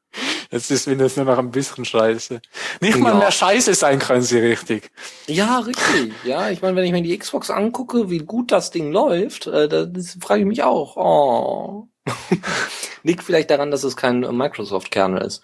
Jetzt 0.50 0.70
ist 0.70 0.88
Windows 0.88 1.16
nur 1.16 1.26
noch 1.26 1.38
ein 1.38 1.52
bisschen 1.52 1.84
scheiße. 1.84 2.40
Nicht 2.80 2.96
ja. 2.96 3.02
mal 3.02 3.14
mehr 3.14 3.30
scheiße 3.30 3.74
sein 3.74 4.00
können 4.00 4.22
sie 4.22 4.40
richtig. 4.40 4.90
Ja, 5.28 5.60
richtig. 5.60 6.12
Ja, 6.24 6.50
ich 6.50 6.60
meine, 6.60 6.76
wenn 6.76 6.84
ich 6.84 6.92
mir 6.92 7.02
die 7.02 7.16
Xbox 7.16 7.50
angucke, 7.50 8.10
wie 8.10 8.18
gut 8.18 8.50
das 8.50 8.72
Ding 8.72 8.90
läuft, 8.90 9.46
äh, 9.46 9.68
das 9.68 10.18
frage 10.20 10.40
ich 10.40 10.46
mich 10.46 10.62
auch. 10.64 10.96
Oh. 10.96 11.88
Liegt 13.04 13.22
vielleicht 13.22 13.50
daran, 13.50 13.70
dass 13.70 13.84
es 13.84 13.96
kein 13.96 14.20
Microsoft-Kernel 14.20 15.22
ist. 15.22 15.42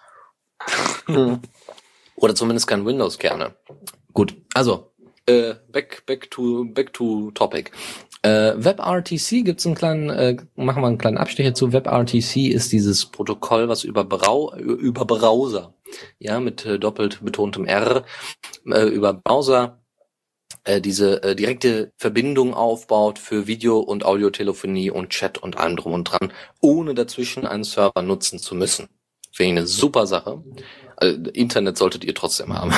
Oder 2.17 2.35
zumindest 2.35 2.67
kein 2.67 2.85
Windows-Kernel. 2.85 3.55
Gut, 4.13 4.35
also 4.55 4.93
äh, 5.27 5.55
back 5.71 6.05
back 6.07 6.31
to 6.31 6.65
back 6.65 6.93
to 6.93 7.31
topic. 7.33 7.71
Äh, 8.23 8.55
WebRTC 8.57 9.45
gibt's 9.45 9.67
einen 9.67 9.75
kleinen, 9.75 10.11
äh, 10.11 10.37
machen 10.57 10.83
wir 10.83 10.89
einen 10.89 10.99
kleinen 10.99 11.19
Abstecher 11.19 11.55
zu. 11.55 11.73
WebRTC 11.73 12.49
ist 12.49 12.73
dieses 12.73 13.07
Protokoll, 13.07 13.69
was 13.69 13.85
über, 13.85 14.05
Brau 14.05 14.55
über 14.57 15.05
Browser, 15.05 15.75
ja, 16.19 16.41
mit 16.41 16.65
äh, 16.67 16.79
doppelt 16.79 17.25
betontem 17.25 17.67
R, 17.67 18.05
äh, 18.67 18.87
über 18.89 19.13
Browser 19.13 19.81
äh, 20.65 20.81
diese 20.81 21.23
äh, 21.23 21.37
direkte 21.37 21.93
Verbindung 21.97 22.55
aufbaut 22.55 23.19
für 23.19 23.47
Video- 23.47 23.79
und 23.79 24.05
Audiotelefonie 24.05 24.91
und 24.91 25.11
Chat 25.11 25.39
und 25.39 25.57
allem 25.57 25.77
drum 25.77 25.93
und 25.93 26.05
dran, 26.05 26.33
ohne 26.61 26.95
dazwischen 26.95 27.47
einen 27.47 27.65
Server 27.65 28.03
nutzen 28.03 28.39
zu 28.39 28.55
müssen. 28.55 28.89
Finde 29.33 29.53
ich 29.53 29.59
eine 29.59 29.67
super 29.67 30.07
Sache. 30.07 30.43
Also, 30.97 31.31
Internet 31.31 31.77
solltet 31.77 32.05
ihr 32.05 32.15
trotzdem 32.15 32.53
haben. 32.55 32.73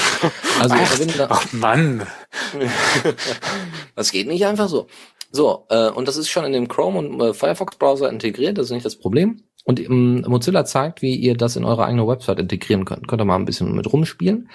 also 0.60 0.74
Ach, 0.74 1.26
ach 1.30 1.52
Mann. 1.52 2.06
das 3.96 4.10
geht 4.12 4.26
nicht 4.26 4.44
einfach 4.44 4.68
so. 4.68 4.86
So, 5.32 5.66
äh, 5.70 5.90
und 5.90 6.08
das 6.08 6.16
ist 6.16 6.28
schon 6.28 6.44
in 6.44 6.52
dem 6.52 6.68
Chrome 6.68 6.98
und 6.98 7.20
äh, 7.20 7.34
Firefox 7.34 7.76
Browser 7.76 8.10
integriert, 8.10 8.58
das 8.58 8.66
ist 8.66 8.72
nicht 8.72 8.84
das 8.84 8.96
Problem. 8.96 9.44
Und 9.64 9.78
ähm, 9.78 10.24
Mozilla 10.26 10.64
zeigt, 10.64 11.02
wie 11.02 11.14
ihr 11.14 11.36
das 11.36 11.56
in 11.56 11.64
eure 11.64 11.84
eigene 11.84 12.06
Website 12.06 12.40
integrieren 12.40 12.84
könnt. 12.84 13.06
Könnt 13.06 13.22
ihr 13.22 13.26
mal 13.26 13.36
ein 13.36 13.44
bisschen 13.44 13.74
mit 13.74 13.92
rumspielen. 13.92 14.50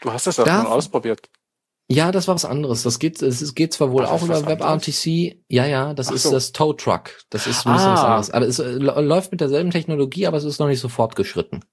Du 0.00 0.12
hast 0.12 0.26
das 0.26 0.38
auch 0.40 0.44
da, 0.44 0.62
schon 0.62 0.72
ausprobiert. 0.72 1.28
Ja, 1.88 2.10
das 2.10 2.26
war 2.26 2.34
was 2.34 2.44
anderes. 2.44 2.82
Das 2.82 2.98
geht, 2.98 3.20
es 3.22 3.54
geht 3.54 3.72
zwar 3.72 3.92
wohl 3.92 4.04
Ach, 4.04 4.10
auch 4.10 4.22
über 4.22 4.46
WebRTC. 4.46 5.42
Ja, 5.48 5.66
ja, 5.66 5.94
das 5.94 6.08
Ach 6.08 6.14
ist 6.14 6.24
so. 6.24 6.30
das 6.32 6.52
Tow 6.52 6.72
Truck. 6.72 7.10
Das 7.30 7.46
ist 7.46 7.66
ein 7.66 7.74
bisschen 7.74 7.90
ah. 7.90 8.18
was 8.18 8.30
anderes. 8.30 8.32
Aber 8.32 8.46
es 8.46 8.58
äh, 8.58 9.02
läuft 9.02 9.30
mit 9.30 9.40
derselben 9.40 9.70
Technologie, 9.70 10.26
aber 10.26 10.36
es 10.36 10.44
ist 10.44 10.58
noch 10.58 10.68
nicht 10.68 10.80
so 10.80 10.88
fortgeschritten. 10.88 11.64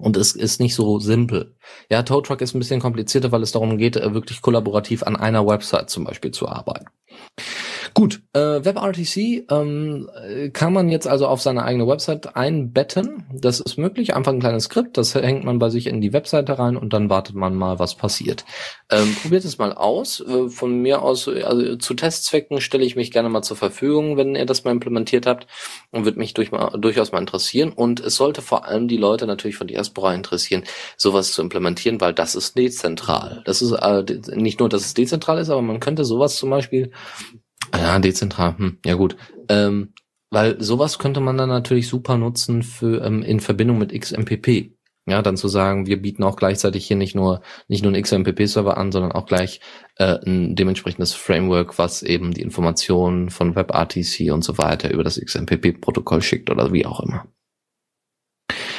Und 0.00 0.16
es 0.16 0.34
ist 0.34 0.60
nicht 0.60 0.74
so 0.74 0.98
simpel. 0.98 1.54
Ja, 1.90 2.02
Tow 2.02 2.22
Truck 2.22 2.40
ist 2.40 2.54
ein 2.54 2.58
bisschen 2.58 2.80
komplizierter, 2.80 3.32
weil 3.32 3.42
es 3.42 3.52
darum 3.52 3.76
geht, 3.76 3.96
äh, 3.96 4.14
wirklich 4.14 4.40
kollaborativ 4.40 5.02
an 5.02 5.16
einer 5.16 5.46
Website 5.46 5.90
zum 5.90 6.04
Beispiel 6.04 6.30
zu 6.30 6.48
arbeiten. 6.48 6.86
Gut, 7.94 8.22
äh, 8.34 8.64
WebRTC 8.64 9.50
ähm, 9.50 10.08
kann 10.52 10.72
man 10.72 10.88
jetzt 10.88 11.08
also 11.08 11.26
auf 11.26 11.40
seine 11.40 11.64
eigene 11.64 11.86
Website 11.86 12.36
einbetten. 12.36 13.24
Das 13.32 13.60
ist 13.60 13.78
möglich. 13.78 14.14
Einfach 14.14 14.32
ein 14.32 14.40
kleines 14.40 14.64
Skript, 14.64 14.96
das 14.96 15.14
hängt 15.14 15.44
man 15.44 15.58
bei 15.58 15.70
sich 15.70 15.86
in 15.86 16.00
die 16.00 16.12
Webseite 16.12 16.58
rein 16.58 16.76
und 16.76 16.92
dann 16.92 17.10
wartet 17.10 17.34
man 17.34 17.54
mal, 17.54 17.78
was 17.78 17.96
passiert. 17.96 18.44
Ähm, 18.90 19.16
probiert 19.20 19.44
es 19.44 19.58
mal 19.58 19.72
aus. 19.72 20.20
Äh, 20.20 20.48
von 20.48 20.80
mir 20.80 21.02
aus, 21.02 21.28
also 21.28 21.76
zu 21.76 21.94
Testzwecken 21.94 22.60
stelle 22.60 22.84
ich 22.84 22.96
mich 22.96 23.10
gerne 23.10 23.28
mal 23.28 23.42
zur 23.42 23.56
Verfügung, 23.56 24.16
wenn 24.16 24.36
ihr 24.36 24.46
das 24.46 24.64
mal 24.64 24.70
implementiert 24.70 25.26
habt 25.26 25.46
und 25.90 26.04
würde 26.04 26.18
mich 26.18 26.34
durch 26.34 26.52
mal, 26.52 26.78
durchaus 26.78 27.12
mal 27.12 27.18
interessieren. 27.18 27.72
Und 27.72 28.00
es 28.00 28.14
sollte 28.14 28.40
vor 28.40 28.66
allem 28.66 28.88
die 28.88 28.98
Leute 28.98 29.26
natürlich 29.26 29.56
von 29.56 29.66
Diaspora 29.66 30.14
interessieren, 30.14 30.64
sowas 30.96 31.32
zu 31.32 31.42
implementieren, 31.42 32.00
weil 32.00 32.14
das 32.14 32.34
ist 32.34 32.56
dezentral. 32.56 33.42
Das 33.44 33.62
ist 33.62 33.72
äh, 33.72 34.04
nicht 34.36 34.60
nur, 34.60 34.68
dass 34.68 34.82
es 34.82 34.94
dezentral 34.94 35.38
ist, 35.38 35.50
aber 35.50 35.62
man 35.62 35.80
könnte 35.80 36.04
sowas 36.04 36.36
zum 36.36 36.50
Beispiel 36.50 36.92
ja, 37.74 37.98
dezentral. 37.98 38.56
Hm, 38.58 38.78
ja 38.84 38.94
gut. 38.94 39.16
Ähm, 39.48 39.92
weil 40.30 40.62
sowas 40.62 40.98
könnte 40.98 41.20
man 41.20 41.36
dann 41.36 41.48
natürlich 41.48 41.88
super 41.88 42.16
nutzen 42.16 42.62
für 42.62 43.04
ähm, 43.04 43.22
in 43.22 43.40
Verbindung 43.40 43.78
mit 43.78 43.92
XMPP. 43.92 44.72
Ja, 45.06 45.22
dann 45.22 45.36
zu 45.36 45.48
sagen, 45.48 45.86
wir 45.86 46.00
bieten 46.00 46.22
auch 46.22 46.36
gleichzeitig 46.36 46.86
hier 46.86 46.96
nicht 46.96 47.16
nur 47.16 47.40
nicht 47.66 47.82
nur 47.82 47.92
einen 47.92 48.02
XMPP-Server 48.02 48.76
an, 48.76 48.92
sondern 48.92 49.12
auch 49.12 49.26
gleich 49.26 49.60
äh, 49.96 50.18
ein 50.24 50.54
dementsprechendes 50.54 51.14
Framework, 51.14 51.78
was 51.78 52.02
eben 52.02 52.32
die 52.32 52.42
Informationen 52.42 53.30
von 53.30 53.56
WebRTC 53.56 54.30
und 54.30 54.44
so 54.44 54.58
weiter 54.58 54.90
über 54.92 55.02
das 55.02 55.18
XMPP-Protokoll 55.20 56.22
schickt 56.22 56.50
oder 56.50 56.72
wie 56.72 56.86
auch 56.86 57.00
immer. 57.00 57.26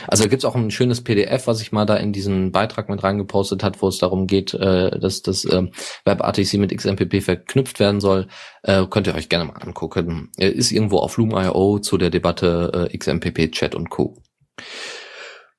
Also 0.08 0.28
gibt's 0.28 0.45
auch 0.45 0.56
ein 0.56 0.72
schönes 0.72 1.02
PDF, 1.04 1.47
was 1.47 1.62
ich 1.62 1.72
mal 1.72 1.86
da 1.86 1.95
in 1.95 2.12
diesen 2.14 2.52
Beitrag 2.52 2.89
mit 2.89 3.04
reingepostet 3.04 3.64
hat, 3.64 3.82
wo 3.82 3.88
es 3.88 3.97
darum 3.97 4.28
geht, 4.28 4.54
äh, 4.54 4.97
dass 4.99 5.22
das 5.22 5.45
äh, 5.45 5.64
WebRTC 6.06 6.54
mit 6.56 6.76
XMPP 6.76 7.22
verknüpft 7.24 7.80
werden 7.80 7.99
soll. 8.02 8.28
Äh, 8.64 8.86
könnt 8.89 9.08
ihr 9.08 9.16
euch 9.16 9.30
gerne 9.30 9.45
mal 9.45 9.58
angucken. 9.62 10.32
Er 10.38 10.54
ist 10.54 10.72
irgendwo 10.72 10.97
auf 10.99 11.18
Loom.io 11.18 11.80
zu 11.80 11.97
der 11.97 12.10
Debatte 12.10 12.89
äh, 12.91 12.97
XMPP 12.97 13.52
Chat 13.52 13.76
und 13.76 13.89
Co. 13.89 14.18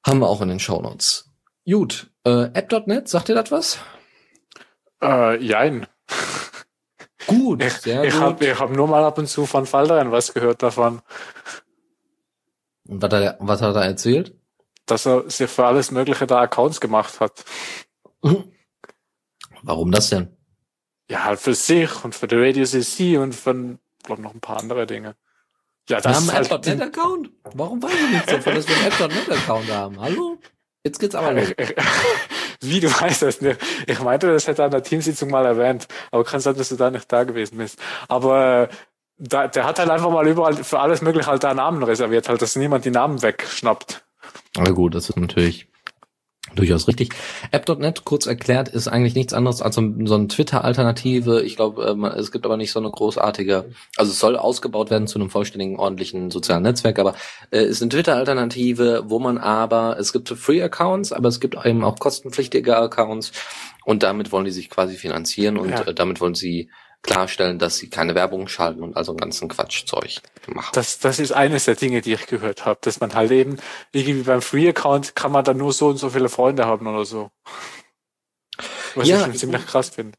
Haben 0.07 0.19
wir 0.21 0.29
auch 0.29 0.41
in 0.41 0.49
den 0.49 0.61
Shownotes. 0.61 1.31
Gut, 1.65 2.11
äh, 2.25 2.45
App.net, 2.55 3.09
sagt 3.09 3.29
ihr 3.29 3.35
das 3.37 3.51
was? 3.53 3.79
Äh, 5.03 5.43
jein. 5.43 5.87
Gut, 7.27 7.63
Ich, 7.63 7.73
sehr 7.75 8.03
ich 8.05 8.15
gut. 8.15 8.21
habe 8.23 8.45
ich 8.47 8.59
hab 8.59 8.71
nur 8.71 8.89
mal 8.89 9.05
ab 9.05 9.17
und 9.19 9.29
zu 9.29 9.47
von 9.47 9.65
Faldern 9.65 10.11
was 10.11 10.35
gehört 10.35 10.63
davon, 10.63 11.03
Und 12.93 13.03
was 13.03 13.13
hat, 13.13 13.23
er, 13.23 13.37
was 13.41 13.63
hat 13.63 13.75
er 13.75 13.83
erzählt? 13.83 14.35
dass 14.87 15.07
er 15.07 15.29
sich 15.31 15.51
für 15.51 15.67
alles 15.67 15.91
Mögliche 15.91 16.27
da 16.27 16.41
Accounts 16.41 16.81
gemacht 16.81 17.21
hat. 17.21 17.45
Warum 19.63 19.93
das 19.93 20.11
denn? 20.11 20.37
Ja, 21.09 21.25
halt 21.25 21.41
für 21.41 21.55
sich 21.55 22.05
und 22.05 22.15
für 22.15 22.27
die 22.27 22.37
Radio 22.37 22.65
CC 22.65 23.19
und 23.19 23.35
für 23.35 23.79
glaub, 24.03 24.19
noch 24.19 24.35
ein 24.35 24.41
paar 24.41 24.59
andere 24.59 24.87
Dinge. 24.87 25.15
Ja, 25.89 25.97
Wir 25.97 26.03
das 26.03 26.17
haben 26.17 26.25
ist 26.25 26.31
einen 26.31 26.39
halt 26.39 26.53
App.net-Account? 26.53 27.31
Warum 27.55 27.83
weiß 27.83 27.93
ich 27.93 28.11
nicht 28.11 28.31
davon, 28.31 28.55
dass 28.55 28.69
wir 28.69 28.77
einen 28.77 28.87
App.net-Account 28.87 29.71
haben? 29.71 30.01
Hallo? 30.01 30.39
Jetzt 30.85 30.99
geht's 30.99 31.15
aber 31.15 31.33
los. 31.33 31.49
Wie, 32.61 32.81
du 32.81 32.89
weißt 32.89 33.23
das 33.23 33.41
nicht. 33.41 33.61
Ich 33.87 34.01
meinte, 34.01 34.33
das 34.33 34.47
hätte 34.47 34.63
er 34.63 34.67
an 34.67 34.71
der 34.71 34.83
Teamsitzung 34.83 35.31
mal 35.31 35.45
erwähnt. 35.45 35.89
Aber 36.13 36.25
kann 36.25 36.41
sein, 36.41 36.57
dass 36.57 36.69
du 36.69 36.77
da 36.77 36.91
nicht 36.91 37.11
da 37.11 37.25
gewesen 37.25 37.59
bist. 37.59 37.79
Aber 38.09 38.63
äh, 38.63 38.69
da, 39.23 39.47
der 39.47 39.65
hat 39.65 39.79
halt 39.79 39.89
einfach 39.91 40.11
mal 40.11 40.27
überall 40.27 40.55
für 40.55 40.81
alles 40.81 41.01
mögliche 41.01 41.29
halt 41.29 41.45
da 41.45 41.55
Namen 41.55 41.83
reserviert, 41.83 42.29
halt, 42.29 42.43
dass 42.43 42.57
niemand 42.57 42.85
die 42.85 42.91
Namen 42.91 43.23
wegschnappt. 43.23 44.05
Na 44.57 44.71
gut, 44.71 44.95
das 44.95 45.09
ist 45.09 45.17
natürlich 45.17 45.69
durchaus 46.57 46.89
richtig. 46.89 47.11
App.net, 47.53 48.05
kurz 48.05 48.27
erklärt, 48.27 48.69
ist 48.69 48.89
eigentlich 48.89 49.15
nichts 49.15 49.33
anderes 49.33 49.63
als 49.63 49.77
so 49.77 49.83
so 50.05 50.15
eine 50.17 50.27
Twitter-Alternative. 50.29 51.41
Ich 51.43 51.57
glaube, 51.57 51.85
ähm, 51.85 52.05
es 52.05 52.33
gibt 52.33 52.45
aber 52.45 52.57
nicht 52.57 52.73
so 52.73 52.81
eine 52.81 52.91
großartige, 52.91 53.71
also 53.97 54.11
es 54.11 54.19
soll 54.19 54.37
ausgebaut 54.37 54.91
werden 54.91 55.07
zu 55.07 55.19
einem 55.19 55.31
vollständigen, 55.31 55.79
ordentlichen 55.79 56.31
sozialen 56.31 56.65
Netzwerk, 56.65 56.99
aber 56.99 57.15
äh, 57.53 57.65
ist 57.65 57.81
eine 57.81 57.91
Twitter-Alternative, 57.91 59.05
wo 59.07 59.19
man 59.21 59.39
aber, 59.39 59.97
es 59.99 60.13
gibt 60.13 60.29
Free-Accounts, 60.29 61.13
aber 61.13 61.29
es 61.29 61.41
gibt 61.41 61.57
eben 61.65 61.85
auch 61.85 61.99
kostenpflichtige 61.99 62.77
Accounts 62.77 63.33
und 63.85 64.03
damit 64.03 64.33
wollen 64.33 64.45
die 64.45 64.51
sich 64.51 64.69
quasi 64.69 64.97
finanzieren 64.97 65.57
und 65.57 65.71
Ja. 65.71 65.83
äh, 65.83 65.95
damit 65.95 66.21
wollen 66.21 66.35
sie 66.35 66.69
klarstellen, 67.03 67.59
dass 67.59 67.77
sie 67.77 67.91
keine 67.91 68.15
Werbung 68.15 68.47
schalten 68.49 68.83
und 68.83 68.97
also 68.97 69.15
ganzen 69.15 69.49
Quatschzeug 69.49 70.21
machen. 70.47 70.71
Das, 70.73 70.99
das 71.01 71.19
ist 71.19 71.33
eines 71.33 71.65
der 71.65 71.75
Dinge, 71.75 72.01
die 72.01 72.13
ich 72.13 72.27
gehört 72.27 72.65
habe, 72.65 72.79
dass 72.83 73.01
man 73.01 73.15
halt 73.15 73.31
eben 73.33 73.59
irgendwie 73.93 74.23
beim 74.23 74.43
Free-Account 74.43 75.15
kann 75.17 75.33
man 75.33 75.45
dann 75.45 75.57
nur 75.57 75.73
so 75.73 75.89
und 75.89 75.97
so 75.97 76.11
viele 76.11 76.29
Freunde 76.29 76.67
haben 76.67 76.87
oder 76.87 77.05
so. 77.05 77.31
Was 78.95 79.09
Ja, 79.09 79.17
ich 79.17 79.23
schon 79.23 79.33
ich- 79.33 79.39
ziemlich 79.41 79.67
krass 79.67 79.91
finde. 79.91 80.17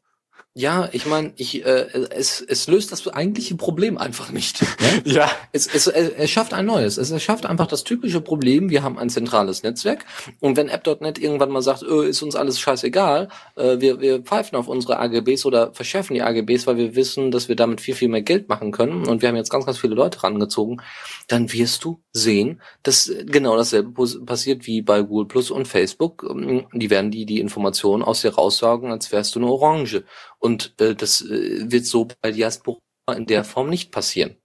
Ja, 0.56 0.88
ich 0.92 1.04
meine, 1.06 1.32
ich, 1.34 1.66
äh, 1.66 1.88
es, 2.10 2.40
es 2.40 2.68
löst 2.68 2.92
das 2.92 3.08
eigentliche 3.08 3.56
Problem 3.56 3.98
einfach 3.98 4.30
nicht. 4.30 4.62
Ne? 4.62 4.68
Ja, 5.04 5.28
Es, 5.50 5.66
es, 5.66 5.88
es, 5.88 6.30
schafft 6.30 6.54
ein 6.54 6.64
neues. 6.66 6.96
Es, 6.96 7.10
es 7.10 7.22
schafft 7.24 7.44
einfach 7.44 7.66
das 7.66 7.82
typische 7.82 8.20
Problem, 8.20 8.70
wir 8.70 8.84
haben 8.84 8.96
ein 8.96 9.10
zentrales 9.10 9.64
Netzwerk 9.64 10.04
und 10.38 10.56
wenn 10.56 10.68
App.net 10.68 11.18
irgendwann 11.18 11.50
mal 11.50 11.60
sagt, 11.60 11.82
öh, 11.82 12.06
ist 12.06 12.22
uns 12.22 12.36
alles 12.36 12.60
scheißegal, 12.60 13.28
äh, 13.56 13.80
wir, 13.80 14.00
wir 14.00 14.20
pfeifen 14.20 14.56
auf 14.56 14.68
unsere 14.68 15.00
AGBs 15.00 15.44
oder 15.44 15.72
verschärfen 15.72 16.14
die 16.14 16.22
AGBs, 16.22 16.68
weil 16.68 16.76
wir 16.76 16.94
wissen, 16.94 17.32
dass 17.32 17.48
wir 17.48 17.56
damit 17.56 17.80
viel, 17.80 17.96
viel 17.96 18.08
mehr 18.08 18.22
Geld 18.22 18.48
machen 18.48 18.70
können 18.70 19.08
und 19.08 19.22
wir 19.22 19.28
haben 19.28 19.36
jetzt 19.36 19.50
ganz, 19.50 19.66
ganz 19.66 19.78
viele 19.78 19.96
Leute 19.96 20.22
rangezogen, 20.22 20.80
dann 21.26 21.52
wirst 21.52 21.82
du 21.82 22.00
sehen, 22.12 22.62
dass 22.84 23.10
genau 23.26 23.56
dasselbe 23.56 23.92
passiert 24.24 24.68
wie 24.68 24.82
bei 24.82 25.02
Google 25.02 25.26
Plus 25.26 25.50
und 25.50 25.66
Facebook. 25.66 26.24
Ähm, 26.30 26.66
Die 26.72 26.90
werden 26.90 27.10
die, 27.10 27.26
die 27.26 27.40
Informationen 27.40 28.04
aus 28.04 28.20
dir 28.22 28.34
raussaugen, 28.34 28.92
als 28.92 29.10
wärst 29.10 29.34
du 29.34 29.40
eine 29.40 29.48
Orange. 29.48 30.04
Und 30.44 30.78
äh, 30.78 30.94
das 30.94 31.22
äh, 31.22 31.70
wird 31.72 31.86
so 31.86 32.06
bei 32.20 32.30
Diaspora 32.30 32.78
in 33.16 33.24
der 33.24 33.44
Form 33.44 33.70
nicht 33.70 33.90
passieren. 33.90 34.36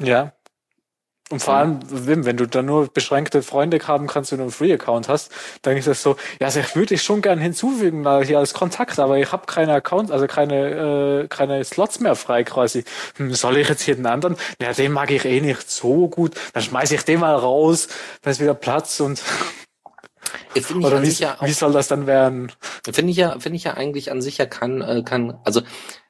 ja. 0.00 0.32
Und 1.30 1.40
vor 1.40 1.54
allem, 1.54 1.80
Wim, 1.88 2.26
wenn 2.26 2.36
du 2.36 2.46
dann 2.46 2.66
nur 2.66 2.86
beschränkte 2.86 3.42
Freunde 3.42 3.78
haben 3.88 4.06
kannst, 4.06 4.30
wenn 4.30 4.38
du 4.38 4.44
einen 4.44 4.52
Free-Account 4.52 5.08
hast, 5.08 5.32
dann 5.62 5.74
ist 5.74 5.88
das 5.88 6.02
so, 6.02 6.16
ja, 6.38 6.48
also 6.48 6.60
ich 6.60 6.76
würde 6.76 6.88
dich 6.88 7.02
schon 7.02 7.22
gern 7.22 7.38
hinzufügen, 7.38 8.02
da 8.02 8.20
hier 8.20 8.38
als 8.38 8.52
Kontakt, 8.52 8.98
aber 8.98 9.18
ich 9.18 9.32
habe 9.32 9.46
keine 9.46 9.72
Account, 9.72 10.10
also 10.10 10.26
keine, 10.26 11.22
äh, 11.22 11.28
keine 11.28 11.64
Slots 11.64 12.00
mehr 12.00 12.14
frei 12.14 12.44
quasi. 12.44 12.84
Hm, 13.16 13.32
soll 13.32 13.56
ich 13.56 13.70
jetzt 13.70 13.82
hier 13.82 13.96
den 13.96 14.04
anderen? 14.04 14.36
Ja, 14.60 14.74
den 14.74 14.92
mag 14.92 15.10
ich 15.10 15.24
eh 15.24 15.40
nicht 15.40 15.70
so 15.70 16.08
gut. 16.08 16.34
Dann 16.52 16.62
schmeiße 16.62 16.94
ich 16.94 17.02
den 17.02 17.20
mal 17.20 17.34
raus, 17.34 17.88
dann 18.20 18.32
ist 18.32 18.40
wieder 18.40 18.54
Platz 18.54 19.00
und 19.00 19.18
Ich 19.18 19.63
Finde 20.62 20.86
ich, 20.86 20.92
oder 20.92 21.02
wie, 21.02 21.08
ja 21.10 21.36
auch- 21.38 21.46
wie 21.46 21.52
soll 21.52 21.72
das 21.72 21.88
dann 21.88 22.06
werden? 22.06 22.52
finde 22.90 23.10
ich 23.10 23.16
ja, 23.16 23.38
finde 23.38 23.56
ich 23.56 23.64
ja 23.64 23.74
eigentlich 23.74 24.10
an 24.10 24.22
sich 24.22 24.38
ja 24.38 24.46
kann, 24.46 24.80
äh, 24.82 25.02
kann, 25.04 25.38
also 25.44 25.62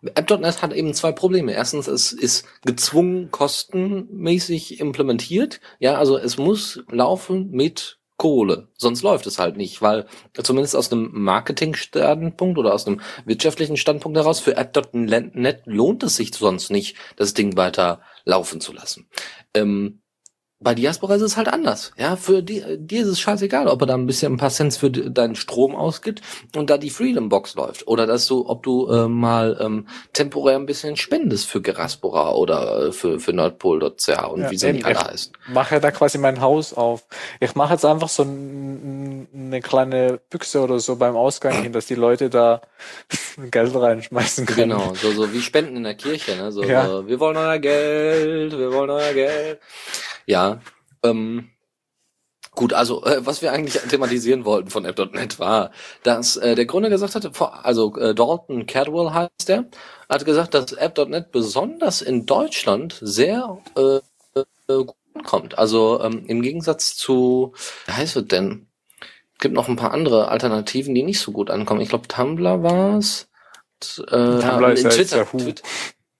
App.net 0.02 0.62
hat 0.62 0.72
eben 0.72 0.92
zwei 0.94 1.12
Probleme. 1.12 1.52
Erstens, 1.52 1.86
es 1.86 2.12
ist 2.12 2.44
gezwungen 2.64 3.30
kostenmäßig 3.30 4.80
implementiert. 4.80 5.60
Ja, 5.78 5.96
also 5.96 6.18
es 6.18 6.36
muss 6.38 6.82
laufen 6.90 7.50
mit 7.50 7.98
Kohle. 8.16 8.68
Sonst 8.78 9.02
läuft 9.02 9.26
es 9.26 9.38
halt 9.38 9.56
nicht, 9.56 9.82
weil 9.82 10.06
zumindest 10.40 10.76
aus 10.76 10.92
einem 10.92 11.10
Marketing-Standpunkt 11.12 12.58
oder 12.58 12.72
aus 12.72 12.86
einem 12.86 13.00
wirtschaftlichen 13.24 13.76
Standpunkt 13.76 14.16
heraus 14.16 14.38
für 14.40 14.56
App.net 14.56 15.62
lohnt 15.64 16.02
es 16.04 16.16
sich 16.16 16.32
sonst 16.34 16.70
nicht, 16.70 16.96
das 17.16 17.34
Ding 17.34 17.56
weiter 17.56 18.02
laufen 18.24 18.60
zu 18.60 18.72
lassen. 18.72 19.08
Ähm, 19.52 20.00
bei 20.64 20.74
Diaspora 20.74 21.14
ist 21.14 21.22
es 21.22 21.36
halt 21.36 21.46
anders. 21.48 21.92
Ja, 21.96 22.16
für 22.16 22.42
die, 22.42 22.64
dir 22.78 23.02
ist 23.02 23.08
es 23.08 23.20
scheißegal, 23.20 23.68
ob 23.68 23.80
er 23.82 23.86
da 23.86 23.94
ein 23.94 24.06
bisschen 24.06 24.32
ein 24.32 24.36
paar 24.38 24.50
Cents 24.50 24.76
für 24.78 24.90
de- 24.90 25.10
deinen 25.10 25.36
Strom 25.36 25.76
ausgibt 25.76 26.22
und 26.56 26.70
da 26.70 26.78
die 26.78 26.90
Freedom 26.90 27.28
Box 27.28 27.54
läuft. 27.54 27.86
Oder 27.86 28.06
dass 28.06 28.26
du, 28.26 28.48
ob 28.48 28.62
du 28.62 28.88
äh, 28.88 29.06
mal 29.06 29.56
ähm, 29.60 29.86
temporär 30.14 30.56
ein 30.56 30.66
bisschen 30.66 30.96
spendest 30.96 31.46
für 31.48 31.60
Geraspora 31.60 32.32
oder 32.32 32.86
äh, 32.88 32.92
für, 32.92 33.20
für 33.20 33.32
Nordpol.ca 33.32 34.24
und 34.26 34.40
Ja, 34.40 34.50
wie 34.50 34.56
sie 34.56 34.72
nicht 34.72 34.84
alle 34.86 35.14
ich- 35.14 35.30
mache 35.52 35.78
da 35.78 35.90
quasi 35.90 36.18
mein 36.18 36.40
Haus 36.40 36.72
auf. 36.72 37.04
Ich 37.40 37.54
mache 37.54 37.74
jetzt 37.74 37.84
einfach 37.84 38.08
so 38.08 38.22
ein, 38.22 39.28
eine 39.34 39.60
kleine 39.60 40.18
Büchse 40.30 40.60
oder 40.62 40.80
so 40.80 40.96
beim 40.96 41.14
Ausgang 41.14 41.62
hin, 41.62 41.72
dass 41.72 41.86
die 41.86 41.94
Leute 41.94 42.30
da 42.30 42.62
Geld 43.50 43.74
reinschmeißen 43.74 44.46
können. 44.46 44.70
Genau, 44.70 44.94
so, 44.94 45.12
so 45.12 45.32
wie 45.32 45.40
Spenden 45.42 45.76
in 45.76 45.84
der 45.84 45.94
Kirche, 45.94 46.36
ne? 46.36 46.50
So, 46.52 46.62
Ja. 46.64 46.86
so, 46.88 47.06
wir 47.06 47.20
wollen 47.20 47.36
euer 47.36 47.58
Geld, 47.58 48.56
wir 48.58 48.72
wollen 48.72 48.90
euer 48.90 49.12
Geld. 49.12 49.58
Ja, 50.26 50.60
ähm, 51.02 51.50
gut, 52.52 52.72
also 52.72 53.04
äh, 53.04 53.24
was 53.26 53.42
wir 53.42 53.52
eigentlich 53.52 53.82
thematisieren 53.82 54.44
wollten 54.44 54.70
von 54.70 54.84
App.net 54.84 55.38
war, 55.38 55.70
dass 56.02 56.36
äh, 56.36 56.54
der 56.54 56.66
Gründer 56.66 56.90
gesagt 56.90 57.14
hatte, 57.14 57.32
vor, 57.32 57.64
also 57.64 57.96
äh, 57.96 58.14
Dalton 58.14 58.66
Cadwell 58.66 59.12
heißt 59.12 59.48
der, 59.48 59.66
hat 60.08 60.24
gesagt, 60.24 60.54
dass 60.54 60.72
App.net 60.72 61.32
besonders 61.32 62.02
in 62.02 62.26
Deutschland 62.26 62.98
sehr 63.00 63.58
äh, 63.76 64.00
äh, 64.68 64.84
gut 64.84 64.96
kommt. 65.24 65.58
Also 65.58 66.00
ähm, 66.02 66.24
im 66.26 66.42
Gegensatz 66.42 66.96
zu, 66.96 67.52
wie 67.86 67.92
heißt 67.92 68.16
es 68.16 68.26
denn? 68.26 68.66
Es 69.34 69.40
gibt 69.40 69.54
noch 69.54 69.68
ein 69.68 69.76
paar 69.76 69.92
andere 69.92 70.28
Alternativen, 70.28 70.94
die 70.94 71.02
nicht 71.02 71.20
so 71.20 71.32
gut 71.32 71.50
ankommen. 71.50 71.80
Ich 71.80 71.88
glaube, 71.88 72.08
Tumblr 72.08 72.62
war's. 72.62 73.28
Äh, 73.98 74.40
Tumblr 74.40 74.72
ist 74.72 74.88
Twitter. 74.90 75.26
Twitter. 75.26 75.62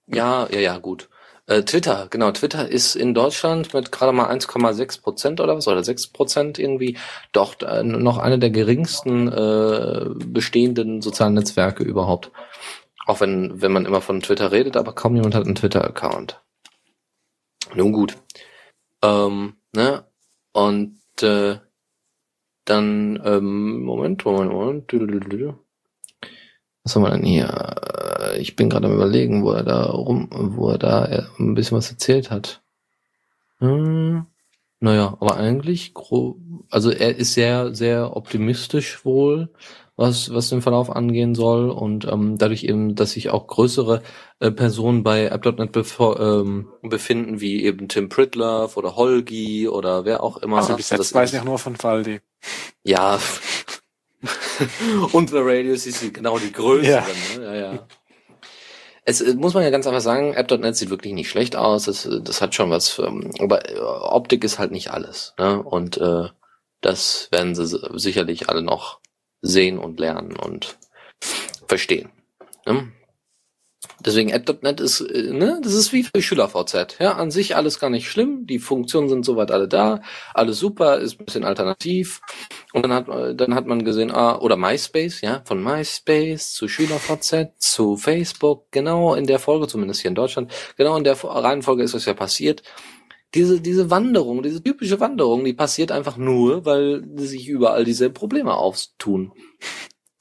Ja, 0.07 0.47
ja, 0.51 0.61
ja, 0.61 0.79
gut. 0.79 1.09
Äh, 1.47 1.63
Twitter, 1.63 2.07
genau. 2.09 2.31
Twitter 2.31 2.69
ist 2.69 2.97
in 2.97 3.13
Deutschland 3.13 3.75
mit 3.75 3.93
gerade 3.93 4.13
mal 4.13 4.31
1,6 4.31 5.03
Prozent 5.03 5.41
oder 5.41 5.57
was, 5.57 5.69
oder 5.69 5.85
6 5.85 6.09
Prozent 6.09 6.59
irgendwie, 6.59 6.97
doch 7.33 7.61
äh, 7.61 7.83
noch 7.83 8.17
eine 8.19 8.39
der 8.39 8.51
geringsten 8.51 9.29
äh, 9.29 10.07
bestehenden 10.27 11.03
sozialen 11.03 11.35
Netzwerke 11.35 11.85
überhaupt. 11.85 12.31
Auch 13.07 13.21
wenn, 13.21 13.61
wenn 13.61 13.73
man 13.73 13.85
immer 13.85 14.01
von 14.01 14.21
Twitter 14.21 14.53
redet, 14.53 14.77
aber 14.79 14.95
kaum 14.95 15.15
jemand 15.17 15.35
hat 15.35 15.45
einen 15.45 15.55
Twitter-Account. 15.55 16.41
Nun 17.75 17.93
gut. 17.93 18.17
Ähm, 19.03 19.57
ne? 19.75 20.07
Und 20.53 20.99
äh, 21.21 21.59
dann, 22.65 23.21
ähm, 23.23 23.83
Moment, 23.83 24.25
Moment, 24.25 24.53
Moment. 24.53 25.64
Was 26.85 26.95
haben 26.95 27.03
wir 27.03 27.11
denn 27.11 27.25
hier? 27.25 27.49
Äh, 28.21 28.39
Ich 28.41 28.57
bin 28.57 28.71
gerade 28.71 28.87
am 28.87 28.95
überlegen, 28.95 29.45
wo 29.45 29.53
er 29.53 29.65
da 29.65 29.85
rum, 29.91 30.29
wo 30.33 30.71
er 30.71 30.79
da 30.79 31.07
äh, 31.07 31.23
ein 31.39 31.55
bisschen 31.55 31.77
was 31.79 31.91
erzählt 31.91 32.31
hat. 32.31 32.63
Hm, 33.61 34.27
Naja, 34.81 35.17
aber 35.21 35.37
eigentlich, 35.39 35.95
also 36.71 36.91
er 36.91 37.17
ist 37.17 37.35
sehr, 37.35 37.75
sehr 37.75 38.17
optimistisch 38.17 39.05
wohl, 39.05 39.51
was, 39.97 40.35
was 40.35 40.51
den 40.51 40.63
Verlauf 40.63 40.91
angehen 40.91 41.35
soll 41.35 41.71
und 41.71 42.05
ähm, 42.07 42.39
dadurch 42.39 42.65
eben, 42.65 42.95
dass 42.97 43.13
sich 43.13 43.31
auch 43.31 43.47
größere 43.47 44.03
äh, 44.41 44.51
Personen 44.51 45.03
bei 45.05 45.27
App.NET 45.27 45.73
bevor, 45.73 46.21
ähm, 46.21 46.69
befinden, 46.83 47.41
wie 47.41 47.65
eben 47.65 47.89
Tim 47.89 48.09
Pritlove 48.11 48.77
oder 48.77 48.97
Holgi 48.97 49.69
oder 49.69 50.05
wer 50.05 50.23
auch 50.23 50.39
immer. 50.39 50.59
Also 50.59 50.77
bis 50.77 50.91
jetzt 50.91 50.99
Das 51.01 51.15
weiß 51.15 51.33
ich 51.35 51.45
nur 51.45 51.59
von 51.59 51.77
Faldi. 51.77 52.21
Ja. 52.85 53.19
und 55.13 55.31
The 55.31 55.39
Radius 55.39 55.87
ist 55.87 56.15
genau 56.15 56.39
die 56.39 56.53
größeren. 56.53 56.85
Ja. 57.35 57.39
Ne? 57.39 57.45
Ja, 57.45 57.55
ja. 57.73 57.87
Es 59.05 59.21
äh, 59.21 59.35
muss 59.35 59.55
man 59.55 59.63
ja 59.63 59.71
ganz 59.71 59.87
einfach 59.87 60.01
sagen, 60.01 60.33
App.NET 60.35 60.77
sieht 60.77 60.91
wirklich 60.91 61.13
nicht 61.13 61.29
schlecht 61.29 61.57
aus. 61.57 61.85
Das, 61.85 62.07
äh, 62.07 62.21
das 62.23 62.41
hat 62.41 62.55
schon 62.55 62.71
was, 62.71 62.99
ähm, 62.99 63.31
aber 63.39 63.69
äh, 63.71 63.79
Optik 63.79 64.45
ist 64.45 64.59
halt 64.59 64.73
nicht 64.73 64.91
alles. 64.91 65.35
Ne? 65.39 65.63
Und 65.63 65.99
äh, 65.99 66.29
das 66.81 67.29
werden 67.31 67.55
sie 67.55 67.67
si- 67.67 67.81
sicherlich 67.95 68.49
alle 68.49 68.63
noch 68.63 69.01
sehen 69.43 69.79
und 69.79 70.01
lernen 70.01 70.37
und 70.37 70.79
verstehen. 71.69 72.11
Ne? 72.67 72.93
Deswegen 74.01 74.31
App.NET 74.31 74.81
ist, 74.81 75.01
ne, 75.01 75.61
das 75.63 75.75
ist 75.75 75.93
wie 75.93 76.03
für 76.05 76.21
SchülerVZ. 76.21 76.99
Ja, 76.99 77.13
an 77.13 77.31
sich 77.31 77.57
alles 77.57 77.79
gar 77.79 77.91
nicht 77.91 78.11
schlimm. 78.11 78.47
Die 78.47 78.59
Funktionen 78.59 79.09
sind 79.09 79.25
soweit 79.25 79.51
alle 79.51 79.69
da. 79.69 80.03
Alles 80.33 80.59
super, 80.59 80.99
ist 80.99 81.21
ein 81.21 81.25
bisschen 81.27 81.45
alternativ. 81.45 82.21
Und 82.75 82.83
dann 82.83 82.93
hat, 82.93 83.07
dann 83.41 83.55
hat 83.55 83.67
man 83.67 83.85
gesehen, 83.85 84.11
ah, 84.11 84.37
oder 84.41 84.57
MySpace, 84.57 85.21
ja, 85.21 85.43
von 85.45 85.63
MySpace 85.63 86.55
zu 86.55 86.67
SchülerVZ 86.67 87.53
zu 87.57 87.97
Facebook, 87.97 88.67
genau 88.73 89.15
in 89.15 89.29
der 89.29 89.39
Folge, 89.39 89.69
zumindest 89.69 90.01
hier 90.01 90.09
in 90.09 90.17
Deutschland, 90.17 90.53
genau 90.77 90.97
in 90.97 91.05
der 91.05 91.17
Reihenfolge 91.23 91.85
ist 91.85 91.95
das 91.95 92.05
ja 92.05 92.15
passiert. 92.15 92.65
Diese, 93.33 93.61
diese 93.61 93.91
Wanderung, 93.91 94.43
diese 94.43 94.61
typische 94.61 94.99
Wanderung, 94.99 95.45
die 95.45 95.53
passiert 95.53 95.93
einfach 95.93 96.17
nur, 96.17 96.65
weil 96.65 97.05
sich 97.15 97.47
überall 97.47 97.85
diese 97.85 98.11
Probleme 98.11 98.55
auftun. 98.55 99.33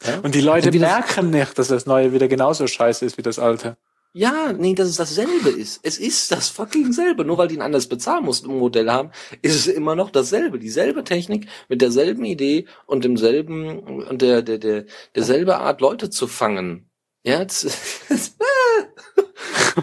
Ja? 0.05 0.19
Und 0.19 0.35
die 0.35 0.41
Leute 0.41 0.69
Und 0.69 0.79
merken 0.79 1.31
nicht, 1.31 1.57
dass 1.57 1.69
das 1.69 1.87
Neue 1.87 2.13
wieder 2.13 2.27
genauso 2.27 2.67
scheiße 2.67 3.03
ist 3.03 3.17
wie 3.17 3.23
das 3.23 3.39
Alte. 3.39 3.77
Ja, 4.15 4.53
nee, 4.53 4.75
dass 4.75 4.89
es 4.89 4.97
dasselbe 4.97 5.49
ist. 5.49 5.79
Es 5.83 5.97
ist 5.97 6.31
das 6.31 6.47
fucking 6.49 6.93
selbe. 6.93 7.25
Nur 7.25 7.39
weil 7.39 7.47
die 7.47 7.57
ein 7.57 7.63
anderes 7.63 7.87
Bezahlmodell 7.87 8.91
haben, 8.91 9.11
ist 9.41 9.55
es 9.55 9.67
immer 9.67 9.95
noch 9.95 10.11
dasselbe. 10.11 10.59
Dieselbe 10.59 11.03
Technik 11.03 11.47
mit 11.67 11.81
derselben 11.81 12.23
Idee 12.23 12.67
und 12.85 13.03
demselben 13.03 13.79
und 13.79 14.21
der 14.21 14.43
der 14.43 14.59
der 14.59 14.85
derselbe 15.15 15.57
Art 15.57 15.81
Leute 15.81 16.11
zu 16.11 16.27
fangen. 16.27 16.89
Ja, 17.23 17.43
das, 17.43 17.61
das, 18.09 18.35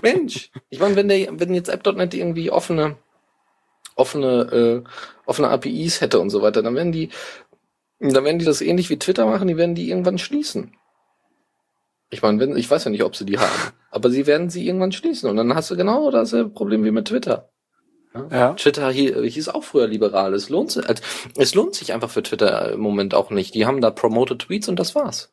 Mensch, 0.03 0.51
ich 0.69 0.79
meine, 0.79 0.95
wenn 0.97 1.09
der 1.09 1.41
wenn 1.41 1.55
jetzt 1.55 1.69
App.net 1.69 2.15
irgendwie 2.15 2.51
offene 2.51 2.97
offene 3.97 4.85
äh, 4.87 4.91
offene 5.27 5.49
APIs 5.49 6.01
hätte 6.01 6.21
und 6.21 6.31
so 6.31 6.43
weiter, 6.43 6.63
dann 6.63 6.77
werden 6.77 6.93
die 6.93 7.11
dann 7.99 8.25
werden 8.25 8.39
die 8.39 8.45
das 8.45 8.61
ähnlich 8.61 8.91
wie 8.91 8.99
Twitter 8.99 9.27
machen, 9.27 9.49
die 9.49 9.57
werden 9.57 9.75
die 9.75 9.91
irgendwann 9.91 10.19
schließen. 10.19 10.77
Ich 12.11 12.23
meine, 12.23 12.41
wenn, 12.41 12.57
ich 12.57 12.71
weiß 12.71 12.85
ja 12.85 12.91
nicht, 12.91 13.05
ob 13.05 13.17
sie 13.17 13.25
die 13.27 13.39
haben, 13.39 13.73
aber 13.91 14.11
sie 14.11 14.27
werden 14.27 14.51
sie 14.51 14.67
irgendwann 14.67 14.93
schließen 14.93 15.29
und 15.29 15.37
dann 15.37 15.55
hast 15.55 15.71
du 15.71 15.77
genau 15.77 16.11
dasselbe 16.11 16.51
Problem 16.51 16.85
wie 16.85 16.91
mit 16.91 17.09
Twitter. 17.09 17.51
Ja. 18.31 18.55
Twitter 18.55 18.91
hier, 18.91 19.23
hieß 19.23 19.51
auch 19.51 19.63
früher 19.63 19.87
liberal. 19.87 20.35
Es 20.35 20.49
lohnt 20.49 20.73
sich, 20.73 20.89
also, 20.89 21.03
es 21.37 21.55
lohnt 21.55 21.75
sich 21.75 21.93
einfach 21.93 22.11
für 22.11 22.23
Twitter 22.23 22.73
im 22.73 22.81
Moment 22.81 23.15
auch 23.15 23.31
nicht. 23.31 23.55
Die 23.55 23.67
haben 23.67 23.81
da 23.81 23.91
promoted 23.91 24.41
Tweets 24.41 24.69
und 24.69 24.81
das 24.81 24.95
war's. 24.95 25.33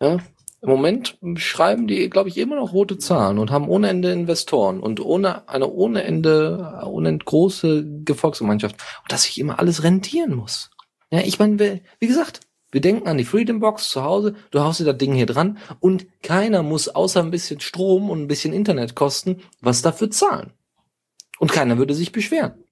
Ja. 0.00 0.18
Im 0.60 0.68
Moment 0.68 1.18
schreiben 1.36 1.88
die, 1.88 2.08
glaube 2.08 2.28
ich, 2.28 2.38
immer 2.38 2.56
noch 2.56 2.72
rote 2.72 2.96
Zahlen 2.96 3.38
und 3.38 3.50
haben 3.50 3.68
ohne 3.68 3.88
Ende 3.88 4.12
Investoren 4.12 4.78
und 4.80 5.00
ohne 5.00 5.48
eine 5.48 5.68
ohne 5.68 6.04
Ende, 6.04 6.80
ohne 6.86 7.18
große 7.18 8.02
Gefolgsgemeinschaft. 8.04 8.76
Und 9.02 9.10
dass 9.10 9.24
sich 9.24 9.40
immer 9.40 9.58
alles 9.58 9.82
rentieren 9.82 10.36
muss. 10.36 10.70
Ja, 11.10 11.20
ich 11.20 11.40
meine, 11.40 11.80
wie 11.98 12.06
gesagt, 12.06 12.40
wir 12.72 12.80
denken 12.80 13.06
an 13.06 13.18
die 13.18 13.24
Freedom 13.24 13.60
Box 13.60 13.90
zu 13.90 14.02
Hause, 14.02 14.34
du 14.50 14.60
haust 14.60 14.80
dir 14.80 14.84
das 14.84 14.98
Ding 14.98 15.12
hier 15.12 15.26
dran 15.26 15.58
und 15.78 16.06
keiner 16.22 16.62
muss 16.62 16.88
außer 16.88 17.20
ein 17.20 17.30
bisschen 17.30 17.60
Strom 17.60 18.10
und 18.10 18.22
ein 18.22 18.28
bisschen 18.28 18.52
Internetkosten 18.52 19.42
was 19.60 19.82
dafür 19.82 20.10
zahlen. 20.10 20.52
Und 21.38 21.52
keiner 21.52 21.78
würde 21.78 21.94
sich 21.94 22.12
beschweren. 22.12 22.64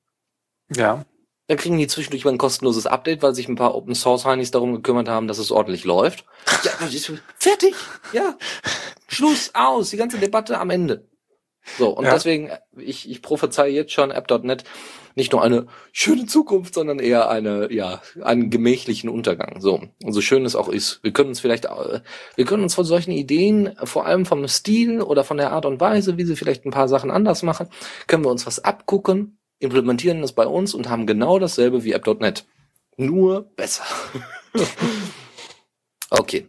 Ja. 0.75 1.05
Dann 1.49 1.59
kriegen 1.59 1.79
die 1.79 1.89
zwischendurch 1.89 2.25
mal 2.25 2.31
ein 2.31 2.39
kostenloses 2.39 2.87
Update, 2.87 3.23
weil 3.23 3.35
sich 3.35 3.49
ein 3.49 3.57
paar 3.57 3.75
Open 3.75 3.95
Source 3.95 4.25
Heinis 4.25 4.53
darum 4.53 4.73
gekümmert 4.73 5.09
haben, 5.09 5.27
dass 5.29 5.39
es 5.39 5.51
ordentlich 5.51 5.85
läuft. 5.85 6.25
Ja, 6.65 6.73
fertig. 7.37 7.75
Ja. 8.13 8.37
Schluss 9.09 9.51
aus. 9.55 9.91
Die 9.91 9.97
ganze 9.97 10.19
Debatte 10.19 10.59
am 10.59 10.71
Ende. 10.71 11.09
So, 11.79 11.91
und 11.91 12.05
Ja. 12.05 12.15
deswegen, 12.15 12.49
äh, 12.49 12.59
ich, 12.79 13.11
ich 13.11 13.23
prophezeie 13.23 13.73
jetzt 13.73 13.93
schon 13.93 14.11
App.net 14.11 14.65
nicht 15.17 15.33
nur 15.33 15.43
eine 15.43 15.67
schöne 15.93 16.27
Zukunft, 16.27 16.75
sondern 16.75 16.99
eher 17.01 17.29
eine, 17.29 17.73
ja, 17.73 18.01
einen 18.23 18.49
gemächlichen 18.49 19.11
Untergang. 19.11 19.61
So, 19.61 19.81
und 20.03 20.13
so 20.13 20.21
schön 20.21 20.45
es 20.45 20.55
auch 20.57 20.69
ist. 20.69 21.01
Wir 21.03 21.13
können 21.13 21.31
uns 21.31 21.41
vielleicht, 21.41 21.65
äh, 21.67 22.01
wir 22.37 22.45
können 22.45 22.63
uns 22.63 22.75
von 22.75 22.85
solchen 22.85 23.11
Ideen, 23.13 23.75
vor 23.85 24.07
allem 24.07 24.25
vom 24.25 24.47
Stil 24.49 25.03
oder 25.03 25.25
von 25.25 25.37
der 25.37 25.53
Art 25.53 25.67
und 25.67 25.81
Weise, 25.81 26.17
wie 26.17 26.25
sie 26.25 26.37
vielleicht 26.37 26.65
ein 26.65 26.71
paar 26.71 26.89
Sachen 26.89 27.11
anders 27.11 27.43
machen, 27.43 27.69
können 28.07 28.25
wir 28.25 28.31
uns 28.31 28.47
was 28.47 28.63
abgucken, 28.63 29.39
implementieren 29.59 30.23
das 30.23 30.33
bei 30.33 30.47
uns 30.47 30.75
und 30.75 30.89
haben 30.89 31.07
genau 31.07 31.39
dasselbe 31.39 31.85
wie 31.85 31.93
App.net. 31.93 32.45
Nur 32.97 33.51
besser. 33.57 33.85
okay. 36.11 36.49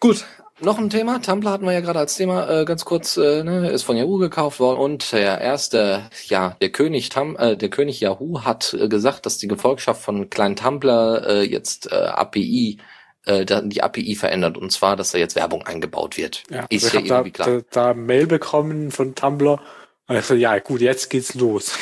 Gut. 0.00 0.24
Noch 0.60 0.78
ein 0.78 0.90
Thema. 0.90 1.22
Tumblr 1.22 1.50
hatten 1.50 1.64
wir 1.64 1.72
ja 1.72 1.80
gerade 1.80 2.00
als 2.00 2.16
Thema 2.16 2.48
äh, 2.50 2.64
ganz 2.64 2.84
kurz, 2.84 3.16
äh, 3.16 3.44
ne, 3.44 3.70
ist 3.70 3.84
von 3.84 3.96
Yahoo 3.96 4.18
gekauft 4.18 4.58
worden 4.58 4.78
und 4.80 5.12
der 5.12 5.40
erste, 5.40 6.02
ja, 6.26 6.56
der 6.60 6.70
König 6.70 7.10
Tum, 7.10 7.36
äh, 7.36 7.56
der 7.56 7.68
König 7.68 8.00
Yahoo 8.00 8.42
hat 8.42 8.74
äh, 8.74 8.88
gesagt, 8.88 9.24
dass 9.26 9.38
die 9.38 9.46
Gefolgschaft 9.46 10.02
von 10.02 10.30
kleinen 10.30 10.56
Tumblr 10.56 11.24
äh, 11.28 11.42
jetzt 11.42 11.92
äh, 11.92 11.94
API 11.94 12.78
äh, 13.24 13.44
die 13.64 13.82
API 13.82 14.16
verändert 14.16 14.58
und 14.58 14.72
zwar, 14.72 14.96
dass 14.96 15.12
da 15.12 15.18
jetzt 15.18 15.36
Werbung 15.36 15.62
eingebaut 15.64 16.16
wird. 16.16 16.42
ja. 16.50 16.66
Ist 16.70 16.86
Also 16.86 16.98
ja 16.98 17.04
ich 17.04 17.10
habe 17.12 17.28
irgendwie 17.28 17.32
da, 17.38 17.44
klar. 17.44 17.62
da, 17.70 17.92
da 17.92 17.94
Mail 17.94 18.26
bekommen 18.26 18.90
von 18.90 19.14
Tumblr. 19.14 19.60
Und 20.08 20.16
ich 20.16 20.24
so, 20.24 20.34
ja 20.34 20.58
gut, 20.58 20.80
jetzt 20.80 21.10
geht's 21.10 21.34
los. 21.34 21.72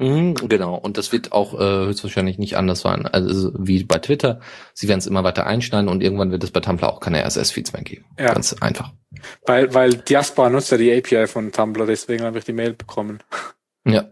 Mhm, 0.00 0.34
genau, 0.48 0.76
und 0.76 0.96
das 0.96 1.12
wird 1.12 1.32
auch 1.32 1.52
äh, 1.52 1.86
höchstwahrscheinlich 1.86 2.38
nicht 2.38 2.56
anders 2.56 2.80
sein, 2.80 3.06
also 3.06 3.52
wie 3.58 3.84
bei 3.84 3.98
Twitter. 3.98 4.40
Sie 4.72 4.88
werden 4.88 5.00
es 5.00 5.06
immer 5.06 5.24
weiter 5.24 5.46
einschneiden 5.46 5.90
und 5.90 6.02
irgendwann 6.02 6.30
wird 6.30 6.42
es 6.42 6.50
bei 6.50 6.60
Tumblr 6.60 6.90
auch 6.90 7.00
keine 7.00 7.22
RSS-Feeds 7.22 7.74
mehr 7.74 7.82
geben. 7.82 8.06
Ja. 8.18 8.32
Ganz 8.32 8.54
einfach. 8.54 8.92
Weil, 9.44 9.74
weil 9.74 9.92
Diaspora 9.92 10.48
nutzt 10.48 10.72
ja 10.72 10.78
die 10.78 10.90
API 10.90 11.26
von 11.26 11.52
Tumblr, 11.52 11.84
deswegen 11.84 12.24
habe 12.24 12.38
ich 12.38 12.46
die 12.46 12.54
Mail 12.54 12.72
bekommen. 12.72 13.18
Ja. 13.86 14.06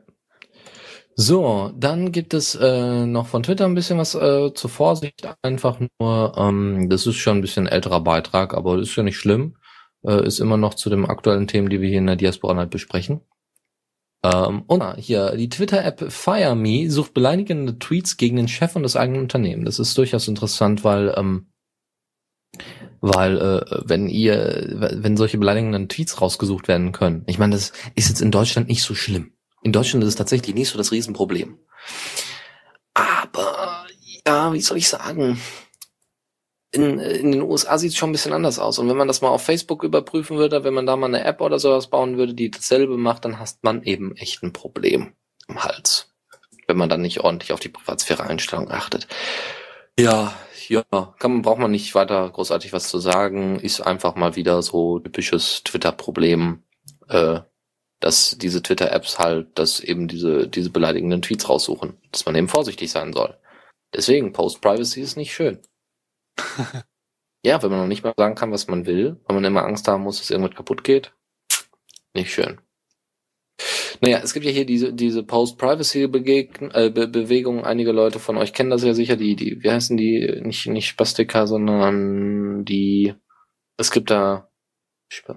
So, 1.14 1.72
dann 1.74 2.12
gibt 2.12 2.34
es 2.34 2.54
äh, 2.54 3.06
noch 3.06 3.26
von 3.26 3.42
Twitter 3.42 3.64
ein 3.64 3.74
bisschen 3.74 3.98
was 3.98 4.14
äh, 4.14 4.52
zur 4.52 4.70
Vorsicht. 4.70 5.26
Einfach 5.42 5.80
nur, 5.80 6.34
ähm, 6.36 6.88
das 6.90 7.06
ist 7.06 7.16
schon 7.16 7.38
ein 7.38 7.40
bisschen 7.40 7.66
älterer 7.66 8.00
Beitrag, 8.00 8.54
aber 8.54 8.78
ist 8.78 8.94
ja 8.94 9.02
nicht 9.02 9.16
schlimm. 9.16 9.56
Äh, 10.04 10.26
ist 10.26 10.38
immer 10.38 10.58
noch 10.58 10.74
zu 10.74 10.90
den 10.90 11.06
aktuellen 11.06 11.48
Themen, 11.48 11.70
die 11.70 11.80
wir 11.80 11.88
hier 11.88 11.98
in 11.98 12.06
der 12.06 12.16
Diaspora 12.16 12.54
halt 12.56 12.70
besprechen. 12.70 13.22
Ähm, 14.22 14.62
und 14.66 14.96
hier, 14.96 15.36
die 15.36 15.48
Twitter-App 15.48 16.10
FireMe 16.10 16.90
sucht 16.90 17.14
beleidigende 17.14 17.78
Tweets 17.78 18.16
gegen 18.16 18.36
den 18.36 18.48
Chef 18.48 18.74
und 18.76 18.82
das 18.82 18.96
eigene 18.96 19.20
Unternehmen. 19.20 19.64
Das 19.64 19.78
ist 19.78 19.96
durchaus 19.96 20.28
interessant, 20.28 20.84
weil 20.84 21.14
ähm, 21.16 21.48
weil 23.00 23.38
äh, 23.38 23.80
wenn 23.84 24.08
ihr, 24.08 24.66
wenn 24.70 25.16
solche 25.16 25.38
beleidigenden 25.38 25.88
Tweets 25.88 26.20
rausgesucht 26.20 26.68
werden 26.68 26.92
können, 26.92 27.22
ich 27.26 27.38
meine, 27.38 27.54
das 27.54 27.72
ist 27.94 28.08
jetzt 28.08 28.20
in 28.20 28.30
Deutschland 28.30 28.68
nicht 28.68 28.82
so 28.82 28.94
schlimm. 28.94 29.32
In 29.62 29.72
Deutschland 29.72 30.02
ist 30.02 30.10
es 30.10 30.16
tatsächlich 30.16 30.54
nicht 30.54 30.68
so 30.68 30.78
das 30.78 30.92
Riesenproblem. 30.92 31.58
Aber, 32.94 33.86
ja, 34.26 34.52
wie 34.52 34.60
soll 34.60 34.78
ich 34.78 34.88
sagen? 34.88 35.40
In, 36.70 36.98
in 36.98 37.32
den 37.32 37.42
USA 37.42 37.78
sieht 37.78 37.92
es 37.92 37.96
schon 37.96 38.10
ein 38.10 38.12
bisschen 38.12 38.34
anders 38.34 38.58
aus. 38.58 38.78
Und 38.78 38.88
wenn 38.88 38.96
man 38.96 39.08
das 39.08 39.22
mal 39.22 39.30
auf 39.30 39.42
Facebook 39.42 39.82
überprüfen 39.84 40.36
würde, 40.36 40.64
wenn 40.64 40.74
man 40.74 40.86
da 40.86 40.96
mal 40.96 41.06
eine 41.06 41.24
App 41.24 41.40
oder 41.40 41.58
sowas 41.58 41.86
bauen 41.86 42.18
würde, 42.18 42.34
die 42.34 42.50
dasselbe 42.50 42.98
macht, 42.98 43.24
dann 43.24 43.38
hast 43.38 43.64
man 43.64 43.82
eben 43.82 44.14
echt 44.16 44.42
ein 44.42 44.52
Problem 44.52 45.12
im 45.48 45.64
Hals. 45.64 46.14
Wenn 46.66 46.76
man 46.76 46.90
dann 46.90 47.00
nicht 47.00 47.20
ordentlich 47.20 47.52
auf 47.52 47.60
die 47.60 47.70
Privatsphäre-Einstellung 47.70 48.70
achtet. 48.70 49.08
Ja, 49.98 50.34
ja, 50.68 50.84
kann 51.18 51.32
man, 51.32 51.42
braucht 51.42 51.58
man 51.58 51.70
nicht 51.70 51.94
weiter 51.94 52.28
großartig 52.28 52.74
was 52.74 52.88
zu 52.88 52.98
sagen. 52.98 53.58
Ist 53.58 53.80
einfach 53.80 54.14
mal 54.16 54.36
wieder 54.36 54.60
so 54.62 54.98
typisches 54.98 55.64
Twitter-Problem, 55.64 56.62
äh, 57.08 57.40
dass 58.00 58.36
diese 58.38 58.62
Twitter-Apps 58.62 59.18
halt, 59.18 59.58
dass 59.58 59.80
eben 59.80 60.08
diese, 60.08 60.46
diese 60.46 60.68
beleidigenden 60.68 61.22
Tweets 61.22 61.48
raussuchen. 61.48 61.96
Dass 62.12 62.26
man 62.26 62.34
eben 62.34 62.48
vorsichtig 62.48 62.90
sein 62.90 63.14
soll. 63.14 63.34
Deswegen, 63.94 64.34
Post-Privacy 64.34 65.00
ist 65.00 65.16
nicht 65.16 65.32
schön. 65.32 65.58
Ja, 67.44 67.62
wenn 67.62 67.70
man 67.70 67.80
noch 67.80 67.86
nicht 67.86 68.04
mal 68.04 68.14
sagen 68.16 68.34
kann, 68.34 68.52
was 68.52 68.68
man 68.68 68.86
will, 68.86 69.20
wenn 69.26 69.36
man 69.36 69.44
immer 69.44 69.64
Angst 69.64 69.88
haben 69.88 70.02
muss, 70.02 70.18
dass 70.18 70.30
irgendwas 70.30 70.56
kaputt 70.56 70.84
geht. 70.84 71.12
Nicht 72.14 72.32
schön. 72.32 72.60
Naja, 74.00 74.20
es 74.22 74.32
gibt 74.32 74.46
ja 74.46 74.52
hier 74.52 74.64
diese, 74.64 74.92
diese 74.92 75.24
Post-Privacy-Bewegung. 75.24 76.70
Äh. 77.60 77.66
Einige 77.66 77.92
Leute 77.92 78.18
von 78.18 78.36
euch 78.36 78.52
kennen 78.52 78.70
das 78.70 78.84
ja 78.84 78.94
sicher. 78.94 79.16
Die, 79.16 79.34
die, 79.34 79.62
wie 79.62 79.70
heißen 79.70 79.96
die? 79.96 80.40
Nicht, 80.42 80.66
nicht 80.68 80.88
Spastika, 80.88 81.46
sondern 81.46 82.64
die, 82.64 83.14
es 83.76 83.90
gibt 83.90 84.10
da 84.10 84.48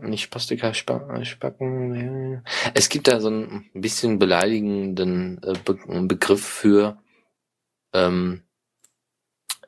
nicht 0.02 0.24
Spastika, 0.24 0.70
Sp 0.76 1.00
Spacken. 1.24 2.44
Es 2.74 2.90
gibt 2.90 3.08
da 3.08 3.20
so 3.20 3.30
ein 3.30 3.70
bisschen 3.74 4.20
beleidigenden 4.20 5.42
äh, 5.44 5.54
Be 5.64 5.80
Begriff 6.08 6.46
für 6.46 7.02
ähm, 7.94 8.44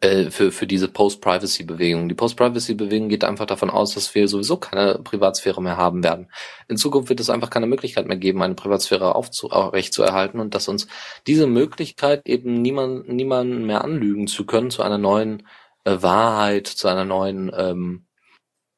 äh, 0.03 0.31
für, 0.31 0.51
für 0.51 0.67
diese 0.67 0.89
Post-Privacy-Bewegung. 0.89 2.09
Die 2.09 2.15
Post-Privacy-Bewegung 2.15 3.07
geht 3.07 3.23
einfach 3.23 3.45
davon 3.45 3.69
aus, 3.69 3.93
dass 3.93 4.13
wir 4.13 4.27
sowieso 4.27 4.57
keine 4.57 4.99
Privatsphäre 5.01 5.61
mehr 5.61 5.77
haben 5.77 6.03
werden. 6.03 6.29
In 6.67 6.75
Zukunft 6.75 7.07
wird 7.07 7.21
es 7.21 7.29
einfach 7.29 7.49
keine 7.49 7.67
Möglichkeit 7.67 8.07
mehr 8.07 8.17
geben, 8.17 8.41
eine 8.43 8.55
Privatsphäre 8.55 9.15
aufrechtzuerhalten 9.15 10.41
und 10.41 10.55
dass 10.55 10.67
uns 10.67 10.87
diese 11.25 11.47
Möglichkeit 11.47 12.27
eben 12.27 12.61
niemand, 12.61 13.07
niemanden 13.07 13.65
mehr 13.65 13.83
anlügen 13.85 14.27
zu 14.27 14.45
können 14.45 14.71
zu 14.71 14.83
einer 14.83 14.97
neuen 14.97 15.47
äh, 15.85 15.95
Wahrheit, 16.01 16.67
zu 16.67 16.89
einer 16.89 17.05
neuen 17.05 17.49
ähm, 17.55 18.05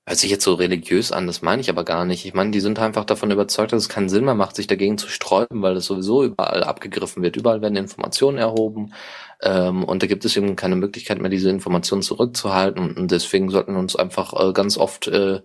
Hört 0.07 0.19
sich 0.19 0.29
jetzt 0.29 0.43
so 0.43 0.53
religiös 0.53 1.11
an, 1.11 1.25
das 1.25 1.41
meine 1.41 1.63
ich 1.63 1.69
aber 1.71 1.83
gar 1.83 2.05
nicht. 2.05 2.25
Ich 2.27 2.35
meine, 2.35 2.51
die 2.51 2.59
sind 2.59 2.77
einfach 2.77 3.05
davon 3.05 3.31
überzeugt, 3.31 3.73
dass 3.73 3.81
es 3.81 3.89
keinen 3.89 4.07
Sinn 4.07 4.23
mehr 4.23 4.35
macht, 4.35 4.55
sich 4.55 4.67
dagegen 4.67 4.99
zu 4.99 5.07
sträuben, 5.09 5.63
weil 5.63 5.75
es 5.77 5.87
sowieso 5.87 6.23
überall 6.23 6.63
abgegriffen 6.63 7.23
wird. 7.23 7.37
Überall 7.37 7.63
werden 7.63 7.75
Informationen 7.75 8.37
erhoben 8.37 8.93
ähm, 9.41 9.83
und 9.83 10.03
da 10.03 10.07
gibt 10.07 10.25
es 10.25 10.35
eben 10.37 10.55
keine 10.55 10.75
Möglichkeit 10.75 11.19
mehr, 11.21 11.29
diese 11.29 11.49
Informationen 11.49 12.01
zurückzuhalten. 12.01 12.95
Und 12.95 13.11
deswegen 13.11 13.49
sollten 13.49 13.73
wir 13.73 13.79
uns 13.79 13.95
einfach 13.95 14.33
äh, 14.33 14.53
ganz 14.53 14.77
oft 14.77 15.07
äh, 15.07 15.41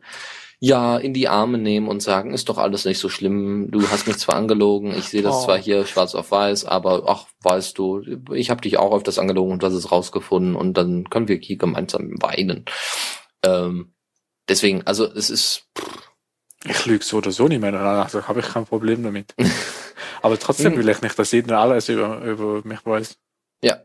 ja 0.58 0.98
in 0.98 1.14
die 1.14 1.28
Arme 1.28 1.58
nehmen 1.58 1.88
und 1.88 2.02
sagen, 2.02 2.34
ist 2.34 2.48
doch 2.48 2.58
alles 2.58 2.84
nicht 2.84 2.98
so 2.98 3.08
schlimm. 3.08 3.70
Du 3.70 3.88
hast 3.88 4.06
mich 4.06 4.18
zwar 4.18 4.36
angelogen, 4.36 4.92
ich 4.96 5.08
sehe 5.08 5.22
das 5.22 5.36
oh. 5.36 5.44
zwar 5.44 5.58
hier 5.58 5.86
schwarz 5.86 6.14
auf 6.14 6.30
weiß, 6.30 6.66
aber 6.66 7.04
ach, 7.06 7.26
weißt 7.42 7.78
du, 7.78 8.02
ich 8.32 8.50
habe 8.50 8.60
dich 8.60 8.76
auch 8.78 8.92
auf 8.92 9.02
das 9.02 9.18
angelogen 9.18 9.52
und 9.52 9.62
das 9.62 9.74
ist 9.74 9.90
rausgefunden 9.90 10.56
und 10.56 10.76
dann 10.76 11.08
können 11.08 11.28
wir 11.28 11.36
hier 11.36 11.56
gemeinsam 11.56 12.20
weinen. 12.20 12.66
Ähm, 13.42 13.94
Deswegen, 14.50 14.82
also 14.84 15.06
es 15.06 15.30
ist. 15.30 15.68
Ich 16.64 16.84
lüge 16.84 17.04
so 17.04 17.18
oder 17.18 17.30
so 17.30 17.46
nicht 17.46 17.60
mehr, 17.60 17.72
also 17.72 18.26
habe 18.26 18.40
ich 18.40 18.46
kein 18.46 18.66
Problem 18.66 19.02
damit. 19.02 19.32
Aber 20.22 20.38
trotzdem 20.38 20.76
will 20.76 20.88
ich 20.88 21.00
nicht, 21.00 21.18
dass 21.18 21.32
jeder 21.32 21.58
alles 21.58 21.88
über, 21.88 22.20
über 22.22 22.60
mich 22.64 22.84
weiß. 22.84 23.16
Ja. 23.62 23.80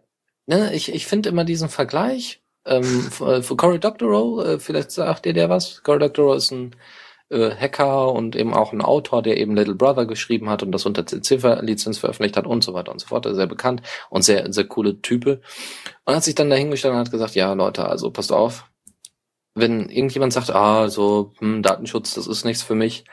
Ne, 0.47 0.73
ich, 0.73 0.93
ich 0.93 1.05
finde 1.07 1.29
immer 1.29 1.43
diesen 1.43 1.69
Vergleich. 1.69 2.41
Ähm, 2.65 2.83
für, 2.83 3.43
für 3.43 3.55
Cory 3.55 3.79
Doctorow, 3.79 4.43
äh, 4.43 4.59
vielleicht 4.59 4.91
sagt 4.91 5.25
ihr 5.25 5.33
der 5.33 5.49
was. 5.49 5.83
Cory 5.83 5.99
Doctorow 5.99 6.35
ist 6.35 6.51
ein 6.51 6.75
äh, 7.29 7.51
Hacker 7.51 8.11
und 8.11 8.35
eben 8.35 8.53
auch 8.53 8.73
ein 8.73 8.81
Autor, 8.81 9.21
der 9.21 9.37
eben 9.37 9.55
Little 9.55 9.75
Brother 9.75 10.05
geschrieben 10.05 10.49
hat 10.49 10.63
und 10.63 10.71
das 10.71 10.85
unter 10.85 11.05
Ziffer-Lizenz 11.05 11.97
veröffentlicht 11.97 12.37
hat 12.37 12.47
und 12.47 12.63
so 12.63 12.73
weiter 12.73 12.91
und 12.91 12.99
so 12.99 13.07
fort. 13.07 13.27
Sehr 13.29 13.47
bekannt 13.47 13.81
und 14.09 14.23
sehr, 14.23 14.51
sehr 14.51 14.65
coole 14.65 15.01
Type. 15.01 15.41
Und 16.05 16.15
hat 16.15 16.23
sich 16.23 16.35
dann 16.35 16.49
dahingestellt 16.49 16.93
und 16.93 16.99
hat 16.99 17.11
gesagt, 17.11 17.35
ja 17.35 17.53
Leute, 17.53 17.85
also 17.87 18.11
passt 18.11 18.31
auf, 18.31 18.69
wenn 19.55 19.89
irgendjemand 19.89 20.33
sagt, 20.33 20.51
ah, 20.51 20.89
so 20.89 21.33
hm, 21.39 21.63
Datenschutz, 21.63 22.13
das 22.13 22.27
ist 22.27 22.45
nichts 22.45 22.61
für 22.63 22.75
mich, 22.75 23.05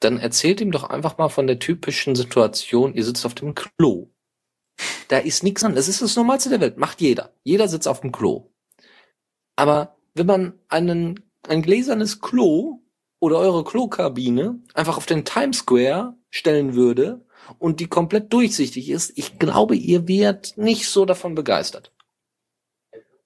dann 0.00 0.18
erzählt 0.18 0.60
ihm 0.60 0.72
doch 0.72 0.84
einfach 0.84 1.18
mal 1.18 1.28
von 1.28 1.46
der 1.46 1.58
typischen 1.58 2.14
Situation, 2.14 2.94
ihr 2.94 3.04
sitzt 3.04 3.26
auf 3.26 3.34
dem 3.34 3.54
Klo. 3.54 4.08
Da 5.08 5.18
ist 5.18 5.42
nichts 5.42 5.62
an. 5.64 5.74
Das 5.74 5.88
ist 5.88 6.02
das 6.02 6.16
Normalste 6.16 6.48
der 6.48 6.60
Welt. 6.60 6.78
Macht 6.78 7.00
jeder. 7.00 7.34
Jeder 7.44 7.68
sitzt 7.68 7.88
auf 7.88 8.00
dem 8.00 8.12
Klo. 8.12 8.50
Aber 9.56 9.96
wenn 10.14 10.26
man 10.26 10.58
einen, 10.68 11.20
ein 11.48 11.62
gläsernes 11.62 12.20
Klo 12.20 12.80
oder 13.20 13.38
eure 13.38 13.64
Klokabine 13.64 14.60
einfach 14.74 14.96
auf 14.96 15.06
den 15.06 15.24
Times 15.24 15.58
Square 15.58 16.16
stellen 16.30 16.74
würde 16.74 17.24
und 17.58 17.80
die 17.80 17.88
komplett 17.88 18.32
durchsichtig 18.32 18.90
ist, 18.90 19.16
ich 19.16 19.38
glaube, 19.38 19.76
ihr 19.76 20.08
werdet 20.08 20.56
nicht 20.56 20.88
so 20.88 21.04
davon 21.04 21.34
begeistert. 21.34 21.92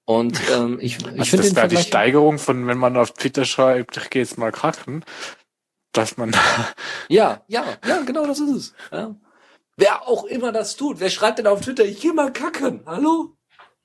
Und 0.05 0.39
ähm, 0.51 0.79
ich, 0.81 0.97
ich 0.97 1.05
also 1.05 1.23
finde 1.23 1.47
das 1.47 1.55
wäre 1.55 1.67
die 1.67 1.77
Steigerung 1.77 2.39
von, 2.39 2.67
wenn 2.67 2.77
man 2.77 2.97
auf 2.97 3.11
Twitter 3.11 3.45
schreibt, 3.45 3.97
ich 3.97 4.09
gehe 4.09 4.21
jetzt 4.21 4.37
mal 4.37 4.51
kacken, 4.51 5.03
dass 5.91 6.17
man 6.17 6.35
ja, 7.09 7.43
ja, 7.47 7.65
ja, 7.85 8.01
genau, 8.03 8.25
das 8.25 8.39
ist 8.39 8.51
es. 8.51 8.73
Ja. 8.91 9.15
Wer 9.77 10.07
auch 10.07 10.25
immer 10.25 10.51
das 10.51 10.75
tut, 10.75 10.99
wer 10.99 11.11
schreibt 11.11 11.37
denn 11.37 11.45
auf 11.45 11.61
Twitter, 11.61 11.85
ich 11.85 12.01
gehe 12.01 12.11
mal 12.11 12.33
kacken? 12.33 12.81
Hallo? 12.87 13.37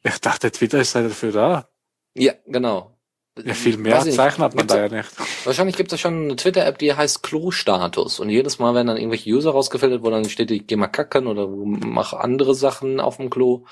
Ich 0.03 0.19
dachte, 0.21 0.51
Twitter 0.51 0.81
ist 0.81 0.95
halt 0.95 1.11
dafür 1.11 1.33
da. 1.33 1.69
Ja, 2.15 2.33
genau. 2.47 2.97
Ja, 3.43 3.55
viel 3.55 3.77
mehr 3.77 4.01
Zeichen 4.01 4.43
hat 4.43 4.55
man 4.55 4.67
da 4.67 4.87
ja 4.87 4.89
nicht. 4.89 5.09
Wahrscheinlich 5.45 5.77
gibt 5.77 5.93
es 5.93 6.01
schon 6.01 6.25
eine 6.25 6.37
Twitter-App, 6.37 6.79
die 6.79 6.95
heißt 6.95 7.23
Klo-Status. 7.23 8.21
Und 8.21 8.31
jedes 8.31 8.59
Mal 8.59 8.75
werden 8.75 8.89
dann 8.89 8.97
irgendwelche 8.97 9.31
User 9.31 9.53
rausgefiltert, 9.53 10.03
wo 10.03 10.11
dann 10.11 10.29
steht, 10.29 10.51
ich 10.51 10.67
geh 10.67 10.77
mal 10.77 10.89
kacken 10.89 11.27
oder 11.27 11.47
mach 11.47 12.15
andere 12.15 12.55
Sachen 12.55 12.99
auf 12.99 13.19
dem 13.19 13.31
Klo. 13.31 13.65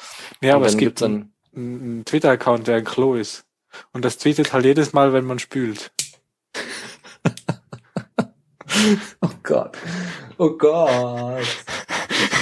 Ja, 0.42 0.56
aber 0.56 0.66
es 0.66 0.76
gibt 0.76 1.00
dann 1.00 1.32
ein 1.54 2.04
Twitter-Account, 2.04 2.68
der 2.68 2.76
ein 2.76 2.84
Klo 2.84 3.14
ist. 3.14 3.44
Und 3.92 4.04
das 4.04 4.18
tweetet 4.18 4.52
halt 4.52 4.64
jedes 4.66 4.92
Mal, 4.92 5.12
wenn 5.12 5.24
man 5.24 5.38
spült. 5.38 5.92
oh 9.20 9.30
Gott. 9.42 9.76
Oh 10.38 10.50
Gott. 10.50 11.44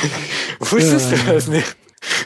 Wusstest 0.60 1.12
du 1.12 1.16
das 1.32 1.48
nicht? 1.48 1.76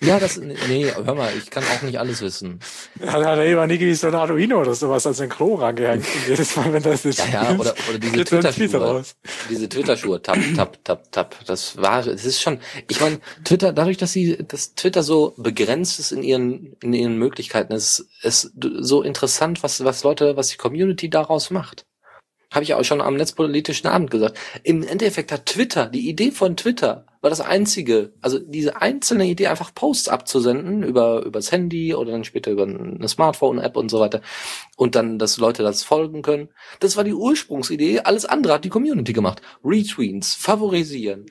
Ja, 0.02 0.18
das, 0.18 0.36
nee, 0.36 0.86
hör 1.04 1.14
mal, 1.14 1.32
ich 1.36 1.50
kann 1.50 1.64
auch 1.64 1.82
nicht 1.82 1.98
alles 1.98 2.20
wissen. 2.20 2.60
Hat, 3.00 3.24
hat 3.24 3.38
er 3.38 3.46
immer 3.46 3.66
nie 3.66 3.94
so 3.94 4.08
ein 4.08 4.14
Arduino 4.14 4.60
oder 4.60 4.74
sowas 4.74 5.06
als 5.06 5.20
ein 5.20 5.28
Klo 5.28 5.54
rangehängt. 5.54 6.04
jedes 6.28 6.56
Mal, 6.56 6.72
wenn 6.72 6.82
das 6.82 7.04
ist. 7.04 7.18
Ja, 7.18 7.44
ja 7.44 7.58
oder, 7.58 7.74
oder 7.88 7.98
diese 7.98 8.24
Twitter-Schuhe. 8.24 9.02
Diese 9.48 9.68
Twitter-Schuhe, 9.68 10.22
tap, 10.22 10.38
tap, 10.56 10.84
tap, 10.84 11.12
tap. 11.12 11.36
Das 11.46 11.76
war, 11.76 12.02
das 12.02 12.24
ist 12.24 12.40
schon, 12.40 12.58
ich 12.88 13.00
meine, 13.00 13.20
Twitter, 13.44 13.72
dadurch, 13.72 13.96
dass 13.96 14.12
sie, 14.12 14.38
dass 14.46 14.74
Twitter 14.74 15.02
so 15.02 15.34
begrenzt 15.36 15.98
ist 15.98 16.12
in 16.12 16.22
ihren, 16.22 16.76
in 16.82 16.92
ihren 16.92 17.16
Möglichkeiten, 17.16 17.72
ist, 17.72 18.06
ist 18.22 18.52
so 18.60 19.02
interessant, 19.02 19.62
was, 19.62 19.82
was 19.84 20.02
Leute, 20.02 20.36
was 20.36 20.48
die 20.48 20.58
Community 20.58 21.08
daraus 21.08 21.50
macht. 21.50 21.86
Habe 22.52 22.64
ich 22.64 22.74
auch 22.74 22.84
schon 22.84 23.00
am 23.00 23.16
netzpolitischen 23.16 23.88
Abend 23.88 24.10
gesagt. 24.10 24.38
Im 24.62 24.82
Endeffekt 24.82 25.32
hat 25.32 25.46
Twitter, 25.46 25.86
die 25.86 26.08
Idee 26.08 26.30
von 26.30 26.56
Twitter 26.56 27.06
war 27.22 27.30
das 27.30 27.40
einzige, 27.40 28.12
also 28.20 28.38
diese 28.38 28.82
einzelne 28.82 29.26
Idee, 29.26 29.46
einfach 29.46 29.72
Posts 29.74 30.08
abzusenden 30.08 30.82
über 30.82 31.22
übers 31.24 31.52
Handy 31.52 31.94
oder 31.94 32.10
dann 32.10 32.24
später 32.24 32.50
über 32.50 32.64
eine 32.64 33.08
Smartphone-App 33.08 33.76
und 33.76 33.90
so 33.90 34.00
weiter 34.00 34.20
und 34.76 34.96
dann, 34.96 35.18
dass 35.18 35.38
Leute 35.38 35.62
das 35.62 35.84
folgen 35.84 36.22
können. 36.22 36.48
Das 36.80 36.96
war 36.96 37.04
die 37.04 37.14
Ursprungsidee. 37.14 38.00
Alles 38.00 38.24
andere 38.24 38.54
hat 38.54 38.64
die 38.64 38.70
Community 38.70 39.12
gemacht. 39.12 39.40
Retweets, 39.64 40.34
favorisieren, 40.34 41.26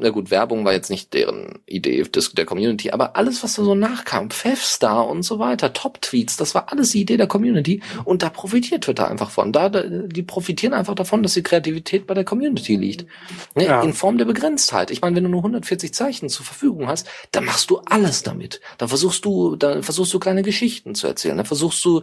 na 0.00 0.10
gut, 0.10 0.30
Werbung 0.30 0.64
war 0.64 0.72
jetzt 0.72 0.90
nicht 0.90 1.12
deren 1.12 1.58
Idee 1.66 2.02
des, 2.02 2.32
der 2.32 2.44
Community, 2.44 2.90
aber 2.90 3.16
alles, 3.16 3.42
was 3.42 3.54
da 3.54 3.64
so 3.64 3.74
nachkam, 3.74 4.30
Fevstar 4.30 5.08
und 5.08 5.22
so 5.22 5.38
weiter, 5.38 5.72
Top-Tweets, 5.72 6.36
das 6.36 6.54
war 6.54 6.70
alles 6.70 6.90
die 6.90 7.00
Idee 7.00 7.16
der 7.16 7.26
Community 7.26 7.82
und 8.04 8.22
da 8.22 8.30
profitiert 8.30 8.84
Twitter 8.84 9.08
einfach 9.08 9.30
von. 9.30 9.52
Da, 9.52 9.68
da 9.68 9.82
die 9.82 10.22
profitieren 10.22 10.72
einfach 10.72 10.94
davon, 10.94 11.22
dass 11.22 11.34
die 11.34 11.42
Kreativität 11.42 12.06
bei 12.06 12.14
der 12.14 12.24
Community 12.24 12.76
liegt. 12.76 13.06
Ne? 13.54 13.66
Ja. 13.66 13.82
In 13.82 13.92
Form 13.92 14.18
der 14.18 14.24
Begrenztheit. 14.24 14.90
Ich 14.90 15.00
meine, 15.00 15.16
wenn 15.16 15.24
du 15.24 15.30
nur 15.30 15.40
140 15.40 15.92
Zeichen 15.92 16.28
zur 16.28 16.46
Verfügung 16.46 16.86
hast, 16.86 17.08
dann 17.32 17.44
machst 17.44 17.70
du 17.70 17.80
alles 17.86 18.22
damit. 18.22 18.60
Dann 18.78 18.88
versuchst 18.88 19.24
du, 19.24 19.56
dann 19.56 19.82
versuchst 19.82 20.14
du 20.14 20.20
kleine 20.20 20.42
Geschichten 20.42 20.94
zu 20.94 21.06
erzählen. 21.06 21.36
Dann 21.36 21.46
versuchst 21.46 21.84
du 21.84 22.02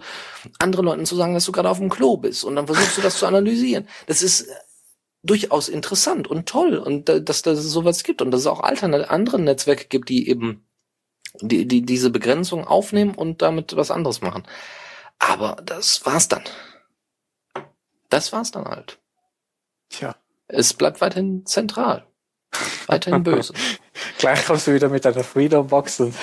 anderen 0.59 0.85
Leuten 0.85 1.05
zu 1.05 1.15
sagen, 1.15 1.33
dass 1.33 1.45
du 1.45 1.51
gerade 1.51 1.69
auf 1.69 1.79
dem 1.79 1.89
Klo 1.89 2.17
bist 2.17 2.43
und 2.43 2.55
dann 2.55 2.67
versuchst 2.67 2.97
du 2.97 3.01
das 3.01 3.17
zu 3.17 3.25
analysieren. 3.25 3.87
Das 4.07 4.21
ist 4.21 4.47
durchaus 5.25 5.69
interessant 5.69 6.27
und 6.27 6.47
toll 6.47 6.77
und 6.77 7.09
dass 7.09 7.41
da 7.41 7.55
sowas 7.55 8.03
gibt 8.03 8.21
und 8.21 8.31
dass 8.31 8.41
es 8.41 8.47
auch 8.47 8.61
alternate 8.61 9.09
andere 9.09 9.39
Netzwerke 9.39 9.85
gibt, 9.85 10.09
die 10.09 10.29
eben 10.29 10.65
die, 11.41 11.67
die 11.67 11.81
diese 11.81 12.09
Begrenzung 12.09 12.65
aufnehmen 12.65 13.15
und 13.15 13.41
damit 13.41 13.75
was 13.75 13.91
anderes 13.91 14.21
machen. 14.21 14.47
Aber 15.19 15.57
das 15.63 16.05
war's 16.05 16.27
dann. 16.27 16.43
Das 18.09 18.31
war's 18.31 18.51
dann 18.51 18.65
halt. 18.65 18.99
Tja. 19.89 20.15
Es 20.47 20.73
bleibt 20.73 21.01
weiterhin 21.01 21.45
zentral. 21.45 22.05
Weiterhin 22.87 23.23
böse. 23.23 23.53
Gleich 24.17 24.45
kommst 24.45 24.67
du 24.67 24.73
wieder 24.73 24.89
mit 24.89 25.05
deiner 25.05 25.23
Freedom 25.23 25.67
Box 25.67 25.99
und 25.99 26.15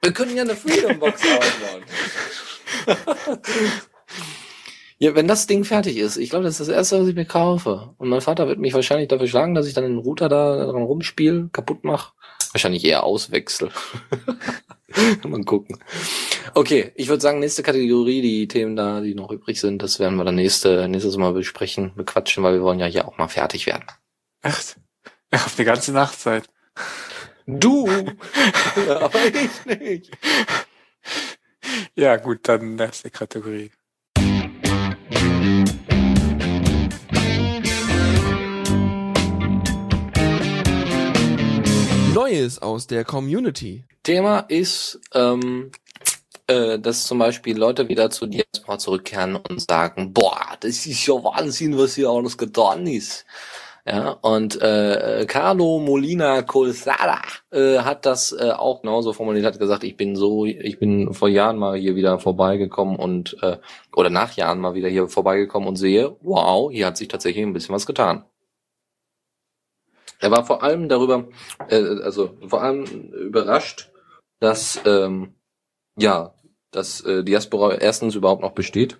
wir 0.00 0.12
können 0.12 0.36
ja 0.36 0.42
eine 0.42 0.56
Freedom 0.56 0.98
Box 0.98 1.22
aufbauen. 1.38 1.84
Ja, 5.02 5.16
wenn 5.16 5.26
das 5.26 5.48
Ding 5.48 5.64
fertig 5.64 5.96
ist, 5.96 6.16
ich 6.16 6.30
glaube, 6.30 6.44
das 6.44 6.60
ist 6.60 6.68
das 6.68 6.76
erste, 6.76 7.00
was 7.00 7.08
ich 7.08 7.16
mir 7.16 7.24
kaufe. 7.24 7.92
Und 7.98 8.08
mein 8.08 8.20
Vater 8.20 8.46
wird 8.46 8.60
mich 8.60 8.72
wahrscheinlich 8.72 9.08
dafür 9.08 9.26
schlagen, 9.26 9.52
dass 9.52 9.66
ich 9.66 9.74
dann 9.74 9.82
den 9.82 9.98
Router 9.98 10.28
da 10.28 10.64
dran 10.64 10.84
rumspiele, 10.84 11.48
kaputt 11.52 11.82
mache. 11.82 12.12
Wahrscheinlich 12.52 12.84
eher 12.84 13.02
auswechsel. 13.02 13.70
Mal 15.26 15.42
gucken. 15.42 15.82
Okay, 16.54 16.92
ich 16.94 17.08
würde 17.08 17.20
sagen, 17.20 17.40
nächste 17.40 17.64
Kategorie, 17.64 18.22
die 18.22 18.46
Themen 18.46 18.76
da, 18.76 19.00
die 19.00 19.16
noch 19.16 19.32
übrig 19.32 19.58
sind, 19.60 19.82
das 19.82 19.98
werden 19.98 20.14
wir 20.18 20.24
dann 20.24 20.36
nächste, 20.36 20.86
nächstes 20.86 21.16
Mal 21.16 21.32
besprechen, 21.32 21.92
bequatschen, 21.96 22.44
weil 22.44 22.54
wir 22.54 22.62
wollen 22.62 22.78
ja 22.78 22.86
hier 22.86 23.08
auch 23.08 23.18
mal 23.18 23.26
fertig 23.26 23.66
werden. 23.66 23.86
Echt? 24.40 24.76
Auf 25.32 25.56
die 25.56 25.64
ganze 25.64 25.90
Nachtzeit. 25.90 26.44
Du! 27.48 27.88
aber 28.88 29.18
ich 29.26 29.66
nicht. 29.66 30.16
Ja, 31.96 32.18
gut, 32.18 32.46
dann 32.46 32.76
nächste 32.76 33.10
Kategorie. 33.10 33.72
Neues 42.22 42.62
aus 42.62 42.86
der 42.86 43.04
Community. 43.04 43.82
Thema 44.04 44.44
ist 44.46 45.00
ähm, 45.12 45.72
äh, 46.46 46.78
dass 46.78 47.04
zum 47.04 47.18
Beispiel 47.18 47.58
Leute 47.58 47.88
wieder 47.88 48.10
zu 48.10 48.28
Diaspora 48.28 48.78
zurückkehren 48.78 49.34
und 49.34 49.60
sagen, 49.60 50.12
boah, 50.12 50.56
das 50.60 50.86
ist 50.86 51.04
ja 51.04 51.14
Wahnsinn, 51.14 51.76
was 51.76 51.96
hier 51.96 52.10
alles 52.10 52.38
getan 52.38 52.86
ist. 52.86 53.26
Ja, 53.84 54.10
und 54.20 54.62
äh, 54.62 55.26
Carlo 55.26 55.80
Molina 55.80 56.42
Colsada 56.42 57.22
äh, 57.50 57.78
hat 57.78 58.06
das 58.06 58.30
äh, 58.30 58.52
auch 58.52 58.82
genauso 58.82 59.12
formuliert, 59.12 59.44
hat 59.44 59.58
gesagt, 59.58 59.82
ich 59.82 59.96
bin 59.96 60.14
so, 60.14 60.44
ich 60.44 60.78
bin 60.78 61.12
vor 61.14 61.28
Jahren 61.28 61.58
mal 61.58 61.76
hier 61.76 61.96
wieder 61.96 62.20
vorbeigekommen 62.20 62.94
und 62.94 63.36
äh, 63.42 63.56
oder 63.96 64.10
nach 64.10 64.36
Jahren 64.36 64.60
mal 64.60 64.74
wieder 64.74 64.88
hier 64.88 65.08
vorbeigekommen 65.08 65.68
und 65.68 65.74
sehe, 65.74 66.14
wow, 66.20 66.70
hier 66.70 66.86
hat 66.86 66.96
sich 66.96 67.08
tatsächlich 67.08 67.44
ein 67.44 67.52
bisschen 67.52 67.74
was 67.74 67.84
getan. 67.84 68.24
Er 70.22 70.30
war 70.30 70.46
vor 70.46 70.62
allem 70.62 70.88
darüber, 70.88 71.28
äh, 71.68 71.82
also 72.02 72.36
vor 72.46 72.62
allem 72.62 72.84
überrascht, 72.84 73.90
dass 74.38 74.80
ähm, 74.86 75.34
ja, 75.98 76.34
dass 76.70 77.00
äh, 77.02 77.24
Diaspora 77.24 77.74
erstens 77.74 78.14
überhaupt 78.14 78.40
noch 78.40 78.52
besteht 78.52 78.98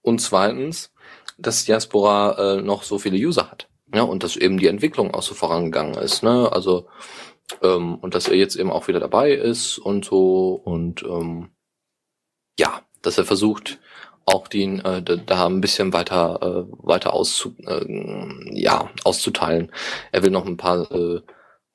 und 0.00 0.20
zweitens, 0.20 0.90
dass 1.38 1.66
Diaspora 1.66 2.56
äh, 2.56 2.62
noch 2.62 2.82
so 2.82 2.98
viele 2.98 3.18
User 3.18 3.50
hat. 3.50 3.68
Ja, 3.94 4.02
und 4.02 4.24
dass 4.24 4.36
eben 4.36 4.58
die 4.58 4.66
Entwicklung 4.66 5.12
auch 5.14 5.22
so 5.22 5.34
vorangegangen 5.34 5.94
ist, 5.94 6.22
ne? 6.22 6.50
Also, 6.50 6.88
ähm, 7.62 7.96
und 7.96 8.14
dass 8.14 8.26
er 8.26 8.36
jetzt 8.36 8.56
eben 8.56 8.72
auch 8.72 8.88
wieder 8.88 9.00
dabei 9.00 9.32
ist 9.32 9.78
und 9.78 10.06
so 10.06 10.54
und 10.54 11.02
ähm, 11.02 11.50
ja, 12.58 12.82
dass 13.02 13.18
er 13.18 13.24
versucht, 13.26 13.78
auch 14.26 14.48
den 14.48 14.84
äh, 14.84 15.02
da 15.02 15.46
ein 15.46 15.60
bisschen 15.60 15.92
weiter 15.92 16.38
äh, 16.42 16.86
weiter 16.86 17.12
auszu, 17.12 17.54
äh, 17.66 17.84
ja, 18.52 18.90
auszuteilen. 19.04 19.70
Er 20.12 20.22
will 20.22 20.30
noch 20.30 20.46
ein 20.46 20.56
paar 20.56 20.90
äh, 20.90 21.20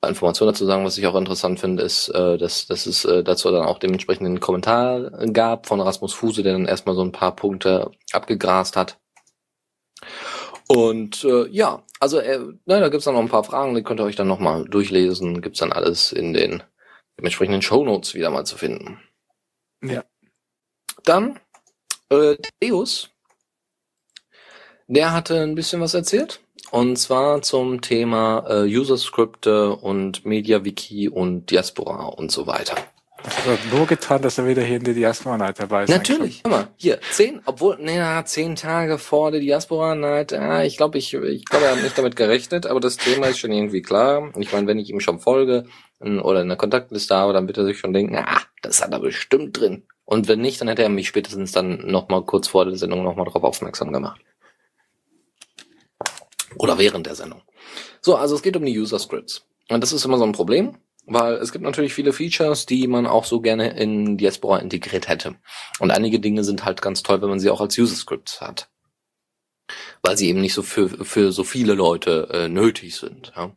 Informationen 0.06 0.52
dazu 0.52 0.64
sagen, 0.64 0.84
was 0.84 0.96
ich 0.98 1.06
auch 1.06 1.14
interessant 1.14 1.60
finde, 1.60 1.82
ist, 1.82 2.08
äh, 2.08 2.38
dass, 2.38 2.66
dass 2.66 2.86
es 2.86 3.04
äh, 3.04 3.22
dazu 3.22 3.50
dann 3.50 3.66
auch 3.66 3.78
dementsprechend 3.78 4.26
einen 4.26 4.40
Kommentar 4.40 5.10
gab 5.32 5.66
von 5.66 5.80
Rasmus 5.80 6.14
Fuse, 6.14 6.42
der 6.42 6.54
dann 6.54 6.66
erstmal 6.66 6.94
so 6.94 7.02
ein 7.02 7.12
paar 7.12 7.36
Punkte 7.36 7.90
abgegrast 8.12 8.76
hat. 8.76 8.98
Und 10.68 11.24
äh, 11.24 11.48
ja, 11.48 11.82
also 11.98 12.18
äh, 12.18 12.38
ne, 12.38 12.54
da 12.64 12.88
gibt's 12.88 13.04
dann 13.04 13.14
noch 13.14 13.20
ein 13.20 13.28
paar 13.28 13.44
Fragen, 13.44 13.74
die 13.74 13.82
könnt 13.82 14.00
ihr 14.00 14.04
euch 14.04 14.16
dann 14.16 14.28
nochmal 14.28 14.64
durchlesen. 14.64 15.42
Gibt's 15.42 15.58
dann 15.58 15.72
alles 15.72 16.12
in 16.12 16.32
den 16.32 16.62
dementsprechenden 17.18 17.60
Shownotes 17.60 18.14
wieder 18.14 18.30
mal 18.30 18.46
zu 18.46 18.56
finden. 18.56 18.98
Ja. 19.82 20.04
Dann 21.04 21.38
äh, 22.10 22.36
Deus, 22.62 23.10
der 24.86 25.12
hatte 25.12 25.40
ein 25.40 25.54
bisschen 25.54 25.80
was 25.80 25.94
erzählt. 25.94 26.40
Und 26.70 26.96
zwar 26.96 27.42
zum 27.42 27.80
Thema 27.80 28.44
äh, 28.48 28.62
User-Skripte 28.64 29.74
und 29.74 30.24
MediaWiki 30.24 31.08
und 31.08 31.50
Diaspora 31.50 32.06
und 32.06 32.30
so 32.30 32.46
weiter. 32.46 32.76
Das 33.22 33.36
hat 33.38 33.46
er 33.46 33.76
nur 33.76 33.86
getan, 33.86 34.22
dass 34.22 34.38
er 34.38 34.46
wieder 34.46 34.62
hier 34.62 34.76
in 34.76 34.84
der 34.84 34.94
Diaspora 34.94 35.36
Night 35.36 35.58
dabei 35.58 35.84
ist. 35.84 35.90
Natürlich, 35.90 36.42
hör 36.44 36.50
mal, 36.50 36.68
hier, 36.76 37.00
zehn, 37.10 37.40
obwohl, 37.44 37.76
nee, 37.80 37.98
na, 37.98 38.24
zehn 38.24 38.56
Tage 38.56 38.98
vor 38.98 39.30
der 39.30 39.40
Diaspora 39.40 39.94
Night, 39.94 40.32
ja, 40.32 40.62
ich 40.62 40.76
glaube, 40.76 40.98
ich, 40.98 41.12
ich 41.12 41.44
glaube, 41.44 41.66
er 41.66 41.72
hat 41.72 41.82
nicht 41.82 41.98
damit 41.98 42.16
gerechnet, 42.16 42.66
aber 42.66 42.80
das 42.80 42.96
Thema 42.96 43.26
ist 43.26 43.38
schon 43.38 43.52
irgendwie 43.52 43.82
klar. 43.82 44.32
Ich 44.38 44.52
meine, 44.52 44.66
wenn 44.66 44.78
ich 44.78 44.88
ihm 44.90 45.00
schon 45.00 45.20
folge 45.20 45.64
oder 46.00 46.40
in 46.40 46.48
der 46.48 46.56
Kontaktliste 46.56 47.14
habe, 47.14 47.32
dann 47.32 47.46
wird 47.46 47.58
er 47.58 47.66
sich 47.66 47.78
schon 47.78 47.92
denken, 47.92 48.16
ah, 48.16 48.40
das 48.62 48.82
hat 48.82 48.92
er 48.92 49.00
bestimmt 49.00 49.58
drin. 49.60 49.82
Und 50.10 50.26
wenn 50.26 50.40
nicht, 50.40 50.60
dann 50.60 50.66
hätte 50.66 50.82
er 50.82 50.88
mich 50.88 51.06
spätestens 51.06 51.52
dann 51.52 51.86
nochmal 51.86 52.24
kurz 52.24 52.48
vor 52.48 52.64
der 52.64 52.74
Sendung 52.74 53.04
nochmal 53.04 53.26
darauf 53.26 53.44
aufmerksam 53.44 53.92
gemacht. 53.92 54.20
Oder 56.56 56.78
während 56.78 57.06
der 57.06 57.14
Sendung. 57.14 57.42
So, 58.00 58.16
also 58.16 58.34
es 58.34 58.42
geht 58.42 58.56
um 58.56 58.64
die 58.64 58.76
User 58.76 58.98
Scripts. 58.98 59.46
Und 59.68 59.80
das 59.82 59.92
ist 59.92 60.04
immer 60.04 60.18
so 60.18 60.24
ein 60.24 60.32
Problem, 60.32 60.78
weil 61.06 61.34
es 61.34 61.52
gibt 61.52 61.62
natürlich 61.62 61.94
viele 61.94 62.12
Features, 62.12 62.66
die 62.66 62.88
man 62.88 63.06
auch 63.06 63.24
so 63.24 63.40
gerne 63.40 63.78
in 63.78 64.18
Diaspora 64.18 64.58
integriert 64.58 65.06
hätte. 65.06 65.36
Und 65.78 65.92
einige 65.92 66.18
Dinge 66.18 66.42
sind 66.42 66.64
halt 66.64 66.82
ganz 66.82 67.04
toll, 67.04 67.22
wenn 67.22 67.28
man 67.28 67.38
sie 67.38 67.50
auch 67.50 67.60
als 67.60 67.78
User 67.78 67.94
Scripts 67.94 68.40
hat. 68.40 68.68
Weil 70.02 70.18
sie 70.18 70.28
eben 70.28 70.40
nicht 70.40 70.54
so 70.54 70.64
für, 70.64 70.88
für 70.88 71.30
so 71.30 71.44
viele 71.44 71.74
Leute 71.74 72.28
äh, 72.32 72.48
nötig 72.48 72.96
sind. 72.96 73.32
Ja. 73.36 73.52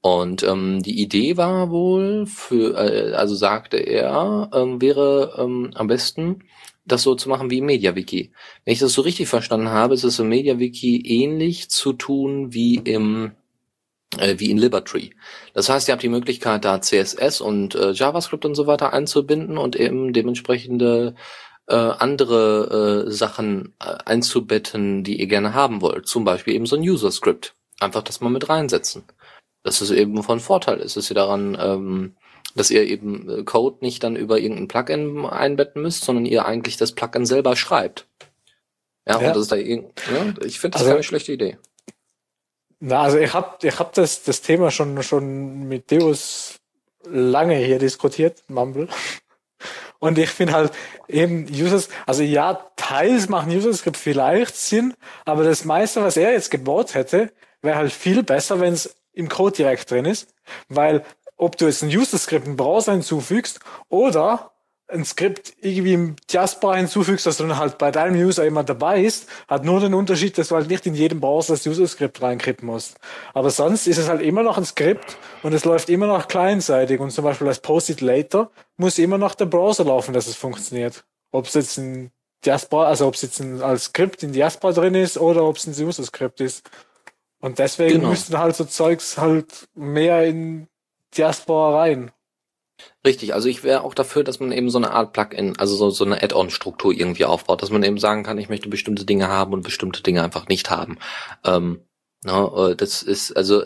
Und 0.00 0.42
ähm, 0.44 0.82
die 0.82 1.00
Idee 1.02 1.36
war 1.36 1.70
wohl, 1.70 2.26
für, 2.26 2.76
äh, 2.76 3.14
also 3.14 3.34
sagte 3.34 3.78
er, 3.78 4.50
ähm, 4.54 4.80
wäre 4.80 5.34
ähm, 5.38 5.72
am 5.74 5.88
besten, 5.88 6.44
das 6.84 7.02
so 7.02 7.14
zu 7.14 7.28
machen 7.28 7.50
wie 7.50 7.58
im 7.58 7.66
MediaWiki. 7.66 8.32
Wenn 8.64 8.72
ich 8.72 8.78
das 8.78 8.92
so 8.92 9.02
richtig 9.02 9.28
verstanden 9.28 9.68
habe, 9.68 9.94
ist 9.94 10.04
es 10.04 10.18
im 10.18 10.28
MediaWiki 10.28 11.02
ähnlich 11.04 11.68
zu 11.68 11.92
tun 11.92 12.52
wie 12.52 12.76
im 12.76 13.32
äh, 14.16 14.36
wie 14.38 14.50
in 14.50 14.58
Libertree. 14.58 15.10
Das 15.52 15.68
heißt, 15.68 15.88
ihr 15.88 15.92
habt 15.92 16.02
die 16.02 16.08
Möglichkeit, 16.08 16.64
da 16.64 16.80
CSS 16.80 17.40
und 17.40 17.74
äh, 17.74 17.92
JavaScript 17.92 18.44
und 18.44 18.54
so 18.54 18.66
weiter 18.66 18.92
einzubinden 18.92 19.58
und 19.58 19.76
eben 19.76 20.12
dementsprechende 20.12 21.14
äh, 21.66 21.74
andere 21.74 23.06
äh, 23.06 23.10
Sachen 23.10 23.74
äh, 23.80 23.96
einzubetten, 24.06 25.04
die 25.04 25.20
ihr 25.20 25.26
gerne 25.26 25.54
haben 25.54 25.82
wollt. 25.82 26.06
Zum 26.06 26.24
Beispiel 26.24 26.54
eben 26.54 26.66
so 26.66 26.76
ein 26.76 26.82
User-Script. 26.82 27.54
Einfach 27.80 28.02
das 28.02 28.20
mal 28.20 28.30
mit 28.30 28.48
reinsetzen. 28.48 29.04
Dass 29.62 29.80
es 29.80 29.90
eben 29.90 30.22
von 30.22 30.40
Vorteil 30.40 30.78
ist, 30.78 30.96
dass 30.96 31.10
ihr 31.10 31.14
daran 31.14 31.56
ähm, 31.60 32.14
dass 32.54 32.70
ihr 32.70 32.82
eben 32.84 33.28
äh, 33.28 33.42
Code 33.44 33.78
nicht 33.80 34.02
dann 34.02 34.16
über 34.16 34.38
irgendein 34.38 34.68
Plugin 34.68 35.24
einbetten 35.26 35.82
müsst, 35.82 36.04
sondern 36.04 36.26
ihr 36.26 36.44
eigentlich 36.44 36.76
das 36.76 36.92
Plugin 36.92 37.26
selber 37.26 37.56
schreibt. 37.56 38.06
Ja, 39.06 39.20
ja. 39.20 39.28
und 39.28 39.36
das 39.36 39.42
ist 39.44 39.52
da 39.52 39.56
irgend, 39.56 39.92
ja, 40.12 40.44
ich 40.44 40.60
finde 40.60 40.74
das 40.74 40.82
also, 40.82 40.92
keine 40.92 41.02
schlechte 41.02 41.32
Idee. 41.32 41.58
Na, 42.80 43.02
also 43.02 43.18
ich 43.18 43.32
habe 43.32 43.66
ich 43.66 43.78
hab 43.78 43.92
das, 43.94 44.22
das 44.22 44.42
Thema 44.42 44.70
schon, 44.70 45.02
schon 45.02 45.66
mit 45.68 45.90
Deus 45.90 46.56
lange 47.04 47.56
hier 47.56 47.78
diskutiert, 47.78 48.44
Mumble. 48.48 48.88
Und 50.00 50.16
ich 50.16 50.28
finde 50.30 50.52
halt 50.52 50.70
eben 51.08 51.48
Users, 51.50 51.88
also 52.06 52.22
ja, 52.22 52.70
teils 52.76 53.28
machen 53.28 53.50
User-Script 53.50 53.96
vielleicht 53.96 54.54
Sinn, 54.54 54.94
aber 55.24 55.42
das 55.42 55.64
meiste, 55.64 56.00
was 56.04 56.16
er 56.16 56.30
jetzt 56.30 56.52
gebaut 56.52 56.94
hätte, 56.94 57.32
wäre 57.62 57.78
halt 57.78 57.92
viel 57.92 58.22
besser, 58.22 58.60
wenn 58.60 58.74
es 58.74 58.94
im 59.18 59.28
Code 59.28 59.56
direkt 59.56 59.90
drin 59.90 60.04
ist, 60.04 60.32
weil 60.68 61.04
ob 61.36 61.56
du 61.56 61.66
jetzt 61.66 61.82
ein 61.82 61.88
User-Skript 61.88 62.46
im 62.46 62.56
Browser 62.56 62.92
hinzufügst 62.92 63.58
oder 63.88 64.52
ein 64.86 65.04
Skript 65.04 65.52
irgendwie 65.60 65.92
im 65.92 66.16
Diaspora 66.32 66.76
hinzufügst, 66.76 67.26
dass 67.26 67.36
dann 67.36 67.58
halt 67.58 67.78
bei 67.78 67.90
deinem 67.90 68.14
User 68.14 68.46
immer 68.46 68.62
dabei 68.64 69.02
ist, 69.02 69.28
hat 69.48 69.64
nur 69.64 69.80
den 69.80 69.92
Unterschied, 69.92 70.38
dass 70.38 70.48
du 70.48 70.54
halt 70.54 70.70
nicht 70.70 70.86
in 70.86 70.94
jedem 70.94 71.20
Browser 71.20 71.54
das 71.54 71.66
User-Skript 71.66 72.22
reinkippen 72.22 72.66
musst. 72.66 72.96
Aber 73.34 73.50
sonst 73.50 73.88
ist 73.88 73.98
es 73.98 74.08
halt 74.08 74.22
immer 74.22 74.42
noch 74.42 74.56
ein 74.56 74.64
Skript 74.64 75.18
und 75.42 75.52
es 75.52 75.64
läuft 75.64 75.90
immer 75.90 76.06
noch 76.06 76.28
kleinseitig 76.28 77.00
und 77.00 77.10
zum 77.10 77.24
Beispiel 77.24 77.48
als 77.48 77.60
Post-it 77.60 78.00
later 78.00 78.50
muss 78.76 78.98
immer 78.98 79.18
noch 79.18 79.34
der 79.34 79.46
Browser 79.46 79.84
laufen, 79.84 80.14
dass 80.14 80.28
es 80.28 80.36
funktioniert. 80.36 81.04
Ob 81.32 81.46
es 81.46 81.54
jetzt 81.54 81.76
ein 81.76 82.12
Diaspora, 82.46 82.86
also 82.86 83.08
ob 83.08 83.14
es 83.14 83.22
jetzt 83.22 83.40
ein, 83.40 83.60
als 83.60 83.86
Skript 83.86 84.22
in 84.22 84.32
Diaspora 84.32 84.72
drin 84.72 84.94
ist 84.94 85.18
oder 85.18 85.44
ob 85.44 85.56
es 85.56 85.66
ein 85.66 85.84
User-Skript 85.84 86.40
ist. 86.40 86.62
Und 87.40 87.58
deswegen 87.58 88.00
genau. 88.00 88.10
müssten 88.10 88.38
halt 88.38 88.56
so 88.56 88.64
Zeugs 88.64 89.18
halt 89.18 89.68
mehr 89.74 90.24
in 90.24 90.68
Diaspora 91.16 91.78
rein. 91.78 92.10
Richtig, 93.04 93.34
also 93.34 93.48
ich 93.48 93.64
wäre 93.64 93.82
auch 93.82 93.94
dafür, 93.94 94.22
dass 94.22 94.40
man 94.40 94.52
eben 94.52 94.70
so 94.70 94.78
eine 94.78 94.92
Art 94.92 95.12
Plugin, 95.12 95.58
also 95.58 95.74
so, 95.74 95.90
so 95.90 96.04
eine 96.04 96.22
Add-on-Struktur 96.22 96.92
irgendwie 96.92 97.24
aufbaut, 97.24 97.62
dass 97.62 97.70
man 97.70 97.82
eben 97.82 97.98
sagen 97.98 98.22
kann, 98.22 98.38
ich 98.38 98.48
möchte 98.48 98.68
bestimmte 98.68 99.04
Dinge 99.04 99.28
haben 99.28 99.52
und 99.52 99.62
bestimmte 99.62 100.02
Dinge 100.02 100.22
einfach 100.22 100.46
nicht 100.48 100.70
haben. 100.70 100.98
Ähm, 101.44 101.80
No, 102.24 102.70
äh, 102.70 102.74
das 102.74 103.02
ist 103.02 103.36
also 103.36 103.62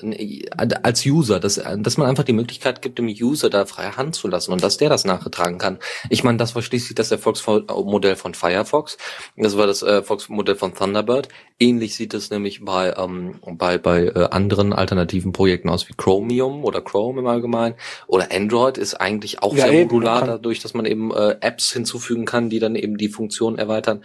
als 0.83 1.07
User, 1.07 1.41
dass, 1.41 1.55
dass 1.79 1.97
man 1.97 2.07
einfach 2.07 2.25
die 2.25 2.35
Möglichkeit 2.35 2.83
gibt, 2.83 2.99
dem 2.99 3.07
User 3.07 3.49
da 3.49 3.65
freie 3.65 3.97
Hand 3.97 4.15
zu 4.15 4.29
lassen 4.29 4.53
und 4.53 4.63
dass 4.63 4.77
der 4.77 4.91
das 4.91 5.07
nachgetragen 5.07 5.57
kann. 5.57 5.79
Ich 6.11 6.23
meine, 6.23 6.37
das 6.37 6.55
war 6.55 6.61
schließlich 6.61 6.95
das 6.95 7.11
Erfolgsmodell 7.11 8.15
von 8.15 8.35
Firefox. 8.35 8.99
Das 9.39 9.57
war 9.57 9.67
das 9.67 9.81
Erfolgsmodell 9.81 10.57
von 10.57 10.75
Thunderbird. 10.75 11.29
Ähnlich 11.59 11.95
sieht 11.97 12.13
es 12.13 12.29
nämlich 12.29 12.63
bei 12.63 12.95
ähm, 12.99 13.41
bei 13.53 13.79
bei 13.79 14.05
äh, 14.05 14.29
anderen 14.31 14.75
alternativen 14.75 15.33
Projekten 15.33 15.71
aus 15.71 15.89
wie 15.89 15.95
Chromium 15.95 16.63
oder 16.63 16.83
Chrome 16.83 17.21
im 17.21 17.27
Allgemeinen 17.29 17.77
oder 18.07 18.29
Android 18.33 18.77
ist 18.77 18.97
eigentlich 18.97 19.43
auch 19.43 19.57
ja, 19.57 19.69
sehr 19.69 19.85
modular 19.85 20.27
dadurch, 20.27 20.61
dass 20.61 20.75
man 20.75 20.85
eben 20.85 21.11
äh, 21.11 21.37
Apps 21.41 21.73
hinzufügen 21.73 22.27
kann, 22.27 22.51
die 22.51 22.59
dann 22.59 22.75
eben 22.75 22.99
die 22.99 23.09
Funktion 23.09 23.57
erweitern. 23.57 24.05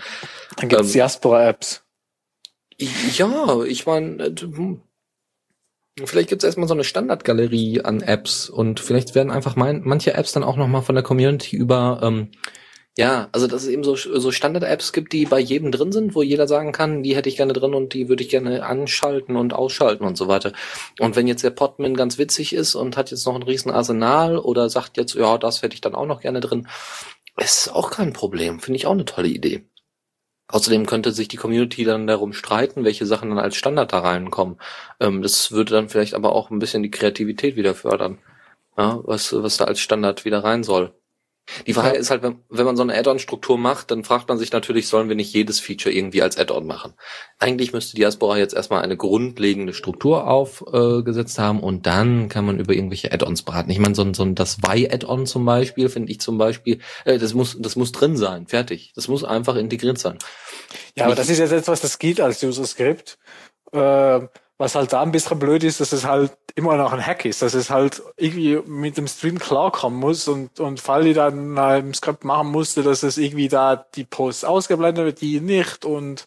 Dann 0.56 0.70
gibt's 0.70 0.88
ähm, 0.88 0.94
Diaspora-Apps. 0.94 1.84
Ja, 2.80 3.64
ich 3.64 3.86
meine, 3.86 4.24
äh, 4.24 4.36
hm. 4.40 4.82
vielleicht 6.06 6.30
gibt's 6.30 6.44
erstmal 6.44 6.68
so 6.68 6.74
eine 6.74 6.84
Standardgalerie 6.84 7.82
an 7.82 8.02
Apps 8.02 8.50
und 8.50 8.80
vielleicht 8.80 9.16
werden 9.16 9.32
einfach 9.32 9.56
mein, 9.56 9.82
manche 9.84 10.14
Apps 10.14 10.32
dann 10.32 10.44
auch 10.44 10.58
nochmal 10.58 10.84
von 10.84 10.96
der 10.96 11.04
Community 11.04 11.56
über, 11.56 12.00
ähm, 12.04 12.30
ja, 12.98 13.30
also 13.32 13.46
dass 13.46 13.64
es 13.64 13.70
eben 13.70 13.84
so, 13.84 13.96
so 13.96 14.32
Standard-Apps 14.32 14.92
gibt, 14.92 15.14
die 15.14 15.26
bei 15.26 15.40
jedem 15.40 15.72
drin 15.72 15.92
sind, 15.92 16.16
wo 16.16 16.24
jeder 16.24 16.48
sagen 16.48 16.72
kann, 16.72 17.04
die 17.04 17.16
hätte 17.16 17.30
ich 17.30 17.38
gerne 17.38 17.54
drin 17.54 17.76
und 17.76 17.94
die 17.94 18.10
würde 18.10 18.24
ich 18.24 18.30
gerne 18.30 18.66
anschalten 18.66 19.36
und 19.36 19.54
ausschalten 19.54 20.04
und 20.04 20.18
so 20.18 20.28
weiter. 20.28 20.52
Und 21.00 21.16
wenn 21.16 21.28
jetzt 21.28 21.44
der 21.44 21.52
Podman 21.52 21.96
ganz 21.96 22.18
witzig 22.18 22.54
ist 22.54 22.74
und 22.74 22.98
hat 22.98 23.12
jetzt 23.12 23.26
noch 23.28 23.36
ein 23.36 23.44
riesen 23.44 23.72
Arsenal 23.72 24.40
oder 24.40 24.70
sagt 24.70 24.98
jetzt, 24.98 25.14
ja, 25.14 25.38
das 25.38 25.62
hätte 25.62 25.76
ich 25.76 25.82
dann 25.82 25.94
auch 25.94 26.08
noch 26.08 26.22
gerne 26.22 26.40
drin, 26.40 26.68
ist 27.38 27.70
auch 27.70 27.92
kein 27.92 28.14
Problem. 28.14 28.60
Finde 28.60 28.78
ich 28.78 28.88
auch 28.88 28.94
eine 28.94 29.06
tolle 29.06 29.28
Idee. 29.28 29.64
Außerdem 30.50 30.86
könnte 30.86 31.12
sich 31.12 31.28
die 31.28 31.38
Community 31.38 31.84
dann 31.84 32.08
darum 32.08 32.34
streiten, 32.34 32.86
welche 32.86 33.06
Sachen 33.06 33.30
dann 33.30 33.40
als 33.40 33.56
Standard 33.56 33.92
da 33.92 34.00
reinkommen. 34.00 34.58
Ähm, 35.00 35.22
das 35.22 35.52
würde 35.52 35.74
dann 35.74 35.90
vielleicht 35.90 36.14
aber 36.14 36.34
auch 36.34 36.50
ein 36.52 36.60
bisschen 36.60 36.84
die 36.84 36.92
Kreativität 36.92 37.56
wieder 37.58 37.76
fördern, 37.76 38.20
ja, 38.78 39.00
was, 39.04 39.34
was 39.34 39.58
da 39.58 39.66
als 39.66 39.80
Standard 39.80 40.26
wieder 40.26 40.44
rein 40.44 40.64
soll. 40.64 40.94
Die 41.66 41.74
Frage 41.74 41.98
ist 41.98 42.10
halt, 42.10 42.24
wenn, 42.24 42.40
wenn 42.50 42.66
man 42.66 42.76
so 42.76 42.84
eine 42.84 42.96
Add-on-Struktur 42.96 43.58
macht, 43.58 43.92
dann 43.92 44.04
fragt 44.04 44.28
man 44.28 44.38
sich 44.38 44.52
natürlich, 44.52 44.88
sollen 44.88 45.10
wir 45.10 45.16
nicht 45.16 45.34
jedes 45.34 45.60
Feature 45.60 45.94
irgendwie 45.94 46.22
als 46.22 46.38
Add-on 46.38 46.66
machen? 46.66 46.94
Eigentlich 47.40 47.74
müsste 47.74 47.96
Diaspora 47.96 48.38
jetzt 48.38 48.54
erstmal 48.54 48.82
eine 48.82 48.98
grundlegende 48.98 49.74
Struktur 49.74 50.28
aufgesetzt 50.28 51.40
äh, 51.40 51.42
haben 51.42 51.62
und 51.62 51.86
dann 51.86 52.30
kann 52.30 52.46
man 52.46 52.60
über 52.60 52.74
irgendwelche 52.74 53.12
Add-ons 53.12 53.44
beraten. 53.44 53.70
Ich 53.70 53.80
meine, 53.80 53.96
so, 53.96 54.04
ein 54.04 54.14
so 54.14 54.24
ein 54.24 54.36
das 54.36 54.58
Y-Add-on 54.58 55.26
zum 55.26 55.46
Beispiel, 55.46 55.90
finde 55.90 56.12
ich 56.12 56.20
zum 56.20 56.38
Beispiel, 56.38 56.80
äh, 57.06 57.18
das 57.18 57.34
muss, 57.34 57.58
das 57.60 57.76
muss 57.76 57.92
drin 57.92 58.18
sein, 58.18 58.48
fertig. 58.48 58.92
Das 58.96 59.08
muss 59.08 59.24
einfach 59.24 59.56
integriert 59.56 60.00
sein. 60.00 60.18
Ja, 60.96 61.06
aber 61.06 61.16
das 61.16 61.30
ist 61.30 61.40
jetzt 61.40 61.52
etwas, 61.52 61.82
das 61.82 62.00
geht 62.00 62.20
als 62.20 62.44
User-Skript. 62.44 63.18
Äh, 63.72 64.28
was 64.58 64.76
halt 64.76 64.92
da 64.94 65.04
ein 65.04 65.12
bisschen 65.12 65.40
blöd 65.40 65.64
ist, 65.64 65.82
dass 65.82 65.92
es 65.94 66.06
halt 66.06 66.36
immer 66.56 66.76
noch 66.78 66.92
ein 66.92 67.06
Hack 67.06 67.26
ist, 67.26 67.42
dass 67.42 67.54
es 67.54 67.70
halt 67.70 68.02
irgendwie 68.18 68.60
mit 68.66 68.98
dem 68.98 69.08
Stream 69.08 69.38
klarkommen 69.38 70.00
muss 70.00 70.28
und, 70.28 70.60
und 70.60 70.80
Fall 70.80 71.04
die 71.04 71.14
dann 71.14 71.56
im 71.58 71.94
Skript 71.94 72.24
machen 72.24 72.50
musste, 72.50 72.82
dass 72.82 73.04
es 73.04 73.18
irgendwie 73.18 73.48
da 73.48 73.76
die 73.76 74.04
Posts 74.04 74.46
ausgeblendet 74.46 75.06
wird, 75.06 75.22
die 75.22 75.40
nicht 75.40 75.86
und 75.86 76.26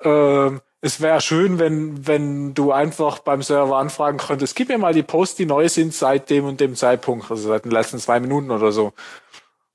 äh, 0.00 0.50
es 0.84 1.00
wäre 1.00 1.20
schön, 1.20 1.60
wenn, 1.60 2.08
wenn 2.08 2.54
du 2.54 2.72
einfach 2.72 3.20
beim 3.20 3.42
Server 3.42 3.76
anfragen 3.76 4.18
könntest, 4.18 4.56
gib 4.56 4.68
mir 4.68 4.78
mal 4.78 4.92
die 4.92 5.04
Posts, 5.04 5.36
die 5.36 5.46
neu 5.46 5.68
sind 5.68 5.94
seit 5.94 6.28
dem 6.28 6.44
und 6.44 6.60
dem 6.60 6.74
Zeitpunkt, 6.74 7.30
also 7.30 7.48
seit 7.48 7.64
den 7.64 7.70
letzten 7.70 8.00
zwei 8.00 8.18
Minuten 8.18 8.50
oder 8.50 8.72
so. 8.72 8.92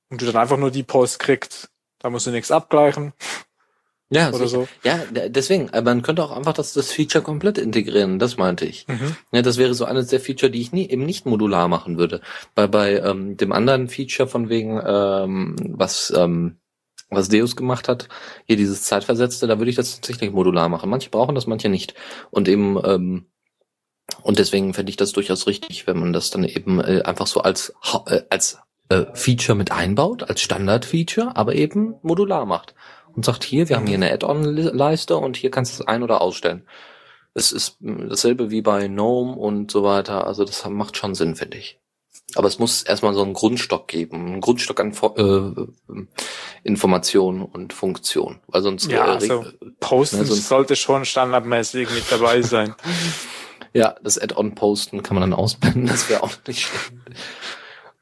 Und 0.10 0.22
du 0.22 0.26
dann 0.26 0.36
einfach 0.36 0.58
nur 0.58 0.70
die 0.70 0.84
Posts 0.84 1.20
kriegst. 1.20 1.70
Da 2.00 2.10
musst 2.10 2.28
du 2.28 2.32
nichts 2.32 2.52
abgleichen. 2.52 3.14
Ja, 4.10 4.32
oder 4.32 4.48
so. 4.48 4.68
Ja, 4.84 5.00
deswegen, 5.12 5.70
aber 5.72 5.82
man 5.94 6.02
könnte 6.02 6.24
auch 6.24 6.32
einfach 6.32 6.54
das, 6.54 6.72
das 6.72 6.92
Feature 6.92 7.24
komplett 7.24 7.58
integrieren, 7.58 8.20
das 8.20 8.38
meinte 8.38 8.66
ich. 8.66 8.88
Mhm. 8.88 9.18
Ja, 9.34 9.42
das 9.42 9.58
wäre 9.58 9.74
so 9.74 9.84
eines 9.84 10.08
der 10.08 10.22
Feature, 10.22 10.50
die 10.50 10.62
ich 10.62 10.72
nie 10.72 10.90
eben 10.90 11.06
nicht 11.06 11.26
modular 11.26 11.68
machen 11.68 11.98
würde. 11.98 12.22
Bei, 12.56 12.68
bei 12.68 13.00
ähm, 13.00 13.36
dem 13.36 13.52
anderen 13.52 13.90
Feature 13.90 14.30
von 14.30 14.48
wegen, 14.48 14.82
ähm, 14.86 15.56
was, 15.60 16.14
ähm, 16.16 16.56
was 17.10 17.28
Deus 17.28 17.58
gemacht 17.58 17.90
hat, 17.90 18.08
hier 18.46 18.56
dieses 18.56 18.84
Zeitversetzte, 18.84 19.46
da 19.46 19.60
würde 19.60 19.70
ich 19.70 19.76
das 19.76 19.96
tatsächlich 19.96 20.32
modular 20.32 20.70
machen. 20.70 20.90
Manche 20.90 21.10
brauchen 21.10 21.36
das, 21.36 21.48
manche 21.48 21.68
nicht. 21.68 21.94
Und 22.32 22.48
eben, 22.48 22.80
ähm, 22.86 23.26
und 24.22 24.40
deswegen 24.40 24.74
fände 24.74 24.90
ich 24.90 24.98
das 24.98 25.12
durchaus 25.12 25.48
richtig, 25.48 25.86
wenn 25.86 26.00
man 26.00 26.14
das 26.14 26.30
dann 26.30 26.46
eben 26.46 26.80
äh, 26.80 27.02
einfach 27.04 27.28
so 27.28 27.42
als, 27.42 27.74
äh, 28.06 28.22
als 28.30 28.58
äh, 28.88 29.04
Feature 29.14 29.58
mit 29.58 29.74
einbaut, 29.74 30.30
als 30.30 30.40
Standard-Feature, 30.40 31.36
aber 31.36 31.56
eben 31.56 31.96
modular 32.04 32.46
macht 32.46 32.74
und 33.18 33.26
sagt, 33.26 33.44
hier, 33.44 33.68
wir 33.68 33.76
haben 33.76 33.88
hier 33.88 33.98
eine 33.98 34.14
Add-on-Leiste 34.14 35.18
und 35.18 35.36
hier 35.36 35.50
kannst 35.50 35.78
du 35.78 35.84
es 35.84 35.88
ein- 35.88 36.04
oder 36.04 36.22
ausstellen. 36.22 36.68
Es 37.34 37.52
ist 37.52 37.78
dasselbe 37.82 38.52
wie 38.52 38.62
bei 38.62 38.88
GNOME 38.88 39.34
und 39.34 39.72
so 39.72 39.84
weiter. 39.84 40.28
Also 40.28 40.46
das 40.46 40.68
macht 40.70 40.98
schon 40.98 41.16
Sinn, 41.16 41.36
finde 41.36 41.58
ich. 41.58 41.80
Aber 42.36 42.48
es 42.48 42.60
muss 42.60 42.84
erstmal 42.84 43.16
so 43.16 43.24
einen 43.24 43.34
Grundstock 43.34 43.88
geben, 43.88 44.28
einen 44.28 44.42
Grundstock 44.42 44.80
an 44.80 44.94
äh, 45.16 45.98
Informationen 46.64 47.42
und 47.42 47.74
Funktion. 47.74 48.40
Weil 48.48 48.62
sonst 48.62 48.92
ja, 48.92 49.06
äh, 49.06 49.10
also 49.16 49.46
Posten 49.80 50.20
ne, 50.20 50.26
sonst 50.26 50.48
sollte 50.48 50.76
schon 50.76 51.04
standardmäßig 51.04 51.90
mit 51.90 52.12
dabei 52.12 52.44
sein. 52.44 52.76
ja, 53.74 53.96
das 54.04 54.20
Add-on-Posten 54.20 55.02
kann 55.02 55.16
man 55.16 55.32
dann 55.32 55.40
ausblenden, 55.40 55.88
das 55.88 56.08
wäre 56.10 56.22
auch 56.22 56.34
nicht 56.46 56.68
schlecht. 56.68 56.92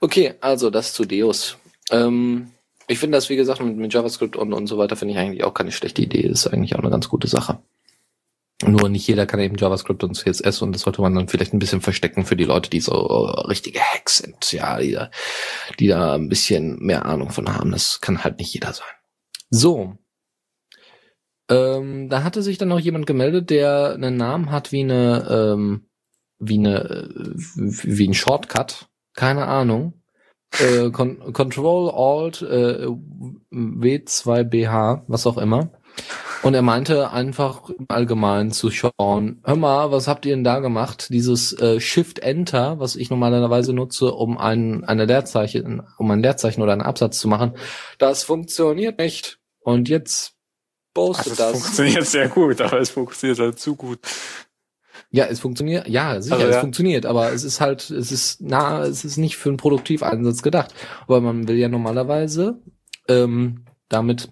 Okay, 0.02 0.34
also 0.42 0.70
das 0.70 0.94
zu 0.94 1.06
Deus. 1.06 1.58
Ähm, 1.92 2.52
ich 2.88 3.00
finde 3.00 3.18
das, 3.18 3.30
wie 3.30 3.36
gesagt, 3.36 3.62
mit, 3.62 3.78
mit 3.78 3.94
JavaScript 3.94 4.36
und, 4.36 4.54
und 4.54 4.68
so 4.68 4.78
weiter, 4.78 4.96
finde 4.96 5.14
ich 5.14 5.20
eigentlich 5.20 5.44
auch 5.44 5.54
keine 5.54 5.72
schlechte 5.72 6.02
Idee. 6.02 6.22
Ist 6.22 6.48
eigentlich 6.48 6.76
auch 6.76 6.80
eine 6.80 6.92
ganz 6.92 7.10
gute 7.10 7.28
Sache. 7.28 7.60
Nur 8.64 8.88
nicht 8.88 9.08
jeder 9.08 9.26
kann 9.26 9.42
eben 9.42 9.58
JavaScript 9.58 10.04
und 10.04 10.16
CSS 10.16 10.62
und 10.62 10.72
das 10.72 10.84
sollte 10.84 11.02
man 11.02 11.14
dann 11.14 11.28
vielleicht 11.28 11.54
ein 11.54 11.60
bisschen 11.60 11.82
verstecken 11.82 12.26
für 12.26 12.38
die 12.38 12.46
Leute, 12.46 12.70
die 12.70 12.80
so 12.80 12.94
richtige 13.48 13.82
Hacks 13.82 14.18
sind, 14.18 14.52
ja, 14.54 14.80
die 14.80 14.94
da, 14.94 15.12
die 15.80 15.88
da 15.88 16.16
ein 16.16 16.30
bisschen 16.30 16.78
mehr 16.80 17.06
Ahnung 17.06 17.32
von 17.32 17.54
haben. 17.54 17.72
Das 17.72 18.00
kann 18.00 18.24
halt 18.24 18.40
nicht 18.40 18.54
jeder 18.54 18.72
sein. 18.72 18.88
So. 19.50 19.98
Ähm, 21.50 22.08
da 22.10 22.24
hatte 22.24 22.42
sich 22.42 22.58
dann 22.58 22.70
noch 22.70 22.80
jemand 22.80 23.08
gemeldet, 23.08 23.50
der 23.50 23.94
einen 23.94 24.16
Namen 24.16 24.52
hat 24.52 24.72
wie 24.72 24.82
eine, 24.82 25.28
ähm, 25.30 25.90
wie 26.40 26.58
eine, 26.58 27.10
wie 27.56 28.08
ein 28.08 28.14
Shortcut. 28.14 28.88
Keine 29.14 29.48
Ahnung 29.48 30.02
äh, 30.60 30.90
Con 30.92 31.34
Control 31.34 31.92
Alt 31.92 32.42
äh, 32.42 32.88
W2BH, 33.52 35.04
was 35.08 35.28
auch 35.28 35.38
immer. 35.38 35.70
Und 36.44 36.54
er 36.54 36.62
meinte 36.62 37.12
einfach 37.12 37.70
allgemein 37.88 38.52
zu 38.52 38.70
schauen, 38.70 39.42
hör 39.44 39.56
mal, 39.56 39.92
was 39.92 40.08
habt 40.08 40.26
ihr 40.26 40.36
denn 40.36 40.44
da 40.44 40.60
gemacht? 40.60 41.08
Dieses 41.10 41.60
äh, 41.60 41.80
Shift 41.80 42.20
Enter, 42.20 42.80
was 42.80 42.96
ich 42.96 43.10
normalerweise 43.10 43.74
nutze, 43.74 44.14
um 44.14 44.38
ein, 44.38 44.84
eine 44.84 45.06
Leerzeichen, 45.06 45.82
um 45.98 46.12
ein 46.12 46.22
Leerzeichen 46.22 46.62
oder 46.62 46.74
einen 46.74 46.82
Absatz 46.82 47.18
zu 47.18 47.28
machen, 47.28 47.54
das 47.98 48.24
funktioniert 48.24 49.00
nicht. 49.00 49.40
Und 49.60 49.90
jetzt 49.90 50.36
postet 50.94 51.32
also 51.32 51.44
das. 51.44 51.52
Das 51.54 51.62
funktioniert 51.62 52.06
sehr 52.06 52.30
gut, 52.30 52.62
aber 52.62 52.80
es 52.80 52.92
funktioniert 52.92 53.40
halt 53.40 53.60
zu 53.60 53.76
gut. 53.76 54.00
Ja, 55.16 55.26
es 55.28 55.40
funktioniert, 55.40 55.88
ja, 55.88 56.22
sicher, 56.22 56.36
also, 56.36 56.48
ja. 56.48 56.56
es 56.56 56.58
funktioniert, 56.58 57.06
aber 57.06 57.32
es 57.32 57.46
ist 57.46 57.62
halt, 57.62 57.90
es 57.90 58.12
ist 58.12 58.42
na, 58.42 58.82
es 58.82 59.06
ist 59.06 59.16
nicht 59.16 59.38
für 59.38 59.48
einen 59.48 59.58
Produktiveinsatz 59.58 60.42
gedacht. 60.42 60.76
Aber 61.04 61.22
man 61.22 61.48
will 61.48 61.56
ja 61.56 61.70
normalerweise 61.70 62.60
ähm, 63.08 63.64
damit 63.88 64.28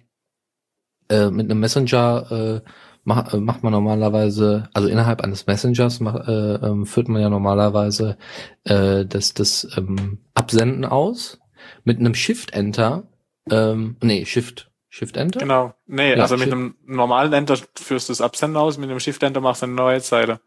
äh, 1.08 1.30
mit 1.30 1.50
einem 1.50 1.62
Messenger 1.62 2.62
äh, 2.66 2.70
mach, 3.06 3.34
äh, 3.34 3.38
macht 3.38 3.64
man 3.64 3.72
normalerweise, 3.72 4.70
also 4.74 4.90
innerhalb 4.90 5.22
eines 5.22 5.48
Messengers 5.48 6.02
mach, 6.02 6.28
äh, 6.28 6.56
ähm, 6.56 6.86
führt 6.86 7.08
man 7.08 7.22
ja 7.22 7.30
normalerweise 7.30 8.18
äh, 8.66 9.06
das, 9.06 9.34
das 9.34 9.66
ähm, 9.78 10.20
Absenden 10.34 10.84
aus. 10.84 11.40
Mit 11.86 12.00
einem 12.00 12.14
Shift-Enter, 12.14 13.04
ähm, 13.50 13.96
nee, 14.02 14.26
Shift, 14.26 14.70
Shift-Enter? 14.90 15.40
Genau. 15.40 15.74
Nee, 15.86 16.16
ja, 16.16 16.22
also 16.22 16.36
mit 16.36 16.52
einem 16.52 16.76
normalen 16.86 17.32
Enter 17.32 17.58
führst 17.74 18.10
du 18.10 18.12
das 18.12 18.20
Absenden 18.20 18.58
aus, 18.58 18.78
mit 18.78 18.90
einem 18.90 19.00
Shift-Enter 19.00 19.40
machst 19.40 19.62
du 19.62 19.68
eine 19.68 19.76
neue 19.76 20.02
Zeile. 20.02 20.42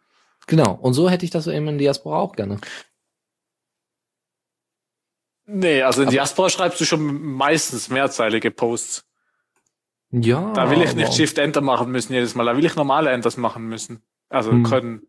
Genau. 0.47 0.73
Und 0.81 0.95
so 0.95 1.11
hätte 1.11 1.25
ich 1.25 1.31
das 1.31 1.47
eben 1.47 1.69
in 1.69 1.79
Diaspora 1.79 2.19
auch 2.19 2.37
gerne. 2.37 2.59
Nee, 5.47 5.83
also 5.83 6.03
in 6.03 6.09
aber 6.09 6.13
Diaspora 6.13 6.51
schreibst 6.51 6.81
du 6.81 6.85
schon 6.85 7.23
meistens 7.23 7.89
mehrzeilige 7.89 8.51
Posts. 8.51 9.05
Ja. 10.11 10.53
Da 10.53 10.71
will 10.71 10.83
ich 10.83 10.95
nicht 10.95 11.15
Shift 11.15 11.39
Enter 11.39 11.61
machen 11.61 11.91
müssen 11.91 12.13
jedes 12.13 12.35
Mal. 12.35 12.45
Da 12.45 12.57
will 12.57 12.65
ich 12.65 12.77
normale 12.77 13.11
Enters 13.11 13.37
machen 13.37 13.69
müssen. 13.69 14.03
Also 14.29 14.51
hm. 14.51 14.65
können. 14.65 15.03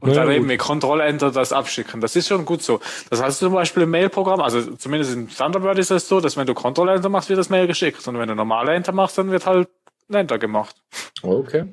Und 0.00 0.10
naja, 0.10 0.24
dann 0.24 0.34
eben 0.34 0.46
mit 0.46 0.60
Control 0.60 1.00
Enter 1.00 1.30
das 1.30 1.52
abschicken. 1.52 2.00
Das 2.00 2.14
ist 2.16 2.28
schon 2.28 2.44
gut 2.44 2.62
so. 2.62 2.80
Das 3.10 3.22
heißt 3.22 3.38
zum 3.38 3.52
Beispiel 3.52 3.84
im 3.84 3.90
Mail-Programm, 3.90 4.40
also 4.40 4.74
zumindest 4.74 5.14
im 5.14 5.28
Thunderbird 5.28 5.78
ist 5.78 5.90
es 5.90 6.08
so, 6.08 6.20
dass 6.20 6.36
wenn 6.36 6.46
du 6.46 6.54
Control 6.54 6.88
Enter 6.90 7.08
machst, 7.08 7.28
wird 7.28 7.38
das 7.38 7.50
Mail 7.50 7.66
geschickt. 7.66 8.06
Und 8.06 8.18
wenn 8.18 8.28
du 8.28 8.34
normale 8.34 8.74
Enter 8.74 8.92
machst, 8.92 9.16
dann 9.18 9.30
wird 9.30 9.46
halt 9.46 9.68
ein 10.08 10.14
Enter 10.14 10.38
gemacht. 10.38 10.76
Okay. 11.22 11.66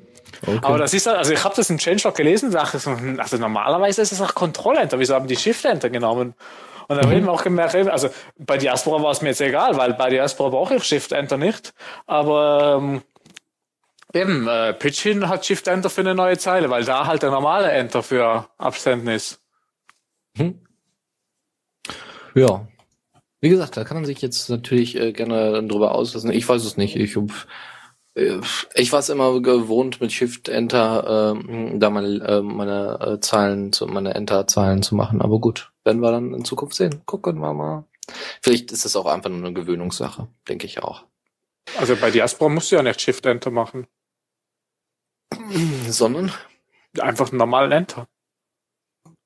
Okay. 0.44 0.58
Aber 0.62 0.78
das 0.78 0.92
ist, 0.92 1.06
also 1.06 1.32
ich 1.32 1.44
habe 1.44 1.54
das 1.54 1.70
im 1.70 1.78
Changelog 1.78 2.16
gelesen, 2.16 2.50
dachte 2.50 2.78
so, 2.78 2.90
also 3.18 3.36
normalerweise 3.36 4.02
ist 4.02 4.12
es 4.12 4.20
auch 4.20 4.34
Control-Enter, 4.34 4.98
wieso 4.98 5.14
haben 5.14 5.28
die 5.28 5.36
Shift-Enter 5.36 5.88
genommen? 5.88 6.34
Und 6.88 6.96
dann 6.96 7.08
mhm. 7.08 7.14
haben 7.14 7.24
wir 7.26 7.32
auch 7.32 7.44
gemerkt, 7.44 7.74
also 7.74 8.10
bei 8.38 8.58
Diaspora 8.58 9.02
war 9.02 9.12
es 9.12 9.22
mir 9.22 9.28
jetzt 9.28 9.40
egal, 9.40 9.76
weil 9.76 9.94
bei 9.94 10.10
Diaspora 10.10 10.50
brauche 10.50 10.74
ich 10.74 10.84
Shift-Enter 10.84 11.36
nicht, 11.36 11.74
aber 12.06 12.78
ähm, 12.80 13.02
eben, 14.12 14.48
äh, 14.48 14.72
Pitchin 14.72 15.28
hat 15.28 15.46
Shift-Enter 15.46 15.90
für 15.90 16.00
eine 16.00 16.14
neue 16.14 16.38
Zeile, 16.38 16.70
weil 16.70 16.84
da 16.84 17.06
halt 17.06 17.22
der 17.22 17.30
normale 17.30 17.70
Enter 17.70 18.02
für 18.02 18.48
Abständen 18.58 19.08
ist. 19.08 19.40
Mhm. 20.36 20.60
Ja. 22.34 22.66
Wie 23.40 23.48
gesagt, 23.48 23.76
da 23.76 23.84
kann 23.84 23.96
man 23.96 24.04
sich 24.04 24.22
jetzt 24.22 24.48
natürlich 24.50 24.96
äh, 24.96 25.12
gerne 25.12 25.66
drüber 25.66 25.94
auslassen. 25.94 26.30
Ich 26.30 26.48
weiß 26.48 26.64
es 26.64 26.76
nicht. 26.76 26.96
Ich 26.96 27.16
ich 28.14 28.92
war 28.92 28.98
es 28.98 29.08
immer 29.08 29.40
gewohnt, 29.40 30.00
mit 30.00 30.12
Shift 30.12 30.48
Enter 30.48 31.34
äh, 31.34 31.78
da 31.78 31.90
meine, 31.90 32.08
äh, 32.26 32.42
meine 32.42 32.98
äh, 33.00 33.20
Zahlen 33.20 33.72
zu, 33.72 33.86
meine 33.86 34.14
Enter-Zahlen 34.14 34.82
zu 34.82 34.94
machen. 34.94 35.22
Aber 35.22 35.38
gut, 35.38 35.72
werden 35.84 36.02
wir 36.02 36.12
dann 36.12 36.34
in 36.34 36.44
Zukunft 36.44 36.74
sehen. 36.74 37.02
Gucken 37.06 37.38
wir 37.38 37.54
mal. 37.54 37.84
Vielleicht 38.42 38.70
ist 38.70 38.84
es 38.84 38.96
auch 38.96 39.06
einfach 39.06 39.30
nur 39.30 39.38
eine 39.38 39.54
Gewöhnungssache, 39.54 40.28
denke 40.48 40.66
ich 40.66 40.82
auch. 40.82 41.04
Also 41.78 41.96
bei 41.96 42.10
Diaspora 42.10 42.50
musst 42.50 42.70
du 42.70 42.76
ja 42.76 42.82
nicht 42.82 43.00
Shift 43.00 43.24
Enter 43.24 43.50
machen. 43.50 43.86
Sondern? 45.88 46.32
Einfach 46.98 47.30
einen 47.30 47.38
normalen 47.38 47.72
Enter. 47.72 48.08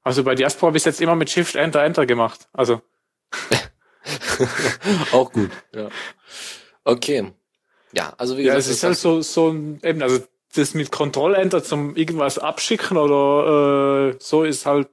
Also 0.02 0.22
bei 0.22 0.36
Diaspora 0.36 0.68
habe 0.68 0.78
ich 0.78 0.84
jetzt 0.84 1.00
immer 1.00 1.16
mit 1.16 1.30
Shift 1.30 1.56
Enter 1.56 1.82
Enter 1.82 2.06
gemacht. 2.06 2.48
Also. 2.52 2.82
auch 5.12 5.32
gut, 5.32 5.50
ja. 5.74 5.88
Okay. 6.84 7.32
Ja, 7.92 8.12
also 8.18 8.36
wie 8.36 8.42
gesagt. 8.42 8.54
Ja, 8.54 8.58
es 8.58 8.68
ist 8.68 8.82
halt 8.82 8.96
so, 8.96 9.20
so 9.22 9.48
ein, 9.48 9.80
eben, 9.82 10.02
also 10.02 10.20
das 10.54 10.74
mit 10.74 10.90
Kontroll-Enter 10.90 11.62
zum 11.62 11.96
irgendwas 11.96 12.38
abschicken 12.38 12.96
oder 12.96 14.10
äh, 14.10 14.16
so 14.18 14.44
ist 14.44 14.66
halt 14.66 14.88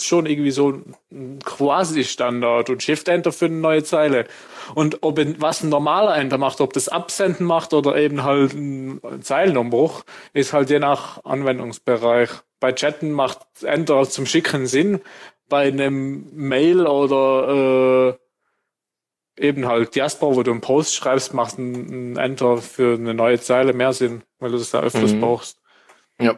schon 0.00 0.26
irgendwie 0.26 0.50
so 0.50 0.82
ein 1.12 1.38
Quasi-Standard 1.44 2.70
und 2.70 2.82
Shift-Enter 2.82 3.32
für 3.32 3.46
eine 3.46 3.56
neue 3.56 3.84
Zeile. 3.84 4.26
Und 4.74 5.02
ob 5.02 5.20
was 5.38 5.62
ein 5.62 5.68
normaler 5.68 6.16
Enter 6.16 6.38
macht, 6.38 6.60
ob 6.60 6.72
das 6.72 6.88
Absenden 6.88 7.46
macht 7.46 7.74
oder 7.74 7.96
eben 7.96 8.24
halt 8.24 8.54
ein 8.54 9.00
Zeilenumbruch, 9.20 10.04
ist 10.32 10.52
halt 10.52 10.70
je 10.70 10.78
nach 10.78 11.24
Anwendungsbereich. 11.24 12.30
Bei 12.58 12.72
Chatten 12.72 13.12
macht 13.12 13.40
Enter 13.62 14.08
zum 14.08 14.24
Schicken 14.24 14.66
Sinn. 14.66 15.00
Bei 15.48 15.68
einem 15.68 16.26
Mail 16.32 16.86
oder 16.86 18.14
äh, 18.16 18.25
eben 19.38 19.66
halt 19.66 19.94
Diaspora, 19.94 20.36
wo 20.36 20.42
du 20.42 20.50
einen 20.50 20.60
Post 20.60 20.94
schreibst, 20.94 21.34
macht 21.34 21.58
ein, 21.58 22.12
ein 22.12 22.16
Enter 22.16 22.58
für 22.58 22.94
eine 22.94 23.14
neue 23.14 23.40
Zeile 23.40 23.72
mehr 23.72 23.92
Sinn, 23.92 24.22
weil 24.38 24.50
du 24.50 24.58
das 24.58 24.70
da 24.70 24.80
öfters 24.80 25.12
Mhm. 25.12 25.20
brauchst. 25.20 25.58
Ja. 26.20 26.36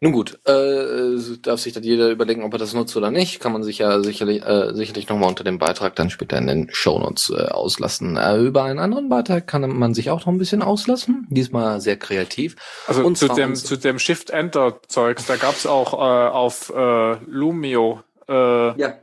Nun 0.00 0.12
gut, 0.12 0.38
äh, 0.46 1.16
darf 1.40 1.60
sich 1.60 1.72
dann 1.72 1.82
jeder 1.82 2.10
überlegen, 2.10 2.42
ob 2.42 2.52
er 2.52 2.58
das 2.58 2.74
nutzt 2.74 2.94
oder 2.94 3.10
nicht. 3.10 3.40
Kann 3.40 3.52
man 3.52 3.62
sich 3.62 3.78
ja 3.78 4.02
sicherlich, 4.02 4.44
äh, 4.44 4.74
sicherlich 4.74 5.08
nochmal 5.08 5.30
unter 5.30 5.44
dem 5.44 5.56
Beitrag 5.58 5.94
dann 5.96 6.10
später 6.10 6.36
in 6.36 6.46
den 6.46 6.68
Shownotes 6.70 7.30
äh, 7.30 7.46
auslassen. 7.46 8.18
Äh, 8.18 8.36
über 8.38 8.64
einen 8.64 8.80
anderen 8.80 9.08
Beitrag 9.08 9.46
kann 9.46 9.62
man 9.78 9.94
sich 9.94 10.10
auch 10.10 10.20
noch 10.26 10.32
ein 10.32 10.36
bisschen 10.36 10.60
auslassen. 10.60 11.26
Diesmal 11.30 11.80
sehr 11.80 11.96
kreativ. 11.96 12.56
Also 12.86 13.02
Und 13.02 13.16
zu 13.16 13.28
dem, 13.28 13.54
zu 13.54 13.76
dem 13.78 13.98
Shift-Enter-Zeugs, 13.98 15.24
da 15.24 15.36
gab's 15.36 15.64
auch 15.64 15.94
äh, 15.94 15.96
auf 16.28 16.70
äh, 16.76 17.14
Lumio 17.26 18.02
äh, 18.28 18.78
Ja. 18.78 18.98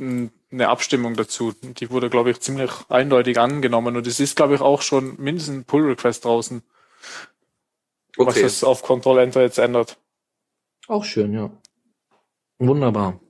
n- 0.00 0.30
eine 0.50 0.68
Abstimmung 0.68 1.14
dazu. 1.14 1.52
Die 1.62 1.90
wurde, 1.90 2.10
glaube 2.10 2.30
ich, 2.30 2.40
ziemlich 2.40 2.70
eindeutig 2.88 3.38
angenommen 3.38 3.96
und 3.96 4.06
es 4.06 4.20
ist, 4.20 4.36
glaube 4.36 4.54
ich, 4.54 4.60
auch 4.60 4.82
schon 4.82 5.16
mindestens 5.20 5.56
ein 5.56 5.64
Pull-Request 5.64 6.24
draußen, 6.24 6.62
was 8.16 8.28
Okay. 8.28 8.42
das 8.42 8.64
auf 8.64 8.82
Control-Enter 8.82 9.42
jetzt 9.42 9.58
ändert. 9.58 9.98
Auch 10.86 11.04
schön, 11.04 11.32
ja. 11.34 11.50
Wunderbar. 12.58 13.20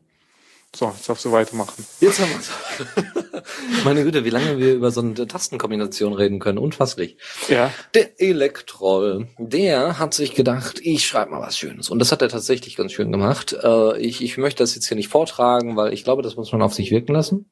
So, 0.75 0.87
jetzt 0.91 1.09
darfst 1.09 1.25
du 1.25 1.33
weitermachen. 1.33 1.85
Jetzt 2.01 2.21
haben 2.21 2.31
wir's. 2.31 3.15
Meine 3.85 4.05
Güte, 4.05 4.25
wie 4.25 4.31
lange 4.31 4.59
wir 4.59 4.75
über 4.75 4.91
so 4.91 5.01
eine 5.01 5.15
Tastenkombination 5.27 6.13
reden 6.13 6.39
können. 6.39 6.59
Unfasslich. 6.59 7.17
Ja, 7.49 7.73
Der 7.95 8.21
Elektroll, 8.21 9.29
der 9.39 9.99
hat 9.99 10.15
sich 10.15 10.35
gedacht, 10.35 10.81
ich 10.83 11.07
schreibe 11.07 11.33
mal 11.33 11.41
was 11.41 11.57
Schönes. 11.59 11.91
Und 11.91 11.99
das 11.99 12.13
hat 12.13 12.23
er 12.23 12.29
tatsächlich 12.29 12.77
ganz 12.77 12.93
schön 12.93 13.13
gemacht. 13.13 13.57
Äh, 13.63 13.99
ich, 13.99 14.23
ich 14.23 14.39
möchte 14.39 14.63
das 14.63 14.75
jetzt 14.75 14.89
hier 14.89 14.97
nicht 14.97 15.09
vortragen, 15.09 15.77
weil 15.77 15.93
ich 15.93 16.05
glaube, 16.05 16.23
das 16.23 16.37
muss 16.37 16.53
man 16.53 16.63
auf 16.63 16.75
sich 16.75 16.91
wirken 16.91 17.13
lassen. 17.15 17.51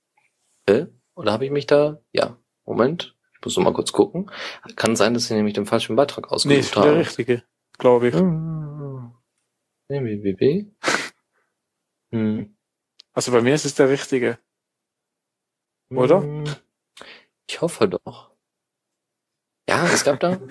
Äh? 0.66 0.86
Oder 1.14 1.32
habe 1.32 1.44
ich 1.44 1.50
mich 1.50 1.66
da? 1.66 2.00
Ja. 2.12 2.36
Moment. 2.64 3.16
Ich 3.34 3.44
muss 3.44 3.56
noch 3.56 3.64
mal 3.64 3.72
kurz 3.72 3.92
gucken. 3.92 4.30
Kann 4.74 4.96
sein, 4.96 5.14
dass 5.14 5.24
ich 5.24 5.30
nämlich 5.36 5.54
den 5.54 5.66
falschen 5.66 5.96
Beitrag 5.96 6.26
nee, 6.26 6.34
ausgesucht 6.34 6.58
ist 6.60 6.74
der 6.74 6.82
habe. 6.82 6.96
richtige, 6.96 7.42
glaube 7.78 8.08
ich. 8.08 8.14
Ah. 8.14 9.12
Nee, 9.88 10.00
www. 10.00 10.66
Hm. 12.12 12.56
Also 13.12 13.32
bei 13.32 13.40
mir 13.40 13.54
ist 13.54 13.64
es 13.64 13.74
der 13.74 13.88
richtige. 13.88 14.38
Oder? 15.90 16.22
Hm. 16.22 16.44
Ich 17.48 17.60
hoffe 17.60 17.88
doch. 17.88 18.30
Ja, 19.68 19.86
es 19.86 20.04
gab 20.04 20.20
da. 20.20 20.38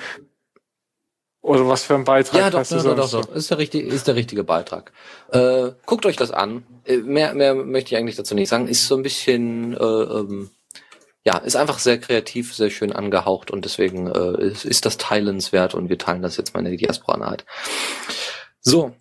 Oder 1.41 1.67
was 1.67 1.83
für 1.83 1.93
ein 1.93 2.05
Beitrag 2.05 2.39
Ja, 2.39 2.49
doch, 2.49 2.59
hast 2.59 2.71
du 2.71 2.77
doch, 2.77 2.95
doch, 2.95 3.11
doch, 3.11 3.25
doch. 3.25 3.35
Ist 3.35 3.51
der 3.51 3.59
richtige, 3.59 3.87
ist 3.87 4.07
der 4.07 4.15
richtige 4.15 4.43
Beitrag. 4.43 4.91
Äh, 5.31 5.73
guckt 5.85 6.07
euch 6.07 6.15
das 6.15 6.31
an. 6.31 6.65
Äh, 6.85 6.97
mehr, 6.97 7.35
mehr 7.35 7.53
möchte 7.53 7.93
ich 7.93 7.97
eigentlich 7.99 8.15
dazu 8.15 8.33
nicht 8.33 8.49
sagen. 8.49 8.67
Ist 8.67 8.87
so 8.87 8.95
ein 8.95 9.03
bisschen, 9.03 9.73
äh, 9.73 9.77
ähm, 9.77 10.49
ja, 11.23 11.37
ist 11.37 11.55
einfach 11.55 11.77
sehr 11.77 11.99
kreativ, 11.99 12.55
sehr 12.55 12.71
schön 12.71 12.91
angehaucht 12.91 13.51
und 13.51 13.63
deswegen 13.63 14.07
äh, 14.07 14.43
ist, 14.47 14.65
ist 14.65 14.87
das 14.87 14.97
teilenswert 14.97 15.75
und 15.75 15.87
wir 15.87 15.99
teilen 15.99 16.23
das 16.23 16.37
jetzt 16.37 16.55
mal 16.55 16.65
in 16.65 16.71
die 16.71 16.77
Diaspora-Naht. 16.77 17.45
So. 18.59 18.95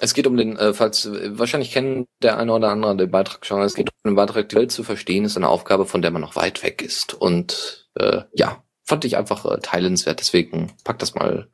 Es 0.00 0.14
geht 0.14 0.26
um 0.26 0.36
den, 0.36 0.56
äh, 0.56 0.74
falls, 0.74 1.06
äh, 1.06 1.38
wahrscheinlich 1.38 1.72
kennen 1.72 2.06
der 2.22 2.38
eine 2.38 2.52
oder 2.52 2.70
andere 2.70 2.96
den 2.96 3.10
Beitrag 3.10 3.44
schon, 3.44 3.62
es 3.62 3.74
geht 3.74 3.90
um 4.04 4.10
den 4.10 4.16
Beitrag, 4.16 4.48
die 4.48 4.56
Welt 4.56 4.70
zu 4.72 4.84
verstehen, 4.84 5.24
ist 5.24 5.36
eine 5.36 5.48
Aufgabe, 5.48 5.86
von 5.86 6.02
der 6.02 6.10
man 6.10 6.22
noch 6.22 6.36
weit 6.36 6.62
weg 6.62 6.82
ist. 6.82 7.14
Und 7.14 7.88
äh, 7.94 8.22
ja, 8.32 8.62
fand 8.84 9.04
ich 9.04 9.16
einfach 9.16 9.44
äh, 9.44 9.58
teilenswert, 9.60 10.20
deswegen 10.20 10.72
packt 10.84 11.02
das 11.02 11.14
mal 11.14 11.48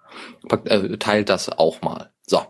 Packt, 0.48 0.68
äh, 0.68 0.98
teilt 0.98 1.28
das 1.28 1.48
auch 1.48 1.82
mal. 1.82 2.12
So, 2.26 2.42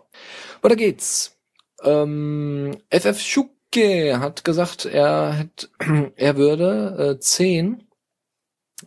weiter 0.61 0.75
geht's. 0.75 1.37
Ähm, 1.83 2.77
FF 2.89 3.19
Schuke 3.19 4.19
hat 4.19 4.43
gesagt, 4.43 4.85
er, 4.85 5.33
hätt, 5.33 5.69
er 6.15 6.37
würde 6.37 7.15
äh, 7.15 7.19
10 7.19 7.87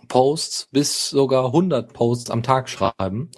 Posts 0.08 0.68
bis 0.70 1.10
sogar 1.10 1.46
100 1.46 1.92
Posts 1.92 2.30
am 2.30 2.42
Tag 2.42 2.68
schreiben 2.68 3.30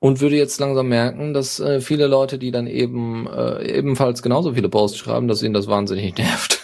und 0.00 0.20
würde 0.20 0.36
jetzt 0.36 0.60
langsam 0.60 0.88
merken, 0.88 1.34
dass 1.34 1.58
äh, 1.58 1.80
viele 1.80 2.06
Leute, 2.06 2.38
die 2.38 2.52
dann 2.52 2.68
eben 2.68 3.26
äh, 3.26 3.78
ebenfalls 3.78 4.22
genauso 4.22 4.54
viele 4.54 4.68
Posts 4.68 4.98
schreiben, 4.98 5.26
dass 5.26 5.42
ihnen 5.42 5.54
das 5.54 5.66
wahnsinnig 5.66 6.16
nervt. 6.18 6.60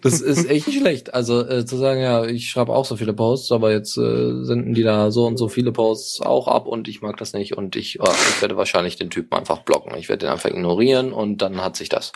das 0.00 0.20
ist 0.22 0.48
echt 0.48 0.72
schlecht. 0.72 1.12
Also 1.12 1.46
äh, 1.46 1.66
zu 1.66 1.76
sagen, 1.76 2.00
ja, 2.00 2.24
ich 2.24 2.48
schreibe 2.48 2.72
auch 2.72 2.86
so 2.86 2.96
viele 2.96 3.12
Posts, 3.12 3.52
aber 3.52 3.70
jetzt 3.70 3.98
äh, 3.98 4.44
senden 4.44 4.72
die 4.72 4.82
da 4.82 5.10
so 5.10 5.26
und 5.26 5.36
so 5.36 5.48
viele 5.48 5.72
Posts 5.72 6.22
auch 6.22 6.48
ab 6.48 6.66
und 6.66 6.88
ich 6.88 7.02
mag 7.02 7.18
das 7.18 7.34
nicht 7.34 7.54
und 7.56 7.76
ich, 7.76 8.00
äh, 8.00 8.04
ich 8.04 8.40
werde 8.40 8.56
wahrscheinlich 8.56 8.96
den 8.96 9.10
Typen 9.10 9.36
einfach 9.36 9.58
blocken. 9.58 9.94
Ich 9.98 10.08
werde 10.08 10.26
den 10.26 10.32
einfach 10.32 10.48
ignorieren 10.48 11.12
und 11.12 11.42
dann 11.42 11.62
hat 11.62 11.76
sich 11.76 11.90
das. 11.90 12.12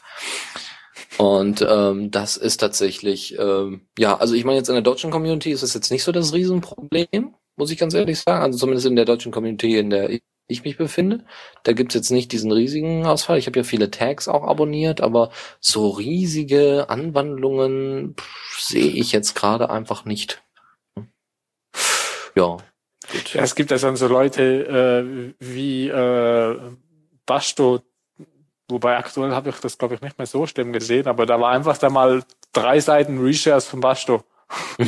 Und 1.18 1.64
ähm, 1.68 2.10
das 2.10 2.38
ist 2.38 2.58
tatsächlich, 2.58 3.38
ähm, 3.38 3.82
ja, 3.98 4.16
also 4.16 4.34
ich 4.34 4.44
meine 4.44 4.58
jetzt 4.58 4.68
in 4.68 4.74
der 4.74 4.82
deutschen 4.82 5.10
Community 5.10 5.50
ist 5.50 5.62
es 5.62 5.74
jetzt 5.74 5.90
nicht 5.90 6.04
so 6.04 6.12
das 6.12 6.32
Riesenproblem, 6.32 7.34
muss 7.56 7.70
ich 7.70 7.78
ganz 7.78 7.94
ehrlich 7.94 8.20
sagen. 8.20 8.42
Also 8.42 8.58
zumindest 8.58 8.86
in 8.86 8.96
der 8.96 9.04
deutschen 9.04 9.32
Community, 9.32 9.78
in 9.78 9.90
der 9.90 10.10
ich 10.48 10.64
mich 10.64 10.76
befinde. 10.76 11.24
Da 11.64 11.72
gibt's 11.72 11.94
jetzt 11.94 12.10
nicht 12.10 12.32
diesen 12.32 12.52
riesigen 12.52 13.06
Ausfall. 13.06 13.38
Ich 13.38 13.46
habe 13.46 13.58
ja 13.58 13.64
viele 13.64 13.90
Tags 13.90 14.28
auch 14.28 14.44
abonniert, 14.44 15.00
aber 15.00 15.30
so 15.60 15.88
riesige 15.90 16.88
Anwandlungen 16.88 18.14
sehe 18.58 18.90
ich 18.90 19.12
jetzt 19.12 19.34
gerade 19.34 19.70
einfach 19.70 20.04
nicht. 20.04 20.42
Ja. 22.36 22.58
Gut. 23.12 23.34
Ja, 23.34 23.42
es 23.42 23.54
gibt 23.54 23.70
ja 23.70 23.78
dann 23.78 23.96
so 23.96 24.08
Leute 24.08 24.42
äh, 25.02 25.34
wie 25.38 25.88
äh, 25.88 26.58
Basto, 27.24 27.80
wobei 28.68 28.96
aktuell 28.96 29.32
habe 29.32 29.50
ich 29.50 29.56
das, 29.56 29.78
glaube 29.78 29.94
ich, 29.94 30.00
nicht 30.00 30.18
mehr 30.18 30.26
so 30.26 30.46
schlimm 30.46 30.72
gesehen, 30.72 31.06
aber 31.06 31.24
da 31.24 31.40
war 31.40 31.52
einfach 31.52 31.78
da 31.78 31.88
mal 31.88 32.24
drei 32.52 32.80
Seiten 32.80 33.18
Reshares 33.18 33.66
von 33.66 33.80
Basto. 33.80 34.24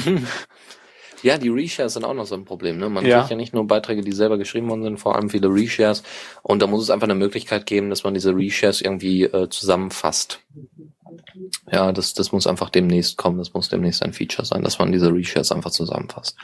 Ja, 1.22 1.38
die 1.38 1.48
Reshares 1.48 1.94
sind 1.94 2.04
auch 2.04 2.14
noch 2.14 2.26
so 2.26 2.34
ein 2.34 2.44
Problem. 2.44 2.78
Ne? 2.78 2.88
Man 2.88 3.04
Ja. 3.04 3.18
kriegt 3.18 3.30
ja 3.30 3.36
nicht 3.36 3.54
nur 3.54 3.66
Beiträge, 3.66 4.02
die 4.02 4.12
selber 4.12 4.38
geschrieben 4.38 4.68
worden 4.68 4.82
sind, 4.82 4.98
vor 5.00 5.16
allem 5.16 5.30
viele 5.30 5.48
Reshares. 5.48 6.02
Und 6.42 6.62
da 6.62 6.66
muss 6.66 6.82
es 6.82 6.90
einfach 6.90 7.06
eine 7.06 7.14
Möglichkeit 7.14 7.66
geben, 7.66 7.90
dass 7.90 8.04
man 8.04 8.14
diese 8.14 8.34
Reshares 8.34 8.80
irgendwie 8.80 9.24
äh, 9.24 9.48
zusammenfasst. 9.48 10.40
Ja, 11.70 11.92
das, 11.92 12.14
das 12.14 12.32
muss 12.32 12.46
einfach 12.46 12.70
demnächst 12.70 13.16
kommen. 13.16 13.38
Das 13.38 13.54
muss 13.54 13.68
demnächst 13.68 14.02
ein 14.02 14.12
Feature 14.12 14.46
sein, 14.46 14.62
dass 14.62 14.78
man 14.78 14.92
diese 14.92 15.12
Reshares 15.12 15.52
einfach 15.52 15.70
zusammenfasst. 15.70 16.36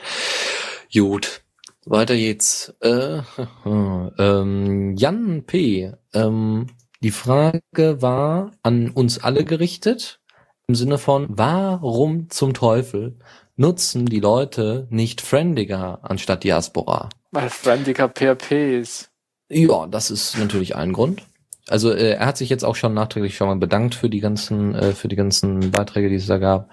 Gut. 0.93 1.43
Weiter 1.87 2.17
geht's. 2.17 2.75
Äh, 2.81 3.21
ähm, 3.67 4.95
Jan 4.97 5.45
P. 5.47 5.93
Ähm, 6.13 6.67
die 7.03 7.11
Frage 7.11 8.01
war 8.03 8.53
an 8.63 8.91
uns 8.91 9.23
alle 9.23 9.45
gerichtet. 9.45 10.21
Im 10.67 10.75
Sinne 10.75 10.97
von, 10.97 11.27
warum 11.29 12.31
zum 12.31 12.55
Teufel 12.55 13.19
nutzen 13.57 14.07
die 14.07 14.21
Leute 14.21 14.87
nicht 14.91 15.21
Friendiger 15.21 16.01
anstatt 16.03 16.45
Diaspora? 16.45 17.09
Weil 17.31 17.51
Friendiger 17.51 18.09
PHP 18.09 18.81
ist. 18.81 19.11
Ja, 19.49 19.87
das 19.87 20.11
ist 20.11 20.39
natürlich 20.39 20.77
ein 20.77 20.93
Grund. 20.93 21.23
Also 21.69 21.93
äh, 21.93 22.13
er 22.15 22.27
hat 22.27 22.37
sich 22.37 22.51
jetzt 22.51 22.65
auch 22.65 22.77
schon 22.77 22.95
nachträglich 22.95 23.37
schon 23.37 23.49
mal 23.49 23.57
bedankt 23.57 23.95
für 23.95 24.11
die 24.11 24.21
ganzen 24.21 24.75
äh, 24.75 24.93
für 24.93 25.09
die 25.09 25.17
ganzen 25.17 25.71
Beiträge, 25.71 26.09
die 26.09 26.17
es 26.17 26.27
da 26.27 26.39
gab. 26.39 26.71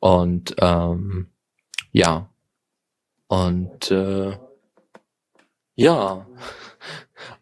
Und 0.00 0.56
ähm, 0.58 1.28
ja 1.92 2.30
und 3.28 3.90
äh, 3.90 4.36
ja 5.74 6.26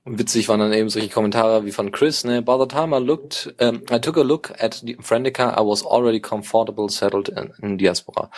und 0.05 0.19
witzig 0.19 0.49
waren 0.49 0.61
dann 0.61 0.73
eben 0.73 0.89
solche 0.89 1.09
Kommentare 1.09 1.65
wie 1.65 1.73
von 1.73 1.91
Chris, 1.91 2.25
ne? 2.25 2.43
By 2.43 2.57
the 2.59 2.67
time 2.67 2.97
I 2.97 3.01
looked, 3.01 3.55
um, 3.61 3.83
I 3.91 3.99
took 3.99 4.17
a 4.17 4.23
look 4.23 4.53
at 4.59 4.83
the 4.85 4.97
Friendica, 4.97 5.57
I 5.57 5.61
was 5.61 5.85
already 5.85 6.21
comfortable 6.21 6.89
settled 6.89 7.29
in, 7.29 7.53
in 7.63 7.79
Diaspora. 7.79 8.31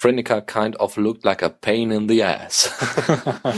Friendica 0.00 0.40
kind 0.40 0.76
of 0.76 0.96
looked 0.96 1.24
like 1.24 1.42
a 1.42 1.48
pain 1.48 1.90
in 1.90 2.08
the 2.08 2.22
ass. 2.22 2.70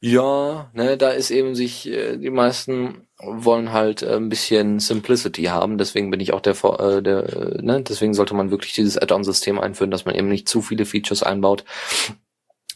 Ja, 0.00 0.70
ne, 0.74 0.96
da 0.96 1.10
ist 1.10 1.30
eben 1.32 1.56
sich, 1.56 1.88
äh, 1.88 2.16
die 2.18 2.30
meisten 2.30 3.08
wollen 3.18 3.72
halt 3.72 4.02
äh, 4.02 4.14
ein 4.14 4.28
bisschen 4.28 4.78
Simplicity 4.78 5.44
haben, 5.44 5.76
deswegen 5.76 6.10
bin 6.12 6.20
ich 6.20 6.32
auch 6.32 6.40
der, 6.40 6.54
äh, 6.54 7.02
der 7.02 7.24
äh, 7.24 7.62
ne, 7.62 7.82
deswegen 7.82 8.14
sollte 8.14 8.34
man 8.34 8.52
wirklich 8.52 8.74
dieses 8.74 8.96
Add-on-System 8.96 9.58
einführen, 9.58 9.90
dass 9.90 10.04
man 10.04 10.14
eben 10.14 10.28
nicht 10.28 10.48
zu 10.48 10.62
viele 10.62 10.84
Features 10.84 11.24
einbaut, 11.24 11.64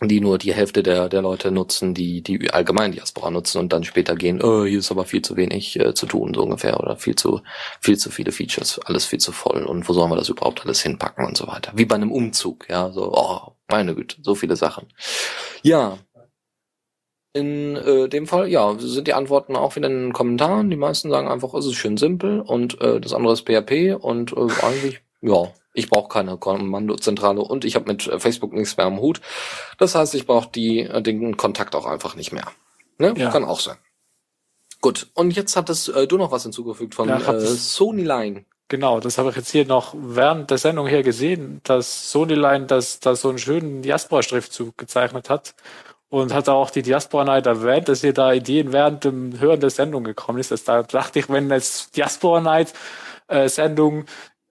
die 0.08 0.20
nur 0.20 0.38
die 0.38 0.54
Hälfte 0.54 0.82
der, 0.82 1.08
der 1.08 1.22
Leute 1.22 1.50
nutzen, 1.50 1.94
die, 1.94 2.22
die 2.22 2.50
allgemein 2.50 2.92
Diaspora 2.92 3.30
nutzen 3.30 3.58
und 3.58 3.72
dann 3.72 3.84
später 3.84 4.14
gehen, 4.14 4.42
oh, 4.42 4.64
hier 4.64 4.78
ist 4.78 4.90
aber 4.90 5.04
viel 5.04 5.22
zu 5.22 5.36
wenig 5.36 5.78
äh, 5.78 5.94
zu 5.94 6.06
tun, 6.06 6.34
so 6.34 6.42
ungefähr, 6.42 6.80
oder 6.80 6.96
viel 6.96 7.16
zu, 7.16 7.40
viel 7.80 7.98
zu 7.98 8.10
viele 8.10 8.32
Features, 8.32 8.78
alles 8.80 9.06
viel 9.06 9.20
zu 9.20 9.32
voll 9.32 9.64
und 9.64 9.88
wo 9.88 9.92
sollen 9.92 10.10
wir 10.10 10.16
das 10.16 10.28
überhaupt 10.28 10.64
alles 10.64 10.82
hinpacken 10.82 11.26
und 11.26 11.36
so 11.36 11.46
weiter. 11.46 11.72
Wie 11.74 11.84
bei 11.84 11.96
einem 11.96 12.12
Umzug, 12.12 12.68
ja, 12.68 12.90
so, 12.90 13.12
oh, 13.12 13.52
meine 13.68 13.94
Güte, 13.94 14.16
so 14.22 14.34
viele 14.34 14.56
Sachen. 14.56 14.86
Ja, 15.62 15.98
in 17.34 17.76
äh, 17.76 18.08
dem 18.08 18.26
Fall, 18.26 18.48
ja, 18.48 18.74
sind 18.78 19.06
die 19.06 19.14
Antworten 19.14 19.56
auch 19.56 19.74
wieder 19.76 19.88
in 19.88 20.08
den 20.08 20.12
Kommentaren. 20.12 20.68
Die 20.68 20.76
meisten 20.76 21.08
sagen 21.08 21.28
einfach, 21.28 21.54
es 21.54 21.64
ist 21.64 21.76
schön 21.76 21.96
simpel 21.96 22.40
und 22.40 22.78
äh, 22.82 23.00
das 23.00 23.14
andere 23.14 23.32
ist 23.32 23.46
PHP 23.46 23.96
und 23.98 24.32
äh, 24.32 24.50
eigentlich, 24.62 25.00
ja, 25.22 25.52
ich 25.72 25.88
brauche 25.88 26.08
keine 26.08 26.36
Kommandozentrale 26.36 27.40
und 27.40 27.64
ich 27.64 27.74
habe 27.74 27.90
mit 27.90 28.06
äh, 28.06 28.20
Facebook 28.20 28.52
nichts 28.52 28.76
mehr 28.76 28.86
am 28.86 29.00
Hut. 29.00 29.20
Das 29.78 29.94
heißt, 29.94 30.14
ich 30.14 30.26
brauche 30.26 30.50
die 30.50 30.80
äh, 30.80 31.00
den 31.00 31.36
Kontakt 31.36 31.74
auch 31.74 31.86
einfach 31.86 32.14
nicht 32.14 32.32
mehr. 32.32 32.46
Ne? 32.98 33.14
Ja. 33.16 33.30
Kann 33.30 33.44
auch 33.44 33.60
sein. 33.60 33.78
Gut, 34.80 35.08
und 35.14 35.30
jetzt 35.30 35.56
hattest 35.56 35.88
äh, 35.88 36.06
du 36.06 36.18
noch 36.18 36.32
was 36.32 36.42
hinzugefügt 36.42 36.94
von 36.94 37.08
Ja, 37.08 37.18
äh. 37.18 37.40
Sony 37.40 38.02
Line. 38.02 38.44
Genau, 38.68 39.00
das 39.00 39.18
habe 39.18 39.30
ich 39.30 39.36
jetzt 39.36 39.50
hier 39.50 39.66
noch 39.66 39.94
während 39.96 40.50
der 40.50 40.58
Sendung 40.58 40.86
hier 40.86 41.02
gesehen, 41.02 41.60
dass 41.62 42.10
Sonyline 42.10 42.66
das, 42.66 43.00
das 43.00 43.20
so 43.20 43.28
einen 43.28 43.38
schönen 43.38 43.82
Diaspora-Schriftzug 43.82 44.78
gezeichnet 44.78 45.28
hat 45.28 45.54
und 46.08 46.32
hat 46.32 46.48
auch 46.48 46.70
die 46.70 46.80
Diaspora 46.80 47.24
Night 47.24 47.46
erwähnt, 47.46 47.88
dass 47.88 48.00
hier 48.00 48.14
da 48.14 48.32
Ideen 48.32 48.72
während 48.72 49.04
dem 49.04 49.38
Hören 49.38 49.60
der 49.60 49.70
Sendung 49.70 50.04
gekommen 50.04 50.38
ist. 50.38 50.50
Das, 50.50 50.64
da 50.64 50.82
dachte 50.82 51.18
ich, 51.18 51.28
wenn 51.28 51.50
jetzt 51.50 51.96
Diaspora 51.96 52.40
Night 52.40 52.72
äh, 53.28 53.48
Sendung 53.48 54.06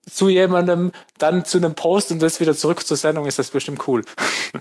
zu 0.09 0.29
jemandem, 0.29 0.91
dann 1.17 1.45
zu 1.45 1.57
einem 1.57 1.75
Post 1.75 2.11
und 2.11 2.21
das 2.21 2.39
wieder 2.39 2.55
zurück 2.55 2.85
zur 2.85 2.97
Sendung, 2.97 3.25
ist 3.25 3.39
das 3.39 3.51
bestimmt 3.51 3.87
cool. 3.87 4.03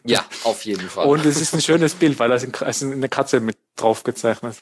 Ja, 0.05 0.25
auf 0.45 0.65
jeden 0.65 0.89
Fall. 0.89 1.07
Und 1.07 1.25
es 1.25 1.41
ist 1.41 1.55
ein 1.55 1.61
schönes 1.61 1.95
Bild, 1.95 2.19
weil 2.19 2.29
da 2.29 2.35
ist 2.35 2.83
eine 2.83 3.09
Katze 3.09 3.41
mit 3.41 3.57
drauf 3.77 4.03
gezeichnet. 4.03 4.57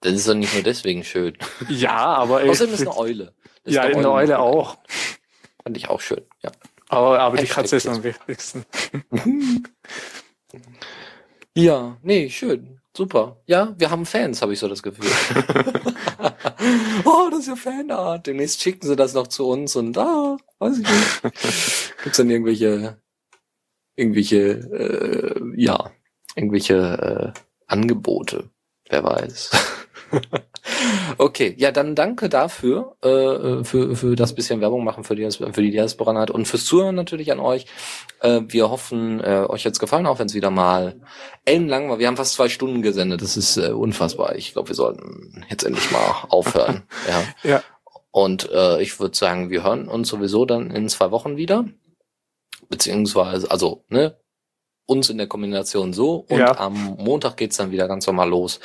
Das 0.00 0.12
ist 0.12 0.28
doch 0.28 0.34
nicht 0.34 0.54
nur 0.54 0.62
deswegen 0.62 1.02
schön. 1.02 1.36
Ja, 1.68 1.96
aber 1.96 2.42
Außerdem 2.42 2.74
ist 2.74 2.80
eine 2.82 2.96
Eule. 2.96 3.32
Ist 3.64 3.74
ja, 3.74 3.82
eine 3.82 3.96
Eule, 3.96 4.10
Eule 4.10 4.38
auch. 4.38 4.76
Fand 5.62 5.76
ich 5.76 5.88
auch 5.88 6.00
schön, 6.00 6.22
ja. 6.42 6.52
Aber, 6.88 7.18
aber 7.18 7.38
die 7.38 7.46
Katze 7.46 7.76
ist 7.76 7.88
am 7.88 8.04
wichtigsten. 8.04 8.64
ja, 11.54 11.96
nee, 12.02 12.28
schön. 12.28 12.80
Super. 12.96 13.38
Ja, 13.46 13.74
wir 13.78 13.90
haben 13.90 14.06
Fans, 14.06 14.42
habe 14.42 14.52
ich 14.52 14.58
so 14.58 14.68
das 14.68 14.82
Gefühl. 14.82 15.10
oh, 17.06 17.28
das 17.30 17.40
ist 17.40 17.48
ja 17.48 17.56
Fanart. 17.56 18.26
Demnächst 18.26 18.62
schicken 18.62 18.86
sie 18.86 18.96
das 18.96 19.14
noch 19.14 19.26
zu 19.26 19.46
uns 19.48 19.76
und 19.76 19.96
ah, 19.98 20.36
weiß 20.58 20.78
ich 20.78 20.88
nicht. 20.88 21.22
Gibt's 22.02 22.18
dann 22.18 22.30
irgendwelche, 22.30 23.00
irgendwelche, 23.96 24.38
äh, 24.38 25.52
ja, 25.56 25.90
irgendwelche 26.34 27.34
äh, 27.34 27.40
Angebote? 27.66 28.50
Wer 28.88 29.04
weiß. 29.04 29.50
okay, 31.18 31.54
ja, 31.58 31.70
dann 31.70 31.94
danke 31.94 32.28
dafür, 32.28 32.96
äh, 33.02 33.64
für, 33.64 33.96
für 33.96 34.16
das 34.16 34.34
bisschen 34.34 34.60
Werbung 34.60 34.84
machen 34.84 35.04
für 35.04 35.16
die, 35.16 35.30
für 35.30 35.62
die 35.62 35.70
Diaspora 35.70 36.12
Night 36.12 36.30
und 36.30 36.46
fürs 36.46 36.64
Zuhören 36.64 36.94
natürlich 36.94 37.32
an 37.32 37.40
euch. 37.40 37.66
Äh, 38.20 38.42
wir 38.48 38.70
hoffen, 38.70 39.20
äh, 39.20 39.46
euch 39.48 39.66
hat's 39.66 39.78
gefallen, 39.78 40.06
auch 40.06 40.18
wenn 40.18 40.26
es 40.26 40.34
wieder 40.34 40.50
mal 40.50 41.00
ellenlang 41.44 41.88
war. 41.88 41.98
Wir 41.98 42.06
haben 42.06 42.16
fast 42.16 42.34
zwei 42.34 42.48
Stunden 42.48 42.82
gesendet, 42.82 43.22
das 43.22 43.36
ist 43.36 43.56
äh, 43.56 43.70
unfassbar. 43.70 44.34
Ich 44.36 44.52
glaube, 44.52 44.68
wir 44.68 44.76
sollten 44.76 45.44
jetzt 45.48 45.64
endlich 45.64 45.90
mal 45.90 46.26
aufhören. 46.28 46.84
ja. 47.42 47.50
ja. 47.50 47.62
Und 48.10 48.48
äh, 48.52 48.80
ich 48.80 49.00
würde 49.00 49.16
sagen, 49.16 49.50
wir 49.50 49.64
hören 49.64 49.88
uns 49.88 50.08
sowieso 50.08 50.44
dann 50.44 50.70
in 50.70 50.88
zwei 50.88 51.10
Wochen 51.10 51.36
wieder. 51.36 51.64
Beziehungsweise, 52.68 53.50
also, 53.50 53.84
ne, 53.88 54.16
uns 54.86 55.10
in 55.10 55.18
der 55.18 55.26
Kombination 55.26 55.92
so 55.92 56.26
und 56.28 56.38
ja. 56.38 56.58
am 56.58 56.96
Montag 56.98 57.36
geht's 57.36 57.56
dann 57.56 57.70
wieder 57.70 57.88
ganz 57.88 58.06
normal 58.06 58.28
los 58.28 58.60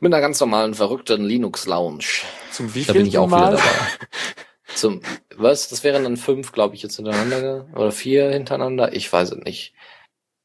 mit 0.00 0.12
einer 0.12 0.20
ganz 0.20 0.38
normalen 0.40 0.74
verrückten 0.74 1.24
Linux 1.24 1.66
Lounge. 1.66 2.04
Zum 2.50 2.74
wie 2.74 2.84
Da 2.84 2.92
bin 2.92 3.06
ich 3.06 3.18
auch 3.18 3.28
Mal? 3.28 3.52
wieder 3.52 3.62
dabei. 3.62 3.70
Zum 4.74 5.00
was? 5.36 5.68
Das 5.68 5.84
wären 5.84 6.04
dann 6.04 6.16
fünf, 6.16 6.52
glaube 6.52 6.74
ich, 6.74 6.82
jetzt 6.82 6.96
hintereinander 6.96 7.66
oder 7.74 7.92
vier 7.92 8.30
hintereinander. 8.30 8.92
Ich 8.92 9.10
weiß 9.10 9.32
es 9.32 9.44
nicht. 9.44 9.74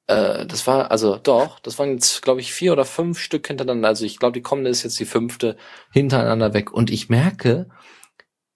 Äh, 0.08 0.46
das 0.46 0.68
war 0.68 0.92
also 0.92 1.18
doch, 1.18 1.60
das 1.60 1.80
waren 1.80 1.94
jetzt 1.94 2.22
glaube 2.22 2.40
ich 2.40 2.54
vier 2.54 2.72
oder 2.72 2.86
fünf 2.86 3.20
Stück 3.20 3.48
hintereinander. 3.48 3.88
Also 3.88 4.06
ich 4.06 4.20
glaube, 4.20 4.34
die 4.34 4.42
kommende 4.42 4.70
ist 4.70 4.84
jetzt 4.84 5.00
die 5.00 5.06
fünfte 5.06 5.58
hintereinander 5.92 6.54
weg 6.54 6.72
und 6.72 6.92
ich 6.92 7.10
merke, 7.10 7.70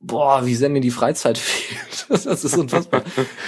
boah, 0.06 0.46
wie 0.46 0.56
sehr 0.56 0.70
mir 0.70 0.82
die 0.82 0.92
Freizeit 0.92 1.38
fehlt. 1.38 2.08
Das 2.10 2.44
ist 2.44 2.58
unfassbar. 2.58 3.04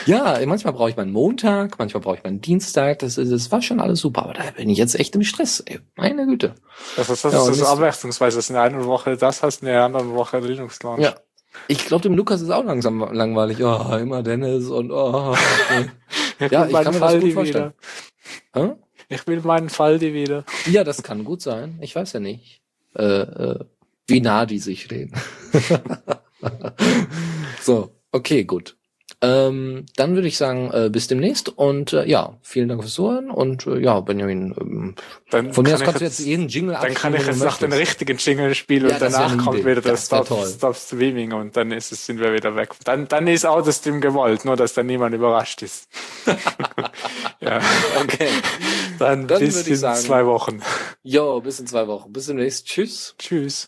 ja, 0.05 0.39
manchmal 0.45 0.73
brauche 0.73 0.89
ich 0.89 0.97
meinen 0.97 1.11
Montag, 1.11 1.77
manchmal 1.79 2.01
brauche 2.01 2.17
ich 2.17 2.23
meinen 2.23 2.41
Dienstag. 2.41 2.99
Das, 2.99 3.17
ist, 3.17 3.31
das 3.31 3.51
war 3.51 3.61
schon 3.61 3.79
alles 3.79 3.99
super, 3.99 4.23
aber 4.23 4.33
da 4.33 4.43
bin 4.55 4.69
ich 4.69 4.77
jetzt 4.77 4.95
echt 4.95 5.15
im 5.15 5.23
Stress. 5.23 5.61
Ey. 5.65 5.79
Meine 5.95 6.25
Güte. 6.25 6.55
Das 6.95 7.09
ist, 7.09 7.23
das 7.23 7.33
ja, 7.33 7.49
ist 7.49 7.63
abwechslungsweise, 7.63 8.37
dass 8.37 8.49
in 8.49 8.55
der 8.55 8.63
einen 8.63 8.85
Woche 8.85 9.17
das 9.17 9.43
hast, 9.43 9.61
in 9.61 9.67
der 9.67 9.83
anderen 9.83 10.13
Woche 10.13 10.39
Linux 10.39 10.81
Launch. 10.83 11.03
Ja. 11.03 11.15
Ich 11.67 11.85
glaube, 11.85 12.03
dem 12.03 12.13
Lukas 12.13 12.41
ist 12.41 12.51
auch 12.51 12.63
langsam 12.63 12.99
langweilig. 13.11 13.63
Oh, 13.63 13.95
immer 13.95 14.23
Dennis 14.23 14.67
und 14.67 14.91
oh. 14.91 15.33
Okay. 15.33 15.89
ja, 16.51 16.67
ich 16.67 16.73
kann 16.73 16.93
mir 16.93 16.99
Fall 16.99 17.13
das 17.15 17.23
gut 17.23 17.33
vorstellen. 17.33 17.73
Hm? 18.53 18.75
Ich 19.09 19.25
will 19.25 19.41
meinen 19.41 19.69
Fall 19.69 19.99
die 19.99 20.13
wieder. 20.13 20.43
Ja, 20.69 20.83
das 20.83 21.01
kann 21.01 21.23
gut 21.23 21.41
sein. 21.41 21.79
Ich 21.81 21.95
weiß 21.95 22.13
ja 22.13 22.19
nicht, 22.19 22.61
äh, 22.95 23.03
äh, 23.03 23.59
wie 24.07 24.21
nah 24.21 24.45
die 24.45 24.59
sich 24.59 24.83
stehen. 24.83 25.13
so, 27.61 27.91
okay, 28.11 28.43
gut. 28.43 28.77
Ähm, 29.19 29.87
dann 29.95 30.13
würde 30.13 30.27
ich 30.27 30.37
sagen, 30.37 30.69
äh, 30.71 30.89
bis 30.91 31.07
demnächst 31.07 31.49
und 31.49 31.91
äh, 31.91 32.05
ja, 32.05 32.37
vielen 32.43 32.69
Dank 32.69 32.83
fürs 32.83 32.93
Zuhören 32.93 33.31
und 33.31 33.65
äh, 33.65 33.79
ja, 33.79 33.99
Benjamin, 33.99 34.53
ähm, 34.59 34.95
dann 35.31 35.53
von 35.53 35.63
mir 35.63 35.73
aus 35.73 35.81
kannst 35.81 36.01
du 36.01 36.05
jetzt 36.05 36.19
jeden 36.19 36.47
Jingle 36.49 36.77
Dann 36.79 36.93
kann 36.93 37.15
ich 37.15 37.25
jetzt 37.25 37.39
nach 37.43 37.57
den 37.57 37.73
richtigen 37.73 38.17
Jingle 38.17 38.53
spielen 38.53 38.89
ja, 38.89 38.93
und 38.93 39.01
danach 39.01 39.35
kommt 39.43 39.65
wieder 39.65 39.81
das, 39.81 40.05
Stop, 40.05 40.27
Stop 40.27 40.75
Streaming 40.75 41.33
und 41.33 41.57
dann 41.57 41.71
ist 41.71 41.91
es, 41.91 42.05
sind 42.05 42.19
wir 42.19 42.31
wieder 42.31 42.55
weg. 42.55 42.69
Dann, 42.83 43.07
dann 43.07 43.25
ist 43.25 43.43
auch 43.43 43.63
das 43.63 43.77
Stream 43.77 44.01
gewollt, 44.01 44.45
nur 44.45 44.55
dass 44.55 44.75
dann 44.75 44.85
niemand 44.85 45.15
überrascht 45.15 45.63
ist. 45.63 45.87
ja. 47.39 47.59
Okay. 48.03 48.29
Dann, 48.99 49.27
dann 49.27 49.39
bis 49.39 49.65
in 49.65 49.75
sagen, 49.77 49.99
zwei 49.99 50.27
Wochen. 50.27 50.61
Jo, 51.01 51.41
bis 51.41 51.59
in 51.59 51.65
zwei 51.65 51.87
Wochen. 51.87 52.13
Bis 52.13 52.27
demnächst. 52.27 52.67
Tschüss. 52.67 53.15
Tschüss. 53.17 53.67